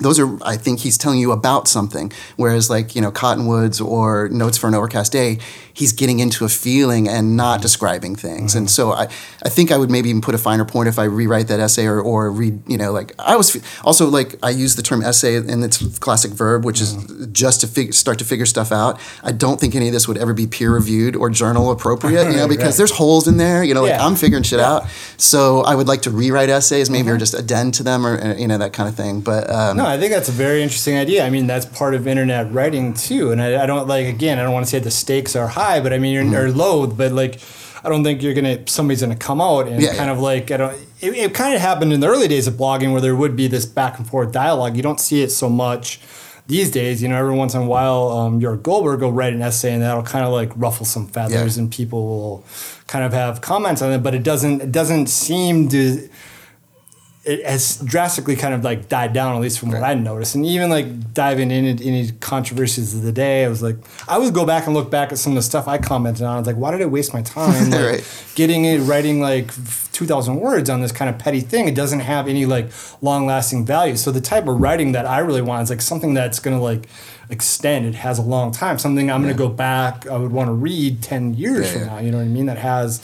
Those 0.00 0.18
are 0.18 0.36
I 0.42 0.56
think 0.56 0.80
he's 0.80 0.98
telling 0.98 1.18
you 1.20 1.32
about 1.32 1.68
something. 1.68 2.12
Whereas 2.36 2.68
like 2.68 2.94
you 2.96 3.00
know 3.02 3.10
Cottonwoods 3.12 3.80
or 3.80 4.28
Notes 4.28 4.58
for 4.58 4.66
an 4.68 4.74
Overcast 4.74 5.12
Day, 5.12 5.38
he's 5.72 5.92
getting 5.92 6.18
into 6.20 6.44
a 6.44 6.48
feeling 6.48 7.08
and 7.08 7.36
not 7.36 7.62
describing 7.62 8.16
things. 8.16 8.54
And 8.54 8.68
so 8.70 8.92
I 8.92 9.04
I 9.44 9.48
think 9.48 9.70
I 9.70 9.76
would 9.78 9.90
maybe 9.90 10.08
even 10.10 10.20
put 10.20 10.34
a 10.34 10.38
finer 10.38 10.64
point 10.64 10.88
if 10.88 10.98
I 10.98 11.04
rewrite 11.04 11.48
that 11.48 11.60
essay 11.60 11.86
or 11.86 12.00
or 12.00 12.30
read 12.30 12.60
you 12.68 12.76
know 12.76 12.90
like 12.92 13.12
I 13.18 13.36
was 13.36 13.56
also 13.84 14.08
like 14.08 14.34
I 14.42 14.50
use 14.50 14.74
the 14.76 14.82
term 14.82 15.02
essay 15.02 15.36
in 15.36 15.62
its 15.62 15.98
classic 15.98 16.32
verb, 16.32 16.64
which 16.64 16.80
is 16.80 16.96
just 17.32 17.60
to 17.60 17.66
fig- 17.68 17.94
start 17.94 18.18
to 18.18 18.24
figure 18.24 18.46
stuff 18.46 18.72
out. 18.72 18.98
I 19.22 19.32
don't 19.32 19.60
think 19.60 19.74
any 19.74 19.86
of 19.88 19.92
this 19.92 20.08
would 20.08 20.18
ever 20.18 20.34
be 20.34 20.46
peer 20.46 20.72
reviewed 20.74 21.14
or 21.16 21.30
journal 21.30 21.70
appropriate. 21.70 22.30
You 22.30 22.36
know 22.40 22.48
because 22.48 22.64
Right. 22.64 22.76
there's 22.78 22.90
holes 22.92 23.28
in 23.28 23.36
there. 23.36 23.62
You 23.62 23.74
know 23.74 23.82
like 23.82 23.90
Yeah. 23.90 24.04
I'm 24.06 24.16
figuring 24.16 24.42
shit 24.44 24.60
out. 24.60 24.86
So 25.18 25.60
I 25.62 25.74
would 25.74 25.86
like 25.88 26.02
to 26.02 26.10
rewrite 26.10 26.48
essays, 26.50 26.90
maybe 26.90 27.10
or 27.10 27.16
just 27.18 27.34
addend 27.34 27.74
to 27.74 27.82
them 27.82 28.04
or 28.06 28.20
uh, 28.20 28.34
you 28.36 28.48
know 28.48 28.58
that 28.58 28.72
kind 28.72 28.88
of 28.88 28.94
thing. 28.96 29.20
But 29.20 29.48
um, 29.50 29.76
No, 29.76 29.83
I 29.86 29.98
think 29.98 30.12
that's 30.12 30.28
a 30.28 30.32
very 30.32 30.62
interesting 30.62 30.96
idea. 30.96 31.24
I 31.24 31.30
mean, 31.30 31.46
that's 31.46 31.66
part 31.66 31.94
of 31.94 32.06
internet 32.06 32.52
writing 32.52 32.94
too. 32.94 33.32
And 33.32 33.40
I, 33.40 33.62
I 33.62 33.66
don't 33.66 33.86
like 33.88 34.06
again, 34.06 34.38
I 34.38 34.42
don't 34.42 34.52
want 34.52 34.64
to 34.66 34.70
say 34.70 34.78
the 34.78 34.90
stakes 34.90 35.34
are 35.36 35.48
high, 35.48 35.80
but 35.80 35.92
I 35.92 35.98
mean, 35.98 36.12
you're, 36.14 36.24
Mm-hmm. 36.24 36.34
or 36.34 36.50
low, 36.50 36.86
but 36.86 37.12
like, 37.12 37.38
I 37.84 37.88
don't 37.90 38.02
think 38.02 38.22
you're 38.22 38.32
gonna 38.34 38.66
somebody's 38.66 39.02
gonna 39.02 39.14
come 39.14 39.40
out 39.42 39.68
and 39.68 39.82
Yeah, 39.82 39.94
kind 39.94 40.10
of 40.10 40.18
like 40.18 40.50
I 40.50 40.56
don't. 40.56 40.74
It, 41.02 41.14
it 41.14 41.34
kind 41.34 41.54
of 41.54 41.60
happened 41.60 41.92
in 41.92 42.00
the 42.00 42.08
early 42.08 42.28
days 42.28 42.46
of 42.46 42.54
blogging 42.54 42.92
where 42.92 43.00
there 43.02 43.14
would 43.14 43.36
be 43.36 43.46
this 43.46 43.66
back 43.66 43.98
and 43.98 44.08
forth 44.08 44.32
dialogue. 44.32 44.74
You 44.76 44.82
don't 44.82 44.98
see 44.98 45.22
it 45.22 45.30
so 45.30 45.50
much 45.50 46.00
these 46.46 46.70
days. 46.70 47.02
You 47.02 47.08
know, 47.10 47.16
every 47.16 47.34
once 47.34 47.52
in 47.54 47.60
a 47.60 47.66
while, 47.66 48.08
um, 48.08 48.40
Jörg 48.40 48.62
Colberg 48.62 49.00
will 49.00 49.12
write 49.12 49.34
an 49.34 49.42
essay 49.42 49.74
and 49.74 49.82
that'll 49.82 50.02
kind 50.02 50.24
of 50.24 50.32
like 50.32 50.50
ruffle 50.56 50.86
some 50.86 51.06
feathers 51.08 51.56
Yeah. 51.56 51.62
and 51.64 51.70
people 51.72 52.06
will 52.06 52.44
kind 52.86 53.04
of 53.04 53.12
have 53.12 53.42
comments 53.42 53.82
on 53.82 53.92
it, 53.92 54.02
but 54.02 54.14
it 54.14 54.22
doesn't. 54.22 54.62
It 54.62 54.72
doesn't 54.72 55.08
seem 55.08 55.68
to 55.68 56.08
it 57.26 57.44
has 57.46 57.78
drastically 57.78 58.36
kind 58.36 58.52
of 58.52 58.62
like 58.64 58.88
died 58.88 59.12
down, 59.14 59.34
at 59.34 59.40
least 59.40 59.58
from 59.58 59.70
what 59.70 59.82
I 59.82 59.94
noticed. 59.94 60.34
And 60.34 60.44
even 60.44 60.68
like 60.68 61.14
diving 61.14 61.50
into 61.50 61.82
any 61.84 62.10
controversies 62.20 62.94
of 62.94 63.02
the 63.02 63.12
day, 63.12 63.44
I 63.44 63.48
was 63.48 63.62
like, 63.62 63.76
I 64.06 64.18
would 64.18 64.34
go 64.34 64.44
back 64.44 64.66
and 64.66 64.74
look 64.74 64.90
back 64.90 65.10
at 65.10 65.18
some 65.18 65.32
of 65.32 65.36
the 65.36 65.42
stuff 65.42 65.66
I 65.66 65.78
commented 65.78 66.22
on. 66.24 66.34
I 66.36 66.38
was 66.38 66.46
like, 66.46 66.56
why 66.56 66.70
did 66.70 66.82
I 66.82 66.86
waste 66.86 67.14
my 67.14 67.22
time 67.22 67.70
like, 67.70 67.80
Right. 67.80 68.28
getting 68.34 68.66
it, 68.66 68.78
writing 68.80 69.20
like 69.20 69.50
2,000 69.92 70.36
words 70.36 70.68
on 70.68 70.82
this 70.82 70.92
kind 70.92 71.08
of 71.08 71.18
petty 71.18 71.40
thing? 71.40 71.66
It 71.66 71.74
doesn't 71.74 72.00
have 72.00 72.28
any 72.28 72.44
like 72.44 72.70
long 73.00 73.24
lasting 73.24 73.64
value. 73.64 73.96
So 73.96 74.10
the 74.10 74.20
type 74.20 74.46
of 74.46 74.60
writing 74.60 74.92
that 74.92 75.06
I 75.06 75.20
really 75.20 75.42
want 75.42 75.62
is 75.62 75.70
like 75.70 75.80
something 75.80 76.12
that's 76.12 76.38
going 76.40 76.56
to 76.56 76.62
like 76.62 76.86
extend. 77.30 77.86
It 77.86 77.94
has 77.94 78.18
a 78.18 78.22
long 78.22 78.52
time, 78.52 78.78
something 78.78 79.10
I'm 79.10 79.22
going 79.22 79.32
to 79.32 79.38
go 79.38 79.48
back, 79.48 80.06
I 80.06 80.18
would 80.18 80.30
want 80.32 80.48
to 80.48 80.52
read 80.52 81.02
10 81.02 81.32
years 81.34 81.66
Yeah, 81.66 81.72
from 81.72 81.80
yeah. 81.80 81.86
now. 81.86 81.98
You 82.00 82.10
know 82.10 82.18
what 82.18 82.24
I 82.24 82.28
mean? 82.28 82.46
That 82.46 82.58
has 82.58 83.00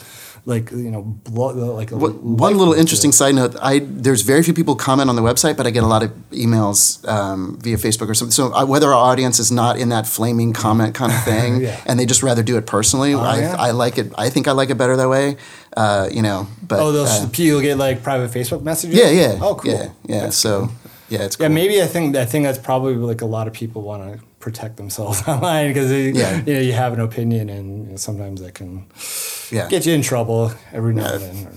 like 0.47 0.71
you 0.71 0.91
know, 0.91 1.21
like 1.33 1.91
a 1.93 1.97
What, 1.97 2.15
one 2.23 2.57
little 2.57 2.75
interesting 2.75 3.13
side 3.13 3.35
note: 3.35 3.57
I 3.63 3.81
there's 3.81 4.23
very 4.23 4.43
few 4.43 4.55
people 4.55 4.75
comment 4.75 5.09
on 5.11 5.17
the 5.17 5.23
website, 5.23 5.57
but 5.57 5.67
I 5.67 5.71
get 5.71 5.83
a 5.83 5.87
lot 5.87 6.03
of 6.03 6.11
emails 6.31 7.07
um, 7.09 7.59
via 7.61 7.77
Facebook 7.77 8.09
or 8.09 8.15
something. 8.15 8.33
So 8.33 8.53
uh, 8.55 8.65
whether 8.67 8.89
our 8.89 8.95
audience 9.13 9.39
is 9.39 9.51
not 9.53 9.79
in 9.79 9.89
that 9.91 10.07
flaming 10.07 10.53
comment 10.53 10.95
kind 10.95 11.13
of 11.13 11.23
thing, 11.25 11.61
Yeah. 11.61 11.81
and 11.87 11.99
they 11.99 12.07
just 12.07 12.23
rather 12.23 12.43
do 12.43 12.57
it 12.57 12.67
personally, 12.67 13.15
I, 13.15 13.39
yeah? 13.41 13.57
I 13.59 13.71
like 13.73 13.99
it. 13.99 14.13
I 14.17 14.31
think 14.31 14.49
I 14.49 14.53
like 14.53 14.71
it 14.71 14.79
better 14.79 14.97
that 14.97 15.09
way. 15.09 15.37
Uh, 15.77 16.09
you 16.11 16.23
know, 16.23 16.47
but 16.67 16.81
Oh, 16.81 16.93
those 16.93 17.09
uh, 17.11 17.29
people 17.33 17.61
get 17.61 17.77
like 17.79 18.03
private 18.03 18.31
Facebook 18.31 18.63
messages. 18.63 18.97
yeah, 18.99 19.11
yeah, 19.11 19.39
Oh, 19.41 19.55
cool. 19.55 19.71
yeah, 19.73 19.91
yeah. 20.07 20.31
so 20.31 20.69
yeah, 21.09 21.23
it's 21.25 21.37
cool. 21.37 21.45
Yeah, 21.45 21.49
maybe 21.55 21.83
I 21.83 21.87
think 21.87 22.17
I 22.17 22.25
think 22.25 22.45
that's 22.45 22.59
probably 22.59 22.95
like 22.97 23.21
a 23.21 23.27
lot 23.27 23.47
of 23.47 23.53
people 23.53 23.83
want 23.83 24.03
to 24.19 24.25
protect 24.41 24.77
themselves 24.77 25.23
online 25.29 25.69
because 25.71 25.91
Yeah. 25.93 26.43
you 26.47 26.55
know 26.55 26.61
you 26.61 26.73
have 26.73 26.93
an 26.93 27.01
opinion 27.01 27.49
and 27.49 27.85
you 27.87 27.91
know, 27.93 27.97
sometimes 27.97 28.41
that 28.43 28.55
can 28.55 28.87
yeah, 29.51 29.69
get 29.69 29.87
you 29.87 29.95
in 29.95 30.03
trouble 30.03 30.53
every 30.73 30.95
now 30.95 31.13
and 31.15 31.23
then. 31.23 31.47
Or 31.47 31.53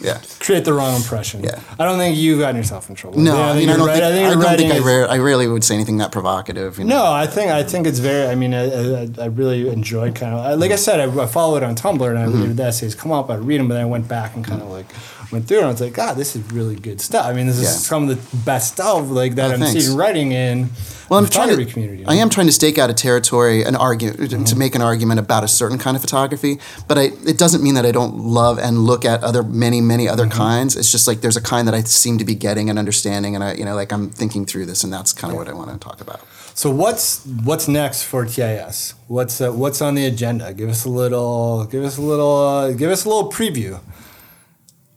yeah. 0.00 0.18
create 0.40 0.64
the 0.64 0.72
wrong 0.72 0.96
impression. 0.96 1.44
Yeah. 1.44 1.60
I 1.78 1.84
don't 1.84 1.98
think 1.98 2.16
you've 2.16 2.38
gotten 2.38 2.56
yourself 2.56 2.88
in 2.88 2.94
trouble. 2.94 3.18
No, 3.20 3.36
Yeah, 3.36 3.50
I 3.50 3.58
mean, 3.58 3.68
I 3.68 3.76
don't 3.76 3.86
right- 3.86 3.98
think 4.00 4.04
I, 4.26 4.30
your 4.32 4.40
don't 4.42 4.56
think 4.56 4.72
I, 4.72 4.78
rare, 4.78 5.10
I 5.10 5.18
rarely 5.18 5.46
would 5.46 5.62
say 5.62 5.74
anything 5.74 5.98
that 5.98 6.10
provocative. 6.10 6.78
You 6.78 6.84
know? 6.84 6.96
No, 7.04 7.12
I 7.12 7.26
think 7.26 7.50
I 7.52 7.62
think 7.64 7.86
it's 7.86 7.98
very. 7.98 8.26
I 8.28 8.34
mean, 8.34 8.54
I, 8.54 8.64
I, 9.02 9.08
I 9.20 9.26
really 9.26 9.68
enjoyed 9.68 10.14
kind 10.14 10.32
of 10.34 10.40
I- 10.40 10.54
like 10.54 10.70
I 10.70 10.76
said. 10.76 11.00
I, 11.00 11.22
I 11.22 11.26
follow 11.26 11.56
it 11.58 11.62
on 11.62 11.74
Tumblr 11.76 12.08
and 12.08 12.18
I 12.18 12.24
Mm-hmm. 12.26 12.42
read 12.44 12.56
the 12.56 12.64
essays 12.64 12.94
come 12.94 13.12
up. 13.12 13.28
I 13.30 13.34
read 13.34 13.60
them, 13.60 13.68
but 13.68 13.74
then 13.74 13.82
I 13.82 13.86
went 13.86 14.08
back 14.08 14.34
and 14.34 14.42
kind 14.42 14.62
of 14.62 14.68
like 14.70 14.86
went 15.32 15.46
through 15.48 15.58
and 15.58 15.66
I 15.66 15.70
was 15.70 15.80
like, 15.80 15.92
God, 15.94 16.14
this 16.16 16.34
is 16.36 16.42
really 16.52 16.76
good 16.76 17.00
stuff. 17.00 17.26
I 17.26 17.32
mean, 17.32 17.46
this 17.46 17.56
is 17.56 17.62
Yeah. 17.64 17.70
some 17.70 18.08
of 18.08 18.08
the 18.30 18.36
best 18.44 18.74
stuff 18.74 19.08
like 19.10 19.34
that 19.36 19.50
Oh, 19.50 19.54
I'm 19.54 19.60
thanks. 19.60 19.84
seeing 19.84 19.96
writing 19.96 20.32
in. 20.32 20.70
Well, 21.08 21.18
I'm 21.18 21.24
the 21.26 21.30
trying 21.30 21.56
to. 21.56 21.64
community. 21.66 22.04
I 22.06 22.14
am 22.14 22.30
trying 22.30 22.46
to 22.46 22.52
stake 22.52 22.78
out 22.78 22.88
a 22.88 22.94
territory, 22.94 23.62
an 23.62 23.76
argument 23.76 24.46
to 24.48 24.56
make 24.56 24.74
an 24.74 24.80
argument 24.80 25.20
about 25.20 25.44
a 25.44 25.48
certain 25.48 25.78
kind 25.78 25.96
of 25.96 26.00
photography. 26.00 26.58
But 26.88 26.96
I, 26.98 27.02
it 27.26 27.36
doesn't 27.36 27.62
mean 27.62 27.74
that 27.74 27.84
I 27.84 27.92
don't 27.92 28.16
love 28.16 28.58
and 28.58 28.78
look 28.78 29.04
at 29.04 29.22
other 29.22 29.42
many 29.42 29.80
many 29.82 30.08
other 30.08 30.26
kinds. 30.26 30.76
It's 30.76 30.90
just 30.90 31.06
like 31.06 31.20
there's 31.20 31.36
a 31.36 31.42
kind 31.42 31.68
that 31.68 31.74
I 31.74 31.82
seem 31.82 32.16
to 32.18 32.24
be 32.24 32.34
getting 32.34 32.70
and 32.70 32.78
understanding, 32.78 33.34
and 33.34 33.44
I 33.44 33.52
you 33.54 33.64
know 33.66 33.74
like 33.74 33.92
I'm 33.92 34.08
thinking 34.10 34.46
through 34.46 34.64
this, 34.66 34.82
and 34.82 34.90
that's 34.92 35.12
kind 35.12 35.30
of 35.32 35.38
what 35.38 35.46
I 35.48 35.52
want 35.52 35.70
to 35.72 35.78
talk 35.78 36.00
about. 36.00 36.20
So 36.54 36.70
what's 36.70 37.20
what's 37.26 37.68
next 37.68 38.04
for 38.04 38.24
TIS? 38.24 38.94
What's 39.08 39.40
uh, 39.42 39.52
what's 39.52 39.82
on 39.82 39.96
the 39.96 40.06
agenda? 40.06 40.54
Give 40.54 40.70
us 40.70 40.86
a 40.86 40.90
little. 40.90 41.66
Give 41.66 41.84
us 41.84 41.98
a 41.98 42.02
little. 42.02 42.36
Uh, 42.46 42.72
give 42.72 42.90
us 42.90 43.04
a 43.04 43.08
little 43.10 43.30
preview. 43.30 43.78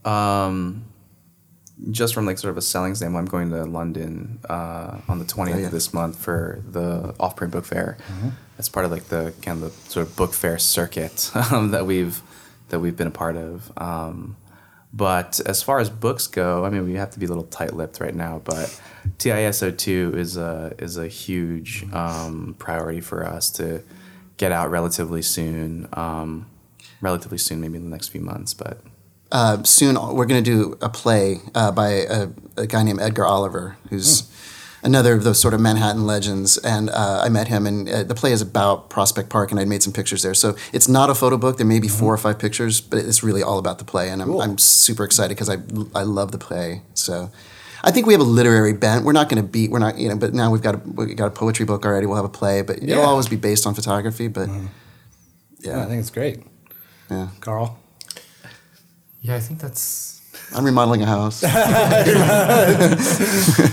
Um, 0.07 0.85
just 1.91 2.13
from 2.15 2.25
like 2.25 2.37
sort 2.39 2.51
of 2.51 2.57
a 2.57 2.61
selling 2.61 2.95
standpoint, 2.95 3.25
I'm 3.27 3.31
going 3.31 3.49
to 3.51 3.63
London 3.65 4.39
uh, 4.49 4.97
on 5.07 5.19
the 5.19 5.25
20th 5.25 5.53
Oh, 5.55 5.57
yeah. 5.59 5.65
of 5.67 5.71
this 5.71 5.93
month 5.93 6.17
for 6.17 6.63
the 6.67 7.13
off-print 7.19 7.53
book 7.53 7.65
fair. 7.65 7.97
Mm-hmm. 8.11 8.29
As 8.57 8.67
part 8.69 8.85
of 8.85 8.91
like 8.91 9.05
the 9.09 9.33
kind 9.43 9.61
of 9.61 9.71
the 9.85 9.91
sort 9.91 10.07
of 10.07 10.15
book 10.15 10.33
fair 10.33 10.57
circuit 10.57 11.29
um, 11.51 11.71
that 11.71 11.85
we've 11.85 12.21
that 12.69 12.79
we've 12.79 12.97
been 12.97 13.07
a 13.07 13.11
part 13.11 13.37
of. 13.37 13.71
Um, 13.77 14.35
but 14.91 15.39
as 15.45 15.61
far 15.61 15.79
as 15.79 15.89
books 15.91 16.25
go, 16.25 16.65
I 16.65 16.69
mean, 16.71 16.83
we 16.85 16.93
have 16.95 17.11
to 17.11 17.19
be 17.19 17.25
a 17.27 17.29
little 17.29 17.43
tight-lipped 17.43 17.99
right 17.99 18.15
now. 18.15 18.41
But 18.43 18.81
TISO2 19.19 20.15
is 20.15 20.35
a 20.37 20.73
is 20.79 20.97
a 20.97 21.07
huge 21.07 21.85
um, 21.93 22.55
priority 22.57 23.01
for 23.01 23.23
us 23.25 23.51
to 23.51 23.83
get 24.37 24.51
out 24.51 24.71
relatively 24.71 25.21
soon. 25.21 25.87
Um, 25.93 26.47
relatively 27.01 27.37
soon, 27.37 27.61
maybe 27.61 27.77
in 27.77 27.83
the 27.83 27.91
next 27.91 28.07
few 28.07 28.21
months, 28.21 28.55
but. 28.55 28.81
Uh, 29.31 29.61
soon 29.63 29.95
we're 30.15 30.25
going 30.25 30.43
to 30.43 30.49
do 30.49 30.77
a 30.81 30.89
play 30.89 31.41
uh, 31.53 31.71
by 31.71 31.89
a, 31.89 32.29
a 32.55 32.67
guy 32.67 32.83
named 32.83 33.01
Edgar 33.01 33.25
Oliver, 33.25 33.77
who's 33.89 34.23
another 34.83 35.15
of 35.15 35.23
those 35.23 35.37
sort 35.39 35.53
of 35.53 35.59
Manhattan 35.59 36.05
legends. 36.05 36.57
And 36.59 36.89
uh, 36.89 37.21
I 37.23 37.29
met 37.29 37.47
him, 37.49 37.67
and 37.67 37.89
uh, 37.89 38.03
the 38.03 38.15
play 38.15 38.31
is 38.31 38.41
about 38.41 38.89
Prospect 38.89 39.29
Park, 39.29 39.51
and 39.51 39.59
I 39.59 39.65
made 39.65 39.83
some 39.83 39.91
pictures 39.91 40.21
there. 40.23 40.33
So 40.33 40.55
it's 40.71 40.87
not 40.87 41.09
a 41.09 41.15
photo 41.15 41.37
book. 41.37 41.57
There 41.57 41.65
may 41.65 41.79
be 41.79 41.89
four 41.89 42.13
or 42.13 42.17
five 42.17 42.39
pictures, 42.39 42.79
but 42.79 42.99
it's 42.99 43.21
really 43.21 43.43
all 43.43 43.57
about 43.59 43.79
the 43.79 43.85
play, 43.85 44.09
and 44.09 44.21
I'm, 44.21 44.39
I'm 44.39 44.57
super 44.57 45.03
excited 45.03 45.35
because 45.35 45.49
I 45.49 45.57
I 45.93 46.03
love 46.03 46.31
the 46.31 46.37
play. 46.39 46.81
So. 46.93 47.31
I 47.83 47.91
think 47.91 48.07
we 48.07 48.13
have 48.13 48.21
a 48.21 48.25
literary 48.25 48.73
bent. 48.73 49.05
We're 49.05 49.13
not 49.13 49.29
going 49.29 49.41
to 49.41 49.47
beat. 49.47 49.69
We're 49.69 49.77
not, 49.77 49.99
you 49.99 50.09
know. 50.09 50.17
But 50.17 50.33
now 50.33 50.49
we've 50.49 50.63
got 50.63 50.75
a 50.75 50.77
we 50.79 51.13
got 51.13 51.27
a 51.27 51.31
poetry 51.31 51.63
book 51.63 51.85
already. 51.85 52.07
We'll 52.07 52.15
have 52.15 52.25
a 52.25 52.27
play, 52.27 52.63
but 52.63 52.81
Yeah. 52.81 52.93
it'll 52.95 53.05
always 53.05 53.27
be 53.27 53.35
based 53.35 53.67
on 53.67 53.75
photography. 53.75 54.27
But 54.27 54.49
Yeah, 55.59 55.83
I 55.83 55.85
think 55.85 55.99
it's 55.99 56.09
great. 56.09 56.43
yeah, 57.11 57.27
Carl. 57.39 57.77
Yeah, 59.21 59.35
I 59.35 59.39
think 59.39 59.59
that's. 59.59 60.21
I'm 60.55 60.63
remodeling 60.63 61.01
a 61.01 61.05
house. 61.05 61.43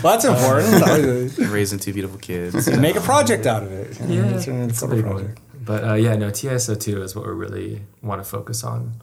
Well, 0.03 0.19
that's 0.19 0.25
important. 0.25 1.39
raising 1.51 1.79
two 1.79 1.93
beautiful 1.93 2.19
kids. 2.19 2.69
Make 2.79 2.97
a 2.97 3.01
project 3.01 3.47
out 3.47 3.63
of 3.63 3.73
it. 3.73 3.99
you 4.01 4.23
know, 4.23 4.29
Yeah, 4.31 4.41
turn 4.41 4.57
it 4.57 4.63
into 4.63 4.69
it's 4.71 4.83
a 4.83 4.87
a 4.87 4.89
big 4.91 5.05
project. 5.05 5.39
one. 5.39 5.65
But 5.65 5.85
uh, 5.85 5.95
yeah, 5.95 6.15
no, 6.17 6.31
TSO2 6.31 7.03
is 7.03 7.15
what 7.17 7.27
we 7.27 7.33
really 7.33 7.83
want 8.03 8.23
to 8.23 8.29
focus 8.29 8.65
on. 8.65 9.03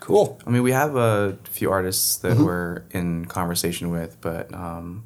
Cool. 0.00 0.38
I 0.46 0.50
mean, 0.50 0.62
we 0.62 0.72
have 0.72 0.96
a 0.96 1.38
few 1.44 1.70
artists 1.70 2.16
that 2.18 2.36
we're 2.36 2.84
in 2.90 3.24
conversation 3.26 3.90
with, 3.90 4.20
but 4.20 4.52
um, 4.54 5.04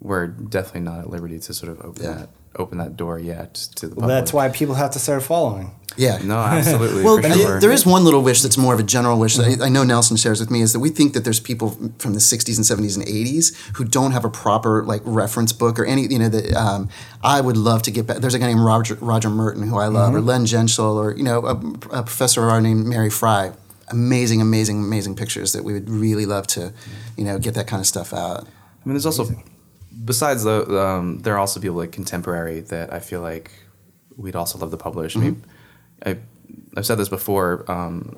we're 0.00 0.26
definitely 0.28 0.82
not 0.82 1.00
at 1.00 1.10
liberty 1.10 1.38
to 1.40 1.54
sort 1.54 1.72
of 1.72 1.80
open 1.84 2.02
Yeah. 2.04 2.12
that 2.12 2.28
open 2.58 2.78
that 2.78 2.96
door 2.96 3.18
yet 3.18 3.54
to 3.76 3.88
the 3.88 3.94
Well, 3.94 4.02
public. 4.02 4.16
that's 4.18 4.32
why 4.32 4.48
people 4.48 4.74
have 4.74 4.90
to 4.92 4.98
start 4.98 5.22
following. 5.22 5.70
Yeah. 5.96 6.18
No, 6.22 6.36
absolutely. 6.36 7.02
Well, 7.04 7.18
for 7.20 7.26
I- 7.26 7.32
sure. 7.36 7.60
there 7.60 7.72
is 7.72 7.86
one 7.86 8.04
little 8.04 8.22
wish 8.22 8.42
that's 8.42 8.58
more 8.58 8.74
of 8.74 8.80
a 8.80 8.82
general 8.82 9.18
wish 9.18 9.36
that 9.36 9.62
I, 9.62 9.66
I 9.66 9.68
know 9.70 9.82
Nelson 9.84 10.16
shares 10.18 10.40
with 10.40 10.50
me 10.50 10.60
is 10.60 10.72
that 10.74 10.80
we 10.80 10.90
think 10.90 11.14
that 11.14 11.24
there's 11.24 11.40
people 11.40 11.70
from 11.98 12.12
the 12.12 12.18
60s 12.20 12.56
and 12.56 12.66
70s 12.66 12.96
and 12.98 13.06
80s 13.06 13.54
who 13.76 13.84
don't 13.84 14.12
have 14.12 14.24
a 14.24 14.28
proper 14.30 14.84
like 14.84 15.00
reference 15.04 15.52
book 15.54 15.78
or 15.78 15.86
any 15.86 16.02
you 16.02 16.18
know 16.18 16.28
that 16.28 16.52
um, 16.54 16.88
I 17.22 17.40
would 17.40 17.56
love 17.56 17.82
to 17.82 17.90
get 17.90 18.06
back. 18.06 18.18
There's 18.18 18.34
a 18.34 18.38
guy 18.38 18.48
named 18.48 18.60
Roger, 18.60 18.96
Roger 18.96 19.28
Mertin 19.30 19.66
who 19.68 19.78
I 19.78 19.86
love, 19.86 20.14
or 20.14 20.20
Len 20.20 20.44
Gensel, 20.44 20.96
or 20.96 21.16
you 21.16 21.22
know 21.24 21.38
a, 21.46 21.54
a 21.98 22.02
professor 22.02 22.44
of 22.44 22.50
art 22.50 22.62
named 22.62 22.86
Mary 22.86 23.08
Fry. 23.10 23.52
Amazing, 23.88 24.40
amazing, 24.42 24.80
amazing 24.82 25.14
pictures 25.16 25.52
that 25.52 25.62
we 25.64 25.72
would 25.72 25.88
really 25.88 26.26
love 26.26 26.48
to, 26.48 26.72
you 27.16 27.24
know, 27.24 27.38
get 27.38 27.54
that 27.54 27.68
kind 27.68 27.78
of 27.80 27.86
stuff 27.86 28.12
out. 28.12 28.40
I 28.42 28.48
mean, 28.84 28.94
there's 28.94 29.06
also 29.06 29.24
besides 30.04 30.44
the 30.44 30.80
um, 30.80 31.20
there 31.20 31.34
are 31.34 31.38
also 31.38 31.60
people 31.60 31.76
like 31.76 31.92
contemporary 31.92 32.60
that 32.60 32.92
I 32.92 33.00
feel 33.00 33.20
like 33.20 33.50
we'd 34.16 34.36
also 34.36 34.58
love 34.58 34.70
to 34.70 34.76
publish. 34.76 35.16
I 35.16 35.20
mean, 35.20 35.44
I 36.04 36.18
I've 36.76 36.86
said 36.86 36.98
this 36.98 37.08
before. 37.08 37.70
Um, 37.70 38.16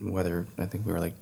whether 0.00 0.46
I 0.58 0.66
think 0.66 0.86
we 0.86 0.92
were 0.92 1.00
like 1.00 1.14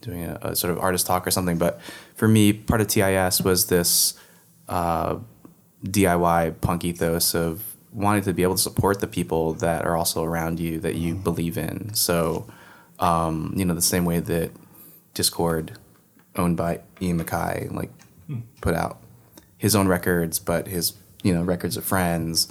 doing 0.00 0.24
a, 0.24 0.38
a 0.42 0.56
sort 0.56 0.72
of 0.72 0.78
artist 0.78 1.06
talk 1.06 1.26
or 1.26 1.30
something, 1.30 1.58
but 1.58 1.80
for 2.14 2.28
me, 2.28 2.52
part 2.52 2.80
of 2.80 2.88
TIS 2.88 3.40
was 3.40 3.66
this 3.66 4.14
uh, 4.68 5.16
DIY 5.84 6.60
punk 6.60 6.84
ethos 6.84 7.34
of 7.34 7.64
wanting 7.92 8.22
to 8.22 8.32
be 8.32 8.42
able 8.42 8.54
to 8.54 8.62
support 8.62 9.00
the 9.00 9.06
people 9.06 9.54
that 9.54 9.84
are 9.84 9.96
also 9.96 10.22
around 10.22 10.60
you 10.60 10.78
that 10.80 10.94
you 10.94 11.14
believe 11.14 11.58
in. 11.58 11.92
So, 11.94 12.46
um, 13.00 13.52
you 13.56 13.64
know, 13.64 13.74
the 13.74 13.82
same 13.82 14.04
way 14.04 14.20
that 14.20 14.52
Dischord, 15.14 15.76
owned 16.36 16.56
by 16.56 16.80
Ian 17.02 17.22
MacKaye, 17.22 17.72
like 17.72 17.90
put 18.60 18.74
out 18.74 18.99
his 19.60 19.76
own 19.76 19.86
records, 19.86 20.38
but 20.38 20.66
his 20.66 20.94
you 21.22 21.34
know 21.34 21.42
records 21.42 21.76
of 21.76 21.84
friends, 21.84 22.48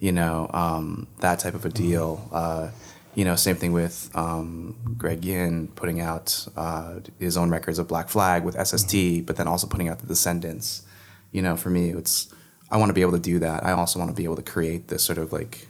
you 0.00 0.10
know 0.10 0.50
um, 0.52 1.06
that 1.20 1.38
type 1.38 1.54
of 1.54 1.64
a 1.64 1.68
deal. 1.68 2.28
Uh, 2.32 2.70
you 3.14 3.24
know, 3.24 3.36
same 3.36 3.56
thing 3.56 3.72
with 3.72 4.10
um, 4.14 4.76
Greg 4.98 5.22
Ginn 5.22 5.68
putting 5.68 6.00
out 6.00 6.46
uh, 6.56 6.96
his 7.18 7.36
own 7.36 7.48
records 7.50 7.78
of 7.78 7.88
Black 7.88 8.08
Flag 8.08 8.44
with 8.44 8.54
SST, 8.54 9.24
but 9.24 9.36
then 9.36 9.48
also 9.48 9.66
putting 9.66 9.88
out 9.88 10.00
the 10.00 10.06
Descendents. 10.06 10.82
You 11.30 11.42
know, 11.42 11.56
for 11.56 11.70
me, 11.70 11.90
it's 11.90 12.32
I 12.70 12.76
want 12.76 12.90
to 12.90 12.94
be 12.94 13.02
able 13.02 13.12
to 13.12 13.20
do 13.20 13.38
that. 13.38 13.64
I 13.64 13.72
also 13.72 14.00
want 14.00 14.10
to 14.10 14.16
be 14.16 14.24
able 14.24 14.36
to 14.36 14.42
create 14.42 14.88
this 14.88 15.04
sort 15.04 15.18
of 15.18 15.32
like 15.32 15.68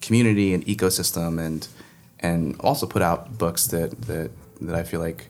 community 0.00 0.52
and 0.52 0.66
ecosystem 0.66 1.40
and 1.44 1.66
and 2.20 2.56
also 2.60 2.86
put 2.86 3.02
out 3.02 3.38
books 3.38 3.68
that 3.68 4.00
that 4.02 4.32
that 4.60 4.74
I 4.74 4.82
feel 4.82 5.00
like 5.00 5.28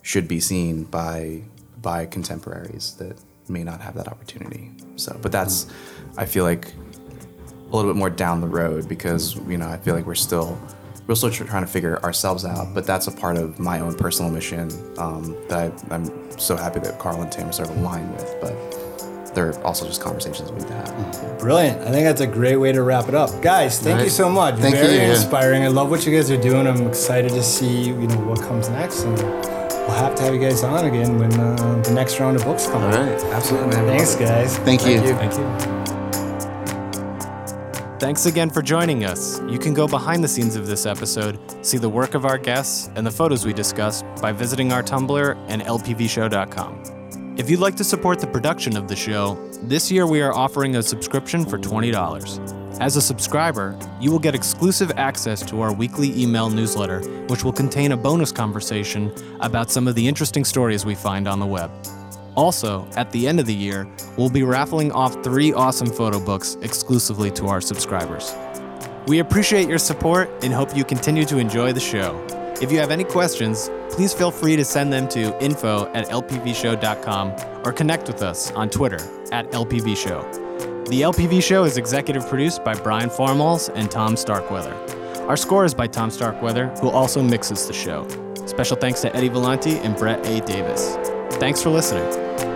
should 0.00 0.26
be 0.26 0.40
seen 0.40 0.84
by 0.84 1.42
by 1.82 2.06
contemporaries 2.06 2.94
that 2.94 3.18
may 3.50 3.64
not 3.64 3.80
have 3.80 3.94
that 3.94 4.08
opportunity. 4.08 4.70
So, 4.96 5.18
but 5.20 5.32
that's 5.32 5.66
I 6.16 6.26
feel 6.26 6.44
like 6.44 6.72
a 7.70 7.76
little 7.76 7.90
bit 7.90 7.98
more 7.98 8.10
down 8.10 8.40
the 8.40 8.48
road 8.48 8.88
because 8.88 9.36
you 9.48 9.58
know 9.58 9.68
I 9.68 9.76
feel 9.76 9.94
like 9.94 10.06
we're 10.06 10.14
still 10.14 10.58
we're 11.06 11.14
still 11.14 11.30
tr- 11.30 11.44
trying 11.44 11.64
to 11.64 11.70
figure 11.70 12.02
ourselves 12.02 12.44
out. 12.44 12.74
But 12.74 12.86
that's 12.86 13.06
a 13.06 13.12
part 13.12 13.36
of 13.36 13.58
my 13.58 13.80
own 13.80 13.94
personal 13.94 14.30
mission 14.30 14.70
um, 14.98 15.36
that 15.48 15.72
I, 15.90 15.94
I'm 15.94 16.38
so 16.38 16.56
happy 16.56 16.80
that 16.80 16.98
Carl 16.98 17.20
and 17.22 17.30
Tim 17.30 17.48
are 17.48 17.52
sort 17.52 17.70
of 17.70 17.76
aligned 17.78 18.12
with. 18.12 18.36
But 18.40 19.34
they're 19.34 19.58
also 19.64 19.86
just 19.86 20.00
conversations 20.00 20.50
we 20.50 20.58
need 20.58 20.68
to 20.68 20.74
have. 20.74 21.38
Brilliant. 21.38 21.80
I 21.82 21.90
think 21.90 22.04
that's 22.04 22.20
a 22.20 22.26
great 22.26 22.56
way 22.56 22.72
to 22.72 22.82
wrap 22.82 23.08
it 23.08 23.14
up. 23.14 23.42
Guys, 23.42 23.78
thank 23.80 24.02
you 24.02 24.10
so 24.10 24.28
much. 24.28 24.56
Thank 24.56 24.74
Very 24.74 24.94
you, 24.94 25.00
yeah. 25.00 25.10
inspiring. 25.10 25.62
I 25.62 25.68
love 25.68 25.90
what 25.90 26.04
you 26.04 26.14
guys 26.14 26.30
are 26.30 26.40
doing. 26.40 26.66
I'm 26.66 26.86
excited 26.86 27.30
to 27.30 27.42
see 27.42 27.84
you 27.84 27.94
know 27.94 28.20
what 28.20 28.40
comes 28.40 28.68
next, 28.68 29.04
and 29.04 29.18
we'll 29.80 29.96
have 29.98 30.14
to 30.16 30.22
have 30.22 30.34
you 30.34 30.40
guys 30.40 30.62
on 30.62 30.84
again 30.86 31.18
when 31.18 31.32
uh, 31.38 31.82
the 31.82 31.92
next 31.92 32.18
round 32.20 32.36
of 32.36 32.44
books 32.44 32.66
come. 32.66 32.82
All 32.82 32.88
out. 32.88 33.08
right. 33.08 33.24
Absolutely, 33.32 33.76
man. 33.76 33.86
Thanks, 33.86 34.14
guys. 34.14 34.58
Thank 34.58 34.86
you. 34.86 35.00
Thank 35.00 35.32
you. 35.34 35.80
Thanks 38.00 38.24
again 38.24 38.48
for 38.48 38.62
joining 38.62 39.04
us. 39.04 39.40
You 39.46 39.58
can 39.58 39.74
go 39.74 39.86
behind 39.86 40.24
the 40.24 40.28
scenes 40.28 40.56
of 40.56 40.66
this 40.66 40.86
episode, 40.86 41.38
see 41.64 41.76
the 41.76 41.88
work 41.88 42.14
of 42.14 42.24
our 42.24 42.38
guests, 42.38 42.90
and 42.94 43.06
the 43.06 43.10
photos 43.10 43.44
we 43.44 43.52
discussed 43.52 44.06
by 44.22 44.32
visiting 44.32 44.72
our 44.72 44.82
Tumblr 44.82 45.36
and 45.48 45.60
lpvshow.com. 45.60 47.34
If 47.36 47.50
you'd 47.50 47.60
like 47.60 47.76
to 47.76 47.84
support 47.84 48.18
the 48.18 48.26
production 48.26 48.76
of 48.76 48.88
the 48.88 48.96
show, 48.96 49.34
this 49.62 49.90
year 49.90 50.06
we 50.06 50.22
are 50.22 50.32
offering 50.32 50.76
a 50.76 50.82
subscription 50.82 51.44
for 51.44 51.58
$20. 51.58 52.59
As 52.80 52.96
a 52.96 53.02
subscriber, 53.02 53.78
you 54.00 54.10
will 54.10 54.18
get 54.18 54.34
exclusive 54.34 54.90
access 54.96 55.42
to 55.42 55.60
our 55.60 55.70
weekly 55.70 56.18
email 56.18 56.48
newsletter, 56.48 57.02
which 57.26 57.44
will 57.44 57.52
contain 57.52 57.92
a 57.92 57.96
bonus 57.96 58.32
conversation 58.32 59.12
about 59.40 59.70
some 59.70 59.86
of 59.86 59.94
the 59.94 60.08
interesting 60.08 60.46
stories 60.46 60.86
we 60.86 60.94
find 60.94 61.28
on 61.28 61.40
the 61.40 61.46
web. 61.46 61.70
Also, 62.36 62.88
at 62.96 63.12
the 63.12 63.28
end 63.28 63.38
of 63.38 63.44
the 63.44 63.54
year, 63.54 63.86
we'll 64.16 64.30
be 64.30 64.44
raffling 64.44 64.90
off 64.92 65.22
three 65.22 65.52
awesome 65.52 65.90
photo 65.90 66.18
books 66.18 66.56
exclusively 66.62 67.30
to 67.32 67.48
our 67.48 67.60
subscribers. 67.60 68.34
We 69.06 69.18
appreciate 69.18 69.68
your 69.68 69.76
support 69.76 70.30
and 70.42 70.50
hope 70.50 70.74
you 70.74 70.84
continue 70.84 71.26
to 71.26 71.36
enjoy 71.36 71.74
the 71.74 71.80
show. 71.80 72.24
If 72.62 72.72
you 72.72 72.78
have 72.78 72.90
any 72.90 73.04
questions, 73.04 73.70
please 73.90 74.14
feel 74.14 74.30
free 74.30 74.56
to 74.56 74.64
send 74.64 74.90
them 74.90 75.06
to 75.08 75.38
info 75.44 75.92
at 75.92 76.08
lpvshow.com 76.08 77.62
or 77.62 77.72
connect 77.74 78.06
with 78.06 78.22
us 78.22 78.50
on 78.52 78.70
Twitter 78.70 79.00
at 79.32 79.50
lpvshow. 79.50 80.49
The 80.86 81.02
LPV 81.02 81.42
Show 81.42 81.64
is 81.64 81.76
executive 81.76 82.26
produced 82.26 82.64
by 82.64 82.74
Brian 82.74 83.10
Formhals 83.10 83.70
and 83.74 83.88
Tom 83.90 84.16
Starkweather. 84.16 84.74
Our 85.28 85.36
score 85.36 85.64
is 85.64 85.72
by 85.72 85.86
Tom 85.86 86.10
Starkweather, 86.10 86.66
who 86.80 86.90
also 86.90 87.22
mixes 87.22 87.68
the 87.68 87.72
show. 87.72 88.08
Special 88.46 88.76
thanks 88.76 89.00
to 89.02 89.14
Eddie 89.14 89.30
Vellante 89.30 89.78
and 89.84 89.96
Brett 89.96 90.26
A. 90.26 90.40
Davis. 90.40 90.96
Thanks 91.36 91.62
for 91.62 91.70
listening. 91.70 92.49